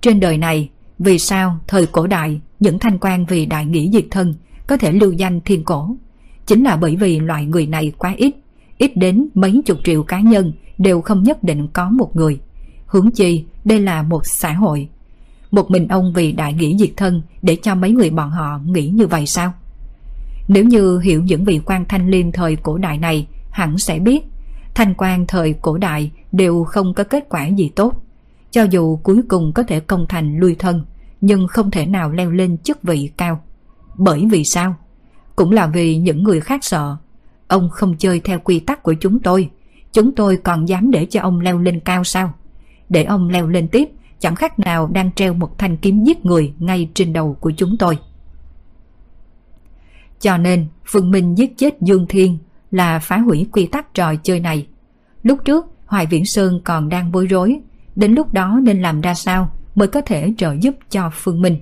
Trên 0.00 0.20
đời 0.20 0.38
này, 0.38 0.70
vì 0.98 1.18
sao 1.18 1.58
thời 1.66 1.86
cổ 1.86 2.06
đại 2.06 2.40
những 2.60 2.78
thanh 2.78 2.98
quan 2.98 3.26
vì 3.26 3.46
đại 3.46 3.66
nghĩa 3.66 3.90
diệt 3.92 4.06
thân 4.10 4.34
có 4.66 4.76
thể 4.76 4.92
lưu 4.92 5.12
danh 5.12 5.40
thiên 5.40 5.64
cổ? 5.64 5.96
Chính 6.46 6.64
là 6.64 6.76
bởi 6.76 6.96
vì 6.96 7.20
loại 7.20 7.44
người 7.46 7.66
này 7.66 7.92
quá 7.98 8.14
ít, 8.16 8.34
ít 8.78 8.96
đến 8.96 9.28
mấy 9.34 9.62
chục 9.66 9.78
triệu 9.84 10.02
cá 10.02 10.20
nhân 10.20 10.52
đều 10.78 11.00
không 11.00 11.22
nhất 11.22 11.42
định 11.42 11.68
có 11.72 11.90
một 11.90 12.16
người. 12.16 12.40
Hướng 12.86 13.10
chi, 13.10 13.44
đây 13.64 13.80
là 13.80 14.02
một 14.02 14.26
xã 14.26 14.52
hội. 14.52 14.88
Một 15.50 15.70
mình 15.70 15.88
ông 15.88 16.12
vì 16.12 16.32
đại 16.32 16.52
nghĩa 16.52 16.76
diệt 16.76 16.90
thân 16.96 17.22
để 17.42 17.56
cho 17.62 17.74
mấy 17.74 17.90
người 17.90 18.10
bọn 18.10 18.30
họ 18.30 18.60
nghĩ 18.66 18.88
như 18.88 19.06
vậy 19.06 19.26
sao? 19.26 19.52
Nếu 20.48 20.64
như 20.64 20.98
hiểu 20.98 21.22
những 21.22 21.44
vị 21.44 21.60
quan 21.64 21.84
thanh 21.88 22.10
liêm 22.10 22.32
thời 22.32 22.56
cổ 22.56 22.78
đại 22.78 22.98
này, 22.98 23.26
hẳn 23.50 23.78
sẽ 23.78 23.98
biết 23.98 24.24
thanh 24.74 24.94
quan 24.94 25.26
thời 25.26 25.52
cổ 25.52 25.78
đại 25.78 26.10
đều 26.32 26.64
không 26.64 26.94
có 26.94 27.04
kết 27.04 27.24
quả 27.28 27.46
gì 27.46 27.70
tốt. 27.76 28.02
Cho 28.50 28.62
dù 28.62 28.96
cuối 28.96 29.20
cùng 29.28 29.52
có 29.52 29.62
thể 29.62 29.80
công 29.80 30.06
thành 30.08 30.36
lui 30.38 30.54
thân, 30.58 30.84
nhưng 31.20 31.46
không 31.48 31.70
thể 31.70 31.86
nào 31.86 32.10
leo 32.10 32.30
lên 32.30 32.58
chức 32.58 32.82
vị 32.82 33.10
cao. 33.16 33.40
Bởi 33.96 34.28
vì 34.30 34.44
sao? 34.44 34.74
Cũng 35.36 35.52
là 35.52 35.66
vì 35.66 35.96
những 35.96 36.22
người 36.22 36.40
khác 36.40 36.64
sợ. 36.64 36.96
Ông 37.48 37.70
không 37.70 37.96
chơi 37.98 38.20
theo 38.20 38.38
quy 38.38 38.60
tắc 38.60 38.82
của 38.82 38.94
chúng 39.00 39.18
tôi. 39.18 39.50
Chúng 39.92 40.14
tôi 40.14 40.36
còn 40.36 40.68
dám 40.68 40.90
để 40.90 41.06
cho 41.10 41.20
ông 41.20 41.40
leo 41.40 41.58
lên 41.58 41.80
cao 41.80 42.04
sao? 42.04 42.32
Để 42.88 43.04
ông 43.04 43.28
leo 43.28 43.48
lên 43.48 43.68
tiếp, 43.68 43.88
chẳng 44.18 44.34
khác 44.34 44.58
nào 44.58 44.86
đang 44.86 45.12
treo 45.12 45.34
một 45.34 45.58
thanh 45.58 45.76
kiếm 45.76 46.04
giết 46.04 46.24
người 46.24 46.52
ngay 46.58 46.88
trên 46.94 47.12
đầu 47.12 47.36
của 47.40 47.52
chúng 47.56 47.76
tôi. 47.78 47.98
Cho 50.20 50.36
nên, 50.36 50.66
Phương 50.86 51.10
Minh 51.10 51.38
giết 51.38 51.58
chết 51.58 51.80
Dương 51.80 52.06
Thiên 52.08 52.38
là 52.70 52.98
phá 52.98 53.18
hủy 53.18 53.46
quy 53.52 53.66
tắc 53.66 53.94
trò 53.94 54.14
chơi 54.14 54.40
này. 54.40 54.66
Lúc 55.22 55.38
trước, 55.44 55.66
Hoài 55.86 56.06
Viễn 56.06 56.24
Sơn 56.24 56.60
còn 56.64 56.88
đang 56.88 57.12
bối 57.12 57.26
rối, 57.26 57.60
đến 57.96 58.14
lúc 58.14 58.32
đó 58.32 58.60
nên 58.62 58.82
làm 58.82 59.00
ra 59.00 59.14
sao 59.14 59.50
mới 59.74 59.88
có 59.88 60.00
thể 60.00 60.32
trợ 60.38 60.54
giúp 60.60 60.74
cho 60.90 61.10
Phương 61.12 61.42
Minh. 61.42 61.60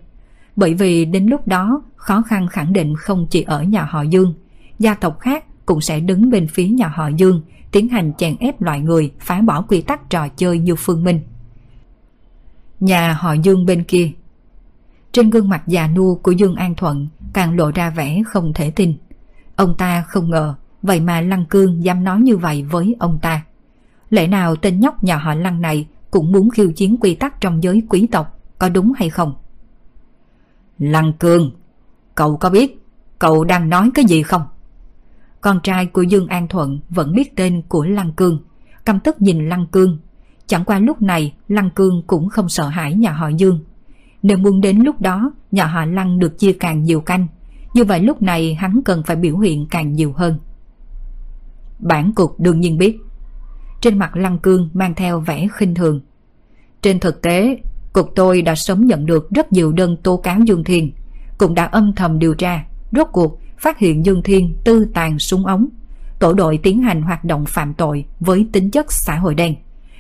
Bởi 0.57 0.75
vì 0.75 1.05
đến 1.05 1.27
lúc 1.27 1.49
đó, 1.49 1.83
khó 2.01 2.23
khăn 2.23 2.49
khẳng 2.49 2.73
định 2.73 2.97
không 2.97 3.27
chỉ 3.31 3.43
ở 3.43 3.63
nhà 3.63 3.85
họ 3.85 4.03
Dương, 4.03 4.35
gia 4.79 4.95
tộc 4.95 5.21
khác 5.21 5.45
cũng 5.67 5.81
sẽ 5.81 6.01
đứng 6.01 6.31
bên 6.31 6.47
phía 6.49 6.69
nhà 6.69 6.89
họ 6.89 7.09
Dương, 7.09 7.43
tiến 7.73 7.89
hành 7.89 8.13
chèn 8.19 8.37
ép 8.41 8.63
loại 8.63 8.81
người 8.81 9.13
phá 9.21 9.41
bỏ 9.41 9.63
quy 9.63 9.83
tắc 9.83 10.11
trò 10.11 10.29
chơi 10.29 10.59
như 10.59 10.75
Phương 10.75 11.05
Minh. 11.05 11.21
Nhà 12.81 13.13
họ 13.13 13.33
Dương 13.33 13.67
bên 13.67 13.85
kia 13.85 14.11
Trên 15.13 15.31
gương 15.31 15.49
mặt 15.49 15.63
già 15.67 15.89
nua 15.89 16.15
của 16.15 16.33
Dương 16.33 16.55
An 16.55 16.75
Thuận 16.75 17.09
càng 17.33 17.57
lộ 17.57 17.71
ra 17.71 17.91
vẻ 17.91 18.23
không 18.27 18.53
thể 18.55 18.71
tin. 18.71 18.95
Ông 19.57 19.75
ta 19.79 20.05
không 20.09 20.31
ngờ, 20.31 20.55
vậy 20.83 21.01
mà 21.01 21.21
Lăng 21.21 21.45
Cương 21.45 21.85
dám 21.85 22.05
nói 22.05 22.21
như 22.21 22.37
vậy 22.37 22.63
với 22.71 22.97
ông 22.99 23.19
ta. 23.23 23.43
Lẽ 24.11 24.27
nào 24.27 24.57
tên 24.57 24.81
nhóc 24.81 25.05
nhà 25.05 25.17
họ 25.17 25.35
Lăng 25.35 25.61
này 25.61 25.87
cũng 26.11 26.33
muốn 26.33 26.51
khiêu 26.51 26.73
chiến 26.73 26.97
quy 27.01 27.15
tắc 27.15 27.41
trong 27.41 27.63
giới 27.63 27.83
quý 27.89 28.09
tộc, 28.13 28.39
có 28.59 28.69
đúng 28.69 28.93
hay 28.97 29.11
không? 29.11 29.35
Lăng 30.79 31.13
Cương, 31.13 31.51
cậu 32.21 32.37
có 32.37 32.51
biết 32.51 32.81
cậu 33.19 33.45
đang 33.45 33.69
nói 33.69 33.91
cái 33.95 34.05
gì 34.05 34.23
không? 34.23 34.43
Con 35.41 35.61
trai 35.63 35.87
của 35.87 36.03
Dương 36.03 36.27
An 36.27 36.49
Thuận 36.49 36.81
vẫn 36.91 37.15
biết 37.15 37.37
tên 37.37 37.63
của 37.69 37.85
Lăng 37.85 38.13
Cương, 38.13 38.39
căm 38.85 39.01
tức 39.01 39.23
nhìn 39.23 39.49
Lăng 39.49 39.67
Cương. 39.67 39.99
Chẳng 40.47 40.65
qua 40.65 40.79
lúc 40.79 41.03
này 41.03 41.35
Lăng 41.49 41.71
Cương 41.71 42.03
cũng 42.07 42.29
không 42.29 42.49
sợ 42.49 42.69
hãi 42.69 42.95
nhà 42.95 43.13
họ 43.13 43.29
Dương. 43.29 43.65
Nếu 44.23 44.37
muốn 44.37 44.61
đến 44.61 44.79
lúc 44.79 45.01
đó 45.01 45.33
nhà 45.51 45.67
họ 45.67 45.85
Lăng 45.85 46.19
được 46.19 46.39
chia 46.39 46.53
càng 46.53 46.83
nhiều 46.83 47.01
canh, 47.01 47.27
như 47.75 47.85
vậy 47.85 48.01
lúc 48.01 48.23
này 48.23 48.55
hắn 48.55 48.81
cần 48.85 49.03
phải 49.07 49.17
biểu 49.17 49.39
hiện 49.39 49.67
càng 49.71 49.93
nhiều 49.93 50.13
hơn. 50.17 50.39
Bản 51.79 52.13
cục 52.13 52.41
đương 52.41 52.61
nhiên 52.61 52.79
biết. 52.79 52.99
Trên 53.81 53.99
mặt 53.99 54.17
Lăng 54.17 54.39
Cương 54.39 54.69
mang 54.73 54.95
theo 54.95 55.21
vẻ 55.21 55.49
khinh 55.53 55.75
thường. 55.75 56.01
Trên 56.83 57.01
thực 57.01 57.23
tế, 57.23 57.57
cục 57.93 58.13
tôi 58.15 58.43
đã 58.43 58.55
sớm 58.55 58.87
nhận 58.87 59.07
được 59.07 59.31
rất 59.31 59.53
nhiều 59.53 59.73
đơn 59.73 59.97
tố 59.97 60.17
cáo 60.17 60.41
Dương 60.47 60.65
thiền 60.65 60.91
cũng 61.41 61.55
đã 61.55 61.65
âm 61.65 61.93
thầm 61.95 62.19
điều 62.19 62.35
tra, 62.35 62.65
rốt 62.93 63.07
cuộc 63.13 63.41
phát 63.59 63.79
hiện 63.79 64.07
Dương 64.07 64.23
Thiên 64.23 64.57
tư 64.65 64.87
tàn 64.95 65.19
súng 65.19 65.47
ống. 65.47 65.69
Tổ 66.19 66.33
đội 66.33 66.59
tiến 66.63 66.83
hành 66.83 67.03
hoạt 67.03 67.25
động 67.25 67.45
phạm 67.47 67.75
tội 67.75 68.05
với 68.21 68.49
tính 68.53 68.71
chất 68.71 68.93
xã 68.93 69.15
hội 69.15 69.35
đen, 69.35 69.55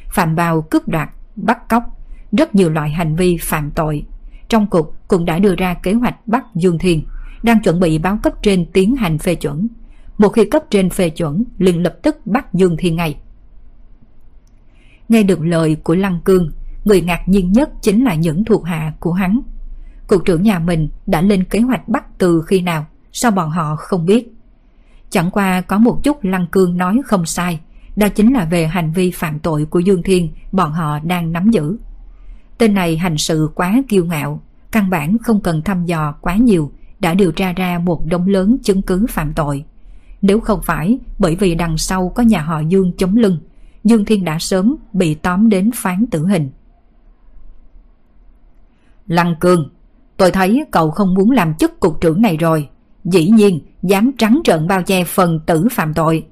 phạm 0.09 0.37
bào 0.37 0.63
cướp 0.63 0.89
đoạt, 0.89 1.11
bắt 1.37 1.69
cóc, 1.69 1.85
rất 2.33 2.55
nhiều 2.55 2.71
loại 2.71 2.91
hành 2.91 3.17
vi 3.17 3.37
phạm 3.41 3.71
tội. 3.71 4.05
Trong 4.49 4.67
cục 4.67 4.95
cũng 5.09 5.25
đã 5.25 5.39
đưa 5.39 5.55
ra 5.57 5.75
kế 5.75 5.93
hoạch 5.93 6.27
bắt 6.27 6.45
Dương 6.55 6.79
Thiên, 6.79 7.03
đang 7.43 7.63
chuẩn 7.63 7.81
bị 7.81 7.99
báo 7.99 8.19
cấp 8.23 8.33
trên 8.43 8.67
tiến 8.73 8.97
hành 8.97 9.19
phê 9.19 9.35
chuẩn. 9.35 9.69
Một 10.19 10.29
khi 10.29 10.45
cấp 10.45 10.63
trên 10.71 10.91
phê 10.91 11.11
chuẩn, 11.11 11.45
liền 11.59 11.83
lập 11.83 11.97
tức 12.03 12.27
bắt 12.27 12.55
Dương 12.55 12.77
Thiên 12.77 12.97
ngay. 12.97 13.17
Nghe 15.09 15.23
được 15.23 15.41
lời 15.41 15.77
của 15.83 15.95
Lăng 15.95 16.21
Cương, 16.25 16.51
người 16.85 17.01
ngạc 17.01 17.21
nhiên 17.27 17.53
nhất 17.53 17.71
chính 17.83 18.05
là 18.05 18.15
những 18.15 18.45
thuộc 18.45 18.65
hạ 18.65 18.93
của 19.01 19.13
hắn. 19.13 19.41
Cục 20.11 20.25
trưởng 20.25 20.43
nhà 20.43 20.59
mình 20.59 20.89
đã 21.07 21.21
lên 21.21 21.45
kế 21.45 21.61
hoạch 21.61 21.89
bắt 21.89 22.05
từ 22.19 22.43
khi 22.47 22.61
nào, 22.61 22.87
sao 23.13 23.31
bọn 23.31 23.51
họ 23.51 23.77
không 23.77 24.07
biết. 24.07 24.35
Chẳng 25.11 25.31
qua 25.31 25.61
có 25.61 25.79
một 25.79 26.01
chút 26.05 26.25
Lăng 26.25 26.47
Cương 26.47 26.77
nói 26.77 27.01
không 27.05 27.27
sai, 27.27 27.61
đó 27.97 28.09
chính 28.09 28.33
là 28.33 28.45
về 28.45 28.67
hành 28.67 28.93
vi 28.93 29.11
phạm 29.11 29.39
tội 29.39 29.65
của 29.65 29.79
Dương 29.79 30.03
Thiên 30.03 30.29
bọn 30.53 30.73
họ 30.73 30.99
đang 30.99 31.33
nắm 31.33 31.51
giữ. 31.51 31.77
Tên 32.59 32.75
này 32.75 32.97
hành 32.97 33.19
sự 33.19 33.51
quá 33.55 33.83
kiêu 33.89 34.05
ngạo, 34.05 34.43
căn 34.73 34.91
bản 34.91 35.19
không 35.19 35.41
cần 35.41 35.63
thăm 35.63 35.85
dò 35.85 36.15
quá 36.21 36.37
nhiều 36.37 36.73
đã 37.01 37.15
điều 37.15 37.33
tra 37.33 37.53
ra 37.53 37.79
một 37.79 38.07
đống 38.07 38.27
lớn 38.27 38.57
chứng 38.63 38.83
cứ 38.83 39.07
phạm 39.09 39.33
tội. 39.33 39.65
Nếu 40.23 40.41
không 40.41 40.61
phải 40.63 40.99
bởi 41.19 41.37
vì 41.37 41.55
đằng 41.55 41.79
sau 41.79 42.09
có 42.09 42.23
nhà 42.23 42.43
họ 42.43 42.61
Dương 42.61 42.93
chống 42.99 43.17
lưng, 43.17 43.39
Dương 43.85 44.05
Thiên 44.05 44.25
đã 44.25 44.39
sớm 44.39 44.77
bị 44.93 45.15
tóm 45.15 45.49
đến 45.49 45.71
phán 45.75 46.07
tử 46.11 46.27
hình. 46.27 46.51
Lăng 49.07 49.35
Cương, 49.41 49.71
tôi 50.21 50.31
thấy 50.31 50.65
cậu 50.71 50.91
không 50.91 51.15
muốn 51.15 51.31
làm 51.31 51.55
chức 51.55 51.81
cục 51.81 52.01
trưởng 52.01 52.23
này 52.23 52.37
rồi. 52.37 52.69
Dĩ 53.05 53.29
nhiên, 53.29 53.61
dám 53.83 54.11
trắng 54.19 54.41
trợn 54.45 54.67
bao 54.69 54.83
che 54.83 55.05
phần 55.05 55.41
tử 55.47 55.69
phạm 55.71 55.95
tội. 55.95 56.27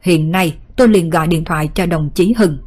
Hiện 0.00 0.30
nay 0.30 0.56
tôi 0.76 0.88
liền 0.88 1.10
gọi 1.10 1.26
điện 1.26 1.44
thoại 1.44 1.68
cho 1.74 1.86
đồng 1.86 2.10
chí 2.14 2.32
Hưng. 2.32 2.58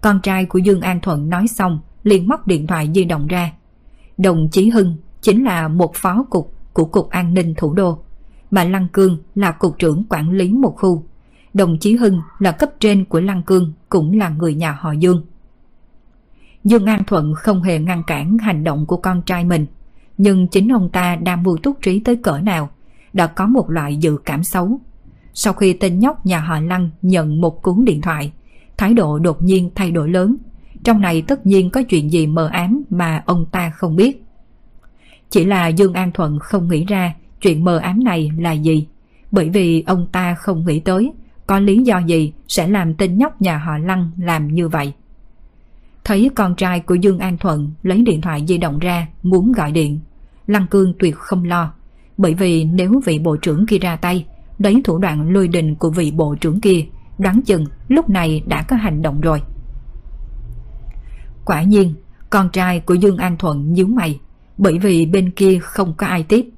Con 0.00 0.20
trai 0.22 0.44
của 0.44 0.58
Dương 0.58 0.80
An 0.80 1.00
Thuận 1.00 1.28
nói 1.28 1.46
xong, 1.48 1.80
liền 2.02 2.28
móc 2.28 2.46
điện 2.46 2.66
thoại 2.66 2.90
di 2.94 3.04
động 3.04 3.26
ra. 3.26 3.52
Đồng 4.18 4.48
chí 4.52 4.70
Hưng 4.70 4.96
chính 5.20 5.44
là 5.44 5.68
một 5.68 5.94
phó 5.94 6.24
cục 6.30 6.52
của 6.72 6.84
Cục 6.84 7.10
An 7.10 7.34
ninh 7.34 7.54
Thủ 7.56 7.74
đô, 7.74 7.98
mà 8.50 8.64
Lăng 8.64 8.88
Cương 8.92 9.18
là 9.34 9.50
cục 9.50 9.78
trưởng 9.78 10.04
quản 10.08 10.30
lý 10.30 10.52
một 10.52 10.74
khu. 10.76 11.04
Đồng 11.54 11.78
chí 11.78 11.96
Hưng 11.96 12.20
là 12.38 12.52
cấp 12.52 12.70
trên 12.80 13.04
của 13.04 13.20
Lăng 13.20 13.42
Cương, 13.42 13.72
cũng 13.88 14.18
là 14.18 14.28
người 14.28 14.54
nhà 14.54 14.72
họ 14.80 14.92
Dương. 14.92 15.26
Dương 16.64 16.86
An 16.86 17.04
Thuận 17.06 17.34
không 17.34 17.62
hề 17.62 17.78
ngăn 17.78 18.02
cản 18.06 18.38
hành 18.38 18.64
động 18.64 18.86
của 18.86 18.96
con 18.96 19.22
trai 19.22 19.44
mình, 19.44 19.66
nhưng 20.18 20.48
chính 20.48 20.72
ông 20.72 20.90
ta 20.92 21.16
đang 21.16 21.42
mưu 21.42 21.56
túc 21.56 21.82
trí 21.82 22.00
tới 22.00 22.16
cỡ 22.16 22.38
nào, 22.38 22.70
đã 23.12 23.26
có 23.26 23.46
một 23.46 23.70
loại 23.70 23.96
dự 23.96 24.16
cảm 24.24 24.44
xấu. 24.44 24.80
Sau 25.34 25.52
khi 25.52 25.72
tên 25.72 25.98
nhóc 25.98 26.26
nhà 26.26 26.40
họ 26.40 26.60
Lăng 26.60 26.90
nhận 27.02 27.40
một 27.40 27.62
cuốn 27.62 27.84
điện 27.84 28.00
thoại, 28.00 28.32
thái 28.76 28.94
độ 28.94 29.18
đột 29.18 29.42
nhiên 29.42 29.70
thay 29.74 29.90
đổi 29.90 30.08
lớn. 30.10 30.36
Trong 30.84 31.00
này 31.00 31.22
tất 31.22 31.46
nhiên 31.46 31.70
có 31.70 31.82
chuyện 31.82 32.12
gì 32.12 32.26
mờ 32.26 32.48
ám 32.52 32.82
mà 32.90 33.22
ông 33.26 33.46
ta 33.46 33.70
không 33.70 33.96
biết. 33.96 34.24
Chỉ 35.30 35.44
là 35.44 35.66
Dương 35.66 35.92
An 35.92 36.10
Thuận 36.12 36.38
không 36.38 36.68
nghĩ 36.68 36.84
ra 36.84 37.14
chuyện 37.40 37.64
mờ 37.64 37.78
ám 37.78 38.04
này 38.04 38.30
là 38.38 38.52
gì, 38.52 38.86
bởi 39.30 39.48
vì 39.48 39.82
ông 39.86 40.06
ta 40.12 40.34
không 40.34 40.66
nghĩ 40.66 40.80
tới 40.80 41.12
có 41.46 41.58
lý 41.58 41.82
do 41.82 41.98
gì 41.98 42.32
sẽ 42.48 42.68
làm 42.68 42.94
tên 42.94 43.18
nhóc 43.18 43.42
nhà 43.42 43.58
họ 43.58 43.78
Lăng 43.78 44.10
làm 44.18 44.48
như 44.48 44.68
vậy. 44.68 44.92
Thấy 46.04 46.30
con 46.34 46.54
trai 46.54 46.80
của 46.80 46.94
Dương 46.94 47.18
An 47.18 47.38
Thuận 47.38 47.72
lấy 47.82 48.02
điện 48.02 48.20
thoại 48.20 48.44
di 48.48 48.58
động 48.58 48.78
ra 48.78 49.06
muốn 49.22 49.52
gọi 49.52 49.72
điện, 49.72 50.00
Lăng 50.46 50.66
Cương 50.66 50.94
tuyệt 50.98 51.16
không 51.16 51.44
lo, 51.44 51.72
bởi 52.16 52.34
vì 52.34 52.64
nếu 52.64 53.00
vị 53.04 53.18
bộ 53.18 53.36
trưởng 53.36 53.66
kia 53.66 53.78
ra 53.78 53.96
tay, 53.96 54.26
lấy 54.58 54.80
thủ 54.84 54.98
đoạn 54.98 55.32
lôi 55.32 55.48
đình 55.48 55.74
của 55.74 55.90
vị 55.90 56.12
bộ 56.16 56.34
trưởng 56.40 56.60
kia, 56.60 56.84
đoán 57.18 57.40
chừng 57.42 57.64
lúc 57.88 58.10
này 58.10 58.42
đã 58.46 58.62
có 58.62 58.76
hành 58.76 59.02
động 59.02 59.20
rồi. 59.20 59.42
Quả 61.44 61.62
nhiên, 61.62 61.94
con 62.30 62.48
trai 62.52 62.80
của 62.80 62.94
Dương 62.94 63.16
An 63.16 63.36
Thuận 63.38 63.72
nhíu 63.72 63.86
mày, 63.86 64.20
bởi 64.58 64.78
vì 64.78 65.06
bên 65.06 65.30
kia 65.30 65.58
không 65.62 65.94
có 65.96 66.06
ai 66.06 66.22
tiếp. 66.22 66.48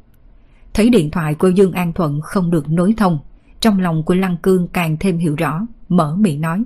Thấy 0.75 0.91
điện 0.91 1.11
thoại 1.11 1.35
của 1.35 1.49
Dương 1.49 1.73
An 1.73 1.93
Thuận 1.93 2.21
không 2.21 2.51
được 2.51 2.71
nối 2.71 2.95
thông, 2.97 3.19
trong 3.61 3.81
lòng 3.81 4.03
của 4.03 4.15
Lăng 4.15 4.37
Cương 4.37 4.69
càng 4.69 4.97
thêm 5.01 5.19
hiểu 5.19 5.35
rõ, 5.35 5.67
mở 5.89 6.17
miệng 6.17 6.41
nói. 6.41 6.63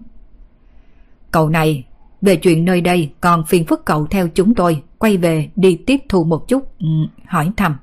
Cậu 1.31 1.49
này, 1.49 1.85
về 2.23 2.37
chuyện 2.37 2.65
nơi 2.65 2.81
đây 2.81 3.11
còn 3.21 3.45
phiền 3.47 3.65
phức 3.65 3.85
cậu 3.85 4.07
theo 4.07 4.29
chúng 4.29 4.55
tôi, 4.55 4.83
quay 4.99 5.17
về 5.17 5.51
đi 5.57 5.79
tiếp 5.87 6.01
thu 6.09 6.25
một 6.25 6.49
chút, 6.49 6.79
ừ, 6.79 6.87
hỏi 7.27 7.51
thăm. 7.57 7.77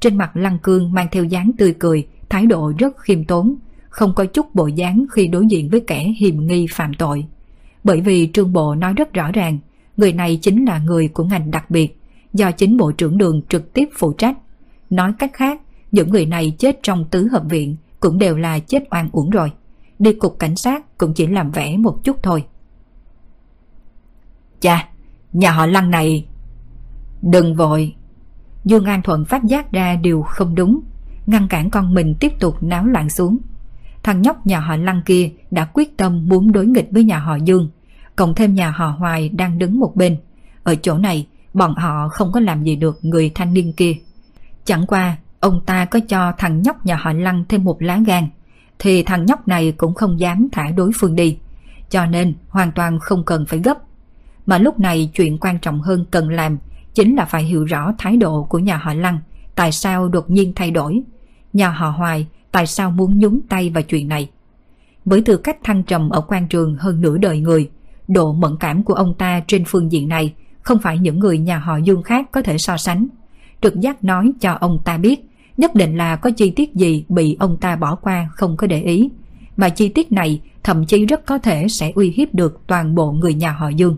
Trên 0.00 0.18
mặt 0.18 0.36
Lăng 0.36 0.58
Cương 0.58 0.92
mang 0.92 1.06
theo 1.12 1.24
dáng 1.24 1.50
tươi 1.58 1.74
cười, 1.78 2.06
thái 2.28 2.46
độ 2.46 2.72
rất 2.78 2.98
khiêm 2.98 3.24
tốn, 3.24 3.56
không 3.88 4.12
có 4.16 4.24
chút 4.24 4.54
bộ 4.54 4.66
dáng 4.66 5.06
khi 5.12 5.26
đối 5.26 5.46
diện 5.46 5.68
với 5.68 5.80
kẻ 5.80 6.14
hiềm 6.18 6.46
nghi 6.46 6.66
phạm 6.70 6.94
tội. 6.94 7.26
Bởi 7.84 8.00
vì 8.00 8.30
Trương 8.32 8.52
Bộ 8.52 8.74
nói 8.74 8.92
rất 8.92 9.12
rõ 9.12 9.32
ràng, 9.32 9.58
người 9.96 10.12
này 10.12 10.38
chính 10.42 10.64
là 10.64 10.78
người 10.78 11.08
của 11.08 11.24
ngành 11.24 11.50
đặc 11.50 11.70
biệt, 11.70 11.98
do 12.32 12.50
chính 12.50 12.76
Bộ 12.76 12.92
trưởng 12.92 13.18
Đường 13.18 13.42
trực 13.48 13.72
tiếp 13.72 13.88
phụ 13.98 14.12
trách. 14.12 14.38
Nói 14.90 15.12
cách 15.18 15.30
khác, 15.34 15.60
những 15.92 16.10
người 16.10 16.26
này 16.26 16.52
chết 16.58 16.78
trong 16.82 17.04
tứ 17.10 17.28
hợp 17.28 17.42
viện 17.48 17.76
cũng 18.00 18.18
đều 18.18 18.36
là 18.36 18.58
chết 18.58 18.82
oan 18.90 19.08
uổng 19.12 19.30
rồi. 19.30 19.52
Đi 19.98 20.12
cục 20.12 20.38
cảnh 20.38 20.56
sát 20.56 20.98
cũng 20.98 21.14
chỉ 21.14 21.26
làm 21.26 21.50
vẽ 21.50 21.76
một 21.76 22.04
chút 22.04 22.22
thôi. 22.22 22.44
Chà, 24.64 24.88
nhà 25.32 25.50
họ 25.50 25.66
Lăng 25.66 25.90
này... 25.90 26.26
Đừng 27.22 27.54
vội. 27.54 27.94
Dương 28.64 28.84
An 28.84 29.02
Thuận 29.02 29.24
phát 29.24 29.44
giác 29.44 29.72
ra 29.72 29.96
điều 29.96 30.22
không 30.22 30.54
đúng, 30.54 30.80
ngăn 31.26 31.48
cản 31.48 31.70
con 31.70 31.94
mình 31.94 32.14
tiếp 32.20 32.32
tục 32.40 32.62
náo 32.62 32.86
loạn 32.86 33.10
xuống. 33.10 33.38
Thằng 34.02 34.22
nhóc 34.22 34.46
nhà 34.46 34.60
họ 34.60 34.76
Lăng 34.76 35.02
kia 35.06 35.30
đã 35.50 35.64
quyết 35.64 35.96
tâm 35.96 36.28
muốn 36.28 36.52
đối 36.52 36.66
nghịch 36.66 36.88
với 36.90 37.04
nhà 37.04 37.18
họ 37.18 37.36
Dương, 37.36 37.70
cộng 38.16 38.34
thêm 38.34 38.54
nhà 38.54 38.70
họ 38.70 38.86
Hoài 38.86 39.28
đang 39.28 39.58
đứng 39.58 39.80
một 39.80 39.96
bên. 39.96 40.16
Ở 40.62 40.74
chỗ 40.74 40.98
này, 40.98 41.26
bọn 41.54 41.74
họ 41.74 42.08
không 42.08 42.32
có 42.32 42.40
làm 42.40 42.62
gì 42.62 42.76
được 42.76 42.98
người 43.02 43.30
thanh 43.34 43.54
niên 43.54 43.72
kia. 43.72 43.96
Chẳng 44.64 44.86
qua, 44.86 45.16
ông 45.40 45.60
ta 45.66 45.84
có 45.84 46.00
cho 46.08 46.32
thằng 46.38 46.62
nhóc 46.62 46.86
nhà 46.86 46.96
họ 46.96 47.12
Lăng 47.12 47.44
thêm 47.48 47.64
một 47.64 47.82
lá 47.82 48.00
gan, 48.06 48.28
thì 48.78 49.02
thằng 49.02 49.26
nhóc 49.26 49.48
này 49.48 49.72
cũng 49.72 49.94
không 49.94 50.20
dám 50.20 50.48
thả 50.52 50.70
đối 50.70 50.90
phương 51.00 51.16
đi. 51.16 51.38
Cho 51.90 52.06
nên 52.06 52.34
hoàn 52.48 52.72
toàn 52.72 52.98
không 52.98 53.24
cần 53.24 53.46
phải 53.46 53.58
gấp. 53.58 53.78
Mà 54.46 54.58
lúc 54.58 54.80
này 54.80 55.10
chuyện 55.14 55.38
quan 55.38 55.58
trọng 55.58 55.80
hơn 55.80 56.04
cần 56.10 56.28
làm 56.28 56.58
chính 56.94 57.16
là 57.16 57.24
phải 57.24 57.42
hiểu 57.42 57.64
rõ 57.64 57.92
thái 57.98 58.16
độ 58.16 58.44
của 58.44 58.58
nhà 58.58 58.76
họ 58.76 58.94
Lăng, 58.94 59.18
tại 59.54 59.72
sao 59.72 60.08
đột 60.08 60.30
nhiên 60.30 60.52
thay 60.56 60.70
đổi. 60.70 61.02
Nhà 61.52 61.68
họ 61.68 61.90
Hoài 61.90 62.26
tại 62.52 62.66
sao 62.66 62.90
muốn 62.90 63.18
nhúng 63.18 63.40
tay 63.48 63.70
vào 63.70 63.82
chuyện 63.82 64.08
này. 64.08 64.30
Với 65.04 65.20
tư 65.20 65.36
cách 65.36 65.56
thăng 65.62 65.82
trầm 65.82 66.10
ở 66.10 66.20
quan 66.20 66.48
trường 66.48 66.76
hơn 66.76 67.00
nửa 67.00 67.18
đời 67.18 67.40
người, 67.40 67.70
độ 68.08 68.32
mẫn 68.32 68.56
cảm 68.60 68.82
của 68.82 68.94
ông 68.94 69.14
ta 69.14 69.40
trên 69.46 69.64
phương 69.66 69.92
diện 69.92 70.08
này 70.08 70.34
không 70.62 70.78
phải 70.78 70.98
những 70.98 71.18
người 71.18 71.38
nhà 71.38 71.58
họ 71.58 71.76
Dương 71.76 72.02
khác 72.02 72.28
có 72.32 72.42
thể 72.42 72.58
so 72.58 72.76
sánh. 72.76 73.06
Trực 73.62 73.80
giác 73.80 74.04
nói 74.04 74.32
cho 74.40 74.52
ông 74.60 74.78
ta 74.84 74.98
biết, 74.98 75.24
nhất 75.56 75.74
định 75.74 75.96
là 75.96 76.16
có 76.16 76.30
chi 76.30 76.50
tiết 76.50 76.74
gì 76.74 77.04
bị 77.08 77.36
ông 77.40 77.56
ta 77.56 77.76
bỏ 77.76 77.94
qua 77.94 78.28
không 78.32 78.56
có 78.56 78.66
để 78.66 78.82
ý. 78.82 79.10
Mà 79.56 79.68
chi 79.68 79.88
tiết 79.88 80.12
này 80.12 80.40
thậm 80.62 80.86
chí 80.86 81.06
rất 81.06 81.26
có 81.26 81.38
thể 81.38 81.68
sẽ 81.68 81.92
uy 81.94 82.10
hiếp 82.16 82.34
được 82.34 82.60
toàn 82.66 82.94
bộ 82.94 83.12
người 83.12 83.34
nhà 83.34 83.52
họ 83.52 83.68
Dương. 83.68 83.96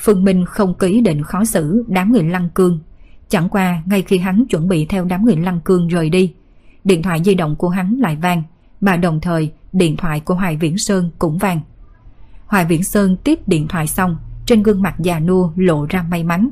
Phương 0.00 0.24
Minh 0.24 0.44
không 0.44 0.74
có 0.74 0.86
ý 0.86 1.00
định 1.00 1.22
khó 1.22 1.44
xử 1.44 1.84
đám 1.88 2.12
người 2.12 2.22
Lăng 2.22 2.50
Cương. 2.50 2.78
Chẳng 3.28 3.48
qua 3.48 3.82
ngay 3.86 4.02
khi 4.02 4.18
hắn 4.18 4.46
chuẩn 4.46 4.68
bị 4.68 4.86
theo 4.86 5.04
đám 5.04 5.24
người 5.24 5.36
Lăng 5.36 5.60
Cương 5.60 5.88
rời 5.88 6.10
đi, 6.10 6.34
điện 6.84 7.02
thoại 7.02 7.22
di 7.24 7.34
động 7.34 7.56
của 7.56 7.68
hắn 7.68 7.98
lại 7.98 8.16
vang, 8.16 8.42
mà 8.80 8.96
đồng 8.96 9.20
thời 9.20 9.52
điện 9.72 9.96
thoại 9.96 10.20
của 10.20 10.34
Hoài 10.34 10.56
Viễn 10.56 10.78
Sơn 10.78 11.10
cũng 11.18 11.38
vang. 11.38 11.60
Hoài 12.46 12.64
Viễn 12.64 12.82
Sơn 12.82 13.16
tiếp 13.24 13.48
điện 13.48 13.68
thoại 13.68 13.86
xong, 13.86 14.16
trên 14.46 14.62
gương 14.62 14.82
mặt 14.82 14.94
già 14.98 15.20
nua 15.20 15.50
lộ 15.56 15.86
ra 15.88 16.02
may 16.02 16.24
mắn. 16.24 16.50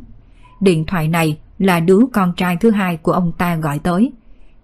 Điện 0.61 0.85
thoại 0.87 1.09
này 1.09 1.39
là 1.59 1.81
đứa 1.81 2.01
con 2.13 2.33
trai 2.37 2.57
thứ 2.57 2.71
hai 2.71 2.97
của 2.97 3.13
ông 3.13 3.33
ta 3.39 3.57
gọi 3.57 3.79
tới. 3.79 4.13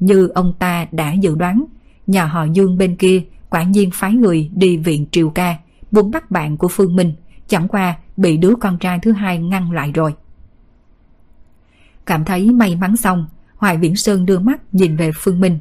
Như 0.00 0.28
ông 0.28 0.52
ta 0.58 0.86
đã 0.92 1.12
dự 1.12 1.34
đoán, 1.34 1.64
nhà 2.06 2.24
họ 2.24 2.44
Dương 2.44 2.78
bên 2.78 2.96
kia 2.96 3.22
quả 3.50 3.62
nhiên 3.62 3.90
phái 3.92 4.12
người 4.12 4.50
đi 4.54 4.76
viện 4.76 5.06
triều 5.10 5.30
ca, 5.30 5.56
muốn 5.90 6.10
bắt 6.10 6.30
bạn 6.30 6.56
của 6.56 6.68
Phương 6.68 6.96
Minh, 6.96 7.14
chẳng 7.48 7.68
qua 7.68 7.96
bị 8.16 8.36
đứa 8.36 8.54
con 8.60 8.78
trai 8.78 8.98
thứ 9.02 9.12
hai 9.12 9.38
ngăn 9.38 9.72
lại 9.72 9.92
rồi. 9.92 10.14
Cảm 12.06 12.24
thấy 12.24 12.52
may 12.52 12.76
mắn 12.76 12.96
xong, 12.96 13.26
Hoài 13.56 13.78
Viễn 13.78 13.96
Sơn 13.96 14.26
đưa 14.26 14.38
mắt 14.38 14.60
nhìn 14.72 14.96
về 14.96 15.10
Phương 15.14 15.40
Minh. 15.40 15.58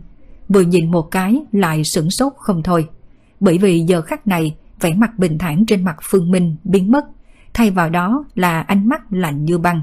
Vừa 0.50 0.62
nhìn 0.62 0.92
một 0.92 1.12
cái 1.12 1.42
lại 1.52 1.84
sửng 1.84 2.10
sốt 2.10 2.34
không 2.38 2.64
thôi. 2.64 2.88
Bởi 3.40 3.58
vì 3.58 3.80
giờ 3.80 4.02
khắc 4.02 4.28
này, 4.28 4.56
vẻ 4.80 4.94
mặt 4.94 5.20
bình 5.20 5.38
thản 5.38 5.66
trên 5.66 5.84
mặt 5.84 5.98
Phương 6.04 6.32
Minh 6.32 6.56
biến 6.64 6.92
mất. 6.92 7.06
Thay 7.54 7.72
vào 7.72 7.90
đó 7.90 8.26
là 8.36 8.62
ánh 8.62 8.88
mắt 8.88 9.14
lạnh 9.14 9.46
như 9.46 9.58
băng. 9.58 9.82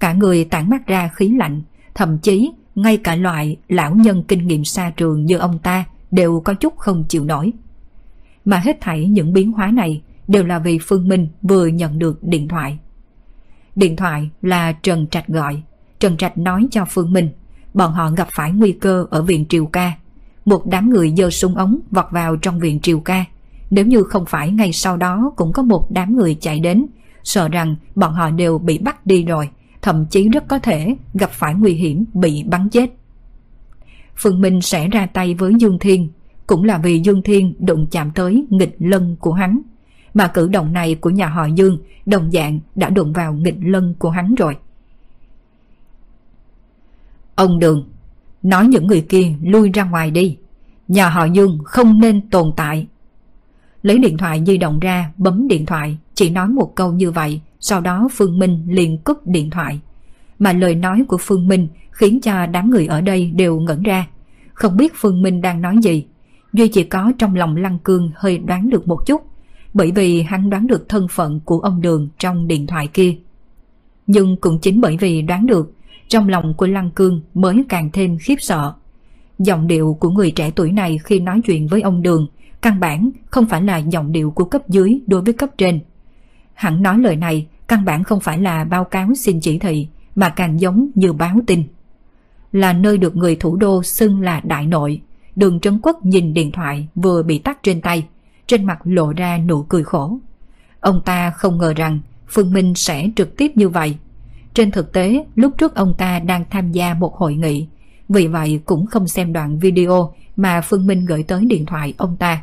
Cả 0.00 0.12
người 0.12 0.44
tản 0.44 0.70
mắt 0.70 0.86
ra 0.86 1.10
khí 1.14 1.28
lạnh, 1.28 1.62
thậm 1.94 2.18
chí 2.18 2.50
ngay 2.74 2.96
cả 2.96 3.16
loại 3.16 3.56
lão 3.68 3.94
nhân 3.94 4.24
kinh 4.28 4.46
nghiệm 4.46 4.64
xa 4.64 4.90
trường 4.90 5.24
như 5.24 5.38
ông 5.38 5.58
ta 5.58 5.84
đều 6.10 6.40
có 6.40 6.54
chút 6.54 6.76
không 6.76 7.04
chịu 7.08 7.24
nổi. 7.24 7.52
Mà 8.44 8.58
hết 8.58 8.80
thảy 8.80 9.08
những 9.08 9.32
biến 9.32 9.52
hóa 9.52 9.70
này 9.70 10.02
đều 10.28 10.44
là 10.44 10.58
vì 10.58 10.78
Phương 10.82 11.08
Minh 11.08 11.28
vừa 11.42 11.66
nhận 11.66 11.98
được 11.98 12.24
điện 12.24 12.48
thoại. 12.48 12.78
Điện 13.76 13.96
thoại 13.96 14.30
là 14.42 14.72
Trần 14.72 15.06
Trạch 15.06 15.28
gọi. 15.28 15.62
Trần 16.00 16.16
Trạch 16.16 16.38
nói 16.38 16.66
cho 16.70 16.84
Phương 16.84 17.12
Minh, 17.12 17.28
bọn 17.74 17.92
họ 17.92 18.10
gặp 18.10 18.28
phải 18.32 18.52
nguy 18.52 18.72
cơ 18.72 19.06
ở 19.10 19.22
viện 19.22 19.46
Triều 19.48 19.66
Ca. 19.66 19.92
Một 20.44 20.66
đám 20.66 20.90
người 20.90 21.14
dơ 21.16 21.30
súng 21.30 21.54
ống 21.54 21.80
vọt 21.90 22.06
vào 22.10 22.36
trong 22.36 22.60
viện 22.60 22.80
Triều 22.80 23.00
Ca. 23.00 23.24
Nếu 23.70 23.86
như 23.86 24.02
không 24.02 24.24
phải 24.26 24.50
ngay 24.50 24.72
sau 24.72 24.96
đó 24.96 25.32
cũng 25.36 25.52
có 25.52 25.62
một 25.62 25.90
đám 25.90 26.16
người 26.16 26.36
chạy 26.40 26.60
đến, 26.60 26.86
sợ 27.24 27.48
rằng 27.48 27.76
bọn 27.94 28.12
họ 28.12 28.30
đều 28.30 28.58
bị 28.58 28.78
bắt 28.78 29.06
đi 29.06 29.24
rồi, 29.24 29.48
thậm 29.82 30.06
chí 30.10 30.28
rất 30.28 30.48
có 30.48 30.58
thể 30.58 30.96
gặp 31.14 31.30
phải 31.30 31.54
nguy 31.54 31.72
hiểm 31.72 32.04
bị 32.14 32.42
bắn 32.42 32.68
chết. 32.68 32.90
Phương 34.16 34.40
Minh 34.40 34.60
sẽ 34.60 34.88
ra 34.88 35.06
tay 35.06 35.34
với 35.34 35.52
Dương 35.58 35.78
Thiên, 35.78 36.08
cũng 36.46 36.64
là 36.64 36.78
vì 36.78 37.00
Dương 37.00 37.22
Thiên 37.22 37.54
đụng 37.58 37.86
chạm 37.90 38.10
tới 38.10 38.46
nghịch 38.50 38.76
lân 38.78 39.16
của 39.20 39.32
hắn. 39.32 39.60
Mà 40.14 40.28
cử 40.28 40.48
động 40.48 40.72
này 40.72 40.94
của 40.94 41.10
nhà 41.10 41.28
họ 41.28 41.46
Dương 41.46 41.78
đồng 42.06 42.30
dạng 42.30 42.60
đã 42.74 42.90
đụng 42.90 43.12
vào 43.12 43.32
nghịch 43.32 43.56
lân 43.60 43.94
của 43.98 44.10
hắn 44.10 44.34
rồi. 44.34 44.56
Ông 47.34 47.58
Đường, 47.58 47.88
nói 48.42 48.66
những 48.66 48.86
người 48.86 49.06
kia 49.08 49.32
lui 49.42 49.70
ra 49.74 49.84
ngoài 49.84 50.10
đi. 50.10 50.36
Nhà 50.88 51.08
họ 51.08 51.24
Dương 51.24 51.58
không 51.64 52.00
nên 52.00 52.30
tồn 52.30 52.52
tại. 52.56 52.86
Lấy 53.82 53.98
điện 53.98 54.16
thoại 54.16 54.42
di 54.46 54.58
động 54.58 54.80
ra, 54.80 55.12
bấm 55.16 55.48
điện 55.48 55.66
thoại, 55.66 55.98
chỉ 56.14 56.30
nói 56.30 56.48
một 56.48 56.72
câu 56.74 56.92
như 56.92 57.10
vậy, 57.10 57.40
sau 57.60 57.80
đó 57.80 58.08
Phương 58.12 58.38
Minh 58.38 58.66
liền 58.68 58.98
cúp 58.98 59.26
điện 59.26 59.50
thoại. 59.50 59.80
Mà 60.38 60.52
lời 60.52 60.74
nói 60.74 61.04
của 61.08 61.16
Phương 61.20 61.48
Minh 61.48 61.68
khiến 61.90 62.20
cho 62.20 62.46
đám 62.46 62.70
người 62.70 62.86
ở 62.86 63.00
đây 63.00 63.30
đều 63.30 63.60
ngẩn 63.60 63.82
ra. 63.82 64.06
Không 64.52 64.76
biết 64.76 64.92
Phương 64.96 65.22
Minh 65.22 65.40
đang 65.40 65.60
nói 65.62 65.76
gì. 65.82 66.06
Duy 66.52 66.68
chỉ 66.68 66.84
có 66.84 67.12
trong 67.18 67.34
lòng 67.34 67.56
Lăng 67.56 67.78
Cương 67.78 68.10
hơi 68.14 68.38
đoán 68.38 68.70
được 68.70 68.88
một 68.88 69.06
chút, 69.06 69.22
bởi 69.74 69.92
vì 69.92 70.22
hắn 70.22 70.50
đoán 70.50 70.66
được 70.66 70.88
thân 70.88 71.06
phận 71.10 71.40
của 71.40 71.60
ông 71.60 71.80
Đường 71.80 72.08
trong 72.18 72.48
điện 72.48 72.66
thoại 72.66 72.86
kia. 72.86 73.16
Nhưng 74.06 74.36
cũng 74.36 74.58
chính 74.58 74.80
bởi 74.80 74.96
vì 74.96 75.22
đoán 75.22 75.46
được, 75.46 75.74
trong 76.08 76.28
lòng 76.28 76.54
của 76.54 76.66
Lăng 76.66 76.90
Cương 76.90 77.20
mới 77.34 77.64
càng 77.68 77.90
thêm 77.92 78.18
khiếp 78.20 78.36
sợ. 78.38 78.72
Giọng 79.38 79.66
điệu 79.66 79.96
của 80.00 80.10
người 80.10 80.30
trẻ 80.30 80.50
tuổi 80.50 80.72
này 80.72 80.98
khi 81.04 81.20
nói 81.20 81.40
chuyện 81.44 81.66
với 81.66 81.82
ông 81.82 82.02
Đường 82.02 82.26
căn 82.62 82.80
bản 82.80 83.10
không 83.26 83.46
phải 83.46 83.62
là 83.62 83.76
giọng 83.76 84.12
điệu 84.12 84.30
của 84.30 84.44
cấp 84.44 84.68
dưới 84.68 85.00
đối 85.06 85.22
với 85.22 85.32
cấp 85.34 85.50
trên. 85.58 85.80
hắn 86.54 86.82
nói 86.82 86.98
lời 86.98 87.16
này 87.16 87.46
căn 87.68 87.84
bản 87.84 88.04
không 88.04 88.20
phải 88.20 88.38
là 88.38 88.64
báo 88.64 88.84
cáo 88.84 89.14
xin 89.14 89.40
chỉ 89.40 89.58
thị 89.58 89.88
mà 90.14 90.28
càng 90.28 90.60
giống 90.60 90.90
như 90.94 91.12
báo 91.12 91.36
tin. 91.46 91.62
Là 92.52 92.72
nơi 92.72 92.98
được 92.98 93.16
người 93.16 93.36
thủ 93.36 93.56
đô 93.56 93.82
xưng 93.82 94.20
là 94.20 94.40
đại 94.44 94.66
nội, 94.66 95.00
đường 95.36 95.60
Trấn 95.60 95.78
Quốc 95.82 96.04
nhìn 96.04 96.34
điện 96.34 96.52
thoại 96.52 96.88
vừa 96.94 97.22
bị 97.22 97.38
tắt 97.38 97.58
trên 97.62 97.80
tay, 97.80 98.06
trên 98.48 98.64
mặt 98.64 98.78
lộ 98.84 99.12
ra 99.12 99.38
nụ 99.38 99.62
cười 99.62 99.84
khổ. 99.84 100.18
Ông 100.80 101.00
ta 101.04 101.30
không 101.30 101.58
ngờ 101.58 101.74
rằng 101.76 102.00
Phương 102.28 102.52
Minh 102.52 102.74
sẽ 102.74 103.10
trực 103.16 103.36
tiếp 103.36 103.52
như 103.54 103.68
vậy. 103.68 103.96
Trên 104.54 104.70
thực 104.70 104.92
tế, 104.92 105.24
lúc 105.34 105.52
trước 105.58 105.74
ông 105.74 105.94
ta 105.98 106.18
đang 106.18 106.44
tham 106.50 106.72
gia 106.72 106.94
một 106.94 107.16
hội 107.16 107.34
nghị, 107.34 107.66
vì 108.08 108.26
vậy 108.26 108.60
cũng 108.64 108.86
không 108.86 109.08
xem 109.08 109.32
đoạn 109.32 109.58
video 109.58 110.14
mà 110.36 110.60
Phương 110.60 110.86
Minh 110.86 111.04
gửi 111.04 111.22
tới 111.22 111.44
điện 111.44 111.66
thoại 111.66 111.94
ông 111.98 112.16
ta. 112.16 112.42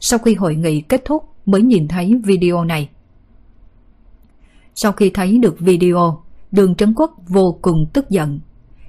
Sau 0.00 0.18
khi 0.18 0.34
hội 0.34 0.56
nghị 0.56 0.80
kết 0.80 1.02
thúc 1.04 1.24
mới 1.46 1.62
nhìn 1.62 1.88
thấy 1.88 2.20
video 2.24 2.64
này. 2.64 2.88
Sau 4.74 4.92
khi 4.92 5.10
thấy 5.10 5.38
được 5.38 5.60
video, 5.60 6.22
đường 6.52 6.74
Trấn 6.74 6.94
Quốc 6.94 7.14
vô 7.28 7.58
cùng 7.62 7.86
tức 7.92 8.10
giận. 8.10 8.40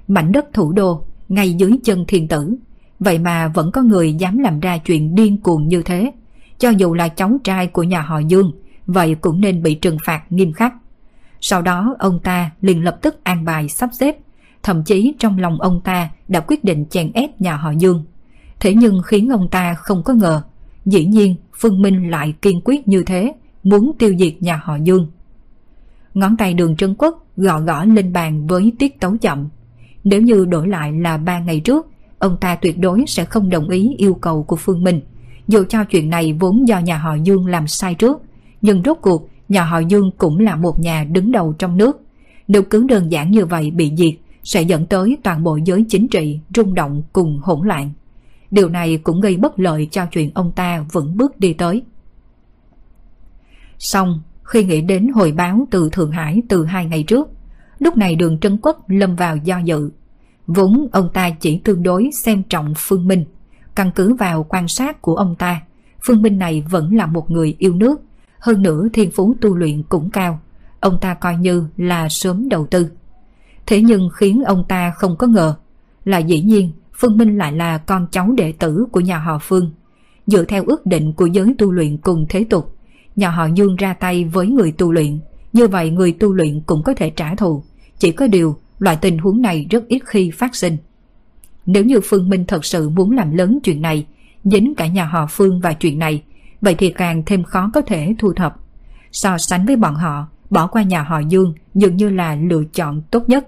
Mảnh 0.08 0.32
đất 0.32 0.46
thủ 0.52 0.72
đô, 0.72 1.04
ngay 1.28 1.54
dưới 1.54 1.78
chân 1.84 2.04
thiên 2.08 2.28
tử. 2.28 2.56
Vậy 2.98 3.18
mà 3.18 3.48
vẫn 3.48 3.72
có 3.72 3.82
người 3.82 4.14
dám 4.14 4.38
làm 4.38 4.60
ra 4.60 4.78
chuyện 4.78 5.14
điên 5.14 5.40
cuồng 5.40 5.68
như 5.68 5.82
thế. 5.82 6.12
Cho 6.60 6.70
dù 6.70 6.94
là 6.94 7.08
cháu 7.08 7.38
trai 7.44 7.66
của 7.66 7.82
nhà 7.82 8.02
họ 8.02 8.18
Dương, 8.18 8.52
vậy 8.86 9.16
cũng 9.20 9.40
nên 9.40 9.62
bị 9.62 9.74
trừng 9.74 9.98
phạt 10.04 10.22
nghiêm 10.30 10.52
khắc. 10.52 10.74
Sau 11.40 11.62
đó 11.62 11.96
ông 11.98 12.20
ta 12.20 12.50
liền 12.60 12.84
lập 12.84 12.98
tức 13.02 13.24
an 13.24 13.44
bài 13.44 13.68
sắp 13.68 13.90
xếp, 13.92 14.16
thậm 14.62 14.82
chí 14.84 15.14
trong 15.18 15.38
lòng 15.38 15.60
ông 15.60 15.80
ta 15.80 16.10
đã 16.28 16.40
quyết 16.40 16.64
định 16.64 16.86
chèn 16.90 17.12
ép 17.12 17.40
nhà 17.40 17.56
họ 17.56 17.70
Dương. 17.70 18.04
Thế 18.60 18.74
nhưng 18.74 19.02
khiến 19.02 19.28
ông 19.28 19.48
ta 19.48 19.74
không 19.74 20.02
có 20.02 20.14
ngờ, 20.14 20.42
dĩ 20.86 21.04
nhiên 21.04 21.34
Phương 21.58 21.82
Minh 21.82 22.10
lại 22.10 22.34
kiên 22.42 22.60
quyết 22.64 22.88
như 22.88 23.02
thế, 23.02 23.32
muốn 23.62 23.92
tiêu 23.98 24.14
diệt 24.18 24.34
nhà 24.40 24.60
họ 24.64 24.76
Dương. 24.76 25.06
Ngón 26.14 26.36
tay 26.36 26.54
đường 26.54 26.76
Trân 26.76 26.94
Quốc 26.98 27.26
gõ 27.36 27.60
gõ 27.60 27.84
lên 27.84 28.12
bàn 28.12 28.46
với 28.46 28.72
tiết 28.78 29.00
tấu 29.00 29.16
chậm. 29.16 29.48
Nếu 30.04 30.20
như 30.20 30.44
đổi 30.44 30.68
lại 30.68 30.92
là 30.92 31.16
ba 31.16 31.38
ngày 31.38 31.60
trước, 31.60 31.86
ông 32.18 32.36
ta 32.40 32.54
tuyệt 32.54 32.78
đối 32.78 33.04
sẽ 33.06 33.24
không 33.24 33.50
đồng 33.50 33.68
ý 33.68 33.94
yêu 33.98 34.14
cầu 34.14 34.42
của 34.42 34.56
Phương 34.56 34.84
Minh. 34.84 35.00
Dù 35.50 35.64
cho 35.68 35.84
chuyện 35.84 36.10
này 36.10 36.32
vốn 36.40 36.68
do 36.68 36.78
nhà 36.78 36.98
họ 36.98 37.14
Dương 37.14 37.46
làm 37.46 37.66
sai 37.66 37.94
trước, 37.94 38.22
nhưng 38.62 38.82
rốt 38.84 38.98
cuộc 39.00 39.28
nhà 39.48 39.64
họ 39.64 39.78
Dương 39.78 40.10
cũng 40.18 40.38
là 40.38 40.56
một 40.56 40.80
nhà 40.80 41.04
đứng 41.04 41.32
đầu 41.32 41.54
trong 41.58 41.76
nước. 41.76 42.00
Nếu 42.48 42.62
cứ 42.62 42.86
đơn 42.88 43.12
giản 43.12 43.30
như 43.30 43.46
vậy 43.46 43.70
bị 43.70 43.92
diệt, 43.96 44.14
sẽ 44.44 44.62
dẫn 44.62 44.86
tới 44.86 45.18
toàn 45.22 45.42
bộ 45.42 45.58
giới 45.64 45.84
chính 45.88 46.08
trị 46.08 46.40
rung 46.54 46.74
động 46.74 47.02
cùng 47.12 47.38
hỗn 47.42 47.66
loạn. 47.66 47.90
Điều 48.50 48.68
này 48.68 48.96
cũng 48.96 49.20
gây 49.20 49.36
bất 49.36 49.58
lợi 49.58 49.88
cho 49.90 50.06
chuyện 50.06 50.30
ông 50.34 50.52
ta 50.52 50.84
vững 50.92 51.16
bước 51.16 51.40
đi 51.40 51.52
tới. 51.52 51.82
Xong, 53.78 54.20
khi 54.44 54.64
nghĩ 54.64 54.80
đến 54.80 55.08
hồi 55.14 55.32
báo 55.32 55.66
từ 55.70 55.88
Thượng 55.92 56.10
Hải 56.10 56.42
từ 56.48 56.64
hai 56.64 56.86
ngày 56.86 57.02
trước, 57.02 57.28
lúc 57.78 57.96
này 57.96 58.16
đường 58.16 58.38
Trân 58.40 58.58
Quốc 58.62 58.90
lâm 58.90 59.16
vào 59.16 59.36
do 59.36 59.58
dự. 59.58 59.90
Vốn 60.46 60.88
ông 60.92 61.08
ta 61.14 61.30
chỉ 61.30 61.60
tương 61.64 61.82
đối 61.82 62.10
xem 62.24 62.42
trọng 62.42 62.74
Phương 62.76 63.08
Minh. 63.08 63.24
Căn 63.74 63.90
cứ 63.94 64.14
vào 64.14 64.46
quan 64.48 64.68
sát 64.68 65.02
của 65.02 65.14
ông 65.14 65.34
ta, 65.38 65.60
Phương 66.06 66.22
Minh 66.22 66.38
này 66.38 66.64
vẫn 66.70 66.96
là 66.96 67.06
một 67.06 67.30
người 67.30 67.56
yêu 67.58 67.74
nước, 67.74 68.00
hơn 68.38 68.62
nữa 68.62 68.88
thiên 68.92 69.10
phú 69.10 69.34
tu 69.40 69.56
luyện 69.56 69.82
cũng 69.82 70.10
cao. 70.10 70.40
Ông 70.80 70.98
ta 71.00 71.14
coi 71.14 71.36
như 71.36 71.66
là 71.76 72.08
sớm 72.08 72.48
đầu 72.48 72.66
tư. 72.66 72.90
Thế 73.66 73.82
nhưng 73.82 74.08
khiến 74.14 74.42
ông 74.44 74.64
ta 74.68 74.90
không 74.90 75.16
có 75.16 75.26
ngờ 75.26 75.54
là 76.04 76.18
dĩ 76.18 76.42
nhiên 76.42 76.72
Phương 77.00 77.16
Minh 77.16 77.38
lại 77.38 77.52
là 77.52 77.78
con 77.78 78.06
cháu 78.10 78.32
đệ 78.36 78.52
tử 78.52 78.86
của 78.92 79.00
nhà 79.00 79.18
họ 79.18 79.38
Phương. 79.42 79.70
Dựa 80.26 80.44
theo 80.44 80.64
ước 80.66 80.86
định 80.86 81.12
của 81.12 81.26
giới 81.26 81.54
tu 81.58 81.72
luyện 81.72 81.96
cùng 81.96 82.26
thế 82.28 82.44
tục, 82.50 82.76
nhà 83.16 83.30
họ 83.30 83.46
Dương 83.54 83.76
ra 83.76 83.94
tay 83.94 84.24
với 84.24 84.46
người 84.46 84.72
tu 84.72 84.92
luyện, 84.92 85.20
như 85.52 85.68
vậy 85.68 85.90
người 85.90 86.12
tu 86.12 86.32
luyện 86.32 86.60
cũng 86.60 86.82
có 86.82 86.94
thể 86.94 87.10
trả 87.10 87.34
thù. 87.34 87.62
Chỉ 87.98 88.12
có 88.12 88.26
điều, 88.26 88.56
loại 88.78 88.96
tình 88.96 89.18
huống 89.18 89.42
này 89.42 89.66
rất 89.70 89.88
ít 89.88 90.02
khi 90.06 90.30
phát 90.30 90.54
sinh. 90.54 90.76
Nếu 91.72 91.84
như 91.84 92.00
Phương 92.04 92.28
Minh 92.28 92.44
thật 92.48 92.64
sự 92.64 92.88
muốn 92.88 93.10
làm 93.10 93.36
lớn 93.36 93.58
chuyện 93.62 93.82
này, 93.82 94.06
dính 94.44 94.74
cả 94.74 94.86
nhà 94.86 95.04
họ 95.04 95.26
Phương 95.30 95.60
và 95.60 95.72
chuyện 95.72 95.98
này, 95.98 96.22
vậy 96.60 96.74
thì 96.74 96.90
càng 96.90 97.22
thêm 97.26 97.42
khó 97.42 97.70
có 97.74 97.80
thể 97.80 98.14
thu 98.18 98.32
thập. 98.32 98.56
So 99.12 99.38
sánh 99.38 99.66
với 99.66 99.76
bọn 99.76 99.94
họ, 99.94 100.28
bỏ 100.50 100.66
qua 100.66 100.82
nhà 100.82 101.02
họ 101.02 101.18
Dương 101.18 101.54
dường 101.74 101.96
như 101.96 102.08
là 102.08 102.34
lựa 102.34 102.64
chọn 102.72 103.02
tốt 103.10 103.28
nhất. 103.28 103.46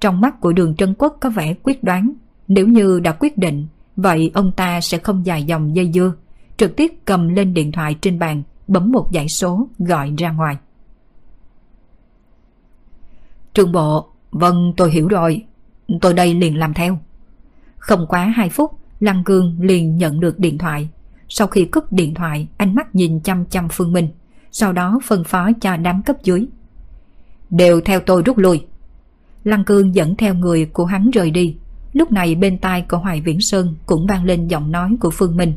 Trong 0.00 0.20
mắt 0.20 0.40
của 0.40 0.52
đường 0.52 0.74
Trân 0.76 0.94
Quốc 0.98 1.16
có 1.20 1.30
vẻ 1.30 1.54
quyết 1.62 1.84
đoán, 1.84 2.12
nếu 2.48 2.66
như 2.66 3.00
đã 3.00 3.12
quyết 3.12 3.38
định, 3.38 3.66
vậy 3.96 4.30
ông 4.34 4.52
ta 4.52 4.80
sẽ 4.80 4.98
không 4.98 5.26
dài 5.26 5.42
dòng 5.42 5.76
dây 5.76 5.90
dưa, 5.94 6.12
trực 6.56 6.76
tiếp 6.76 6.92
cầm 7.04 7.28
lên 7.28 7.54
điện 7.54 7.72
thoại 7.72 7.96
trên 8.00 8.18
bàn, 8.18 8.42
bấm 8.68 8.92
một 8.92 9.08
dãy 9.12 9.28
số 9.28 9.68
gọi 9.78 10.14
ra 10.18 10.30
ngoài. 10.30 10.56
Trường 13.54 13.72
bộ, 13.72 14.08
vâng 14.30 14.72
tôi 14.76 14.90
hiểu 14.90 15.08
rồi, 15.08 15.44
tôi 16.00 16.14
đây 16.14 16.34
liền 16.34 16.58
làm 16.58 16.74
theo. 16.74 16.98
Không 17.80 18.06
quá 18.06 18.24
2 18.24 18.48
phút, 18.48 18.72
Lăng 19.00 19.24
Cương 19.24 19.56
liền 19.60 19.96
nhận 19.96 20.20
được 20.20 20.38
điện 20.38 20.58
thoại. 20.58 20.88
Sau 21.28 21.46
khi 21.46 21.64
cúp 21.64 21.92
điện 21.92 22.14
thoại, 22.14 22.48
ánh 22.56 22.74
mắt 22.74 22.94
nhìn 22.94 23.20
chăm 23.20 23.44
chăm 23.44 23.68
Phương 23.68 23.92
Minh, 23.92 24.08
sau 24.52 24.72
đó 24.72 25.00
phân 25.04 25.24
phó 25.24 25.50
cho 25.60 25.76
đám 25.76 26.02
cấp 26.02 26.16
dưới. 26.22 26.46
Đều 27.50 27.80
theo 27.80 28.00
tôi 28.00 28.22
rút 28.22 28.38
lui. 28.38 28.66
Lăng 29.44 29.64
Cương 29.64 29.94
dẫn 29.94 30.16
theo 30.16 30.34
người 30.34 30.64
của 30.64 30.84
hắn 30.84 31.10
rời 31.10 31.30
đi. 31.30 31.56
Lúc 31.92 32.12
này 32.12 32.34
bên 32.34 32.58
tai 32.58 32.82
của 32.82 32.98
Hoài 32.98 33.20
Viễn 33.20 33.40
Sơn 33.40 33.74
cũng 33.86 34.06
vang 34.06 34.24
lên 34.24 34.48
giọng 34.48 34.72
nói 34.72 34.96
của 35.00 35.10
Phương 35.10 35.36
Minh. 35.36 35.54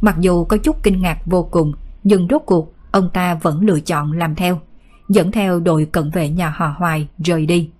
Mặc 0.00 0.16
dù 0.20 0.44
có 0.44 0.56
chút 0.56 0.82
kinh 0.82 1.00
ngạc 1.02 1.18
vô 1.26 1.42
cùng, 1.42 1.72
nhưng 2.04 2.26
rốt 2.30 2.42
cuộc 2.46 2.74
ông 2.90 3.10
ta 3.10 3.34
vẫn 3.34 3.60
lựa 3.60 3.80
chọn 3.80 4.12
làm 4.12 4.34
theo, 4.34 4.60
dẫn 5.08 5.32
theo 5.32 5.60
đội 5.60 5.84
cận 5.92 6.10
vệ 6.10 6.28
nhà 6.28 6.54
họ 6.56 6.74
Hoài 6.78 7.08
rời 7.18 7.46
đi. 7.46 7.70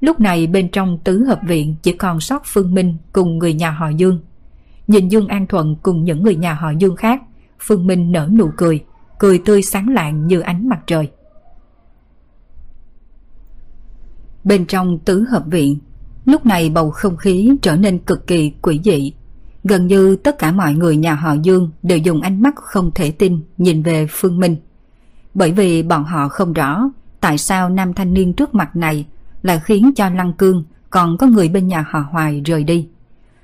Lúc 0.00 0.20
này 0.20 0.46
bên 0.46 0.68
trong 0.70 0.98
tứ 1.04 1.24
hợp 1.24 1.40
viện 1.46 1.76
chỉ 1.82 1.92
còn 1.92 2.20
sót 2.20 2.42
Phương 2.44 2.74
Minh 2.74 2.96
cùng 3.12 3.38
người 3.38 3.52
nhà 3.54 3.70
họ 3.70 3.88
Dương. 3.88 4.20
Nhìn 4.86 5.08
Dương 5.08 5.28
An 5.28 5.46
Thuận 5.46 5.76
cùng 5.82 6.04
những 6.04 6.22
người 6.22 6.34
nhà 6.34 6.54
họ 6.54 6.70
Dương 6.70 6.96
khác, 6.96 7.22
Phương 7.60 7.86
Minh 7.86 8.12
nở 8.12 8.28
nụ 8.32 8.50
cười, 8.56 8.84
cười 9.18 9.38
tươi 9.38 9.62
sáng 9.62 9.88
lạng 9.88 10.26
như 10.26 10.40
ánh 10.40 10.68
mặt 10.68 10.80
trời. 10.86 11.10
Bên 14.44 14.66
trong 14.66 14.98
tứ 14.98 15.24
hợp 15.30 15.44
viện, 15.46 15.78
lúc 16.24 16.46
này 16.46 16.70
bầu 16.70 16.90
không 16.90 17.16
khí 17.16 17.50
trở 17.62 17.76
nên 17.76 17.98
cực 17.98 18.26
kỳ 18.26 18.52
quỷ 18.62 18.80
dị. 18.84 19.12
Gần 19.64 19.86
như 19.86 20.16
tất 20.16 20.38
cả 20.38 20.52
mọi 20.52 20.74
người 20.74 20.96
nhà 20.96 21.14
họ 21.14 21.34
Dương 21.42 21.70
đều 21.82 21.98
dùng 21.98 22.20
ánh 22.20 22.42
mắt 22.42 22.54
không 22.56 22.90
thể 22.94 23.10
tin 23.10 23.40
nhìn 23.58 23.82
về 23.82 24.06
Phương 24.10 24.38
Minh. 24.38 24.56
Bởi 25.34 25.52
vì 25.52 25.82
bọn 25.82 26.04
họ 26.04 26.28
không 26.28 26.52
rõ 26.52 26.82
tại 27.20 27.38
sao 27.38 27.68
nam 27.68 27.94
thanh 27.94 28.14
niên 28.14 28.32
trước 28.32 28.54
mặt 28.54 28.76
này 28.76 29.06
lại 29.46 29.60
khiến 29.64 29.90
cho 29.96 30.10
Lăng 30.10 30.32
Cương 30.32 30.64
còn 30.90 31.18
có 31.18 31.26
người 31.26 31.48
bên 31.48 31.68
nhà 31.68 31.84
họ 31.90 32.04
Hoài 32.10 32.42
rời 32.44 32.64
đi. 32.64 32.88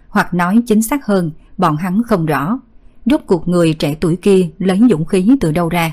Hoặc 0.09 0.35
nói 0.35 0.63
chính 0.67 0.83
xác 0.83 1.07
hơn, 1.07 1.31
bọn 1.59 1.77
hắn 1.77 2.03
không 2.03 2.27
rõ. 2.27 2.59
Rốt 3.07 3.21
cuộc 3.27 3.49
người 3.49 3.75
trẻ 3.75 3.95
tuổi 4.01 4.17
kia 4.17 4.49
lấy 4.59 4.81
dũng 4.91 5.07
khí 5.07 5.37
từ 5.41 5.53
đâu 5.53 5.69
ra, 5.69 5.93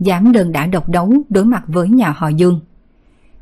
dám 0.00 0.32
đơn 0.32 0.52
đã 0.52 0.66
độc 0.66 0.88
đấu 0.88 1.12
đối 1.28 1.44
mặt 1.44 1.62
với 1.66 1.88
nhà 1.88 2.10
họ 2.10 2.28
Dương. 2.28 2.60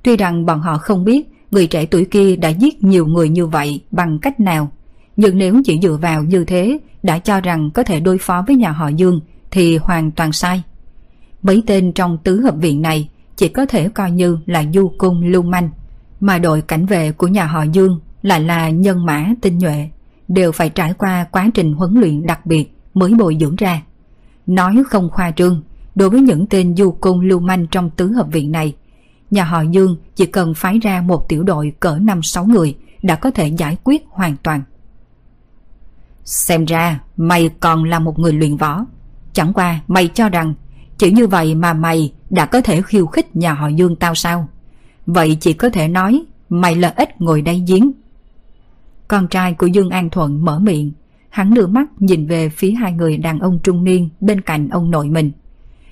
Tuy 0.02 0.16
rằng 0.16 0.46
bọn 0.46 0.60
họ 0.60 0.78
không 0.78 1.04
biết 1.04 1.28
người 1.50 1.66
trẻ 1.66 1.86
tuổi 1.86 2.04
kia 2.04 2.36
đã 2.36 2.48
giết 2.48 2.84
nhiều 2.84 3.06
người 3.06 3.28
như 3.28 3.46
vậy 3.46 3.80
bằng 3.90 4.18
cách 4.18 4.40
nào, 4.40 4.70
nhưng 5.16 5.38
nếu 5.38 5.60
chỉ 5.64 5.80
dựa 5.82 5.98
vào 6.02 6.24
như 6.24 6.44
thế 6.44 6.78
đã 7.02 7.18
cho 7.18 7.40
rằng 7.40 7.70
có 7.70 7.82
thể 7.82 8.00
đối 8.00 8.18
phó 8.18 8.44
với 8.46 8.56
nhà 8.56 8.70
họ 8.70 8.88
Dương 8.88 9.20
thì 9.50 9.76
hoàn 9.76 10.10
toàn 10.10 10.32
sai. 10.32 10.62
Mấy 11.42 11.62
tên 11.66 11.92
trong 11.92 12.18
tứ 12.24 12.40
hợp 12.40 12.54
viện 12.56 12.82
này 12.82 13.08
chỉ 13.36 13.48
có 13.48 13.66
thể 13.66 13.88
coi 13.88 14.10
như 14.10 14.38
là 14.46 14.64
du 14.74 14.92
cung 14.98 15.22
lưu 15.22 15.42
manh, 15.42 15.70
mà 16.22 16.38
đội 16.38 16.62
cảnh 16.62 16.86
vệ 16.86 17.12
của 17.12 17.26
nhà 17.26 17.46
họ 17.46 17.62
Dương 17.62 18.00
lại 18.22 18.40
là 18.40 18.70
nhân 18.70 19.06
mã 19.06 19.26
tinh 19.40 19.58
nhuệ, 19.58 19.88
đều 20.28 20.52
phải 20.52 20.68
trải 20.68 20.94
qua 20.94 21.24
quá 21.24 21.50
trình 21.54 21.72
huấn 21.72 21.94
luyện 21.94 22.26
đặc 22.26 22.46
biệt 22.46 22.76
mới 22.94 23.14
bồi 23.14 23.36
dưỡng 23.40 23.56
ra. 23.56 23.82
Nói 24.46 24.82
không 24.88 25.10
khoa 25.10 25.30
trương, 25.30 25.62
đối 25.94 26.10
với 26.10 26.20
những 26.20 26.46
tên 26.46 26.76
du 26.76 26.90
cung 26.90 27.20
lưu 27.20 27.40
manh 27.40 27.66
trong 27.66 27.90
tứ 27.90 28.12
hợp 28.12 28.26
viện 28.32 28.52
này, 28.52 28.74
nhà 29.30 29.44
họ 29.44 29.62
Dương 29.62 29.96
chỉ 30.16 30.26
cần 30.26 30.54
phái 30.54 30.78
ra 30.78 31.00
một 31.00 31.28
tiểu 31.28 31.42
đội 31.42 31.72
cỡ 31.80 31.96
5-6 31.96 32.46
người 32.46 32.76
đã 33.02 33.14
có 33.14 33.30
thể 33.30 33.48
giải 33.48 33.76
quyết 33.84 34.04
hoàn 34.08 34.36
toàn. 34.42 34.62
Xem 36.24 36.64
ra 36.64 37.00
mày 37.16 37.50
còn 37.60 37.84
là 37.84 37.98
một 37.98 38.18
người 38.18 38.32
luyện 38.32 38.56
võ. 38.56 38.84
Chẳng 39.32 39.52
qua 39.52 39.80
mày 39.88 40.08
cho 40.08 40.28
rằng 40.28 40.54
chỉ 40.98 41.10
như 41.10 41.26
vậy 41.26 41.54
mà 41.54 41.72
mày 41.72 42.12
đã 42.30 42.46
có 42.46 42.60
thể 42.60 42.82
khiêu 42.82 43.06
khích 43.06 43.36
nhà 43.36 43.54
họ 43.54 43.68
Dương 43.68 43.96
tao 43.96 44.14
sao? 44.14 44.48
Vậy 45.06 45.36
chỉ 45.40 45.52
có 45.52 45.68
thể 45.68 45.88
nói 45.88 46.24
mày 46.48 46.74
là 46.74 46.94
ít 46.96 47.20
ngồi 47.20 47.42
đây 47.42 47.64
giếng. 47.66 47.92
Con 49.08 49.28
trai 49.28 49.54
của 49.54 49.66
Dương 49.66 49.90
An 49.90 50.10
Thuận 50.10 50.44
mở 50.44 50.58
miệng, 50.58 50.92
hắn 51.28 51.54
đưa 51.54 51.66
mắt 51.66 51.88
nhìn 51.98 52.26
về 52.26 52.48
phía 52.48 52.70
hai 52.70 52.92
người 52.92 53.16
đàn 53.16 53.38
ông 53.38 53.58
trung 53.62 53.84
niên 53.84 54.08
bên 54.20 54.40
cạnh 54.40 54.68
ông 54.68 54.90
nội 54.90 55.08
mình. 55.08 55.30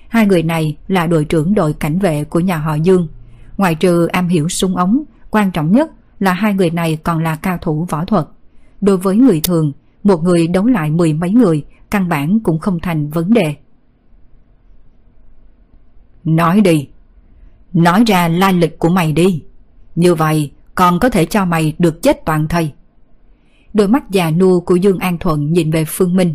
Hai 0.08 0.26
người 0.26 0.42
này 0.42 0.76
là 0.88 1.06
đội 1.06 1.24
trưởng 1.24 1.54
đội 1.54 1.72
cảnh 1.72 1.98
vệ 1.98 2.24
của 2.24 2.40
nhà 2.40 2.56
họ 2.56 2.74
Dương. 2.74 3.08
Ngoài 3.56 3.74
trừ 3.74 4.06
am 4.06 4.28
hiểu 4.28 4.48
súng 4.48 4.76
ống, 4.76 5.02
quan 5.30 5.50
trọng 5.50 5.72
nhất 5.72 5.90
là 6.18 6.32
hai 6.32 6.54
người 6.54 6.70
này 6.70 6.98
còn 7.02 7.22
là 7.22 7.36
cao 7.36 7.58
thủ 7.60 7.86
võ 7.88 8.04
thuật. 8.04 8.26
Đối 8.80 8.96
với 8.96 9.16
người 9.16 9.40
thường, 9.40 9.72
một 10.02 10.22
người 10.22 10.46
đấu 10.46 10.66
lại 10.66 10.90
mười 10.90 11.12
mấy 11.12 11.30
người, 11.30 11.64
căn 11.90 12.08
bản 12.08 12.40
cũng 12.40 12.58
không 12.58 12.80
thành 12.80 13.10
vấn 13.10 13.34
đề. 13.34 13.54
Nói 16.24 16.60
đi. 16.60 16.88
Nói 17.72 18.04
ra 18.06 18.28
lai 18.28 18.52
lịch 18.52 18.78
của 18.78 18.88
mày 18.88 19.12
đi. 19.12 19.42
Như 19.94 20.14
vậy 20.14 20.50
còn 20.74 21.00
có 21.00 21.08
thể 21.08 21.24
cho 21.24 21.44
mày 21.44 21.74
được 21.78 22.02
chết 22.02 22.24
toàn 22.24 22.48
thây. 22.48 22.72
Đôi 23.74 23.88
mắt 23.88 24.10
già 24.10 24.30
nua 24.30 24.60
của 24.60 24.76
Dương 24.76 24.98
An 24.98 25.18
Thuận 25.18 25.52
nhìn 25.52 25.70
về 25.70 25.84
Phương 25.88 26.16
Minh. 26.16 26.34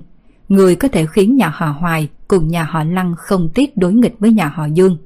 Người 0.49 0.75
có 0.75 0.87
thể 0.87 1.05
khiến 1.05 1.35
nhà 1.35 1.49
họ 1.55 1.67
Hoài 1.67 2.09
cùng 2.27 2.47
nhà 2.47 2.63
họ 2.63 2.83
Lăng 2.83 3.13
không 3.17 3.49
tiếc 3.53 3.77
đối 3.77 3.93
nghịch 3.93 4.15
với 4.19 4.31
nhà 4.31 4.47
họ 4.47 4.65
Dương. 4.65 4.97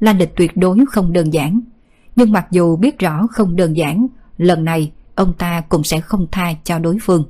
Lai 0.00 0.14
lịch 0.14 0.36
tuyệt 0.36 0.56
đối 0.56 0.78
không 0.90 1.12
đơn 1.12 1.32
giản. 1.32 1.60
Nhưng 2.16 2.32
mặc 2.32 2.46
dù 2.50 2.76
biết 2.76 2.98
rõ 2.98 3.26
không 3.26 3.56
đơn 3.56 3.76
giản, 3.76 4.06
lần 4.38 4.64
này 4.64 4.92
ông 5.14 5.32
ta 5.32 5.60
cũng 5.60 5.84
sẽ 5.84 6.00
không 6.00 6.26
tha 6.32 6.52
cho 6.64 6.78
đối 6.78 6.98
phương. 7.02 7.24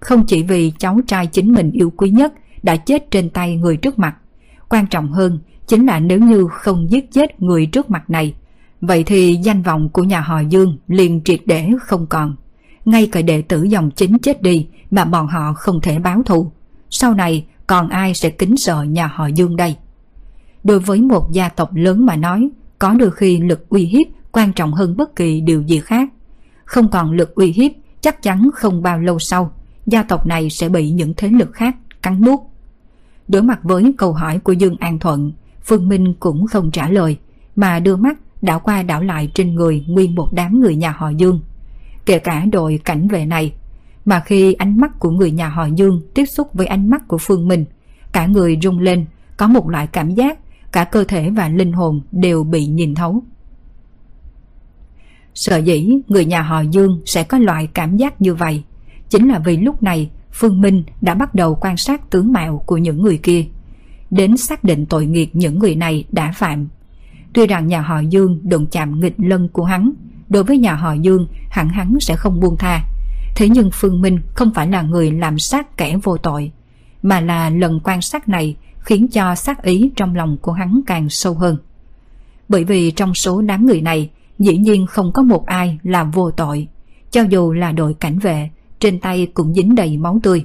Không 0.00 0.26
chỉ 0.26 0.42
vì 0.42 0.72
cháu 0.78 1.00
trai 1.06 1.26
chính 1.26 1.52
mình 1.52 1.70
yêu 1.70 1.92
quý 1.96 2.10
nhất 2.10 2.32
đã 2.62 2.76
chết 2.76 3.10
trên 3.10 3.30
tay 3.30 3.56
người 3.56 3.76
trước 3.76 3.98
mặt, 3.98 4.16
quan 4.68 4.86
trọng 4.86 5.12
hơn 5.12 5.38
chính 5.70 5.86
là 5.86 6.00
nếu 6.00 6.18
như 6.18 6.46
không 6.50 6.90
giết 6.90 7.12
chết 7.12 7.42
người 7.42 7.66
trước 7.66 7.90
mặt 7.90 8.10
này, 8.10 8.34
vậy 8.80 9.04
thì 9.04 9.38
danh 9.42 9.62
vọng 9.62 9.88
của 9.92 10.04
nhà 10.04 10.20
họ 10.20 10.40
Dương 10.40 10.78
liền 10.88 11.20
triệt 11.24 11.40
để 11.46 11.68
không 11.80 12.06
còn. 12.06 12.36
Ngay 12.84 13.06
cả 13.12 13.22
đệ 13.22 13.42
tử 13.42 13.62
dòng 13.62 13.90
chính 13.90 14.18
chết 14.18 14.42
đi 14.42 14.66
mà 14.90 15.04
bọn 15.04 15.26
họ 15.26 15.52
không 15.52 15.80
thể 15.80 15.98
báo 15.98 16.22
thù. 16.26 16.52
Sau 16.90 17.14
này 17.14 17.46
còn 17.66 17.88
ai 17.88 18.14
sẽ 18.14 18.30
kính 18.30 18.56
sợ 18.56 18.82
nhà 18.82 19.06
họ 19.06 19.26
Dương 19.26 19.56
đây? 19.56 19.76
Đối 20.64 20.80
với 20.80 21.02
một 21.02 21.32
gia 21.32 21.48
tộc 21.48 21.70
lớn 21.74 22.06
mà 22.06 22.16
nói, 22.16 22.48
có 22.78 22.94
đôi 22.94 23.10
khi 23.10 23.38
lực 23.38 23.68
uy 23.68 23.84
hiếp 23.84 24.06
quan 24.32 24.52
trọng 24.52 24.72
hơn 24.72 24.96
bất 24.96 25.16
kỳ 25.16 25.40
điều 25.40 25.62
gì 25.62 25.80
khác. 25.80 26.08
Không 26.64 26.88
còn 26.88 27.12
lực 27.12 27.34
uy 27.34 27.52
hiếp, 27.52 27.70
chắc 28.00 28.22
chắn 28.22 28.50
không 28.54 28.82
bao 28.82 28.98
lâu 28.98 29.18
sau, 29.18 29.52
gia 29.86 30.02
tộc 30.02 30.26
này 30.26 30.50
sẽ 30.50 30.68
bị 30.68 30.90
những 30.90 31.14
thế 31.16 31.28
lực 31.28 31.52
khác 31.52 31.76
cắn 32.02 32.20
nuốt. 32.20 32.40
Đối 33.28 33.42
mặt 33.42 33.58
với 33.62 33.94
câu 33.98 34.12
hỏi 34.12 34.38
của 34.38 34.52
Dương 34.52 34.76
An 34.80 34.98
Thuận, 34.98 35.32
Phương 35.64 35.88
Minh 35.88 36.14
cũng 36.20 36.46
không 36.46 36.70
trả 36.70 36.88
lời, 36.88 37.16
mà 37.56 37.80
đưa 37.80 37.96
mắt 37.96 38.18
đảo 38.42 38.60
qua 38.60 38.82
đảo 38.82 39.02
lại 39.02 39.30
trên 39.34 39.54
người 39.54 39.84
nguyên 39.88 40.14
một 40.14 40.28
đám 40.32 40.60
người 40.60 40.76
nhà 40.76 40.90
họ 40.90 41.08
Dương. 41.10 41.40
Kể 42.06 42.18
cả 42.18 42.44
đội 42.52 42.80
cảnh 42.84 43.08
vệ 43.08 43.26
này, 43.26 43.52
mà 44.04 44.20
khi 44.20 44.52
ánh 44.52 44.80
mắt 44.80 44.98
của 44.98 45.10
người 45.10 45.30
nhà 45.30 45.48
họ 45.48 45.66
Dương 45.66 46.02
tiếp 46.14 46.24
xúc 46.24 46.48
với 46.54 46.66
ánh 46.66 46.90
mắt 46.90 47.08
của 47.08 47.18
Phương 47.18 47.48
Minh, 47.48 47.64
cả 48.12 48.26
người 48.26 48.58
rung 48.62 48.78
lên, 48.78 49.06
có 49.36 49.48
một 49.48 49.68
loại 49.68 49.86
cảm 49.86 50.14
giác 50.14 50.38
cả 50.72 50.84
cơ 50.84 51.04
thể 51.04 51.30
và 51.30 51.48
linh 51.48 51.72
hồn 51.72 52.00
đều 52.12 52.44
bị 52.44 52.66
nhìn 52.66 52.94
thấu. 52.94 53.22
Sợ 55.34 55.56
dĩ 55.56 55.90
người 56.08 56.24
nhà 56.24 56.42
họ 56.42 56.60
Dương 56.60 57.00
sẽ 57.06 57.22
có 57.22 57.38
loại 57.38 57.68
cảm 57.74 57.96
giác 57.96 58.20
như 58.22 58.34
vậy, 58.34 58.64
chính 59.08 59.28
là 59.28 59.38
vì 59.38 59.56
lúc 59.56 59.82
này 59.82 60.10
Phương 60.32 60.60
Minh 60.60 60.82
đã 61.00 61.14
bắt 61.14 61.34
đầu 61.34 61.54
quan 61.60 61.76
sát 61.76 62.10
tướng 62.10 62.32
mạo 62.32 62.62
của 62.66 62.76
những 62.76 63.02
người 63.02 63.18
kia 63.22 63.44
đến 64.10 64.36
xác 64.36 64.64
định 64.64 64.86
tội 64.86 65.06
nghiệp 65.06 65.30
những 65.32 65.58
người 65.58 65.74
này 65.74 66.04
đã 66.12 66.32
phạm. 66.32 66.68
Tuy 67.32 67.46
rằng 67.46 67.66
nhà 67.66 67.80
họ 67.80 68.00
Dương 68.00 68.40
đụng 68.42 68.66
chạm 68.66 69.00
nghịch 69.00 69.14
lân 69.18 69.48
của 69.48 69.64
hắn, 69.64 69.90
đối 70.28 70.44
với 70.44 70.58
nhà 70.58 70.74
họ 70.74 70.92
Dương 70.92 71.26
hẳn 71.50 71.68
hắn 71.68 72.00
sẽ 72.00 72.16
không 72.16 72.40
buông 72.40 72.56
tha. 72.56 72.84
Thế 73.36 73.48
nhưng 73.48 73.70
Phương 73.72 74.02
Minh 74.02 74.18
không 74.34 74.54
phải 74.54 74.68
là 74.68 74.82
người 74.82 75.10
làm 75.10 75.38
sát 75.38 75.76
kẻ 75.76 75.96
vô 76.02 76.16
tội, 76.16 76.52
mà 77.02 77.20
là 77.20 77.50
lần 77.50 77.80
quan 77.84 78.02
sát 78.02 78.28
này 78.28 78.56
khiến 78.78 79.08
cho 79.08 79.34
sát 79.34 79.62
ý 79.62 79.90
trong 79.96 80.14
lòng 80.14 80.36
của 80.42 80.52
hắn 80.52 80.80
càng 80.86 81.08
sâu 81.08 81.34
hơn. 81.34 81.56
Bởi 82.48 82.64
vì 82.64 82.90
trong 82.90 83.14
số 83.14 83.42
đám 83.42 83.66
người 83.66 83.80
này, 83.80 84.10
dĩ 84.38 84.56
nhiên 84.56 84.86
không 84.86 85.12
có 85.12 85.22
một 85.22 85.46
ai 85.46 85.78
là 85.82 86.04
vô 86.04 86.30
tội, 86.30 86.68
cho 87.10 87.22
dù 87.22 87.52
là 87.52 87.72
đội 87.72 87.94
cảnh 87.94 88.18
vệ, 88.18 88.50
trên 88.80 89.00
tay 89.00 89.26
cũng 89.34 89.54
dính 89.54 89.74
đầy 89.74 89.96
máu 89.96 90.20
tươi. 90.22 90.44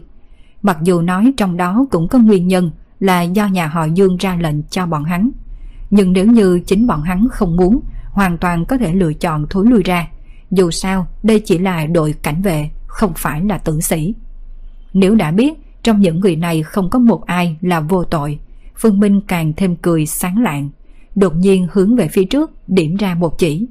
Mặc 0.62 0.78
dù 0.84 1.02
nói 1.02 1.34
trong 1.38 1.58
đó 1.58 1.86
cũng 1.92 2.08
có 2.08 2.20
nguyên 2.20 2.48
nhân 2.48 2.72
là 3.00 3.22
do 3.22 3.48
nhà 3.48 3.68
họ 3.68 3.86
Dương 3.86 4.18
ra 4.18 4.38
lệnh 4.42 4.64
cho 4.64 4.86
bọn 4.86 5.04
hắn. 5.04 5.30
Nhưng 5.90 6.14
nếu 6.14 6.26
như 6.26 6.60
chính 6.60 6.88
bọn 6.88 7.02
hắn 7.02 7.28
không 7.32 7.56
muốn, 7.56 7.80
hoàn 8.10 8.38
toàn 8.38 8.66
có 8.66 8.78
thể 8.78 8.94
lựa 8.94 9.14
chọn 9.14 9.46
thối 9.50 9.66
lui 9.66 9.84
ra. 9.84 10.08
Dù 10.52 10.72
sao, 10.72 11.08
đây 11.24 11.40
chỉ 11.40 11.58
là 11.58 11.86
đội 11.86 12.14
cảnh 12.22 12.42
vệ, 12.42 12.70
không 12.88 13.12
phải 13.16 13.42
là 13.42 13.58
tử 13.58 13.82
sĩ. 13.82 14.14
Nếu 14.94 15.16
đã 15.16 15.32
biết 15.32 15.54
trong 15.84 16.02
những 16.02 16.20
người 16.20 16.36
này 16.36 16.64
không 16.64 16.90
có 16.90 17.00
một 17.00 17.26
ai 17.26 17.58
là 17.62 17.80
vô 17.80 18.04
tội, 18.04 18.40
Phương 18.78 19.00
Minh 19.00 19.22
càng 19.28 19.54
thêm 19.58 19.76
cười 19.76 20.06
sáng 20.06 20.44
lạng, 20.44 20.70
đột 21.16 21.36
nhiên 21.36 21.68
hướng 21.72 21.96
về 21.96 22.08
phía 22.08 22.26
trước 22.26 22.52
điểm 22.68 22.96
ra 22.96 23.16
một 23.16 23.38
chỉ. 23.38 23.68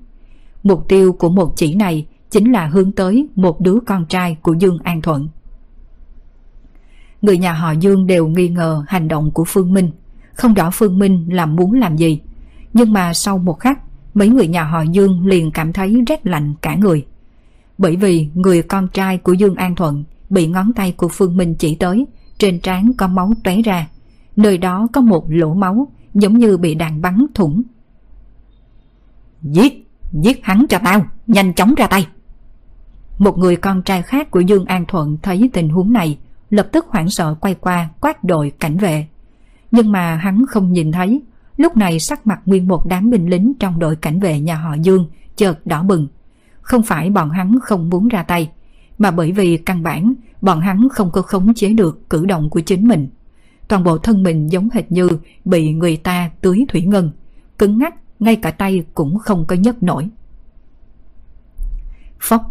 Mục 0.63 0.89
tiêu 0.89 1.13
của 1.13 1.31
một 1.31 1.53
chỉ 1.57 1.75
này 1.75 2.07
chính 2.31 2.53
là 2.53 2.67
hướng 2.67 2.93
tới 2.93 3.29
một 3.35 3.61
đứa 3.61 3.79
con 3.87 4.07
trai 4.07 4.37
của 4.43 4.53
Dương 4.53 4.79
An 4.85 5.03
Thuận. 5.03 5.29
Người 7.25 7.39
nhà 7.39 7.53
họ 7.53 7.73
Dương 7.73 8.07
đều 8.07 8.27
nghi 8.27 8.49
ngờ 8.49 8.85
hành 8.89 9.09
động 9.09 9.31
của 9.31 9.45
Phương 9.45 9.73
Minh, 9.73 9.91
không 10.35 10.55
rõ 10.55 10.71
Phương 10.73 10.99
Minh 10.99 11.27
làm 11.31 11.57
muốn 11.57 11.73
làm 11.73 11.97
gì. 11.97 12.21
Nhưng 12.73 12.93
mà 12.93 13.15
sau 13.15 13.39
một 13.39 13.61
khắc, 13.61 13.79
mấy 14.15 14.29
người 14.29 14.49
nhà 14.49 14.65
họ 14.65 14.83
Dương 14.83 15.27
liền 15.27 15.51
cảm 15.51 15.73
thấy 15.73 16.03
rét 16.07 16.27
lạnh 16.27 16.55
cả 16.63 16.75
người. 16.75 17.07
Bởi 17.79 17.97
vì 17.97 18.29
người 18.35 18.63
con 18.63 18.89
trai 18.89 19.19
của 19.19 19.33
Dương 19.33 19.55
An 19.55 19.75
Thuận 19.75 20.05
bị 20.31 20.47
ngón 20.47 20.73
tay 20.73 20.93
của 20.93 21.09
Phương 21.09 21.37
Minh 21.37 21.55
chỉ 21.55 21.75
tới, 21.75 22.07
trên 22.39 22.61
trán 22.61 22.93
có 22.97 23.09
máu 23.09 23.33
tóe 23.45 23.63
ra. 23.63 23.89
Nơi 24.37 24.59
đó 24.59 24.89
có 24.93 25.01
một 25.01 25.25
lỗ 25.29 25.55
máu, 25.55 25.89
giống 26.15 26.39
như 26.39 26.57
bị 26.57 26.75
đạn 26.75 27.03
bắn 27.03 27.27
thủng. 27.35 27.63
Giết, 29.43 29.89
giết 30.13 30.45
hắn 30.45 30.67
cho 30.69 30.79
tao, 30.85 31.07
nhanh 31.27 31.55
chóng 31.55 31.75
ra 31.75 31.87
tay. 31.87 32.07
Một 33.19 33.39
người 33.39 33.57
con 33.57 33.83
trai 33.83 34.03
khác 34.03 34.31
của 34.31 34.41
Dương 34.41 34.65
An 34.65 34.85
Thuận 34.89 35.17
thấy 35.23 35.51
tình 35.53 35.69
huống 35.69 35.93
này, 35.93 36.19
lập 36.55 36.69
tức 36.73 36.87
hoảng 36.89 37.11
sợ 37.11 37.35
quay 37.41 37.55
qua 37.55 37.89
quát 38.01 38.25
đội 38.25 38.53
cảnh 38.61 38.77
vệ. 38.77 39.07
Nhưng 39.71 39.93
mà 39.93 40.17
hắn 40.17 40.45
không 40.49 40.73
nhìn 40.73 40.93
thấy, 40.93 41.23
lúc 41.57 41.77
này 41.77 42.01
sắc 42.01 42.27
mặt 42.27 42.41
nguyên 42.47 42.69
một 42.69 42.87
đám 42.87 43.11
binh 43.11 43.31
lính 43.31 43.53
trong 43.61 43.79
đội 43.79 43.97
cảnh 43.97 44.21
vệ 44.21 44.41
nhà 44.41 44.57
họ 44.57 44.75
Dương 44.75 45.07
chợt 45.37 45.67
đỏ 45.67 45.83
bừng. 45.83 46.09
Không 46.61 46.83
phải 46.83 47.11
bọn 47.11 47.31
hắn 47.31 47.59
không 47.63 47.91
muốn 47.91 48.09
ra 48.09 48.23
tay, 48.23 48.51
mà 48.99 49.11
bởi 49.11 49.33
vì 49.33 49.57
căn 49.57 49.83
bản 49.83 50.15
bọn 50.41 50.61
hắn 50.61 50.89
không 50.89 51.11
có 51.11 51.23
khống 51.23 51.55
chế 51.55 51.69
được 51.69 52.11
cử 52.11 52.27
động 52.27 52.51
của 52.51 52.61
chính 52.61 52.89
mình. 52.89 53.09
Toàn 53.69 53.85
bộ 53.85 53.99
thân 53.99 54.23
mình 54.23 54.53
giống 54.53 54.69
hệt 54.73 54.93
như 54.93 55.09
bị 55.45 55.73
người 55.73 55.97
ta 55.97 56.31
tưới 56.41 56.65
thủy 56.69 56.83
ngân, 56.83 57.11
cứng 57.59 57.79
ngắc, 57.79 57.95
ngay 58.19 58.37
cả 58.37 58.51
tay 58.51 58.85
cũng 58.95 59.19
không 59.19 59.45
có 59.49 59.57
nhấc 59.57 59.83
nổi. 59.83 60.09
Phốc, 62.21 62.43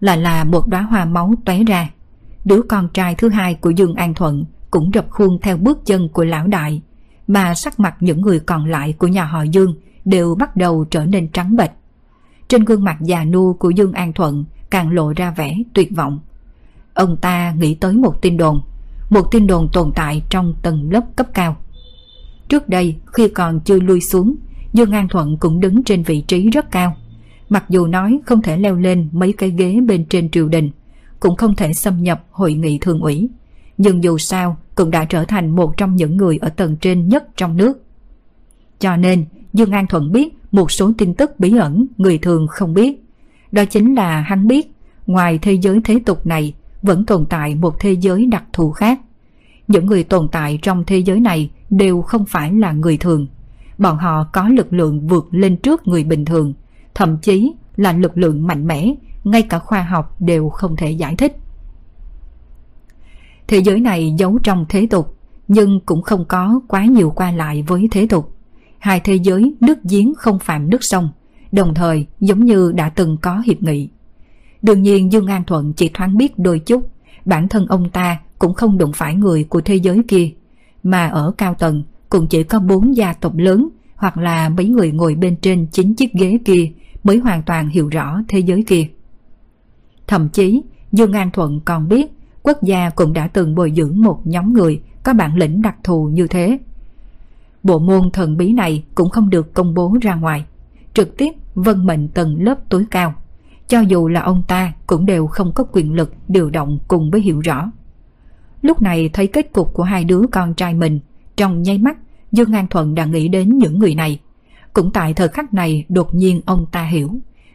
lại 0.00 0.18
là 0.18 0.44
một 0.44 0.68
đóa 0.68 0.82
hoa 0.82 1.04
máu 1.04 1.34
tóe 1.44 1.64
ra. 1.64 1.90
Đứa 2.46 2.62
con 2.62 2.88
trai 2.88 3.14
thứ 3.14 3.28
hai 3.28 3.54
của 3.54 3.70
Dương 3.70 3.94
An 3.94 4.14
Thuận 4.14 4.44
cũng 4.70 4.90
rập 4.94 5.10
khuôn 5.10 5.38
theo 5.42 5.56
bước 5.56 5.86
chân 5.86 6.08
của 6.08 6.24
lão 6.24 6.46
đại, 6.46 6.82
mà 7.26 7.54
sắc 7.54 7.80
mặt 7.80 7.96
những 8.00 8.20
người 8.20 8.40
còn 8.40 8.66
lại 8.66 8.92
của 8.92 9.06
nhà 9.06 9.24
họ 9.24 9.42
Dương 9.42 9.74
đều 10.04 10.34
bắt 10.34 10.56
đầu 10.56 10.84
trở 10.90 11.06
nên 11.06 11.28
trắng 11.28 11.56
bệch. 11.56 11.70
Trên 12.48 12.64
gương 12.64 12.84
mặt 12.84 12.96
già 13.00 13.24
nua 13.24 13.52
của 13.52 13.70
Dương 13.70 13.92
An 13.92 14.12
Thuận 14.12 14.44
càng 14.70 14.90
lộ 14.90 15.12
ra 15.12 15.30
vẻ 15.30 15.56
tuyệt 15.74 15.96
vọng. 15.96 16.20
Ông 16.94 17.16
ta 17.16 17.54
nghĩ 17.58 17.74
tới 17.74 17.92
một 17.92 18.22
tin 18.22 18.36
đồn, 18.36 18.60
một 19.10 19.30
tin 19.30 19.46
đồn 19.46 19.68
tồn 19.72 19.90
tại 19.94 20.22
trong 20.30 20.54
tầng 20.62 20.92
lớp 20.92 21.04
cấp 21.16 21.26
cao. 21.34 21.56
Trước 22.48 22.68
đây, 22.68 22.96
khi 23.12 23.28
còn 23.28 23.60
chưa 23.60 23.80
lui 23.80 24.00
xuống, 24.00 24.36
Dương 24.72 24.92
An 24.92 25.08
Thuận 25.08 25.36
cũng 25.36 25.60
đứng 25.60 25.84
trên 25.84 26.02
vị 26.02 26.20
trí 26.20 26.50
rất 26.50 26.70
cao. 26.70 26.96
Mặc 27.48 27.64
dù 27.68 27.86
nói 27.86 28.18
không 28.26 28.42
thể 28.42 28.56
leo 28.56 28.76
lên 28.76 29.08
mấy 29.12 29.32
cái 29.32 29.50
ghế 29.50 29.80
bên 29.86 30.04
trên 30.04 30.30
triều 30.30 30.48
đình, 30.48 30.70
cũng 31.20 31.36
không 31.36 31.54
thể 31.54 31.72
xâm 31.72 32.02
nhập 32.02 32.24
hội 32.30 32.54
nghị 32.54 32.78
thường 32.78 33.00
ủy, 33.00 33.28
nhưng 33.78 34.04
dù 34.04 34.18
sao 34.18 34.56
cũng 34.74 34.90
đã 34.90 35.04
trở 35.04 35.24
thành 35.24 35.56
một 35.56 35.76
trong 35.76 35.96
những 35.96 36.16
người 36.16 36.38
ở 36.38 36.48
tầng 36.48 36.76
trên 36.80 37.08
nhất 37.08 37.24
trong 37.36 37.56
nước. 37.56 37.82
Cho 38.78 38.96
nên, 38.96 39.24
Dương 39.52 39.72
An 39.72 39.86
Thuận 39.86 40.12
biết 40.12 40.38
một 40.52 40.70
số 40.70 40.92
tin 40.98 41.14
tức 41.14 41.40
bí 41.40 41.56
ẩn 41.56 41.86
người 41.96 42.18
thường 42.18 42.46
không 42.46 42.74
biết. 42.74 43.04
Đó 43.52 43.64
chính 43.64 43.94
là 43.94 44.20
hắn 44.20 44.46
biết, 44.46 44.72
ngoài 45.06 45.38
thế 45.42 45.52
giới 45.52 45.80
thế 45.84 46.00
tục 46.06 46.26
này 46.26 46.54
vẫn 46.82 47.06
tồn 47.06 47.26
tại 47.26 47.54
một 47.54 47.76
thế 47.80 47.92
giới 47.92 48.26
đặc 48.26 48.44
thù 48.52 48.70
khác. 48.70 49.00
Những 49.68 49.86
người 49.86 50.04
tồn 50.04 50.28
tại 50.32 50.58
trong 50.62 50.84
thế 50.86 50.98
giới 50.98 51.20
này 51.20 51.50
đều 51.70 52.02
không 52.02 52.24
phải 52.26 52.52
là 52.52 52.72
người 52.72 52.96
thường. 52.96 53.26
Bọn 53.78 53.98
họ 53.98 54.24
có 54.32 54.48
lực 54.48 54.72
lượng 54.72 55.06
vượt 55.06 55.28
lên 55.30 55.56
trước 55.56 55.88
người 55.88 56.04
bình 56.04 56.24
thường, 56.24 56.54
thậm 56.94 57.18
chí 57.22 57.52
là 57.76 57.92
lực 57.92 58.18
lượng 58.18 58.46
mạnh 58.46 58.66
mẽ, 58.66 58.94
ngay 59.26 59.42
cả 59.42 59.58
khoa 59.58 59.82
học 59.82 60.20
đều 60.20 60.48
không 60.48 60.76
thể 60.76 60.90
giải 60.90 61.16
thích. 61.16 61.36
Thế 63.48 63.58
giới 63.58 63.80
này 63.80 64.14
giấu 64.18 64.38
trong 64.42 64.66
thế 64.68 64.86
tục, 64.90 65.16
nhưng 65.48 65.80
cũng 65.86 66.02
không 66.02 66.24
có 66.24 66.60
quá 66.68 66.84
nhiều 66.84 67.10
qua 67.10 67.30
lại 67.32 67.64
với 67.66 67.88
thế 67.90 68.06
tục. 68.06 68.32
Hai 68.78 69.00
thế 69.00 69.14
giới 69.14 69.54
nước 69.60 69.78
giếng 69.84 70.14
không 70.14 70.38
phạm 70.38 70.70
nước 70.70 70.84
sông, 70.84 71.08
đồng 71.52 71.74
thời 71.74 72.06
giống 72.20 72.44
như 72.44 72.72
đã 72.72 72.88
từng 72.88 73.16
có 73.22 73.42
hiệp 73.46 73.62
nghị. 73.62 73.88
Đương 74.62 74.82
nhiên 74.82 75.12
Dương 75.12 75.26
An 75.26 75.44
Thuận 75.44 75.72
chỉ 75.72 75.90
thoáng 75.94 76.16
biết 76.16 76.38
đôi 76.38 76.58
chút, 76.58 76.90
bản 77.24 77.48
thân 77.48 77.66
ông 77.66 77.90
ta 77.90 78.20
cũng 78.38 78.54
không 78.54 78.78
đụng 78.78 78.92
phải 78.94 79.14
người 79.14 79.44
của 79.44 79.60
thế 79.60 79.74
giới 79.74 80.02
kia, 80.08 80.30
mà 80.82 81.08
ở 81.08 81.32
cao 81.38 81.54
tầng 81.54 81.82
cũng 82.08 82.26
chỉ 82.26 82.42
có 82.42 82.60
bốn 82.60 82.96
gia 82.96 83.12
tộc 83.12 83.36
lớn 83.36 83.68
hoặc 83.96 84.16
là 84.18 84.48
mấy 84.48 84.68
người 84.68 84.92
ngồi 84.92 85.14
bên 85.14 85.36
trên 85.36 85.66
chính 85.72 85.94
chiếc 85.94 86.12
ghế 86.12 86.38
kia 86.44 86.72
mới 87.04 87.18
hoàn 87.18 87.42
toàn 87.42 87.68
hiểu 87.68 87.88
rõ 87.88 88.20
thế 88.28 88.38
giới 88.38 88.64
kia. 88.66 88.86
Thậm 90.06 90.28
chí, 90.28 90.62
Dương 90.92 91.12
An 91.12 91.30
Thuận 91.30 91.60
còn 91.60 91.88
biết 91.88 92.12
quốc 92.42 92.62
gia 92.62 92.90
cũng 92.90 93.12
đã 93.12 93.28
từng 93.28 93.54
bồi 93.54 93.72
dưỡng 93.76 94.02
một 94.02 94.20
nhóm 94.24 94.52
người 94.52 94.82
có 95.02 95.12
bản 95.12 95.36
lĩnh 95.36 95.62
đặc 95.62 95.76
thù 95.84 96.08
như 96.12 96.26
thế. 96.26 96.58
Bộ 97.62 97.78
môn 97.78 98.10
thần 98.10 98.36
bí 98.36 98.52
này 98.52 98.84
cũng 98.94 99.10
không 99.10 99.30
được 99.30 99.54
công 99.54 99.74
bố 99.74 99.96
ra 100.02 100.14
ngoài, 100.14 100.44
trực 100.94 101.16
tiếp 101.16 101.30
vân 101.54 101.86
mệnh 101.86 102.08
tầng 102.08 102.42
lớp 102.42 102.58
tối 102.68 102.86
cao. 102.90 103.14
Cho 103.68 103.80
dù 103.80 104.08
là 104.08 104.20
ông 104.20 104.42
ta 104.48 104.72
cũng 104.86 105.06
đều 105.06 105.26
không 105.26 105.52
có 105.52 105.64
quyền 105.72 105.92
lực 105.92 106.12
điều 106.28 106.50
động 106.50 106.78
cùng 106.88 107.10
với 107.10 107.20
hiểu 107.20 107.40
rõ. 107.40 107.70
Lúc 108.62 108.82
này 108.82 109.10
thấy 109.12 109.26
kết 109.26 109.52
cục 109.52 109.74
của 109.74 109.82
hai 109.82 110.04
đứa 110.04 110.22
con 110.32 110.54
trai 110.54 110.74
mình, 110.74 111.00
trong 111.36 111.62
nháy 111.62 111.78
mắt 111.78 111.96
Dương 112.32 112.52
An 112.52 112.66
Thuận 112.70 112.94
đã 112.94 113.04
nghĩ 113.04 113.28
đến 113.28 113.58
những 113.58 113.78
người 113.78 113.94
này. 113.94 114.20
Cũng 114.72 114.90
tại 114.92 115.14
thời 115.14 115.28
khắc 115.28 115.54
này 115.54 115.84
đột 115.88 116.14
nhiên 116.14 116.40
ông 116.46 116.66
ta 116.72 116.82
hiểu. 116.82 117.10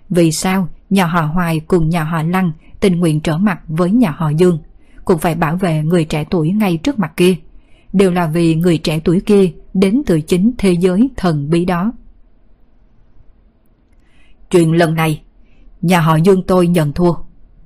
Vì 0.09 0.31
sao 0.31 0.67
nhà 0.91 1.05
họ 1.05 1.21
Hoài 1.21 1.59
cùng 1.59 1.89
nhà 1.89 2.03
họ 2.03 2.23
Lăng 2.23 2.51
tình 2.79 2.99
nguyện 2.99 3.19
trở 3.19 3.37
mặt 3.37 3.59
với 3.67 3.91
nhà 3.91 4.11
họ 4.11 4.29
Dương, 4.29 4.59
cũng 5.05 5.17
phải 5.17 5.35
bảo 5.35 5.55
vệ 5.55 5.83
người 5.83 6.05
trẻ 6.05 6.25
tuổi 6.29 6.51
ngay 6.51 6.77
trước 6.77 6.99
mặt 6.99 7.13
kia. 7.17 7.35
Đều 7.93 8.11
là 8.11 8.27
vì 8.27 8.55
người 8.55 8.77
trẻ 8.77 8.99
tuổi 9.03 9.21
kia 9.21 9.51
đến 9.73 10.01
từ 10.05 10.21
chính 10.21 10.51
thế 10.57 10.71
giới 10.71 11.09
thần 11.17 11.49
bí 11.49 11.65
đó. 11.65 11.91
Chuyện 14.51 14.71
lần 14.71 14.95
này, 14.95 15.21
nhà 15.81 16.01
họ 16.01 16.15
Dương 16.15 16.43
tôi 16.47 16.67
nhận 16.67 16.93
thua. 16.93 17.13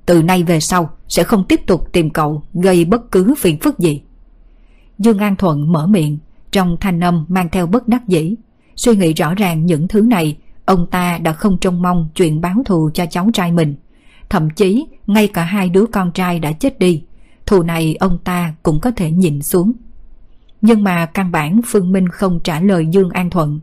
Từ 0.06 0.22
nay 0.22 0.42
về 0.42 0.60
sau 0.60 0.90
sẽ 1.08 1.22
không 1.22 1.44
tiếp 1.44 1.60
tục 1.66 1.92
tìm 1.92 2.10
cậu 2.10 2.42
gây 2.54 2.84
bất 2.84 3.10
cứ 3.12 3.34
phiền 3.38 3.58
phức 3.58 3.78
gì. 3.78 4.02
Dương 4.98 5.18
An 5.18 5.36
Thuận 5.36 5.72
mở 5.72 5.86
miệng, 5.86 6.18
trong 6.50 6.76
thanh 6.80 7.00
âm 7.00 7.26
mang 7.28 7.48
theo 7.52 7.66
bất 7.66 7.88
đắc 7.88 8.08
dĩ. 8.08 8.34
Suy 8.76 8.96
nghĩ 8.96 9.12
rõ 9.12 9.34
ràng 9.34 9.66
những 9.66 9.88
thứ 9.88 10.00
này, 10.00 10.36
ông 10.66 10.86
ta 10.90 11.18
đã 11.18 11.32
không 11.32 11.58
trông 11.58 11.82
mong 11.82 12.08
chuyện 12.14 12.40
báo 12.40 12.62
thù 12.64 12.90
cho 12.94 13.06
cháu 13.10 13.30
trai 13.34 13.52
mình. 13.52 13.74
Thậm 14.28 14.50
chí, 14.50 14.86
ngay 15.06 15.28
cả 15.28 15.44
hai 15.44 15.68
đứa 15.68 15.86
con 15.92 16.12
trai 16.12 16.38
đã 16.38 16.52
chết 16.52 16.78
đi, 16.78 17.02
thù 17.46 17.62
này 17.62 17.96
ông 18.00 18.18
ta 18.24 18.54
cũng 18.62 18.80
có 18.80 18.90
thể 18.90 19.10
nhìn 19.10 19.42
xuống. 19.42 19.72
Nhưng 20.60 20.84
mà 20.84 21.06
căn 21.06 21.32
bản 21.32 21.60
Phương 21.66 21.92
Minh 21.92 22.08
không 22.08 22.40
trả 22.44 22.60
lời 22.60 22.86
Dương 22.86 23.10
An 23.10 23.30
Thuận. 23.30 23.60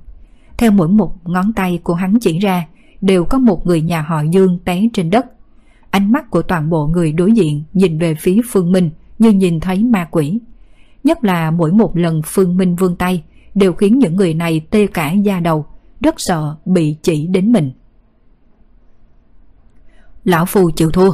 Theo 0.57 0.71
mỗi 0.71 0.87
một 0.87 1.29
ngón 1.29 1.53
tay 1.53 1.79
của 1.83 1.93
hắn 1.93 2.19
chỉ 2.19 2.39
ra, 2.39 2.67
đều 3.01 3.25
có 3.25 3.37
một 3.37 3.67
người 3.67 3.81
nhà 3.81 4.01
họ 4.01 4.21
Dương 4.21 4.59
té 4.65 4.81
trên 4.93 5.09
đất. 5.09 5.25
Ánh 5.89 6.11
mắt 6.11 6.31
của 6.31 6.41
toàn 6.41 6.69
bộ 6.69 6.87
người 6.87 7.11
đối 7.11 7.31
diện 7.31 7.63
nhìn 7.73 7.99
về 7.99 8.15
phía 8.15 8.41
Phương 8.49 8.71
Minh 8.71 8.89
như 9.19 9.31
nhìn 9.31 9.59
thấy 9.59 9.83
ma 9.83 10.07
quỷ. 10.11 10.39
Nhất 11.03 11.23
là 11.23 11.51
mỗi 11.51 11.71
một 11.71 11.97
lần 11.97 12.21
Phương 12.25 12.57
Minh 12.57 12.75
vươn 12.75 12.95
tay 12.95 13.23
đều 13.55 13.73
khiến 13.73 13.99
những 13.99 14.15
người 14.15 14.33
này 14.33 14.61
tê 14.69 14.87
cả 14.87 15.11
da 15.11 15.39
đầu, 15.39 15.65
rất 16.03 16.15
sợ 16.17 16.55
bị 16.65 16.95
chỉ 17.01 17.27
đến 17.27 17.51
mình. 17.51 17.71
Lão 20.23 20.45
Phu 20.45 20.71
chịu 20.71 20.91
thua. 20.91 21.11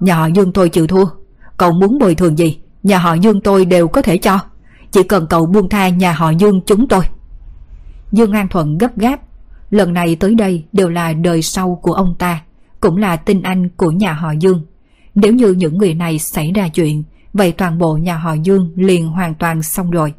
Nhà 0.00 0.16
họ 0.16 0.26
Dương 0.26 0.52
tôi 0.52 0.68
chịu 0.68 0.86
thua. 0.86 1.04
Cậu 1.56 1.72
muốn 1.72 1.98
bồi 1.98 2.14
thường 2.14 2.38
gì, 2.38 2.58
nhà 2.82 2.98
họ 2.98 3.14
Dương 3.14 3.40
tôi 3.40 3.64
đều 3.64 3.88
có 3.88 4.02
thể 4.02 4.18
cho. 4.18 4.38
Chỉ 4.90 5.02
cần 5.02 5.26
cậu 5.30 5.46
buông 5.46 5.68
tha 5.68 5.88
nhà 5.88 6.12
họ 6.12 6.30
Dương 6.30 6.60
chúng 6.66 6.88
tôi. 6.88 7.04
Dương 8.12 8.32
An 8.32 8.48
Thuận 8.48 8.78
gấp 8.78 8.96
gáp. 8.96 9.20
Lần 9.70 9.92
này 9.92 10.16
tới 10.16 10.34
đây 10.34 10.64
đều 10.72 10.88
là 10.88 11.12
đời 11.12 11.42
sau 11.42 11.78
của 11.82 11.92
ông 11.92 12.14
ta, 12.18 12.42
cũng 12.80 12.96
là 12.96 13.16
tinh 13.16 13.42
anh 13.42 13.68
của 13.68 13.90
nhà 13.90 14.12
họ 14.12 14.32
Dương. 14.32 14.66
Nếu 15.14 15.32
như 15.32 15.52
những 15.52 15.78
người 15.78 15.94
này 15.94 16.18
xảy 16.18 16.52
ra 16.52 16.68
chuyện, 16.68 17.02
vậy 17.32 17.52
toàn 17.52 17.78
bộ 17.78 17.96
nhà 17.96 18.16
họ 18.16 18.32
Dương 18.32 18.72
liền 18.76 19.08
hoàn 19.08 19.34
toàn 19.34 19.62
xong 19.62 19.90
rồi. 19.90 20.14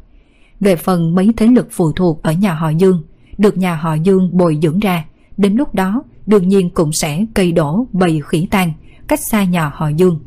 Về 0.60 0.76
phần 0.76 1.16
mấy 1.16 1.34
thế 1.38 1.48
lực 1.48 1.68
phụ 1.72 1.92
thuộc 1.92 2.24
ở 2.24 2.32
nhà 2.32 2.54
họ 2.54 2.70
Dương, 2.70 3.04
được 3.40 3.58
nhà 3.58 3.76
họ 3.76 3.94
Dương 3.94 4.38
bồi 4.38 4.60
dưỡng 4.62 4.80
ra, 4.80 5.06
đến 5.38 5.56
lúc 5.56 5.76
đó 5.76 6.04
đương 6.26 6.48
nhiên 6.48 6.70
cũng 6.70 6.92
sẽ 6.92 7.26
cây 7.34 7.52
đổ 7.52 7.88
bầy 7.92 8.22
khỉ 8.26 8.48
tan, 8.52 8.74
cách 9.08 9.20
xa 9.20 9.44
nhà 9.44 9.72
họ 9.76 9.90
Dương. 9.90 10.20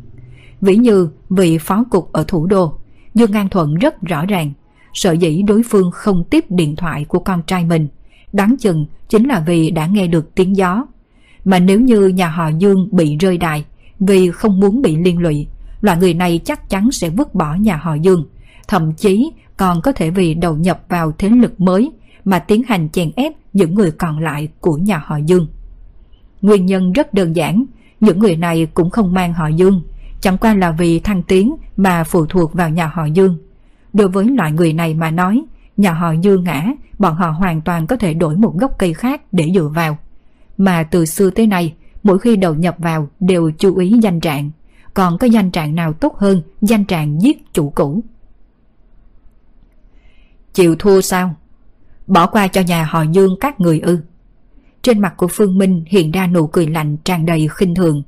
Vĩ 0.60 0.76
như 0.76 1.08
vị 1.30 1.58
phó 1.58 1.84
cục 1.90 2.12
ở 2.12 2.24
thủ 2.28 2.46
đô, 2.46 2.78
Dương 3.14 3.32
An 3.32 3.48
Thuận 3.48 3.74
rất 3.74 4.02
rõ 4.02 4.26
ràng, 4.26 4.52
sợ 4.94 5.12
dĩ 5.12 5.42
đối 5.42 5.62
phương 5.62 5.90
không 5.90 6.24
tiếp 6.30 6.44
điện 6.48 6.76
thoại 6.76 7.04
của 7.04 7.18
con 7.18 7.42
trai 7.46 7.64
mình, 7.64 7.88
đáng 8.32 8.56
chừng 8.60 8.86
chính 9.08 9.28
là 9.28 9.42
vì 9.46 9.70
đã 9.70 9.86
nghe 9.86 10.06
được 10.06 10.34
tiếng 10.34 10.56
gió. 10.56 10.86
Mà 11.44 11.58
nếu 11.58 11.80
như 11.80 12.08
nhà 12.08 12.28
họ 12.28 12.48
Dương 12.48 12.88
bị 12.92 13.16
rơi 13.16 13.38
đài 13.38 13.64
vì 14.00 14.30
không 14.30 14.60
muốn 14.60 14.82
bị 14.82 14.96
liên 14.96 15.18
lụy, 15.18 15.46
loại 15.80 15.98
người 15.98 16.14
này 16.14 16.40
chắc 16.44 16.70
chắn 16.70 16.90
sẽ 16.90 17.10
vứt 17.10 17.34
bỏ 17.34 17.54
nhà 17.54 17.76
họ 17.76 17.94
Dương, 17.94 18.24
thậm 18.68 18.92
chí 18.92 19.32
còn 19.56 19.80
có 19.82 19.92
thể 19.92 20.10
vì 20.10 20.34
đầu 20.34 20.56
nhập 20.56 20.80
vào 20.88 21.12
thế 21.18 21.28
lực 21.28 21.60
mới 21.60 21.92
mà 22.24 22.38
tiến 22.38 22.62
hành 22.66 22.88
chèn 22.88 23.10
ép 23.16 23.32
những 23.52 23.74
người 23.74 23.90
còn 23.90 24.18
lại 24.18 24.48
của 24.60 24.76
nhà 24.76 25.02
họ 25.04 25.16
Dương. 25.16 25.46
Nguyên 26.42 26.66
nhân 26.66 26.92
rất 26.92 27.14
đơn 27.14 27.36
giản, 27.36 27.64
những 28.00 28.18
người 28.18 28.36
này 28.36 28.66
cũng 28.74 28.90
không 28.90 29.14
mang 29.14 29.32
họ 29.32 29.46
Dương, 29.46 29.82
chẳng 30.20 30.38
qua 30.38 30.54
là 30.54 30.70
vì 30.70 31.00
thăng 31.00 31.22
tiến 31.22 31.56
mà 31.76 32.04
phụ 32.04 32.26
thuộc 32.26 32.52
vào 32.52 32.70
nhà 32.70 32.86
họ 32.94 33.04
Dương. 33.04 33.38
Đối 33.92 34.08
với 34.08 34.24
loại 34.24 34.52
người 34.52 34.72
này 34.72 34.94
mà 34.94 35.10
nói, 35.10 35.44
nhà 35.76 35.92
họ 35.92 36.12
Dương 36.12 36.44
ngã, 36.44 36.66
bọn 36.98 37.14
họ 37.14 37.30
hoàn 37.30 37.60
toàn 37.60 37.86
có 37.86 37.96
thể 37.96 38.14
đổi 38.14 38.36
một 38.36 38.56
gốc 38.58 38.78
cây 38.78 38.94
khác 38.94 39.22
để 39.32 39.50
dựa 39.54 39.68
vào. 39.68 39.98
Mà 40.58 40.82
từ 40.82 41.04
xưa 41.04 41.30
tới 41.30 41.46
nay, 41.46 41.74
mỗi 42.02 42.18
khi 42.18 42.36
đầu 42.36 42.54
nhập 42.54 42.76
vào 42.78 43.08
đều 43.20 43.50
chú 43.58 43.76
ý 43.76 43.98
danh 44.02 44.20
trạng, 44.20 44.50
còn 44.94 45.18
có 45.18 45.26
danh 45.26 45.50
trạng 45.50 45.74
nào 45.74 45.92
tốt 45.92 46.18
hơn 46.18 46.42
danh 46.60 46.84
trạng 46.84 47.22
giết 47.22 47.52
chủ 47.52 47.70
cũ. 47.70 48.02
Chịu 50.52 50.76
thua 50.78 51.00
sao? 51.00 51.34
Bỏ 52.06 52.26
qua 52.26 52.48
cho 52.48 52.60
nhà 52.60 52.84
họ 52.84 53.02
Dương 53.02 53.36
các 53.40 53.60
người 53.60 53.80
ư. 53.80 53.98
Trên 54.82 55.00
mặt 55.00 55.14
của 55.16 55.28
Phương 55.28 55.58
Minh 55.58 55.84
hiện 55.86 56.10
ra 56.10 56.26
nụ 56.26 56.46
cười 56.46 56.66
lạnh 56.66 56.96
tràn 56.96 57.26
đầy 57.26 57.48
khinh 57.48 57.74
thường. 57.74 58.02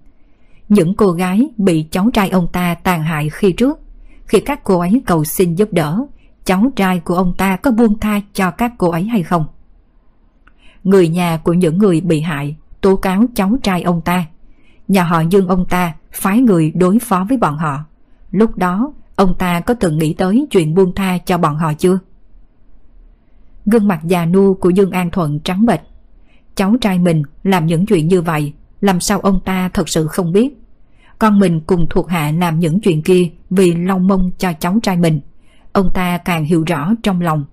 Những 0.68 0.94
cô 0.94 1.10
gái 1.12 1.48
bị 1.56 1.86
cháu 1.90 2.10
trai 2.12 2.28
ông 2.28 2.48
ta 2.52 2.74
tàn 2.74 3.02
hại 3.02 3.30
khi 3.30 3.52
trước, 3.52 3.80
khi 4.26 4.40
các 4.40 4.64
cô 4.64 4.78
ấy 4.78 5.02
cầu 5.06 5.24
xin 5.24 5.54
giúp 5.54 5.68
đỡ, 5.72 6.06
cháu 6.44 6.72
trai 6.76 7.00
của 7.00 7.14
ông 7.14 7.34
ta 7.38 7.56
có 7.56 7.70
buông 7.70 7.98
tha 7.98 8.20
cho 8.32 8.50
các 8.50 8.72
cô 8.78 8.90
ấy 8.90 9.04
hay 9.04 9.22
không? 9.22 9.46
Người 10.84 11.08
nhà 11.08 11.36
của 11.36 11.52
những 11.52 11.78
người 11.78 12.00
bị 12.00 12.20
hại 12.20 12.56
tố 12.80 12.96
cáo 12.96 13.24
cháu 13.34 13.56
trai 13.62 13.82
ông 13.82 14.00
ta. 14.00 14.24
Nhà 14.88 15.04
họ 15.04 15.20
Dương 15.20 15.48
ông 15.48 15.66
ta 15.66 15.94
phái 16.12 16.40
người 16.40 16.72
đối 16.74 16.98
phó 16.98 17.26
với 17.28 17.38
bọn 17.38 17.56
họ. 17.56 17.84
Lúc 18.30 18.58
đó, 18.58 18.92
ông 19.16 19.34
ta 19.38 19.60
có 19.60 19.74
từng 19.74 19.98
nghĩ 19.98 20.14
tới 20.14 20.46
chuyện 20.50 20.74
buông 20.74 20.94
tha 20.94 21.18
cho 21.18 21.38
bọn 21.38 21.56
họ 21.56 21.72
chưa? 21.74 21.98
Gương 23.66 23.88
mặt 23.88 24.00
già 24.04 24.26
nua 24.26 24.54
của 24.54 24.70
Dương 24.70 24.90
An 24.90 25.10
Thuận 25.10 25.40
trắng 25.40 25.66
bệch. 25.66 25.80
Cháu 26.54 26.76
trai 26.80 26.98
mình 26.98 27.22
làm 27.42 27.66
những 27.66 27.86
chuyện 27.86 28.08
như 28.08 28.22
vậy, 28.22 28.52
làm 28.80 29.00
sao 29.00 29.20
ông 29.20 29.40
ta 29.44 29.68
thật 29.68 29.88
sự 29.88 30.06
không 30.06 30.32
biết. 30.32 30.60
Con 31.18 31.38
mình 31.38 31.60
cùng 31.60 31.86
thuộc 31.90 32.08
hạ 32.08 32.32
làm 32.38 32.60
những 32.60 32.80
chuyện 32.80 33.02
kia 33.02 33.30
vì 33.50 33.74
lau 33.74 33.98
mông 33.98 34.30
cho 34.38 34.52
cháu 34.60 34.78
trai 34.82 34.96
mình. 34.96 35.20
Ông 35.72 35.90
ta 35.94 36.18
càng 36.18 36.44
hiểu 36.44 36.64
rõ 36.66 36.92
trong 37.02 37.20
lòng. 37.20 37.44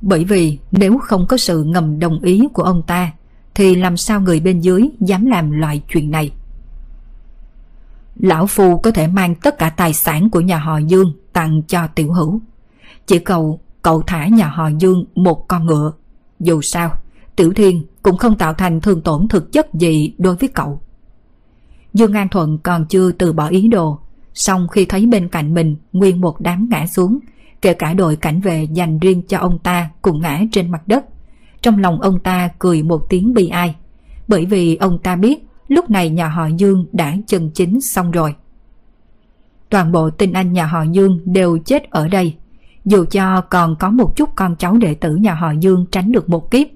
Bởi 0.00 0.24
vì 0.24 0.58
nếu 0.72 0.98
không 0.98 1.26
có 1.26 1.36
sự 1.36 1.64
ngầm 1.64 1.98
đồng 1.98 2.20
ý 2.20 2.48
của 2.52 2.62
ông 2.62 2.82
ta, 2.86 3.12
thì 3.54 3.74
làm 3.74 3.96
sao 3.96 4.20
người 4.20 4.40
bên 4.40 4.60
dưới 4.60 4.88
dám 5.00 5.26
làm 5.26 5.50
loại 5.50 5.82
chuyện 5.88 6.10
này. 6.10 6.30
Lão 8.16 8.46
Phu 8.46 8.78
có 8.78 8.90
thể 8.90 9.06
mang 9.06 9.34
tất 9.34 9.58
cả 9.58 9.70
tài 9.70 9.92
sản 9.92 10.30
của 10.30 10.40
nhà 10.40 10.58
họ 10.58 10.78
Dương 10.78 11.12
tặng 11.32 11.62
cho 11.68 11.86
tiểu 11.86 12.12
hữu. 12.12 12.40
Chỉ 13.06 13.18
cầu 13.18 13.60
cậu 13.84 14.02
thả 14.06 14.28
nhà 14.28 14.48
họ 14.48 14.68
Dương 14.78 15.04
một 15.14 15.48
con 15.48 15.66
ngựa. 15.66 15.92
Dù 16.40 16.60
sao, 16.62 16.90
Tiểu 17.36 17.52
Thiên 17.56 17.84
cũng 18.02 18.16
không 18.16 18.36
tạo 18.36 18.54
thành 18.54 18.80
thương 18.80 19.02
tổn 19.02 19.28
thực 19.28 19.52
chất 19.52 19.74
gì 19.74 20.14
đối 20.18 20.36
với 20.36 20.48
cậu. 20.48 20.80
Dương 21.94 22.12
An 22.12 22.28
Thuận 22.28 22.58
còn 22.58 22.86
chưa 22.86 23.12
từ 23.12 23.32
bỏ 23.32 23.48
ý 23.48 23.68
đồ, 23.68 23.98
song 24.34 24.68
khi 24.68 24.84
thấy 24.84 25.06
bên 25.06 25.28
cạnh 25.28 25.54
mình 25.54 25.76
nguyên 25.92 26.20
một 26.20 26.40
đám 26.40 26.68
ngã 26.70 26.86
xuống, 26.86 27.18
kể 27.62 27.74
cả 27.74 27.94
đội 27.94 28.16
cảnh 28.16 28.40
vệ 28.40 28.66
dành 28.72 28.98
riêng 28.98 29.22
cho 29.28 29.38
ông 29.38 29.58
ta 29.58 29.90
cùng 30.02 30.20
ngã 30.20 30.42
trên 30.52 30.70
mặt 30.70 30.88
đất. 30.88 31.04
Trong 31.62 31.78
lòng 31.78 32.00
ông 32.00 32.20
ta 32.20 32.48
cười 32.58 32.82
một 32.82 33.06
tiếng 33.08 33.34
bi 33.34 33.48
ai, 33.48 33.74
bởi 34.28 34.46
vì 34.46 34.76
ông 34.76 34.98
ta 34.98 35.16
biết 35.16 35.46
lúc 35.68 35.90
này 35.90 36.10
nhà 36.10 36.28
họ 36.28 36.46
Dương 36.46 36.86
đã 36.92 37.16
chân 37.26 37.50
chính 37.54 37.80
xong 37.80 38.10
rồi. 38.10 38.34
Toàn 39.70 39.92
bộ 39.92 40.10
tinh 40.10 40.32
anh 40.32 40.52
nhà 40.52 40.66
họ 40.66 40.82
Dương 40.82 41.20
đều 41.24 41.58
chết 41.58 41.90
ở 41.90 42.08
đây. 42.08 42.36
Dù 42.84 43.04
cho 43.10 43.40
còn 43.40 43.76
có 43.76 43.90
một 43.90 44.16
chút 44.16 44.30
con 44.36 44.56
cháu 44.56 44.76
đệ 44.76 44.94
tử 44.94 45.16
nhà 45.16 45.34
họ 45.34 45.52
Dương 45.60 45.86
tránh 45.92 46.12
được 46.12 46.28
một 46.28 46.50
kiếp, 46.50 46.66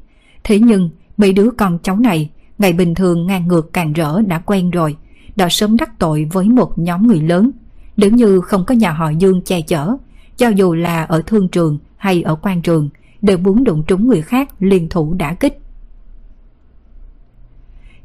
thế 0.44 0.58
nhưng 0.58 0.90
mấy 1.16 1.32
đứa 1.32 1.50
con 1.50 1.78
cháu 1.82 1.96
này 1.96 2.30
ngày 2.58 2.72
bình 2.72 2.94
thường 2.94 3.26
ngang 3.26 3.48
ngược 3.48 3.72
càng 3.72 3.92
rỡ 3.92 4.22
đã 4.22 4.38
quen 4.38 4.70
rồi, 4.70 4.96
đã 5.36 5.48
sớm 5.48 5.76
đắc 5.76 5.98
tội 5.98 6.28
với 6.32 6.48
một 6.48 6.78
nhóm 6.78 7.06
người 7.06 7.20
lớn. 7.20 7.50
Nếu 7.96 8.10
như 8.10 8.40
không 8.40 8.64
có 8.64 8.74
nhà 8.74 8.92
họ 8.92 9.10
Dương 9.10 9.42
che 9.44 9.60
chở, 9.60 9.96
cho 10.36 10.48
dù 10.48 10.74
là 10.74 11.02
ở 11.04 11.22
thương 11.26 11.48
trường 11.48 11.78
hay 11.96 12.22
ở 12.22 12.34
quan 12.34 12.62
trường, 12.62 12.88
đều 13.22 13.38
muốn 13.38 13.64
đụng 13.64 13.82
trúng 13.86 14.06
người 14.06 14.22
khác 14.22 14.48
liên 14.60 14.88
thủ 14.88 15.14
đã 15.14 15.34
kích. 15.34 15.60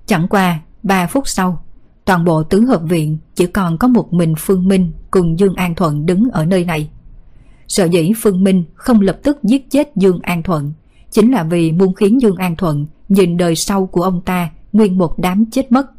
Chẳng 0.06 0.28
qua 0.28 0.60
3 0.84 1.08
phút 1.08 1.28
sau, 1.28 1.64
toàn 2.06 2.26
bộ 2.26 2.44
tứ 2.44 2.62
hợp 2.62 2.82
viện 2.84 3.18
chỉ 3.36 3.46
còn 3.46 3.78
có 3.78 3.88
một 3.88 4.14
mình 4.14 4.34
Phương 4.38 4.68
Minh 4.68 4.92
cùng 5.12 5.40
Dương 5.40 5.56
An 5.56 5.76
Thuận 5.76 6.06
đứng 6.06 6.30
ở 6.32 6.46
nơi 6.46 6.66
này. 6.66 6.90
Sợ 7.68 7.86
dĩ 7.86 8.12
Phương 8.18 8.44
Minh 8.44 8.64
không 8.76 9.02
lập 9.02 9.20
tức 9.24 9.44
giết 9.44 9.70
chết 9.70 9.96
Dương 9.96 10.20
An 10.20 10.44
Thuận 10.44 10.74
chính 11.12 11.32
là 11.32 11.44
vì 11.44 11.72
muốn 11.72 11.94
khiến 11.94 12.22
Dương 12.22 12.36
An 12.36 12.56
Thuận 12.56 12.86
nhìn 13.10 13.38
đời 13.38 13.56
sau 13.56 13.86
của 13.86 14.02
ông 14.02 14.22
ta 14.22 14.50
nguyên 14.74 14.98
một 14.98 15.20
đám 15.20 15.46
chết 15.52 15.72
mất. 15.72 15.92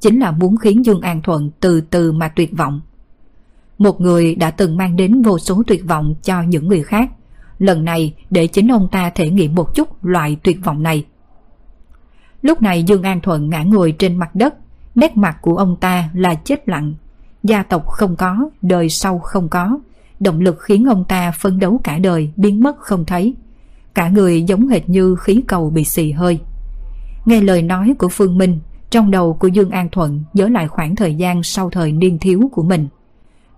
Chính 0.00 0.20
là 0.20 0.30
muốn 0.30 0.56
khiến 0.56 0.84
Dương 0.84 1.00
An 1.00 1.22
Thuận 1.22 1.50
từ 1.60 1.80
từ 1.80 2.12
mà 2.12 2.28
tuyệt 2.28 2.56
vọng. 2.56 2.80
Một 3.78 4.00
người 4.00 4.34
đã 4.34 4.50
từng 4.50 4.76
mang 4.76 4.96
đến 4.96 5.22
vô 5.22 5.38
số 5.38 5.62
tuyệt 5.66 5.84
vọng 5.86 6.14
cho 6.22 6.42
những 6.42 6.68
người 6.68 6.82
khác. 6.82 7.10
Lần 7.58 7.84
này 7.84 8.14
để 8.30 8.46
chính 8.46 8.68
ông 8.72 8.88
ta 8.92 9.10
thể 9.10 9.30
nghiệm 9.30 9.54
một 9.54 9.74
chút 9.74 10.04
loại 10.04 10.36
tuyệt 10.42 10.58
vọng 10.64 10.82
này. 10.82 11.04
Lúc 12.42 12.62
này 12.62 12.82
Dương 12.82 13.02
An 13.02 13.20
Thuận 13.20 13.50
ngã 13.50 13.62
ngồi 13.62 13.94
trên 13.98 14.16
mặt 14.16 14.34
đất, 14.34 14.54
nét 14.94 15.16
mặt 15.16 15.36
của 15.42 15.56
ông 15.56 15.76
ta 15.80 16.08
là 16.14 16.34
chết 16.34 16.68
lặng. 16.68 16.94
Gia 17.42 17.62
tộc 17.62 17.86
không 17.86 18.16
có, 18.16 18.50
đời 18.62 18.88
sau 18.88 19.18
không 19.18 19.48
có, 19.48 19.78
động 20.20 20.40
lực 20.40 20.56
khiến 20.60 20.84
ông 20.84 21.04
ta 21.04 21.32
phấn 21.32 21.58
đấu 21.58 21.80
cả 21.84 21.98
đời 21.98 22.32
biến 22.36 22.60
mất 22.60 22.76
không 22.80 23.04
thấy. 23.04 23.34
Cả 23.94 24.08
người 24.08 24.42
giống 24.42 24.68
hệt 24.68 24.88
như 24.88 25.16
khí 25.20 25.42
cầu 25.46 25.70
bị 25.70 25.84
xì 25.84 26.12
hơi. 26.12 26.40
Nghe 27.24 27.40
lời 27.40 27.62
nói 27.62 27.94
của 27.98 28.08
Phương 28.08 28.38
Minh, 28.38 28.58
trong 28.90 29.10
đầu 29.10 29.34
của 29.34 29.48
Dương 29.48 29.70
An 29.70 29.88
Thuận 29.92 30.24
nhớ 30.34 30.48
lại 30.48 30.68
khoảng 30.68 30.96
thời 30.96 31.14
gian 31.14 31.42
sau 31.42 31.70
thời 31.70 31.92
niên 31.92 32.18
thiếu 32.18 32.50
của 32.52 32.62
mình. 32.62 32.88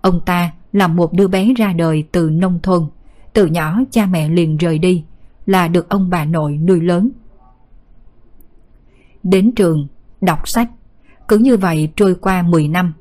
Ông 0.01 0.21
ta 0.25 0.51
là 0.73 0.87
một 0.87 1.13
đứa 1.13 1.27
bé 1.27 1.53
ra 1.57 1.73
đời 1.73 2.03
từ 2.11 2.29
nông 2.29 2.59
thôn, 2.63 2.85
từ 3.33 3.45
nhỏ 3.45 3.79
cha 3.91 4.05
mẹ 4.05 4.29
liền 4.29 4.57
rời 4.57 4.79
đi, 4.79 5.03
là 5.45 5.67
được 5.67 5.89
ông 5.89 6.09
bà 6.09 6.25
nội 6.25 6.57
nuôi 6.57 6.81
lớn. 6.81 7.09
Đến 9.23 9.51
trường, 9.55 9.87
đọc 10.21 10.47
sách, 10.47 10.69
cứ 11.27 11.37
như 11.37 11.57
vậy 11.57 11.91
trôi 11.95 12.15
qua 12.15 12.41
10 12.41 12.67
năm. 12.67 12.93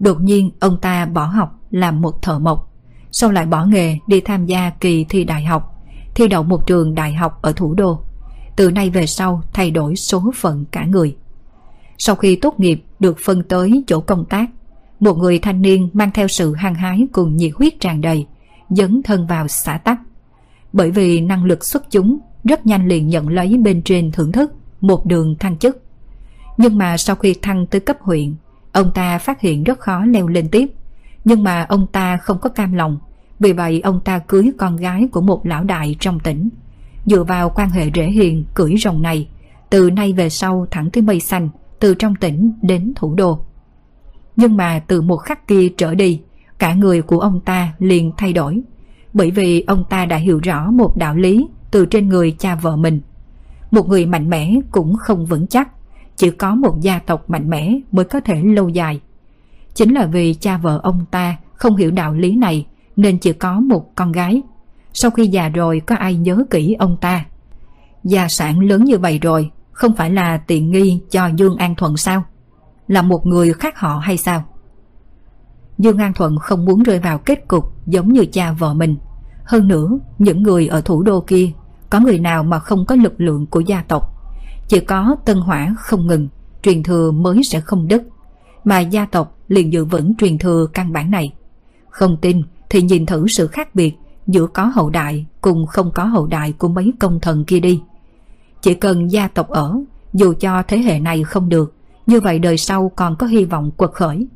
Đột 0.00 0.20
nhiên 0.20 0.50
ông 0.60 0.78
ta 0.80 1.06
bỏ 1.06 1.24
học 1.24 1.60
làm 1.70 2.00
một 2.00 2.22
thợ 2.22 2.38
mộc, 2.38 2.73
sau 3.16 3.30
lại 3.30 3.46
bỏ 3.46 3.64
nghề 3.64 3.98
đi 4.06 4.20
tham 4.20 4.46
gia 4.46 4.70
kỳ 4.70 5.04
thi 5.08 5.24
đại 5.24 5.44
học, 5.44 5.82
thi 6.14 6.28
đậu 6.28 6.42
một 6.42 6.66
trường 6.66 6.94
đại 6.94 7.14
học 7.14 7.38
ở 7.42 7.52
thủ 7.52 7.74
đô. 7.74 8.00
Từ 8.56 8.70
nay 8.70 8.90
về 8.90 9.06
sau 9.06 9.42
thay 9.52 9.70
đổi 9.70 9.96
số 9.96 10.32
phận 10.36 10.64
cả 10.70 10.84
người. 10.84 11.16
Sau 11.98 12.16
khi 12.16 12.36
tốt 12.36 12.60
nghiệp 12.60 12.84
được 12.98 13.16
phân 13.24 13.42
tới 13.42 13.84
chỗ 13.86 14.00
công 14.00 14.24
tác, 14.24 14.46
một 15.00 15.18
người 15.18 15.38
thanh 15.38 15.62
niên 15.62 15.88
mang 15.92 16.10
theo 16.14 16.28
sự 16.28 16.54
hăng 16.54 16.74
hái 16.74 17.06
cùng 17.12 17.36
nhiệt 17.36 17.52
huyết 17.54 17.80
tràn 17.80 18.00
đầy, 18.00 18.26
dấn 18.68 19.02
thân 19.02 19.26
vào 19.26 19.48
xã 19.48 19.78
tắc. 19.78 19.98
Bởi 20.72 20.90
vì 20.90 21.20
năng 21.20 21.44
lực 21.44 21.64
xuất 21.64 21.90
chúng, 21.90 22.18
rất 22.44 22.66
nhanh 22.66 22.88
liền 22.88 23.08
nhận 23.08 23.28
lấy 23.28 23.56
bên 23.56 23.82
trên 23.82 24.12
thưởng 24.12 24.32
thức 24.32 24.52
một 24.80 25.06
đường 25.06 25.36
thăng 25.38 25.58
chức. 25.58 25.82
Nhưng 26.56 26.78
mà 26.78 26.96
sau 26.96 27.16
khi 27.16 27.34
thăng 27.42 27.66
tới 27.66 27.80
cấp 27.80 27.96
huyện, 28.00 28.34
ông 28.72 28.90
ta 28.94 29.18
phát 29.18 29.40
hiện 29.40 29.64
rất 29.64 29.78
khó 29.78 30.04
leo 30.04 30.28
lên 30.28 30.48
tiếp. 30.48 30.66
Nhưng 31.24 31.42
mà 31.42 31.66
ông 31.68 31.86
ta 31.86 32.16
không 32.16 32.38
có 32.38 32.50
cam 32.50 32.72
lòng, 32.72 32.98
vì 33.38 33.52
vậy 33.52 33.80
ông 33.80 34.00
ta 34.04 34.18
cưới 34.18 34.50
con 34.58 34.76
gái 34.76 35.08
của 35.12 35.20
một 35.20 35.46
lão 35.46 35.64
đại 35.64 35.96
trong 36.00 36.20
tỉnh. 36.20 36.48
Dựa 37.06 37.24
vào 37.24 37.50
quan 37.50 37.70
hệ 37.70 37.90
rễ 37.94 38.04
hiền 38.04 38.44
cưỡi 38.54 38.74
rồng 38.76 39.02
này, 39.02 39.28
từ 39.70 39.90
nay 39.90 40.12
về 40.12 40.28
sau 40.28 40.66
thẳng 40.70 40.90
tới 40.90 41.02
mây 41.02 41.20
xanh, 41.20 41.48
từ 41.80 41.94
trong 41.94 42.14
tỉnh 42.14 42.52
đến 42.62 42.92
thủ 42.96 43.14
đô. 43.14 43.38
Nhưng 44.36 44.56
mà 44.56 44.82
từ 44.86 45.00
một 45.00 45.16
khắc 45.16 45.48
kia 45.48 45.68
trở 45.76 45.94
đi, 45.94 46.20
cả 46.58 46.74
người 46.74 47.02
của 47.02 47.18
ông 47.18 47.40
ta 47.40 47.72
liền 47.78 48.12
thay 48.16 48.32
đổi. 48.32 48.62
Bởi 49.12 49.30
vì 49.30 49.60
ông 49.60 49.84
ta 49.90 50.06
đã 50.06 50.16
hiểu 50.16 50.40
rõ 50.42 50.70
một 50.70 50.96
đạo 50.96 51.14
lý 51.14 51.48
từ 51.70 51.86
trên 51.86 52.08
người 52.08 52.36
cha 52.38 52.54
vợ 52.54 52.76
mình. 52.76 53.00
Một 53.70 53.88
người 53.88 54.06
mạnh 54.06 54.30
mẽ 54.30 54.54
cũng 54.70 54.96
không 54.96 55.26
vững 55.26 55.46
chắc, 55.46 55.68
chỉ 56.16 56.30
có 56.30 56.54
một 56.54 56.80
gia 56.80 56.98
tộc 56.98 57.30
mạnh 57.30 57.50
mẽ 57.50 57.78
mới 57.92 58.04
có 58.04 58.20
thể 58.20 58.42
lâu 58.42 58.68
dài. 58.68 59.00
Chính 59.74 59.94
là 59.94 60.06
vì 60.06 60.34
cha 60.34 60.58
vợ 60.58 60.80
ông 60.82 61.04
ta 61.10 61.36
không 61.54 61.76
hiểu 61.76 61.90
đạo 61.90 62.14
lý 62.14 62.36
này 62.36 62.66
nên 62.96 63.18
chỉ 63.18 63.32
có 63.32 63.60
một 63.60 63.84
con 63.94 64.12
gái. 64.12 64.42
Sau 64.92 65.10
khi 65.10 65.26
già 65.26 65.48
rồi 65.48 65.80
có 65.86 65.96
ai 65.96 66.14
nhớ 66.14 66.44
kỹ 66.50 66.76
ông 66.78 66.96
ta? 67.00 67.24
Gia 68.04 68.28
sản 68.28 68.60
lớn 68.60 68.84
như 68.84 68.98
vậy 68.98 69.18
rồi, 69.18 69.50
không 69.72 69.96
phải 69.96 70.10
là 70.10 70.36
tiện 70.36 70.70
nghi 70.70 71.00
cho 71.10 71.26
Dương 71.26 71.56
An 71.56 71.74
Thuận 71.74 71.96
sao? 71.96 72.24
Là 72.88 73.02
một 73.02 73.26
người 73.26 73.52
khác 73.52 73.78
họ 73.78 73.98
hay 73.98 74.16
sao? 74.16 74.44
Dương 75.78 75.98
An 75.98 76.12
Thuận 76.14 76.38
không 76.38 76.64
muốn 76.64 76.82
rơi 76.82 76.98
vào 76.98 77.18
kết 77.18 77.48
cục 77.48 77.64
giống 77.86 78.12
như 78.12 78.26
cha 78.32 78.52
vợ 78.52 78.74
mình. 78.74 78.96
Hơn 79.44 79.68
nữa, 79.68 79.98
những 80.18 80.42
người 80.42 80.66
ở 80.66 80.80
thủ 80.80 81.02
đô 81.02 81.20
kia, 81.20 81.50
có 81.90 82.00
người 82.00 82.18
nào 82.18 82.42
mà 82.42 82.58
không 82.58 82.86
có 82.86 82.94
lực 82.94 83.20
lượng 83.20 83.46
của 83.46 83.60
gia 83.60 83.82
tộc. 83.82 84.02
Chỉ 84.68 84.80
có 84.80 85.16
tân 85.24 85.36
hỏa 85.36 85.74
không 85.78 86.06
ngừng, 86.06 86.28
truyền 86.62 86.82
thừa 86.82 87.10
mới 87.10 87.42
sẽ 87.44 87.60
không 87.60 87.88
đứt. 87.88 88.02
Mà 88.64 88.80
gia 88.80 89.04
tộc 89.04 89.38
liền 89.48 89.72
giữ 89.72 89.84
vững 89.84 90.14
truyền 90.16 90.38
thừa 90.38 90.66
căn 90.74 90.92
bản 90.92 91.10
này. 91.10 91.32
Không 91.90 92.16
tin 92.16 92.42
thì 92.70 92.82
nhìn 92.82 93.06
thử 93.06 93.28
sự 93.28 93.46
khác 93.46 93.74
biệt 93.74 93.94
giữa 94.26 94.46
có 94.46 94.64
hậu 94.64 94.90
đại 94.90 95.26
cùng 95.40 95.66
không 95.66 95.90
có 95.94 96.04
hậu 96.04 96.26
đại 96.26 96.52
của 96.52 96.68
mấy 96.68 96.92
công 97.00 97.20
thần 97.20 97.44
kia 97.44 97.60
đi. 97.60 97.82
Chỉ 98.62 98.74
cần 98.74 99.10
gia 99.10 99.28
tộc 99.28 99.48
ở, 99.48 99.78
dù 100.12 100.34
cho 100.40 100.62
thế 100.68 100.78
hệ 100.78 101.00
này 101.00 101.24
không 101.24 101.48
được, 101.48 101.74
như 102.06 102.20
vậy 102.20 102.38
đời 102.38 102.56
sau 102.56 102.92
còn 102.96 103.16
có 103.16 103.26
hy 103.26 103.44
vọng 103.44 103.70
quật 103.76 103.90
khởi. 103.92 104.26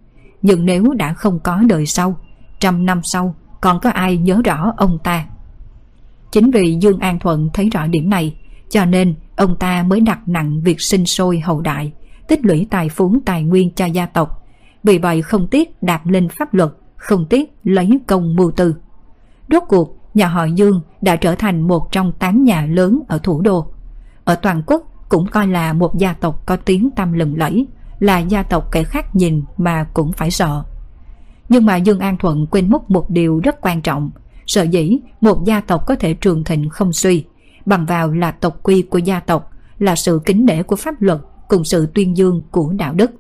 Nhưng 0.42 0.64
nếu 0.64 0.92
đã 0.92 1.12
không 1.12 1.40
có 1.40 1.62
đời 1.68 1.86
sau, 1.86 2.18
trăm 2.60 2.86
năm 2.86 3.00
sau 3.02 3.34
còn 3.60 3.80
có 3.80 3.90
ai 3.90 4.16
nhớ 4.16 4.40
rõ 4.44 4.72
ông 4.76 4.98
ta? 5.04 5.26
Chính 6.32 6.50
vì 6.50 6.78
Dương 6.80 6.98
An 6.98 7.18
Thuận 7.18 7.48
thấy 7.54 7.70
rõ 7.70 7.86
điểm 7.86 8.10
này, 8.10 8.36
cho 8.68 8.84
nên 8.84 9.14
ông 9.36 9.56
ta 9.56 9.82
mới 9.82 10.00
đặt 10.00 10.28
nặng 10.28 10.60
việc 10.60 10.80
sinh 10.80 11.06
sôi 11.06 11.40
hậu 11.40 11.60
đại, 11.60 11.92
tích 12.28 12.40
lũy 12.42 12.66
tài 12.70 12.88
phú 12.88 13.16
tài 13.24 13.42
nguyên 13.42 13.70
cho 13.70 13.86
gia 13.86 14.06
tộc. 14.06 14.46
Vì 14.84 14.98
vậy 14.98 15.22
không 15.22 15.46
tiếc 15.46 15.82
đạp 15.82 16.06
lên 16.06 16.28
pháp 16.38 16.54
luật, 16.54 16.70
không 16.96 17.26
tiếc 17.26 17.52
lấy 17.64 18.00
công 18.06 18.36
mưu 18.36 18.50
tư. 18.50 18.76
Rốt 19.50 19.62
cuộc, 19.68 19.98
nhà 20.14 20.28
họ 20.28 20.44
Dương 20.44 20.80
đã 21.00 21.16
trở 21.16 21.34
thành 21.34 21.60
một 21.60 21.92
trong 21.92 22.12
tám 22.12 22.44
nhà 22.44 22.66
lớn 22.66 23.02
ở 23.08 23.18
thủ 23.18 23.40
đô. 23.40 23.66
Ở 24.24 24.34
toàn 24.34 24.62
quốc 24.66 24.82
cũng 25.08 25.26
coi 25.26 25.46
là 25.46 25.72
một 25.72 25.98
gia 25.98 26.12
tộc 26.12 26.46
có 26.46 26.56
tiếng 26.56 26.90
tăm 26.90 27.12
lừng 27.12 27.38
lẫy, 27.38 27.66
là 27.98 28.18
gia 28.18 28.42
tộc 28.42 28.72
kẻ 28.72 28.82
khác 28.82 29.16
nhìn 29.16 29.42
mà 29.56 29.86
cũng 29.94 30.12
phải 30.12 30.30
sợ. 30.30 30.62
Nhưng 31.48 31.66
mà 31.66 31.76
Dương 31.76 32.00
An 32.00 32.16
Thuận 32.16 32.46
quên 32.46 32.70
mất 32.70 32.90
một 32.90 33.10
điều 33.10 33.40
rất 33.40 33.60
quan 33.60 33.82
trọng, 33.82 34.10
sợ 34.46 34.62
dĩ 34.62 34.98
một 35.20 35.44
gia 35.44 35.60
tộc 35.60 35.86
có 35.86 35.94
thể 35.94 36.14
trường 36.14 36.44
thịnh 36.44 36.68
không 36.68 36.92
suy, 36.92 37.24
bằng 37.66 37.86
vào 37.86 38.10
là 38.12 38.30
tộc 38.30 38.62
quy 38.62 38.82
của 38.82 38.98
gia 38.98 39.20
tộc, 39.20 39.50
là 39.78 39.96
sự 39.96 40.20
kính 40.24 40.46
nể 40.46 40.62
của 40.62 40.76
pháp 40.76 41.02
luật 41.02 41.20
cùng 41.48 41.64
sự 41.64 41.86
tuyên 41.94 42.16
dương 42.16 42.42
của 42.50 42.72
đạo 42.72 42.94
đức. 42.94 43.10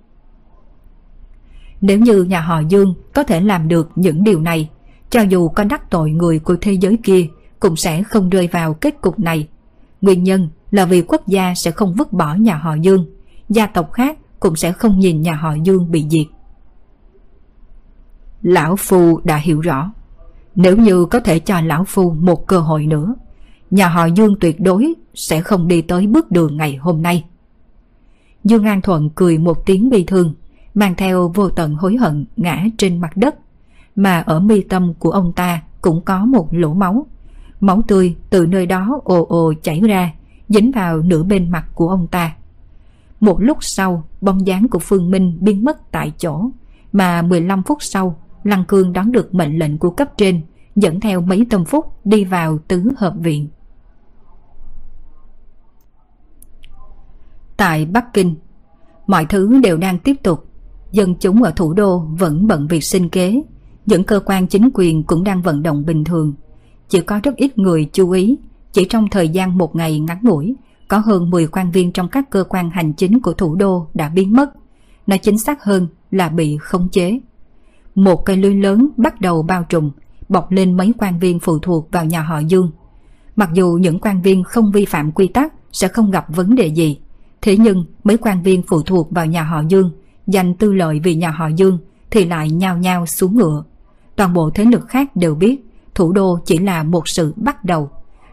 Nếu 1.80 1.98
như 1.98 2.22
nhà 2.24 2.40
họ 2.40 2.60
Dương 2.60 2.94
có 3.14 3.22
thể 3.22 3.40
làm 3.40 3.68
được 3.68 3.90
những 3.94 4.24
điều 4.24 4.40
này, 4.40 4.70
cho 5.10 5.20
dù 5.20 5.48
có 5.48 5.64
đắc 5.64 5.90
tội 5.90 6.10
người 6.10 6.38
của 6.38 6.56
thế 6.60 6.72
giới 6.72 6.98
kia 7.02 7.26
cũng 7.60 7.76
sẽ 7.76 8.02
không 8.02 8.30
rơi 8.30 8.48
vào 8.52 8.74
kết 8.74 9.00
cục 9.00 9.18
này. 9.18 9.48
Nguyên 10.00 10.24
nhân 10.24 10.48
là 10.70 10.84
vì 10.84 11.02
quốc 11.02 11.28
gia 11.28 11.54
sẽ 11.54 11.70
không 11.70 11.94
vứt 11.94 12.12
bỏ 12.12 12.34
nhà 12.34 12.56
họ 12.56 12.74
Dương, 12.74 13.06
gia 13.48 13.66
tộc 13.66 13.92
khác 13.92 14.18
cũng 14.40 14.56
sẽ 14.56 14.72
không 14.72 14.98
nhìn 14.98 15.22
nhà 15.22 15.32
họ 15.32 15.54
Dương 15.54 15.90
bị 15.90 16.06
diệt. 16.10 16.26
Lão 18.42 18.76
Phu 18.76 19.20
đã 19.24 19.36
hiểu 19.36 19.60
rõ, 19.60 19.92
nếu 20.54 20.76
như 20.76 21.04
có 21.04 21.20
thể 21.20 21.38
cho 21.38 21.60
Lão 21.60 21.84
Phu 21.84 22.10
một 22.10 22.46
cơ 22.46 22.60
hội 22.60 22.86
nữa, 22.86 23.14
nhà 23.70 23.88
họ 23.88 24.06
Dương 24.06 24.34
tuyệt 24.40 24.60
đối 24.60 24.94
sẽ 25.14 25.40
không 25.40 25.68
đi 25.68 25.82
tới 25.82 26.06
bước 26.06 26.30
đường 26.30 26.56
ngày 26.56 26.76
hôm 26.76 27.02
nay. 27.02 27.24
Dương 28.48 28.64
An 28.64 28.80
Thuận 28.80 29.10
cười 29.10 29.38
một 29.38 29.66
tiếng 29.66 29.90
bi 29.90 30.04
thương, 30.06 30.34
mang 30.74 30.94
theo 30.96 31.32
vô 31.34 31.48
tận 31.48 31.74
hối 31.74 31.96
hận 31.96 32.26
ngã 32.36 32.64
trên 32.78 33.00
mặt 33.00 33.16
đất, 33.16 33.34
mà 33.96 34.20
ở 34.20 34.40
mi 34.40 34.62
tâm 34.62 34.94
của 34.98 35.10
ông 35.10 35.32
ta 35.32 35.62
cũng 35.80 36.02
có 36.04 36.24
một 36.24 36.48
lỗ 36.50 36.74
máu. 36.74 37.06
Máu 37.60 37.82
tươi 37.88 38.16
từ 38.30 38.46
nơi 38.46 38.66
đó 38.66 39.00
ồ 39.04 39.26
ồ 39.28 39.52
chảy 39.62 39.80
ra, 39.80 40.12
dính 40.48 40.72
vào 40.72 41.02
nửa 41.02 41.22
bên 41.22 41.50
mặt 41.50 41.64
của 41.74 41.88
ông 41.88 42.06
ta. 42.06 42.36
Một 43.20 43.40
lúc 43.40 43.58
sau, 43.60 44.04
bóng 44.20 44.46
dáng 44.46 44.68
của 44.68 44.78
Phương 44.78 45.10
Minh 45.10 45.38
biến 45.40 45.64
mất 45.64 45.92
tại 45.92 46.12
chỗ, 46.18 46.50
mà 46.92 47.22
15 47.22 47.62
phút 47.62 47.82
sau, 47.82 48.16
Lăng 48.44 48.64
Cương 48.64 48.92
đón 48.92 49.12
được 49.12 49.34
mệnh 49.34 49.58
lệnh 49.58 49.78
của 49.78 49.90
cấp 49.90 50.08
trên, 50.16 50.40
dẫn 50.76 51.00
theo 51.00 51.20
mấy 51.20 51.46
tâm 51.50 51.64
phúc 51.64 51.92
đi 52.04 52.24
vào 52.24 52.58
tứ 52.68 52.90
hợp 52.96 53.14
viện. 53.18 53.48
Tại 57.58 57.84
Bắc 57.84 58.14
Kinh, 58.14 58.34
mọi 59.06 59.26
thứ 59.26 59.60
đều 59.62 59.76
đang 59.76 59.98
tiếp 59.98 60.16
tục. 60.22 60.44
Dân 60.92 61.14
chúng 61.20 61.42
ở 61.42 61.50
thủ 61.50 61.72
đô 61.72 61.98
vẫn 61.98 62.46
bận 62.46 62.66
việc 62.68 62.84
sinh 62.84 63.08
kế, 63.08 63.42
những 63.86 64.04
cơ 64.04 64.20
quan 64.26 64.46
chính 64.46 64.70
quyền 64.74 65.02
cũng 65.02 65.24
đang 65.24 65.42
vận 65.42 65.62
động 65.62 65.86
bình 65.86 66.04
thường. 66.04 66.34
Chỉ 66.88 67.00
có 67.00 67.20
rất 67.22 67.36
ít 67.36 67.58
người 67.58 67.88
chú 67.92 68.10
ý, 68.10 68.38
chỉ 68.72 68.84
trong 68.84 69.08
thời 69.10 69.28
gian 69.28 69.58
một 69.58 69.76
ngày 69.76 70.00
ngắn 70.00 70.18
ngủi, 70.22 70.56
có 70.88 70.98
hơn 70.98 71.30
10 71.30 71.46
quan 71.46 71.70
viên 71.70 71.92
trong 71.92 72.08
các 72.08 72.30
cơ 72.30 72.44
quan 72.48 72.70
hành 72.70 72.92
chính 72.92 73.20
của 73.20 73.32
thủ 73.32 73.54
đô 73.54 73.86
đã 73.94 74.08
biến 74.08 74.32
mất. 74.32 74.50
Nói 75.06 75.18
chính 75.18 75.38
xác 75.38 75.64
hơn 75.64 75.86
là 76.10 76.28
bị 76.28 76.56
khống 76.60 76.88
chế. 76.88 77.20
Một 77.94 78.24
cây 78.24 78.36
lưới 78.36 78.54
lớn 78.54 78.88
bắt 78.96 79.20
đầu 79.20 79.42
bao 79.42 79.64
trùm, 79.68 79.90
bọc 80.28 80.50
lên 80.50 80.76
mấy 80.76 80.92
quan 80.98 81.18
viên 81.18 81.38
phụ 81.38 81.58
thuộc 81.58 81.88
vào 81.92 82.04
nhà 82.04 82.22
họ 82.22 82.38
Dương. 82.38 82.70
Mặc 83.36 83.50
dù 83.54 83.78
những 83.80 83.98
quan 83.98 84.22
viên 84.22 84.44
không 84.44 84.72
vi 84.72 84.84
phạm 84.84 85.12
quy 85.12 85.28
tắc 85.28 85.52
sẽ 85.72 85.88
không 85.88 86.10
gặp 86.10 86.26
vấn 86.28 86.54
đề 86.54 86.66
gì, 86.66 86.98
thế 87.42 87.56
nhưng 87.56 87.84
mấy 88.04 88.16
quan 88.16 88.42
viên 88.42 88.62
phụ 88.68 88.82
thuộc 88.82 89.10
vào 89.10 89.26
nhà 89.26 89.42
họ 89.42 89.62
Dương 89.68 89.90
dành 90.26 90.54
tư 90.54 90.72
lợi 90.72 91.00
vì 91.04 91.14
nhà 91.14 91.30
họ 91.30 91.48
Dương 91.48 91.78
thì 92.10 92.24
lại 92.24 92.50
nhao 92.50 92.78
nhao 92.78 93.06
xuống 93.06 93.36
ngựa. 93.36 93.64
Toàn 94.16 94.34
bộ 94.34 94.50
thế 94.54 94.64
lực 94.64 94.88
khác 94.88 95.16
đều 95.16 95.34
biết 95.34 95.60
thủ 95.94 96.12
đô 96.12 96.38
chỉ 96.44 96.58
là 96.58 96.82
một 96.82 97.08
sự 97.08 97.32
bắt 97.36 97.64
đầu 97.64 97.90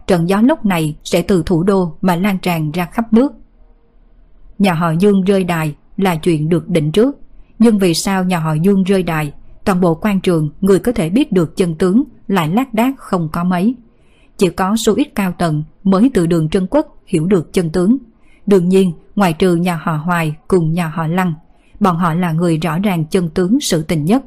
trận 0.08 0.30
gió 0.30 0.42
lúc 0.42 0.66
này 0.66 0.96
sẽ 1.04 1.22
từ 1.22 1.44
thủ 1.46 1.64
đô 1.64 1.96
mà 2.02 2.16
lan 2.16 2.40
tràn 2.40 2.72
ra 2.72 2.86
khắp 2.86 3.14
nước. 3.14 3.34
Nhà 4.60 4.74
họ 4.74 4.92
Dương 4.92 5.22
rơi 5.22 5.44
đài 5.44 5.76
là 5.98 6.16
chuyện 6.16 6.50
được 6.50 6.70
định 6.70 6.92
trước, 6.92 7.16
nhưng 7.60 7.80
vì 7.80 7.94
sao 7.94 8.24
nhà 8.24 8.40
họ 8.40 8.54
Dương 8.54 8.84
rơi 8.84 9.04
đài, 9.04 9.34
toàn 9.66 9.82
bộ 9.82 9.96
quan 9.96 10.22
trường 10.22 10.50
người 10.62 10.80
có 10.80 10.92
thể 10.92 11.10
biết 11.10 11.32
được 11.32 11.58
chân 11.58 11.76
tướng 11.76 12.04
lại 12.28 12.50
lác 12.50 12.74
đác 12.74 12.94
không 12.98 13.30
có 13.32 13.44
mấy. 13.44 13.76
Chỉ 14.38 14.50
có 14.50 14.76
số 14.76 14.94
ít 14.96 15.08
cao 15.16 15.32
tầng 15.38 15.64
mới 15.84 16.12
từ 16.14 16.28
đường 16.28 16.50
Trân 16.50 16.68
Quốc 16.70 16.88
hiểu 17.08 17.26
được 17.26 17.54
chân 17.54 17.70
tướng. 17.70 17.98
Đương 18.46 18.70
nhiên, 18.70 18.94
ngoài 19.16 19.34
trừ 19.34 19.56
nhà 19.56 19.80
họ 19.84 19.96
Hoài 19.96 20.36
cùng 20.48 20.74
nhà 20.74 20.88
họ 20.88 21.08
Lăng, 21.08 21.34
bọn 21.80 21.98
họ 21.98 22.14
là 22.14 22.32
người 22.32 22.58
rõ 22.58 22.80
ràng 22.80 23.06
chân 23.06 23.30
tướng 23.30 23.60
sự 23.60 23.84
tình 23.84 24.06
nhất. 24.06 24.24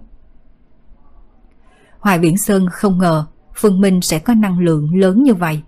Hoài 2.01 2.19
Viễn 2.19 2.39
Sơn 2.39 2.67
không 2.73 2.99
ngờ 2.99 3.27
Phương 3.55 3.81
Minh 3.81 4.01
sẽ 4.01 4.19
có 4.19 4.35
năng 4.35 4.59
lượng 4.59 4.95
lớn 4.95 5.23
như 5.23 5.35
vậy. 5.35 5.63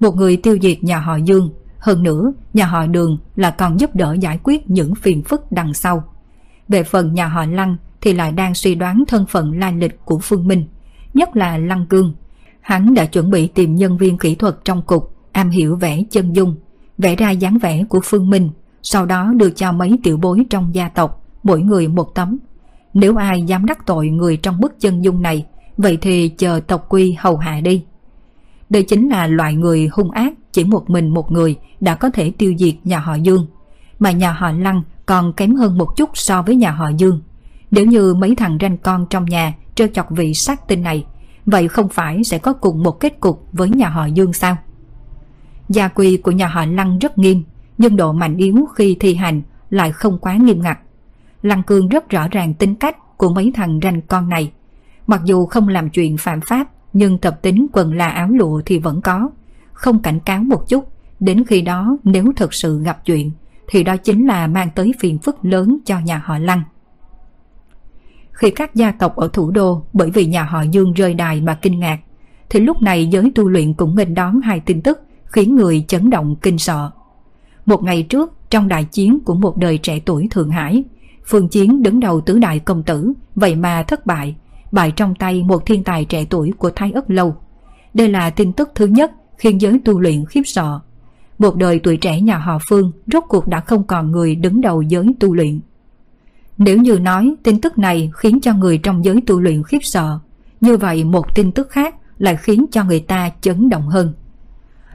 Một 0.00 0.16
người 0.16 0.36
tiêu 0.36 0.58
diệt 0.62 0.84
nhà 0.84 0.98
họ 0.98 1.16
Dương, 1.16 1.50
hơn 1.78 2.02
nữa 2.02 2.32
nhà 2.54 2.66
họ 2.66 2.86
Đường 2.86 3.18
là 3.36 3.50
còn 3.50 3.80
giúp 3.80 3.94
đỡ 3.94 4.16
giải 4.20 4.38
quyết 4.42 4.70
những 4.70 4.94
phiền 4.94 5.22
phức 5.22 5.52
đằng 5.52 5.74
sau. 5.74 6.04
Về 6.68 6.82
phần 6.82 7.14
nhà 7.14 7.26
họ 7.28 7.44
Lăng 7.46 7.76
thì 8.00 8.12
lại 8.12 8.32
đang 8.32 8.54
suy 8.54 8.74
đoán 8.74 9.04
thân 9.08 9.26
phận 9.26 9.58
lai 9.58 9.72
lịch 9.72 10.04
của 10.04 10.18
Phương 10.18 10.48
Minh, 10.48 10.66
nhất 11.14 11.36
là 11.36 11.58
Lăng 11.58 11.86
Cương. 11.86 12.14
Hắn 12.60 12.94
đã 12.94 13.04
chuẩn 13.04 13.30
bị 13.30 13.46
tìm 13.46 13.74
nhân 13.74 13.98
viên 13.98 14.18
kỹ 14.18 14.34
thuật 14.34 14.56
trong 14.64 14.82
cục, 14.82 15.16
am 15.32 15.50
hiểu 15.50 15.76
vẽ 15.76 16.02
chân 16.10 16.36
dung, 16.36 16.56
vẽ 17.02 17.16
ra 17.16 17.30
dáng 17.30 17.58
vẽ 17.58 17.84
của 17.88 18.00
Phương 18.04 18.30
Minh, 18.30 18.50
sau 18.82 19.06
đó 19.06 19.32
đưa 19.36 19.50
cho 19.50 19.72
mấy 19.72 19.98
tiểu 20.02 20.16
bối 20.16 20.44
trong 20.50 20.74
gia 20.74 20.88
tộc, 20.88 21.24
mỗi 21.42 21.60
người 21.60 21.88
một 21.88 22.14
tấm. 22.14 22.38
Nếu 22.94 23.16
ai 23.16 23.42
dám 23.42 23.66
đắc 23.66 23.86
tội 23.86 24.08
người 24.08 24.36
trong 24.36 24.60
bức 24.60 24.80
chân 24.80 25.04
dung 25.04 25.22
này, 25.22 25.46
vậy 25.76 25.98
thì 26.00 26.28
chờ 26.28 26.60
tộc 26.66 26.86
quy 26.88 27.16
hầu 27.18 27.36
hạ 27.36 27.60
đi. 27.60 27.84
Đây 28.70 28.82
chính 28.82 29.08
là 29.08 29.26
loại 29.26 29.54
người 29.54 29.88
hung 29.92 30.10
ác 30.10 30.32
chỉ 30.52 30.64
một 30.64 30.90
mình 30.90 31.08
một 31.08 31.32
người 31.32 31.56
đã 31.80 31.94
có 31.94 32.10
thể 32.10 32.32
tiêu 32.38 32.54
diệt 32.58 32.74
nhà 32.84 32.98
họ 32.98 33.14
Dương. 33.14 33.46
Mà 33.98 34.10
nhà 34.10 34.32
họ 34.32 34.52
Lăng 34.52 34.82
còn 35.06 35.32
kém 35.32 35.54
hơn 35.54 35.78
một 35.78 35.96
chút 35.96 36.10
so 36.14 36.42
với 36.42 36.56
nhà 36.56 36.70
họ 36.70 36.88
Dương. 36.88 37.20
Nếu 37.70 37.86
như 37.86 38.14
mấy 38.14 38.34
thằng 38.34 38.58
ranh 38.60 38.78
con 38.78 39.06
trong 39.10 39.24
nhà 39.24 39.54
trêu 39.74 39.88
chọc 39.88 40.10
vị 40.10 40.34
sát 40.34 40.68
tinh 40.68 40.82
này, 40.82 41.04
vậy 41.46 41.68
không 41.68 41.88
phải 41.88 42.24
sẽ 42.24 42.38
có 42.38 42.52
cùng 42.52 42.82
một 42.82 43.00
kết 43.00 43.20
cục 43.20 43.48
với 43.52 43.68
nhà 43.68 43.88
họ 43.88 44.06
Dương 44.06 44.32
sao? 44.32 44.56
Gia 45.70 45.88
quy 45.88 46.16
của 46.16 46.30
nhà 46.30 46.46
họ 46.46 46.64
Lăng 46.66 46.98
rất 46.98 47.18
nghiêm, 47.18 47.42
nhưng 47.78 47.96
độ 47.96 48.12
mạnh 48.12 48.36
yếu 48.36 48.66
khi 48.74 48.96
thi 49.00 49.14
hành 49.14 49.42
lại 49.70 49.92
không 49.92 50.18
quá 50.18 50.36
nghiêm 50.36 50.60
ngặt. 50.62 50.78
Lăng 51.42 51.62
Cương 51.62 51.88
rất 51.88 52.08
rõ 52.08 52.28
ràng 52.30 52.54
tính 52.54 52.74
cách 52.74 52.96
của 53.16 53.34
mấy 53.34 53.52
thằng 53.54 53.80
ranh 53.82 54.00
con 54.02 54.28
này. 54.28 54.52
Mặc 55.06 55.20
dù 55.24 55.46
không 55.46 55.68
làm 55.68 55.90
chuyện 55.90 56.16
phạm 56.16 56.40
pháp, 56.40 56.68
nhưng 56.92 57.18
tập 57.18 57.38
tính 57.42 57.66
quần 57.72 57.96
là 57.96 58.08
áo 58.08 58.28
lụa 58.28 58.62
thì 58.66 58.78
vẫn 58.78 59.00
có. 59.00 59.30
Không 59.72 60.02
cảnh 60.02 60.20
cáo 60.20 60.42
một 60.42 60.68
chút, 60.68 60.88
đến 61.20 61.44
khi 61.44 61.62
đó 61.62 61.96
nếu 62.04 62.32
thật 62.36 62.54
sự 62.54 62.82
gặp 62.82 63.04
chuyện, 63.04 63.30
thì 63.68 63.84
đó 63.84 63.96
chính 63.96 64.26
là 64.26 64.46
mang 64.46 64.68
tới 64.74 64.92
phiền 65.00 65.18
phức 65.18 65.44
lớn 65.44 65.78
cho 65.84 65.98
nhà 65.98 66.22
họ 66.24 66.38
Lăng. 66.38 66.62
Khi 68.32 68.50
các 68.50 68.74
gia 68.74 68.90
tộc 68.92 69.16
ở 69.16 69.28
thủ 69.32 69.50
đô 69.50 69.82
bởi 69.92 70.10
vì 70.10 70.26
nhà 70.26 70.42
họ 70.42 70.62
Dương 70.62 70.92
rơi 70.92 71.14
đài 71.14 71.40
mà 71.40 71.58
kinh 71.62 71.78
ngạc, 71.78 71.98
thì 72.48 72.60
lúc 72.60 72.82
này 72.82 73.06
giới 73.06 73.32
tu 73.34 73.48
luyện 73.48 73.74
cũng 73.74 73.96
nghênh 73.96 74.14
đón 74.14 74.40
hai 74.40 74.60
tin 74.60 74.82
tức 74.82 75.00
khiến 75.32 75.56
người 75.56 75.84
chấn 75.88 76.10
động 76.10 76.36
kinh 76.42 76.58
sợ. 76.58 76.90
Một 77.66 77.82
ngày 77.82 78.02
trước, 78.02 78.32
trong 78.50 78.68
đại 78.68 78.84
chiến 78.84 79.18
của 79.24 79.34
một 79.34 79.56
đời 79.56 79.78
trẻ 79.78 80.00
tuổi 80.04 80.28
Thượng 80.30 80.50
Hải, 80.50 80.84
Phương 81.24 81.48
Chiến 81.48 81.82
đứng 81.82 82.00
đầu 82.00 82.20
tứ 82.20 82.38
đại 82.38 82.58
công 82.58 82.82
tử, 82.82 83.12
vậy 83.34 83.56
mà 83.56 83.82
thất 83.82 84.06
bại, 84.06 84.36
bại 84.72 84.92
trong 84.96 85.14
tay 85.14 85.42
một 85.42 85.66
thiên 85.66 85.84
tài 85.84 86.04
trẻ 86.04 86.24
tuổi 86.30 86.52
của 86.58 86.70
Thái 86.70 86.92
Ất 86.92 87.10
Lâu. 87.10 87.36
Đây 87.94 88.08
là 88.08 88.30
tin 88.30 88.52
tức 88.52 88.70
thứ 88.74 88.86
nhất 88.86 89.12
khiến 89.38 89.60
giới 89.60 89.80
tu 89.84 90.00
luyện 90.00 90.24
khiếp 90.24 90.42
sợ. 90.44 90.80
Một 91.38 91.56
đời 91.56 91.80
tuổi 91.82 91.96
trẻ 91.96 92.20
nhà 92.20 92.38
họ 92.38 92.58
Phương 92.68 92.92
rốt 93.12 93.24
cuộc 93.28 93.46
đã 93.46 93.60
không 93.60 93.84
còn 93.84 94.10
người 94.10 94.34
đứng 94.34 94.60
đầu 94.60 94.82
giới 94.82 95.06
tu 95.20 95.34
luyện. 95.34 95.60
Nếu 96.58 96.78
như 96.78 96.98
nói 96.98 97.34
tin 97.42 97.60
tức 97.60 97.78
này 97.78 98.10
khiến 98.16 98.40
cho 98.40 98.54
người 98.54 98.78
trong 98.78 99.04
giới 99.04 99.20
tu 99.26 99.40
luyện 99.40 99.62
khiếp 99.62 99.78
sợ, 99.82 100.18
như 100.60 100.76
vậy 100.76 101.04
một 101.04 101.34
tin 101.34 101.52
tức 101.52 101.70
khác 101.70 101.94
lại 102.18 102.36
khiến 102.36 102.66
cho 102.72 102.84
người 102.84 103.00
ta 103.00 103.30
chấn 103.40 103.68
động 103.68 103.88
hơn. 103.88 104.12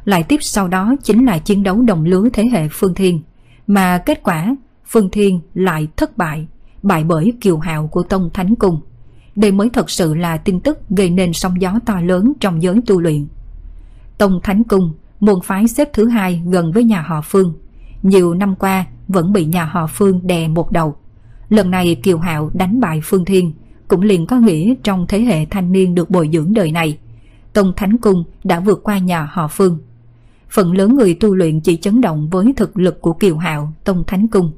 Lại 0.05 0.23
tiếp 0.23 0.37
sau 0.41 0.67
đó 0.67 0.95
chính 1.03 1.25
là 1.25 1.37
chiến 1.37 1.63
đấu 1.63 1.81
đồng 1.81 2.05
lứa 2.05 2.29
thế 2.33 2.43
hệ 2.51 2.67
Phương 2.71 2.93
Thiên, 2.93 3.21
mà 3.67 3.97
kết 3.97 4.23
quả 4.23 4.55
Phương 4.85 5.09
Thiên 5.11 5.39
lại 5.53 5.87
thất 5.97 6.17
bại, 6.17 6.47
bại 6.83 7.03
bởi 7.03 7.33
kiều 7.41 7.57
hạo 7.57 7.87
của 7.87 8.03
Tông 8.03 8.29
Thánh 8.33 8.55
Cung. 8.55 8.81
Đây 9.35 9.51
mới 9.51 9.69
thật 9.69 9.89
sự 9.89 10.13
là 10.13 10.37
tin 10.37 10.59
tức 10.59 10.79
gây 10.89 11.09
nên 11.09 11.33
sóng 11.33 11.61
gió 11.61 11.79
to 11.85 12.01
lớn 12.01 12.33
trong 12.39 12.61
giới 12.61 12.75
tu 12.85 13.01
luyện. 13.01 13.27
Tông 14.17 14.39
Thánh 14.43 14.63
Cung, 14.63 14.93
môn 15.19 15.35
phái 15.43 15.67
xếp 15.67 15.89
thứ 15.93 16.07
hai 16.07 16.43
gần 16.47 16.71
với 16.71 16.83
nhà 16.83 17.01
họ 17.01 17.21
Phương. 17.21 17.53
Nhiều 18.03 18.33
năm 18.33 18.55
qua 18.55 18.85
vẫn 19.07 19.33
bị 19.33 19.45
nhà 19.45 19.65
họ 19.65 19.87
Phương 19.87 20.27
đè 20.27 20.47
một 20.47 20.71
đầu. 20.71 20.95
Lần 21.49 21.71
này 21.71 21.95
Kiều 21.95 22.17
Hạo 22.17 22.51
đánh 22.53 22.79
bại 22.79 23.01
Phương 23.03 23.25
Thiên, 23.25 23.53
cũng 23.87 24.01
liền 24.01 24.25
có 24.25 24.39
nghĩa 24.39 24.73
trong 24.83 25.05
thế 25.09 25.21
hệ 25.21 25.45
thanh 25.45 25.71
niên 25.71 25.95
được 25.95 26.09
bồi 26.09 26.29
dưỡng 26.33 26.53
đời 26.53 26.71
này. 26.71 26.97
Tông 27.53 27.73
Thánh 27.75 27.97
Cung 27.97 28.23
đã 28.43 28.59
vượt 28.59 28.83
qua 28.83 28.97
nhà 28.97 29.29
họ 29.31 29.47
Phương. 29.47 29.79
Phần 30.55 30.71
lớn 30.71 30.95
người 30.95 31.13
tu 31.13 31.35
luyện 31.35 31.59
chỉ 31.59 31.77
chấn 31.77 32.01
động 32.01 32.29
với 32.29 32.53
thực 32.57 32.77
lực 32.77 33.01
của 33.01 33.13
Kiều 33.13 33.37
Hạo, 33.37 33.73
Tông 33.83 34.03
Thánh 34.07 34.27
Cung. 34.27 34.51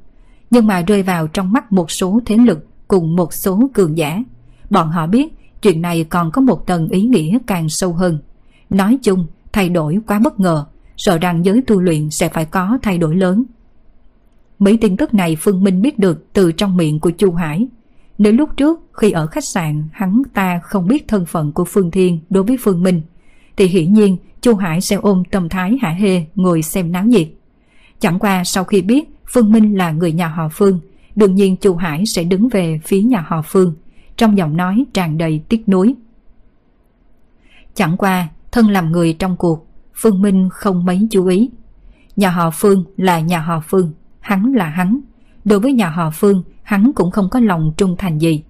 Nhưng 0.49 0.67
mà 0.67 0.81
rơi 0.81 1.03
vào 1.03 1.27
trong 1.27 1.53
mắt 1.53 1.71
một 1.71 1.91
số 1.91 2.19
thế 2.25 2.37
lực 2.37 2.67
cùng 2.87 3.15
một 3.15 3.33
số 3.33 3.69
cường 3.73 3.97
giả 3.97 4.23
Bọn 4.69 4.89
họ 4.89 5.07
biết 5.07 5.33
chuyện 5.61 5.81
này 5.81 6.03
còn 6.03 6.31
có 6.31 6.41
một 6.41 6.67
tầng 6.67 6.89
ý 6.89 7.01
nghĩa 7.01 7.37
càng 7.47 7.69
sâu 7.69 7.93
hơn. 7.93 8.19
Nói 8.69 8.99
chung, 9.03 9.27
thay 9.53 9.69
đổi 9.69 9.99
quá 10.07 10.19
bất 10.19 10.39
ngờ, 10.39 10.65
sợ 10.97 11.17
rằng 11.17 11.45
giới 11.45 11.61
tu 11.67 11.81
luyện 11.81 12.09
sẽ 12.09 12.29
phải 12.29 12.45
có 12.45 12.77
thay 12.81 12.97
đổi 12.97 13.15
lớn. 13.15 13.43
Mấy 14.59 14.77
tin 14.77 14.97
tức 14.97 15.13
này 15.13 15.37
Phương 15.39 15.63
Minh 15.63 15.81
biết 15.81 15.99
được 15.99 16.33
từ 16.33 16.51
trong 16.51 16.77
miệng 16.77 16.99
của 16.99 17.11
Chu 17.11 17.31
Hải. 17.31 17.67
Nếu 18.17 18.33
lúc 18.33 18.49
trước 18.57 18.79
khi 18.93 19.11
ở 19.11 19.27
khách 19.27 19.45
sạn 19.45 19.87
hắn 19.91 20.21
ta 20.33 20.59
không 20.63 20.87
biết 20.87 21.07
thân 21.07 21.25
phận 21.25 21.51
của 21.51 21.65
Phương 21.65 21.91
Thiên 21.91 22.19
đối 22.29 22.43
với 22.43 22.57
Phương 22.61 22.83
Minh, 22.83 23.01
thì 23.57 23.67
hiển 23.67 23.93
nhiên 23.93 24.17
Chu 24.41 24.55
Hải 24.55 24.81
sẽ 24.81 24.95
ôm 24.95 25.23
tâm 25.31 25.49
thái 25.49 25.77
hạ 25.81 25.89
hê 25.89 26.25
ngồi 26.35 26.61
xem 26.61 26.91
náo 26.91 27.05
nhiệt. 27.05 27.27
Chẳng 27.99 28.19
qua 28.19 28.43
sau 28.43 28.63
khi 28.63 28.81
biết 28.81 29.09
Phương 29.33 29.51
Minh 29.51 29.77
là 29.77 29.91
người 29.91 30.11
nhà 30.11 30.27
họ 30.27 30.49
Phương, 30.51 30.79
đương 31.15 31.35
nhiên 31.35 31.57
Chu 31.57 31.75
Hải 31.75 32.05
sẽ 32.05 32.23
đứng 32.23 32.49
về 32.49 32.79
phía 32.83 33.01
nhà 33.01 33.25
họ 33.27 33.41
Phương, 33.41 33.73
trong 34.17 34.37
giọng 34.37 34.57
nói 34.57 34.85
tràn 34.93 35.17
đầy 35.17 35.41
tiếc 35.49 35.69
nuối. 35.69 35.95
Chẳng 37.73 37.97
qua, 37.97 38.27
thân 38.51 38.69
làm 38.69 38.91
người 38.91 39.13
trong 39.13 39.35
cuộc, 39.35 39.67
Phương 39.93 40.21
Minh 40.21 40.49
không 40.51 40.85
mấy 40.85 41.07
chú 41.11 41.27
ý. 41.27 41.49
Nhà 42.15 42.29
họ 42.29 42.51
Phương 42.51 42.83
là 42.97 43.19
nhà 43.19 43.39
họ 43.39 43.59
Phương, 43.67 43.93
hắn 44.19 44.53
là 44.53 44.65
hắn. 44.69 44.99
Đối 45.45 45.59
với 45.59 45.73
nhà 45.73 45.89
họ 45.89 46.11
Phương, 46.11 46.43
hắn 46.63 46.91
cũng 46.95 47.11
không 47.11 47.29
có 47.29 47.39
lòng 47.39 47.73
trung 47.77 47.95
thành 47.97 48.19
gì. 48.19 48.43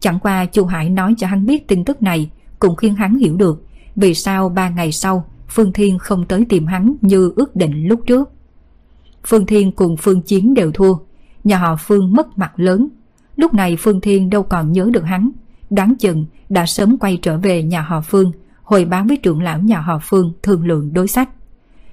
Chẳng 0.00 0.18
qua 0.18 0.44
Chu 0.44 0.64
Hải 0.64 0.90
nói 0.90 1.14
cho 1.18 1.26
hắn 1.26 1.46
biết 1.46 1.68
tin 1.68 1.84
tức 1.84 2.02
này 2.02 2.30
cũng 2.58 2.76
khiến 2.76 2.94
hắn 2.94 3.18
hiểu 3.18 3.36
được 3.36 3.66
vì 3.96 4.14
sao 4.14 4.48
ba 4.48 4.68
ngày 4.68 4.92
sau 4.92 5.24
Phương 5.54 5.72
Thiên 5.72 5.98
không 5.98 6.24
tới 6.24 6.46
tìm 6.48 6.66
hắn 6.66 6.94
như 7.00 7.32
ước 7.36 7.56
định 7.56 7.88
lúc 7.88 8.00
trước. 8.06 8.30
Phương 9.26 9.46
Thiên 9.46 9.72
cùng 9.72 9.96
Phương 9.96 10.22
Chiến 10.22 10.54
đều 10.54 10.72
thua, 10.72 10.94
nhà 11.44 11.58
họ 11.58 11.76
Phương 11.76 12.12
mất 12.12 12.38
mặt 12.38 12.52
lớn. 12.56 12.88
Lúc 13.36 13.54
này 13.54 13.76
Phương 13.76 14.00
Thiên 14.00 14.30
đâu 14.30 14.42
còn 14.42 14.72
nhớ 14.72 14.88
được 14.92 15.04
hắn, 15.04 15.30
đáng 15.70 15.94
chừng 15.98 16.26
đã 16.48 16.66
sớm 16.66 16.98
quay 16.98 17.18
trở 17.22 17.38
về 17.38 17.62
nhà 17.62 17.82
họ 17.82 18.00
Phương, 18.00 18.32
hồi 18.62 18.84
báo 18.84 19.04
với 19.08 19.16
trưởng 19.16 19.42
lão 19.42 19.58
nhà 19.58 19.80
họ 19.80 19.98
Phương 20.02 20.32
thương 20.42 20.66
lượng 20.66 20.92
đối 20.92 21.08
sách. 21.08 21.28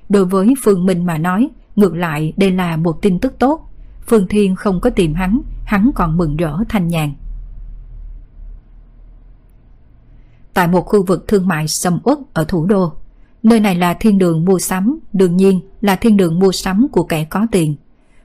Đối 0.09 0.25
với 0.25 0.53
Phương 0.63 0.85
Minh 0.85 1.05
mà 1.05 1.17
nói, 1.17 1.49
ngược 1.75 1.95
lại 1.95 2.33
đây 2.37 2.51
là 2.51 2.77
một 2.77 3.01
tin 3.01 3.19
tức 3.19 3.39
tốt. 3.39 3.69
Phương 4.07 4.27
Thiên 4.27 4.55
không 4.55 4.79
có 4.81 4.89
tìm 4.89 5.13
hắn, 5.13 5.41
hắn 5.65 5.91
còn 5.95 6.17
mừng 6.17 6.37
rỡ 6.37 6.57
thanh 6.69 6.87
nhàn. 6.87 7.13
Tại 10.53 10.67
một 10.67 10.81
khu 10.81 11.05
vực 11.05 11.27
thương 11.27 11.47
mại 11.47 11.67
sầm 11.67 11.99
uất 12.03 12.17
ở 12.33 12.45
thủ 12.47 12.65
đô, 12.65 12.93
nơi 13.43 13.59
này 13.59 13.75
là 13.75 13.93
thiên 13.93 14.17
đường 14.17 14.45
mua 14.45 14.59
sắm, 14.59 14.99
đương 15.13 15.37
nhiên 15.37 15.59
là 15.81 15.95
thiên 15.95 16.17
đường 16.17 16.39
mua 16.39 16.51
sắm 16.51 16.87
của 16.91 17.03
kẻ 17.03 17.23
có 17.23 17.47
tiền. 17.51 17.75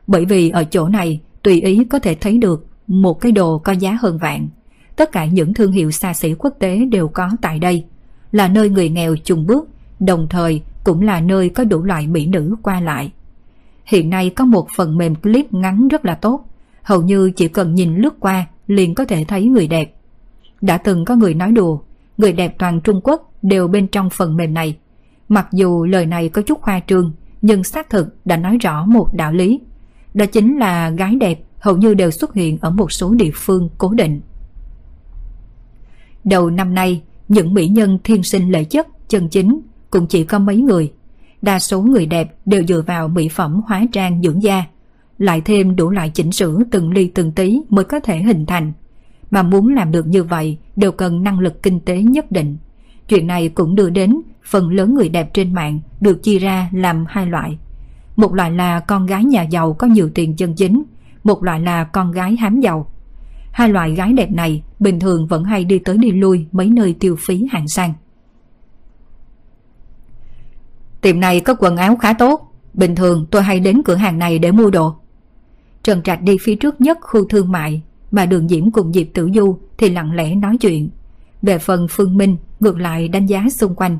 Bởi 0.06 0.24
vì 0.24 0.50
ở 0.50 0.64
chỗ 0.64 0.88
này 0.88 1.20
tùy 1.42 1.60
ý 1.60 1.84
có 1.84 1.98
thể 1.98 2.14
thấy 2.14 2.38
được 2.38 2.66
một 2.86 3.20
cái 3.20 3.32
đồ 3.32 3.58
có 3.58 3.72
giá 3.72 3.98
hơn 4.00 4.18
vạn. 4.18 4.48
Tất 4.96 5.12
cả 5.12 5.24
những 5.24 5.54
thương 5.54 5.72
hiệu 5.72 5.90
xa 5.90 6.14
xỉ 6.14 6.34
quốc 6.34 6.54
tế 6.58 6.84
đều 6.84 7.08
có 7.08 7.30
tại 7.42 7.58
đây, 7.58 7.84
là 8.32 8.48
nơi 8.48 8.70
người 8.70 8.88
nghèo 8.88 9.16
chung 9.24 9.46
bước, 9.46 9.68
đồng 10.00 10.26
thời 10.30 10.62
cũng 10.84 11.02
là 11.02 11.20
nơi 11.20 11.48
có 11.48 11.64
đủ 11.64 11.82
loại 11.82 12.06
mỹ 12.06 12.26
nữ 12.26 12.56
qua 12.62 12.80
lại. 12.80 13.12
Hiện 13.84 14.10
nay 14.10 14.30
có 14.30 14.44
một 14.44 14.66
phần 14.76 14.98
mềm 14.98 15.14
clip 15.14 15.52
ngắn 15.52 15.88
rất 15.88 16.04
là 16.04 16.14
tốt, 16.14 16.44
hầu 16.82 17.02
như 17.02 17.30
chỉ 17.30 17.48
cần 17.48 17.74
nhìn 17.74 17.96
lướt 17.96 18.20
qua 18.20 18.46
liền 18.66 18.94
có 18.94 19.04
thể 19.04 19.24
thấy 19.28 19.44
người 19.44 19.68
đẹp. 19.68 19.94
Đã 20.60 20.78
từng 20.78 21.04
có 21.04 21.16
người 21.16 21.34
nói 21.34 21.52
đùa, 21.52 21.78
người 22.18 22.32
đẹp 22.32 22.54
toàn 22.58 22.80
Trung 22.80 23.00
Quốc 23.04 23.32
đều 23.42 23.68
bên 23.68 23.86
trong 23.86 24.10
phần 24.10 24.36
mềm 24.36 24.54
này. 24.54 24.76
Mặc 25.34 25.48
dù 25.52 25.84
lời 25.84 26.06
này 26.06 26.28
có 26.28 26.42
chút 26.42 26.60
khoa 26.60 26.80
trương, 26.86 27.12
nhưng 27.42 27.64
xác 27.64 27.90
thực 27.90 28.26
đã 28.26 28.36
nói 28.36 28.58
rõ 28.58 28.86
một 28.86 29.14
đạo 29.14 29.32
lý. 29.32 29.60
Đó 30.14 30.26
chính 30.26 30.58
là 30.58 30.90
gái 30.90 31.16
đẹp 31.16 31.40
hầu 31.58 31.76
như 31.76 31.94
đều 31.94 32.10
xuất 32.10 32.34
hiện 32.34 32.58
ở 32.60 32.70
một 32.70 32.92
số 32.92 33.14
địa 33.14 33.30
phương 33.34 33.68
cố 33.78 33.88
định. 33.88 34.20
Đầu 36.24 36.50
năm 36.50 36.74
nay, 36.74 37.02
những 37.28 37.54
mỹ 37.54 37.68
nhân 37.68 37.98
thiên 38.04 38.22
sinh 38.22 38.52
lệ 38.52 38.64
chất, 38.64 38.88
chân 39.08 39.28
chính 39.28 39.60
cũng 39.90 40.06
chỉ 40.06 40.24
có 40.24 40.38
mấy 40.38 40.56
người. 40.56 40.92
Đa 41.42 41.58
số 41.58 41.82
người 41.82 42.06
đẹp 42.06 42.34
đều 42.46 42.64
dựa 42.66 42.82
vào 42.86 43.08
mỹ 43.08 43.28
phẩm 43.28 43.60
hóa 43.66 43.84
trang 43.92 44.22
dưỡng 44.22 44.42
da, 44.42 44.64
lại 45.18 45.42
thêm 45.44 45.76
đủ 45.76 45.90
loại 45.90 46.10
chỉnh 46.10 46.32
sửa 46.32 46.58
từng 46.70 46.90
ly 46.90 47.10
từng 47.14 47.32
tí 47.32 47.60
mới 47.68 47.84
có 47.84 48.00
thể 48.00 48.18
hình 48.18 48.46
thành. 48.46 48.72
Mà 49.30 49.42
muốn 49.42 49.74
làm 49.74 49.92
được 49.92 50.06
như 50.06 50.24
vậy 50.24 50.58
đều 50.76 50.92
cần 50.92 51.22
năng 51.22 51.38
lực 51.38 51.62
kinh 51.62 51.80
tế 51.80 52.02
nhất 52.02 52.32
định. 52.32 52.56
Chuyện 53.08 53.26
này 53.26 53.48
cũng 53.48 53.74
đưa 53.74 53.90
đến 53.90 54.20
phần 54.44 54.70
lớn 54.70 54.94
người 54.94 55.08
đẹp 55.08 55.34
trên 55.34 55.54
mạng 55.54 55.80
được 56.00 56.22
chia 56.22 56.38
ra 56.38 56.68
làm 56.72 57.04
hai 57.08 57.26
loại. 57.26 57.58
Một 58.16 58.34
loại 58.34 58.50
là 58.50 58.80
con 58.80 59.06
gái 59.06 59.24
nhà 59.24 59.42
giàu 59.42 59.72
có 59.72 59.86
nhiều 59.86 60.10
tiền 60.14 60.36
chân 60.36 60.54
chính, 60.54 60.82
một 61.24 61.44
loại 61.44 61.60
là 61.60 61.84
con 61.84 62.12
gái 62.12 62.36
hám 62.36 62.60
giàu. 62.60 62.90
Hai 63.52 63.68
loại 63.68 63.94
gái 63.94 64.12
đẹp 64.12 64.30
này 64.30 64.62
bình 64.80 65.00
thường 65.00 65.26
vẫn 65.26 65.44
hay 65.44 65.64
đi 65.64 65.78
tới 65.78 65.98
đi 65.98 66.12
lui 66.12 66.46
mấy 66.52 66.68
nơi 66.68 66.94
tiêu 67.00 67.16
phí 67.18 67.46
hạng 67.50 67.68
sang. 67.68 67.92
Tiệm 71.00 71.20
này 71.20 71.40
có 71.40 71.54
quần 71.58 71.76
áo 71.76 71.96
khá 71.96 72.12
tốt, 72.12 72.52
bình 72.74 72.94
thường 72.94 73.26
tôi 73.30 73.42
hay 73.42 73.60
đến 73.60 73.82
cửa 73.84 73.94
hàng 73.94 74.18
này 74.18 74.38
để 74.38 74.52
mua 74.52 74.70
đồ. 74.70 74.94
Trần 75.82 76.02
Trạch 76.02 76.22
đi 76.22 76.36
phía 76.40 76.56
trước 76.56 76.80
nhất 76.80 76.98
khu 77.00 77.24
thương 77.28 77.52
mại, 77.52 77.82
mà 78.10 78.26
đường 78.26 78.48
Diễm 78.48 78.70
cùng 78.70 78.92
Diệp 78.92 79.06
Tử 79.14 79.30
Du 79.34 79.58
thì 79.78 79.90
lặng 79.90 80.12
lẽ 80.12 80.34
nói 80.34 80.56
chuyện. 80.60 80.90
Về 81.42 81.58
phần 81.58 81.86
Phương 81.90 82.16
Minh 82.16 82.36
ngược 82.60 82.78
lại 82.78 83.08
đánh 83.08 83.26
giá 83.26 83.46
xung 83.50 83.74
quanh. 83.74 83.98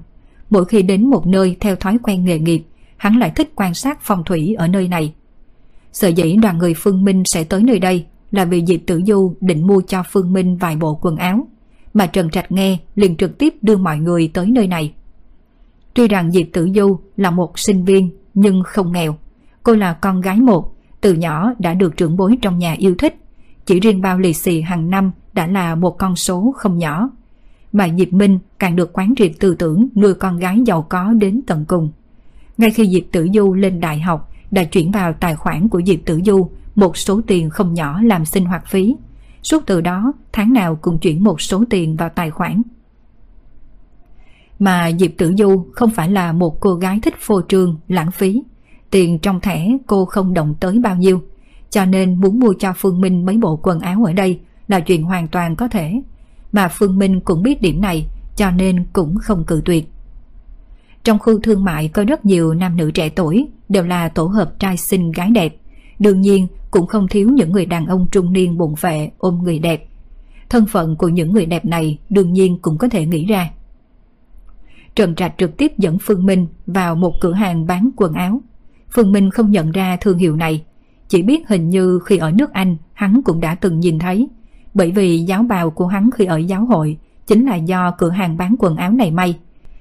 Mỗi 0.55 0.64
khi 0.64 0.82
đến 0.82 1.10
một 1.10 1.26
nơi 1.26 1.56
theo 1.60 1.76
thói 1.76 1.98
quen 2.02 2.24
nghề 2.24 2.39
nghiệp, 2.39 2.62
hắn 2.97 3.18
lại 3.18 3.32
thích 3.36 3.52
quan 3.55 3.74
sát 3.74 3.98
phong 4.02 4.24
thủy 4.24 4.55
ở 4.59 4.68
nơi 4.68 4.89
này. 4.89 5.14
Sở 5.93 6.09
dĩ 6.09 6.36
đoàn 6.43 6.59
người 6.59 6.74
Phương 6.76 7.05
Minh 7.05 7.22
sẽ 7.24 7.44
tới 7.44 7.62
nơi 7.62 7.78
đây 7.78 8.06
là 8.31 8.44
vì 8.44 8.64
Diệp 8.66 8.81
Tử 8.86 9.02
Du 9.06 9.35
định 9.40 9.66
mua 9.66 9.82
cho 9.86 10.02
Phương 10.10 10.32
Minh 10.32 10.56
vài 10.56 10.76
bộ 10.76 10.98
quần 11.02 11.16
áo, 11.16 11.48
mà 11.94 12.06
Trần 12.06 12.31
Trạch 12.31 12.52
nghe 12.52 12.78
liền 12.94 13.16
trực 13.16 13.39
tiếp 13.39 13.55
đưa 13.62 13.76
mọi 13.76 13.98
người 13.98 14.31
tới 14.35 14.47
nơi 14.47 14.66
này. 14.66 14.94
Tuy 15.94 16.09
rằng 16.09 16.31
Diệp 16.31 16.47
Tử 16.52 16.68
Du 16.74 16.98
là 17.16 17.31
một 17.31 17.59
sinh 17.59 17.85
viên 17.85 18.10
nhưng 18.35 18.62
không 18.66 18.93
nghèo, 18.93 19.16
cô 19.62 19.74
là 19.74 19.93
con 19.93 20.20
gái 20.20 20.40
một, 20.40 20.72
từ 21.01 21.14
nhỏ 21.14 21.52
đã 21.59 21.74
được 21.74 21.97
trưởng 21.97 22.16
bối 22.16 22.39
trong 22.43 22.59
nhà 22.59 22.72
yêu 22.78 22.94
thích, 22.98 23.14
chỉ 23.66 23.81
riêng 23.81 24.01
bao 24.01 24.18
lì 24.18 24.32
xì 24.32 24.60
hàng 24.60 24.90
năm 24.90 25.12
đã 25.32 25.47
là 25.47 25.74
một 25.74 25.98
con 25.98 26.16
số 26.16 26.55
không 26.56 26.78
nhỏ. 26.78 27.10
Mà 27.75 27.89
Diệp 27.99 28.13
Minh 28.13 28.39
càng 28.59 28.77
được 28.77 28.93
quán 28.93 29.15
triệt 29.17 29.33
tư 29.41 29.55
tưởng 29.59 29.89
nuôi 29.97 30.15
con 30.15 30.39
gái 30.39 30.59
giàu 30.67 30.83
có 30.83 31.13
đến 31.13 31.41
tận 31.47 31.65
cùng. 31.69 31.93
Ngay 32.59 32.71
khi 32.71 32.89
Diệp 32.89 33.13
Tử 33.13 33.29
Du 33.35 33.55
lên 33.55 33.81
đại 33.81 34.01
học 34.01 34.31
đã 34.51 34.65
chuyển 34.65 34.91
vào 34.91 35.13
tài 35.13 35.37
khoản 35.37 35.69
của 35.69 35.83
Diệp 35.87 35.99
Tử 36.05 36.21
Du 36.25 36.51
một 36.75 36.97
số 36.97 37.21
tiền 37.27 37.51
không 37.51 37.75
nhỏ 37.75 38.01
làm 38.03 38.25
sinh 38.25 38.45
hoạt 38.45 38.67
phí. 38.67 38.97
Suốt 39.43 39.63
từ 39.67 39.81
đó, 39.81 40.13
tháng 40.33 40.53
nào 40.53 40.77
cũng 40.77 40.99
chuyển 40.99 41.25
một 41.25 41.41
số 41.41 41.65
tiền 41.71 41.97
vào 41.97 42.09
tài 42.09 42.31
khoản. 42.31 42.63
Mà 44.59 44.91
Diệp 44.99 45.11
Tử 45.19 45.35
Du 45.39 45.67
không 45.73 45.91
phải 45.91 46.11
là 46.11 46.33
một 46.33 46.61
cô 46.61 46.75
gái 46.75 47.01
thích 47.03 47.15
phô 47.19 47.41
trương, 47.49 47.77
lãng 47.89 48.11
phí. 48.11 48.43
Tiền 48.91 49.19
trong 49.19 49.41
thẻ 49.41 49.69
cô 49.87 50.05
không 50.05 50.35
động 50.35 50.55
tới 50.61 50.79
bao 50.79 50.97
nhiêu. 50.97 51.23
Cho 51.71 51.85
nên 51.85 52.21
muốn 52.21 52.39
mua 52.39 52.55
cho 52.59 52.73
Phương 52.77 53.01
Minh 53.01 53.27
mấy 53.27 53.37
bộ 53.37 53.57
quần 53.63 53.81
áo 53.81 54.05
ở 54.05 54.13
đây 54.13 54.41
là 54.69 54.81
chuyện 54.81 55.03
hoàn 55.03 55.29
toàn 55.29 55.57
có 55.57 55.69
thể. 55.69 56.03
Mà 56.55 56.68
Phương 56.68 56.98
Minh 56.98 57.20
cũng 57.20 57.43
biết 57.43 57.62
điểm 57.62 57.81
này 57.81 58.06
cho 58.36 58.51
nên 58.51 58.85
cũng 58.93 59.16
không 59.18 59.44
cự 59.44 59.62
tuyệt. 59.64 59.89
Trong 61.05 61.18
khu 61.18 61.40
thương 61.40 61.64
mại 61.64 61.89
có 61.89 62.05
rất 62.05 62.24
nhiều 62.24 62.55
nam 62.55 62.76
nữ 62.76 62.90
trẻ 62.90 63.09
tuổi 63.09 63.48
đều 63.68 63.85
là 63.85 64.09
tổ 64.09 64.24
hợp 64.24 64.59
trai 64.59 64.76
xinh 64.76 65.12
gái 65.12 65.31
đẹp. 65.31 65.56
Đương 65.98 66.20
nhiên 66.20 66.47
cũng 66.70 66.86
không 66.86 67.09
thiếu 67.09 67.28
những 67.28 67.52
người 67.52 67.66
đàn 67.66 67.86
ông 67.86 68.06
trung 68.12 68.32
niên 68.32 68.59
bụng 68.59 68.74
vệ 68.81 69.10
ôm 69.18 69.43
người 69.43 69.59
đẹp. 69.59 69.89
Thân 70.51 70.66
phận 70.66 70.97
của 70.97 71.09
những 71.09 71.32
người 71.32 71.47
đẹp 71.47 71.64
này 71.64 71.98
đương 72.10 72.32
nhiên 72.32 72.59
cũng 72.62 72.78
có 72.78 72.89
thể 72.89 73.06
nghĩ 73.06 73.26
ra. 73.26 73.51
Trần 74.94 75.14
Trạch 75.14 75.35
trực 75.39 75.56
tiếp 75.56 75.72
dẫn 75.78 75.98
Phương 75.98 76.26
Minh 76.26 76.47
vào 76.66 76.94
một 76.94 77.14
cửa 77.20 77.32
hàng 77.32 77.66
bán 77.66 77.90
quần 77.97 78.12
áo. 78.12 78.40
Phương 78.90 79.12
Minh 79.12 79.31
không 79.31 79.51
nhận 79.51 79.72
ra 79.72 79.97
thương 80.01 80.18
hiệu 80.18 80.36
này, 80.36 80.64
chỉ 81.09 81.22
biết 81.22 81.48
hình 81.48 81.70
như 81.70 81.98
khi 82.06 82.16
ở 82.16 82.31
nước 82.31 82.52
Anh 82.52 82.76
hắn 82.93 83.20
cũng 83.24 83.40
đã 83.40 83.55
từng 83.55 83.81
nhìn 83.81 83.98
thấy, 83.98 84.28
bởi 84.75 84.91
vì 84.91 85.19
giáo 85.19 85.43
bào 85.43 85.71
của 85.71 85.87
hắn 85.87 86.11
khi 86.15 86.25
ở 86.25 86.37
giáo 86.37 86.65
hội 86.65 86.99
chính 87.27 87.47
là 87.47 87.57
do 87.57 87.91
cửa 87.99 88.11
hàng 88.11 88.37
bán 88.37 88.55
quần 88.59 88.77
áo 88.77 88.91
này 88.91 89.11
may. 89.11 89.39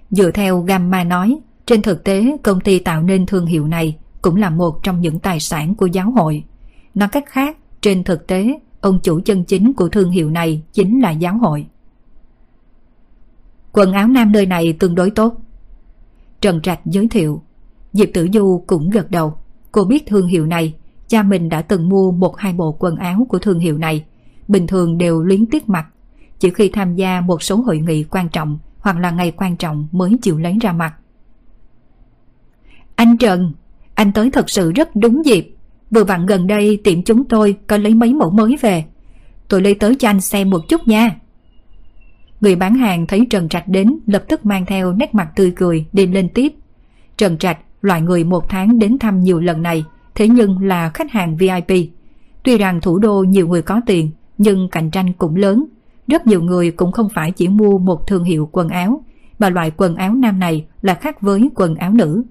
Dựa 0.09 0.31
theo 0.31 0.61
Gamma 0.61 1.03
nói, 1.03 1.39
trên 1.65 1.81
thực 1.81 2.03
tế 2.03 2.37
công 2.43 2.61
ty 2.61 2.79
tạo 2.79 3.03
nên 3.03 3.25
thương 3.25 3.45
hiệu 3.45 3.67
này 3.67 3.97
cũng 4.21 4.35
là 4.35 4.49
một 4.49 4.83
trong 4.83 5.01
những 5.01 5.19
tài 5.19 5.39
sản 5.39 5.75
của 5.75 5.85
giáo 5.85 6.11
hội. 6.11 6.43
Nói 6.95 7.09
cách 7.11 7.25
khác, 7.27 7.57
trên 7.81 8.03
thực 8.03 8.27
tế, 8.27 8.59
ông 8.81 8.99
chủ 9.03 9.19
chân 9.25 9.43
chính 9.43 9.73
của 9.73 9.89
thương 9.89 10.11
hiệu 10.11 10.29
này 10.29 10.63
chính 10.73 11.01
là 11.01 11.11
giáo 11.11 11.37
hội. 11.37 11.65
Quần 13.71 13.93
áo 13.93 14.07
nam 14.07 14.31
nơi 14.31 14.45
này 14.45 14.73
tương 14.73 14.95
đối 14.95 15.11
tốt. 15.11 15.41
Trần 16.41 16.61
Trạch 16.61 16.79
giới 16.85 17.07
thiệu. 17.07 17.41
Diệp 17.93 18.09
Tử 18.13 18.27
Du 18.33 18.63
cũng 18.67 18.89
gật 18.89 19.11
đầu. 19.11 19.33
Cô 19.71 19.83
biết 19.83 20.03
thương 20.07 20.27
hiệu 20.27 20.45
này, 20.45 20.73
cha 21.07 21.23
mình 21.23 21.49
đã 21.49 21.61
từng 21.61 21.89
mua 21.89 22.11
một 22.11 22.37
hai 22.37 22.53
bộ 22.53 22.75
quần 22.79 22.95
áo 22.95 23.25
của 23.29 23.39
thương 23.39 23.59
hiệu 23.59 23.77
này. 23.77 24.05
Bình 24.47 24.67
thường 24.67 24.97
đều 24.97 25.21
luyến 25.21 25.45
tiếc 25.45 25.69
mặt. 25.69 25.85
Chỉ 26.39 26.49
khi 26.49 26.69
tham 26.69 26.95
gia 26.95 27.21
một 27.21 27.43
số 27.43 27.55
hội 27.55 27.79
nghị 27.79 28.03
quan 28.03 28.29
trọng 28.29 28.59
hoặc 28.79 28.97
là 28.97 29.11
ngày 29.11 29.31
quan 29.31 29.57
trọng 29.57 29.87
mới 29.91 30.17
chịu 30.21 30.37
lấy 30.37 30.57
ra 30.61 30.73
mặt. 30.73 30.93
Anh 32.95 33.17
Trần, 33.17 33.53
anh 33.93 34.11
tới 34.11 34.31
thật 34.31 34.49
sự 34.49 34.71
rất 34.71 34.95
đúng 34.95 35.25
dịp. 35.25 35.55
Vừa 35.91 36.03
vặn 36.03 36.25
gần 36.25 36.47
đây 36.47 36.81
tiệm 36.83 37.03
chúng 37.03 37.25
tôi 37.25 37.57
có 37.67 37.77
lấy 37.77 37.95
mấy 37.95 38.13
mẫu 38.13 38.29
mới 38.29 38.57
về. 38.61 38.85
Tôi 39.47 39.61
lấy 39.61 39.75
tới 39.75 39.95
cho 39.95 40.09
anh 40.09 40.21
xem 40.21 40.49
một 40.49 40.61
chút 40.69 40.87
nha. 40.87 41.15
Người 42.41 42.55
bán 42.55 42.75
hàng 42.75 43.07
thấy 43.07 43.27
Trần 43.29 43.49
Trạch 43.49 43.67
đến 43.67 43.99
lập 44.07 44.23
tức 44.27 44.45
mang 44.45 44.65
theo 44.65 44.93
nét 44.93 45.15
mặt 45.15 45.29
tươi 45.35 45.53
cười 45.55 45.85
đi 45.93 46.07
lên 46.07 46.29
tiếp. 46.29 46.53
Trần 47.17 47.37
Trạch, 47.37 47.57
loại 47.81 48.01
người 48.01 48.23
một 48.23 48.49
tháng 48.49 48.79
đến 48.79 48.99
thăm 48.99 49.21
nhiều 49.21 49.39
lần 49.39 49.61
này, 49.61 49.83
thế 50.15 50.27
nhưng 50.27 50.63
là 50.63 50.89
khách 50.89 51.11
hàng 51.11 51.37
VIP. 51.37 51.89
Tuy 52.43 52.57
rằng 52.57 52.81
thủ 52.81 52.99
đô 52.99 53.23
nhiều 53.23 53.47
người 53.47 53.61
có 53.61 53.81
tiền, 53.85 54.11
nhưng 54.37 54.69
cạnh 54.69 54.91
tranh 54.91 55.13
cũng 55.13 55.35
lớn. 55.35 55.65
Rất 56.07 56.27
nhiều 56.27 56.41
người 56.41 56.71
cũng 56.71 56.91
không 56.91 57.09
phải 57.09 57.31
chỉ 57.31 57.47
mua 57.47 57.77
một 57.77 58.07
thương 58.07 58.23
hiệu 58.23 58.49
quần 58.51 58.69
áo, 58.69 59.03
mà 59.39 59.49
loại 59.49 59.71
quần 59.77 59.95
áo 59.95 60.13
nam 60.13 60.39
này 60.39 60.65
là 60.81 60.93
khác 60.93 61.21
với 61.21 61.49
quần 61.55 61.75
áo 61.75 61.93
nữ. 61.93 62.23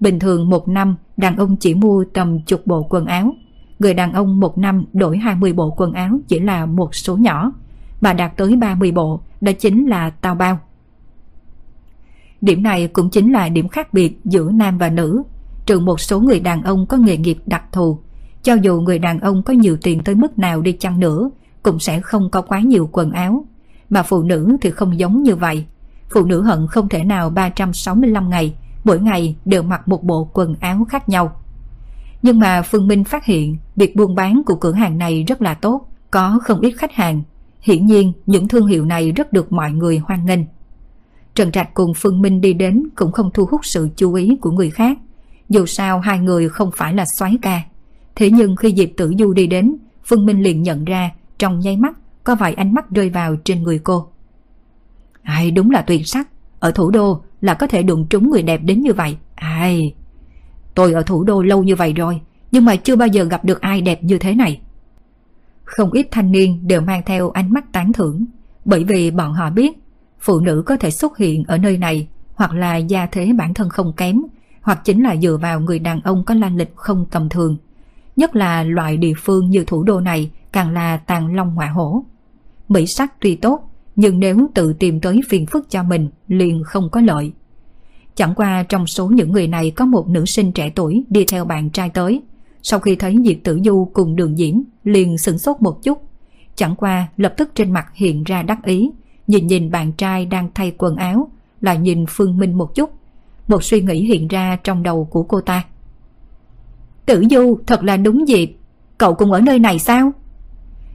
Bình 0.00 0.18
thường 0.18 0.50
một 0.50 0.68
năm, 0.68 0.96
đàn 1.16 1.36
ông 1.36 1.56
chỉ 1.56 1.74
mua 1.74 2.04
tầm 2.12 2.40
chục 2.40 2.66
bộ 2.66 2.82
quần 2.82 3.06
áo. 3.06 3.34
Người 3.78 3.94
đàn 3.94 4.12
ông 4.12 4.40
một 4.40 4.58
năm 4.58 4.84
đổi 4.92 5.18
20 5.18 5.52
bộ 5.52 5.70
quần 5.70 5.92
áo 5.92 6.18
chỉ 6.28 6.38
là 6.38 6.66
một 6.66 6.94
số 6.94 7.16
nhỏ, 7.16 7.52
mà 8.00 8.12
đạt 8.12 8.36
tới 8.36 8.56
30 8.56 8.92
bộ 8.92 9.20
đó 9.40 9.52
chính 9.58 9.86
là 9.86 10.10
tao 10.10 10.34
bao. 10.34 10.58
Điểm 12.40 12.62
này 12.62 12.88
cũng 12.88 13.10
chính 13.10 13.32
là 13.32 13.48
điểm 13.48 13.68
khác 13.68 13.92
biệt 13.94 14.20
giữa 14.24 14.50
nam 14.50 14.78
và 14.78 14.90
nữ, 14.90 15.22
trừ 15.66 15.80
một 15.80 16.00
số 16.00 16.20
người 16.20 16.40
đàn 16.40 16.62
ông 16.62 16.86
có 16.86 16.96
nghề 16.96 17.16
nghiệp 17.16 17.38
đặc 17.46 17.64
thù, 17.72 17.98
cho 18.46 18.54
dù 18.54 18.80
người 18.80 18.98
đàn 18.98 19.20
ông 19.20 19.42
có 19.42 19.52
nhiều 19.52 19.76
tiền 19.82 20.04
tới 20.04 20.14
mức 20.14 20.38
nào 20.38 20.60
đi 20.60 20.72
chăng 20.72 21.00
nữa, 21.00 21.30
cũng 21.62 21.78
sẽ 21.78 22.00
không 22.00 22.30
có 22.30 22.42
quá 22.42 22.60
nhiều 22.60 22.88
quần 22.92 23.10
áo. 23.10 23.44
Mà 23.90 24.02
phụ 24.02 24.22
nữ 24.22 24.56
thì 24.60 24.70
không 24.70 24.98
giống 24.98 25.22
như 25.22 25.36
vậy. 25.36 25.64
Phụ 26.14 26.24
nữ 26.24 26.42
hận 26.42 26.66
không 26.66 26.88
thể 26.88 27.04
nào 27.04 27.30
365 27.30 28.30
ngày, 28.30 28.54
mỗi 28.84 29.00
ngày 29.00 29.36
đều 29.44 29.62
mặc 29.62 29.88
một 29.88 30.04
bộ 30.04 30.30
quần 30.32 30.54
áo 30.60 30.86
khác 30.88 31.08
nhau. 31.08 31.40
Nhưng 32.22 32.38
mà 32.38 32.62
Phương 32.62 32.88
Minh 32.88 33.04
phát 33.04 33.24
hiện 33.24 33.56
việc 33.76 33.96
buôn 33.96 34.14
bán 34.14 34.42
của 34.46 34.56
cửa 34.56 34.72
hàng 34.72 34.98
này 34.98 35.24
rất 35.28 35.42
là 35.42 35.54
tốt, 35.54 35.88
có 36.10 36.38
không 36.42 36.60
ít 36.60 36.70
khách 36.70 36.92
hàng. 36.92 37.22
Hiển 37.60 37.86
nhiên 37.86 38.12
những 38.26 38.48
thương 38.48 38.66
hiệu 38.66 38.84
này 38.84 39.12
rất 39.12 39.32
được 39.32 39.52
mọi 39.52 39.72
người 39.72 39.98
hoan 39.98 40.26
nghênh. 40.26 40.40
Trần 41.34 41.52
Trạch 41.52 41.74
cùng 41.74 41.92
Phương 41.96 42.22
Minh 42.22 42.40
đi 42.40 42.52
đến 42.52 42.88
cũng 42.94 43.12
không 43.12 43.30
thu 43.34 43.46
hút 43.50 43.60
sự 43.64 43.88
chú 43.96 44.14
ý 44.14 44.36
của 44.40 44.50
người 44.50 44.70
khác. 44.70 44.98
Dù 45.48 45.66
sao 45.66 46.00
hai 46.00 46.18
người 46.18 46.48
không 46.48 46.70
phải 46.76 46.94
là 46.94 47.04
xoáy 47.04 47.38
ca. 47.42 47.62
Thế 48.16 48.30
nhưng 48.30 48.56
khi 48.56 48.74
Diệp 48.76 48.88
Tử 48.96 49.14
Du 49.18 49.32
đi 49.32 49.46
đến, 49.46 49.76
Phương 50.04 50.26
Minh 50.26 50.42
liền 50.42 50.62
nhận 50.62 50.84
ra 50.84 51.10
trong 51.38 51.60
nháy 51.60 51.76
mắt 51.76 51.96
có 52.24 52.34
vài 52.34 52.54
ánh 52.54 52.74
mắt 52.74 52.90
rơi 52.90 53.10
vào 53.10 53.36
trên 53.44 53.62
người 53.62 53.78
cô. 53.78 54.08
Ai 55.22 55.50
đúng 55.50 55.70
là 55.70 55.82
tuyệt 55.82 56.06
sắc, 56.06 56.28
ở 56.60 56.70
thủ 56.70 56.90
đô 56.90 57.22
là 57.40 57.54
có 57.54 57.66
thể 57.66 57.82
đụng 57.82 58.06
trúng 58.10 58.30
người 58.30 58.42
đẹp 58.42 58.60
đến 58.64 58.80
như 58.80 58.92
vậy. 58.92 59.16
Ai... 59.34 59.94
Tôi 60.74 60.92
ở 60.92 61.02
thủ 61.02 61.24
đô 61.24 61.42
lâu 61.42 61.62
như 61.62 61.76
vậy 61.76 61.92
rồi, 61.92 62.20
nhưng 62.52 62.64
mà 62.64 62.76
chưa 62.76 62.96
bao 62.96 63.08
giờ 63.08 63.24
gặp 63.24 63.44
được 63.44 63.60
ai 63.60 63.80
đẹp 63.80 64.04
như 64.04 64.18
thế 64.18 64.34
này. 64.34 64.60
Không 65.64 65.92
ít 65.92 66.08
thanh 66.10 66.32
niên 66.32 66.68
đều 66.68 66.80
mang 66.80 67.02
theo 67.06 67.30
ánh 67.30 67.52
mắt 67.52 67.72
tán 67.72 67.92
thưởng, 67.92 68.24
bởi 68.64 68.84
vì 68.84 69.10
bọn 69.10 69.32
họ 69.32 69.50
biết 69.50 69.78
phụ 70.20 70.40
nữ 70.40 70.62
có 70.66 70.76
thể 70.76 70.90
xuất 70.90 71.18
hiện 71.18 71.44
ở 71.44 71.58
nơi 71.58 71.78
này 71.78 72.08
hoặc 72.34 72.52
là 72.52 72.76
gia 72.76 73.06
thế 73.06 73.32
bản 73.38 73.54
thân 73.54 73.68
không 73.68 73.92
kém, 73.96 74.22
hoặc 74.62 74.80
chính 74.84 75.02
là 75.02 75.16
dựa 75.16 75.36
vào 75.42 75.60
người 75.60 75.78
đàn 75.78 76.00
ông 76.00 76.24
có 76.24 76.34
lan 76.34 76.56
lịch 76.56 76.76
không 76.76 77.06
tầm 77.10 77.28
thường. 77.28 77.56
Nhất 78.16 78.36
là 78.36 78.62
loại 78.62 78.96
địa 78.96 79.12
phương 79.16 79.50
như 79.50 79.64
thủ 79.64 79.82
đô 79.82 80.00
này 80.00 80.30
càng 80.52 80.70
là 80.70 80.96
tàn 80.96 81.34
long 81.34 81.50
hỏa 81.50 81.66
hổ. 81.66 82.04
Mỹ 82.68 82.86
sắc 82.86 83.20
tuy 83.20 83.36
tốt, 83.36 83.60
nhưng 83.96 84.20
nếu 84.20 84.50
tự 84.54 84.72
tìm 84.72 85.00
tới 85.00 85.20
phiền 85.28 85.46
phức 85.46 85.70
cho 85.70 85.82
mình 85.82 86.08
liền 86.28 86.62
không 86.64 86.90
có 86.90 87.00
lợi. 87.00 87.32
Chẳng 88.14 88.34
qua 88.34 88.62
trong 88.62 88.86
số 88.86 89.06
những 89.06 89.32
người 89.32 89.48
này 89.48 89.70
có 89.70 89.86
một 89.86 90.08
nữ 90.08 90.24
sinh 90.24 90.52
trẻ 90.52 90.70
tuổi 90.74 91.04
đi 91.08 91.24
theo 91.24 91.44
bạn 91.44 91.70
trai 91.70 91.90
tới. 91.90 92.22
Sau 92.62 92.80
khi 92.80 92.96
thấy 92.96 93.16
Diệp 93.24 93.36
Tử 93.44 93.60
Du 93.64 93.90
cùng 93.92 94.16
đường 94.16 94.38
diễn, 94.38 94.64
liền 94.84 95.18
sửng 95.18 95.38
sốt 95.38 95.56
một 95.60 95.82
chút. 95.82 96.02
Chẳng 96.54 96.76
qua 96.76 97.08
lập 97.16 97.34
tức 97.36 97.50
trên 97.54 97.72
mặt 97.72 97.86
hiện 97.94 98.24
ra 98.24 98.42
đắc 98.42 98.64
ý, 98.64 98.90
nhìn 99.26 99.46
nhìn 99.46 99.70
bạn 99.70 99.92
trai 99.92 100.26
đang 100.26 100.50
thay 100.54 100.72
quần 100.78 100.96
áo, 100.96 101.30
lại 101.60 101.78
nhìn 101.78 102.04
Phương 102.08 102.38
Minh 102.38 102.58
một 102.58 102.74
chút. 102.74 102.90
Một 103.48 103.64
suy 103.64 103.80
nghĩ 103.80 104.04
hiện 104.04 104.28
ra 104.28 104.58
trong 104.64 104.82
đầu 104.82 105.04
của 105.04 105.22
cô 105.22 105.40
ta. 105.40 105.64
Tử 107.06 107.24
Du 107.30 107.58
thật 107.66 107.84
là 107.84 107.96
đúng 107.96 108.28
dịp, 108.28 108.56
cậu 108.98 109.14
cũng 109.14 109.32
ở 109.32 109.40
nơi 109.40 109.58
này 109.58 109.78
sao? 109.78 110.12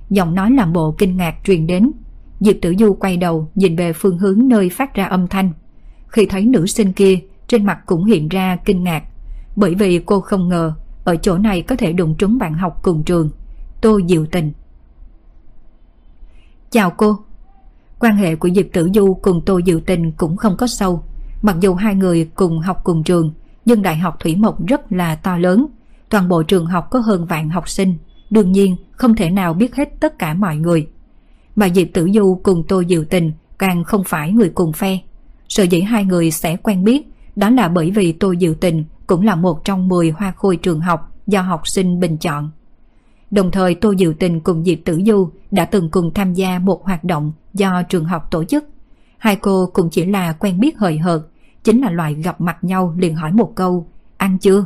Giọng 0.09 0.35
nói 0.35 0.51
làm 0.51 0.73
bộ 0.73 0.95
kinh 0.97 1.17
ngạc 1.17 1.35
truyền 1.43 1.67
đến. 1.67 1.91
Diệp 2.39 2.55
Tử 2.61 2.75
Du 2.79 2.93
quay 2.93 3.17
đầu 3.17 3.47
nhìn 3.55 3.75
về 3.75 3.93
phương 3.93 4.17
hướng 4.17 4.47
nơi 4.47 4.69
phát 4.69 4.95
ra 4.95 5.05
âm 5.05 5.27
thanh. 5.27 5.51
Khi 6.07 6.25
thấy 6.25 6.45
nữ 6.45 6.67
sinh 6.67 6.93
kia, 6.93 7.19
trên 7.47 7.65
mặt 7.65 7.79
cũng 7.85 8.05
hiện 8.05 8.29
ra 8.29 8.57
kinh 8.65 8.83
ngạc. 8.83 9.03
Bởi 9.55 9.75
vì 9.75 9.99
cô 10.05 10.19
không 10.19 10.49
ngờ 10.49 10.73
ở 11.03 11.15
chỗ 11.15 11.37
này 11.37 11.61
có 11.61 11.75
thể 11.75 11.93
đụng 11.93 12.15
trúng 12.17 12.37
bạn 12.37 12.53
học 12.53 12.79
cùng 12.83 13.03
trường. 13.03 13.29
Tô 13.81 13.99
Diệu 14.07 14.25
Tình. 14.25 14.51
Chào 16.71 16.89
cô. 16.89 17.17
Quan 17.99 18.15
hệ 18.15 18.35
của 18.35 18.49
Diệp 18.49 18.65
Tử 18.73 18.89
Du 18.93 19.13
cùng 19.13 19.41
Tô 19.45 19.59
Diệu 19.65 19.79
Tình 19.79 20.11
cũng 20.11 20.37
không 20.37 20.57
có 20.57 20.67
sâu. 20.67 21.03
Mặc 21.41 21.55
dù 21.59 21.75
hai 21.75 21.95
người 21.95 22.29
cùng 22.35 22.59
học 22.59 22.81
cùng 22.83 23.03
trường, 23.03 23.33
nhưng 23.65 23.81
Đại 23.81 23.95
học 23.95 24.17
Thủy 24.19 24.35
Mộc 24.35 24.65
rất 24.67 24.91
là 24.91 25.15
to 25.15 25.37
lớn. 25.37 25.67
Toàn 26.11 26.27
bộ 26.27 26.43
trường 26.43 26.65
học 26.65 26.87
có 26.91 26.99
hơn 26.99 27.25
vạn 27.25 27.49
học 27.49 27.69
sinh. 27.69 27.97
Đương 28.29 28.51
nhiên 28.51 28.75
không 28.91 29.15
thể 29.15 29.29
nào 29.29 29.53
biết 29.53 29.75
hết 29.75 29.89
tất 29.99 30.19
cả 30.19 30.33
mọi 30.33 30.57
người. 30.57 30.87
Mà 31.55 31.69
Diệp 31.69 31.87
Tử 31.93 32.09
Du 32.13 32.39
cùng 32.43 32.63
Tô 32.67 32.83
Diệu 32.89 33.03
Tình 33.03 33.31
càng 33.59 33.83
không 33.83 34.03
phải 34.03 34.31
người 34.31 34.49
cùng 34.49 34.73
phe. 34.73 34.99
Sở 35.49 35.63
dĩ 35.63 35.81
hai 35.81 36.05
người 36.05 36.31
sẽ 36.31 36.57
quen 36.57 36.83
biết 36.83 37.07
đó 37.35 37.49
là 37.49 37.67
bởi 37.67 37.91
vì 37.91 38.11
Tô 38.11 38.33
Diệu 38.39 38.53
Tình 38.53 38.83
cũng 39.07 39.25
là 39.25 39.35
một 39.35 39.63
trong 39.65 39.87
10 39.87 40.09
hoa 40.09 40.33
khôi 40.37 40.57
trường 40.57 40.79
học 40.79 41.11
do 41.27 41.41
học 41.41 41.67
sinh 41.67 41.99
bình 41.99 42.17
chọn. 42.17 42.51
Đồng 43.31 43.51
thời 43.51 43.75
Tô 43.75 43.93
Diệu 43.99 44.13
Tình 44.13 44.39
cùng 44.39 44.63
Diệp 44.63 44.77
Tử 44.85 45.01
Du 45.05 45.29
đã 45.51 45.65
từng 45.65 45.89
cùng 45.89 46.13
tham 46.13 46.33
gia 46.33 46.59
một 46.59 46.85
hoạt 46.85 47.03
động 47.03 47.31
do 47.53 47.83
trường 47.83 48.05
học 48.05 48.31
tổ 48.31 48.43
chức. 48.43 48.63
Hai 49.17 49.35
cô 49.35 49.69
cũng 49.73 49.89
chỉ 49.89 50.05
là 50.05 50.33
quen 50.33 50.59
biết 50.59 50.77
hời 50.77 50.97
hợt, 50.97 51.21
chính 51.63 51.81
là 51.81 51.91
loại 51.91 52.13
gặp 52.13 52.41
mặt 52.41 52.57
nhau 52.63 52.95
liền 52.97 53.15
hỏi 53.15 53.31
một 53.31 53.51
câu, 53.55 53.87
ăn 54.17 54.37
chưa? 54.37 54.65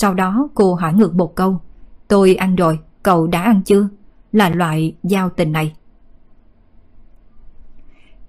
Sau 0.00 0.14
đó 0.14 0.48
cô 0.54 0.74
hỏi 0.74 0.94
ngược 0.94 1.14
một 1.14 1.36
câu, 1.36 1.60
tôi 2.08 2.34
ăn 2.34 2.56
rồi, 2.56 2.78
cậu 3.02 3.26
đã 3.26 3.42
ăn 3.42 3.62
chưa? 3.62 3.88
Là 4.32 4.48
loại 4.48 4.94
giao 5.02 5.30
tình 5.30 5.52
này. 5.52 5.74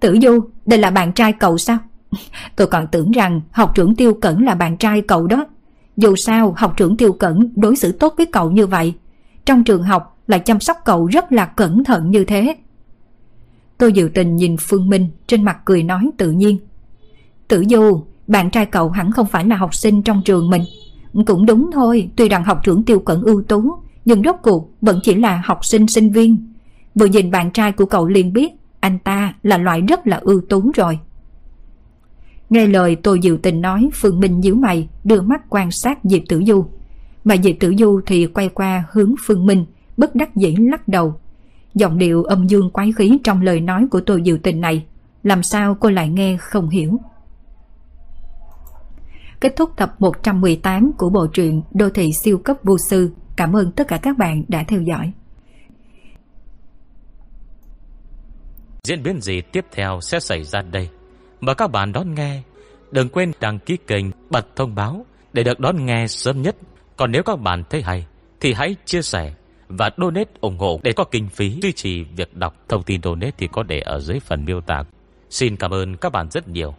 Tử 0.00 0.18
Du, 0.22 0.40
đây 0.66 0.78
là 0.78 0.90
bạn 0.90 1.12
trai 1.12 1.32
cậu 1.32 1.58
sao? 1.58 1.78
Tôi 2.56 2.66
còn 2.66 2.86
tưởng 2.86 3.10
rằng 3.10 3.40
học 3.50 3.72
trưởng 3.74 3.96
Tiêu 3.96 4.14
Cẩn 4.14 4.44
là 4.44 4.54
bạn 4.54 4.76
trai 4.76 5.02
cậu 5.02 5.26
đó. 5.26 5.46
Dù 5.96 6.16
sao 6.16 6.54
học 6.56 6.74
trưởng 6.76 6.96
Tiêu 6.96 7.12
Cẩn 7.12 7.52
đối 7.56 7.76
xử 7.76 7.92
tốt 7.92 8.14
với 8.16 8.26
cậu 8.26 8.50
như 8.50 8.66
vậy. 8.66 8.94
Trong 9.44 9.64
trường 9.64 9.82
học 9.82 10.18
lại 10.26 10.40
chăm 10.40 10.60
sóc 10.60 10.76
cậu 10.84 11.06
rất 11.06 11.32
là 11.32 11.46
cẩn 11.46 11.84
thận 11.84 12.10
như 12.10 12.24
thế. 12.24 12.56
Tôi 13.78 13.92
dự 13.92 14.10
tình 14.14 14.36
nhìn 14.36 14.56
Phương 14.60 14.88
Minh 14.88 15.08
trên 15.26 15.44
mặt 15.44 15.58
cười 15.64 15.82
nói 15.82 16.10
tự 16.16 16.30
nhiên. 16.30 16.58
Tử 17.48 17.64
Du, 17.70 18.04
bạn 18.26 18.50
trai 18.50 18.66
cậu 18.66 18.90
hẳn 18.90 19.12
không 19.12 19.26
phải 19.26 19.44
là 19.44 19.56
học 19.56 19.74
sinh 19.74 20.02
trong 20.02 20.22
trường 20.24 20.50
mình. 20.50 20.62
Cũng 21.26 21.46
đúng 21.46 21.70
thôi, 21.72 22.10
tuy 22.16 22.28
rằng 22.28 22.44
học 22.44 22.60
trưởng 22.64 22.82
Tiêu 22.82 22.98
Cẩn 23.00 23.22
ưu 23.22 23.42
tú, 23.42 23.74
nhưng 24.04 24.22
rốt 24.22 24.36
cuộc 24.42 24.70
vẫn 24.80 25.00
chỉ 25.02 25.14
là 25.14 25.42
học 25.44 25.64
sinh 25.64 25.86
sinh 25.86 26.12
viên. 26.12 26.52
Vừa 26.94 27.06
nhìn 27.06 27.30
bạn 27.30 27.50
trai 27.50 27.72
của 27.72 27.86
cậu 27.86 28.06
liền 28.06 28.32
biết 28.32 28.52
anh 28.80 28.98
ta 28.98 29.34
là 29.42 29.58
loại 29.58 29.80
rất 29.80 30.06
là 30.06 30.16
ưu 30.16 30.40
tú 30.48 30.70
rồi. 30.74 30.98
Nghe 32.50 32.66
lời 32.66 32.96
tôi 32.96 33.20
Diệu 33.22 33.36
Tình 33.36 33.60
nói 33.60 33.90
Phương 33.94 34.20
Minh 34.20 34.40
nhíu 34.40 34.54
mày 34.54 34.88
đưa 35.04 35.20
mắt 35.20 35.42
quan 35.48 35.70
sát 35.70 35.98
Diệp 36.04 36.22
Tử 36.28 36.42
Du. 36.46 36.64
Mà 37.24 37.36
Diệp 37.42 37.56
Tử 37.60 37.74
Du 37.78 38.00
thì 38.06 38.26
quay 38.26 38.48
qua 38.48 38.84
hướng 38.92 39.14
Phương 39.26 39.46
Minh 39.46 39.64
bất 39.96 40.14
đắc 40.14 40.36
dĩ 40.36 40.56
lắc 40.58 40.88
đầu. 40.88 41.14
Giọng 41.74 41.98
điệu 41.98 42.22
âm 42.22 42.46
dương 42.46 42.70
quái 42.70 42.92
khí 42.92 43.18
trong 43.24 43.42
lời 43.42 43.60
nói 43.60 43.86
của 43.90 44.00
tôi 44.00 44.22
Diệu 44.24 44.36
Tình 44.42 44.60
này 44.60 44.84
làm 45.22 45.42
sao 45.42 45.76
cô 45.80 45.90
lại 45.90 46.08
nghe 46.08 46.36
không 46.40 46.68
hiểu. 46.68 47.00
Kết 49.42 49.56
thúc 49.56 49.70
tập 49.76 49.94
118 49.98 50.92
của 50.98 51.10
bộ 51.10 51.26
truyện 51.26 51.62
Đô 51.72 51.90
thị 51.90 52.10
siêu 52.12 52.38
cấp 52.38 52.56
vô 52.62 52.76
sư. 52.78 53.10
Cảm 53.36 53.56
ơn 53.56 53.72
tất 53.72 53.88
cả 53.88 53.98
các 54.02 54.18
bạn 54.18 54.44
đã 54.48 54.64
theo 54.68 54.80
dõi. 54.82 55.12
Diễn 58.82 59.02
biến 59.02 59.20
gì 59.20 59.40
tiếp 59.52 59.64
theo 59.72 60.00
sẽ 60.02 60.20
xảy 60.20 60.44
ra 60.44 60.62
đây? 60.62 60.88
Mời 61.40 61.54
các 61.54 61.70
bạn 61.70 61.92
đón 61.92 62.14
nghe. 62.14 62.42
Đừng 62.90 63.08
quên 63.08 63.32
đăng 63.40 63.58
ký 63.58 63.76
kênh, 63.86 64.06
bật 64.30 64.56
thông 64.56 64.74
báo 64.74 65.06
để 65.32 65.44
được 65.44 65.60
đón 65.60 65.86
nghe 65.86 66.06
sớm 66.06 66.42
nhất. 66.42 66.56
Còn 66.96 67.12
nếu 67.12 67.22
các 67.22 67.40
bạn 67.40 67.62
thấy 67.70 67.82
hay, 67.82 68.06
thì 68.40 68.52
hãy 68.52 68.76
chia 68.84 69.02
sẻ 69.02 69.34
và 69.68 69.90
donate 69.96 70.30
ủng 70.40 70.58
hộ 70.58 70.80
để 70.82 70.92
có 70.92 71.04
kinh 71.04 71.28
phí 71.28 71.60
duy 71.62 71.72
trì 71.72 72.04
việc 72.04 72.36
đọc. 72.36 72.54
Thông 72.68 72.82
tin 72.82 73.02
donate 73.02 73.32
thì 73.38 73.48
có 73.52 73.62
để 73.62 73.80
ở 73.80 74.00
dưới 74.00 74.20
phần 74.20 74.44
miêu 74.44 74.60
tả. 74.60 74.82
Xin 75.30 75.56
cảm 75.56 75.70
ơn 75.70 75.96
các 75.96 76.12
bạn 76.12 76.30
rất 76.30 76.48
nhiều. 76.48 76.74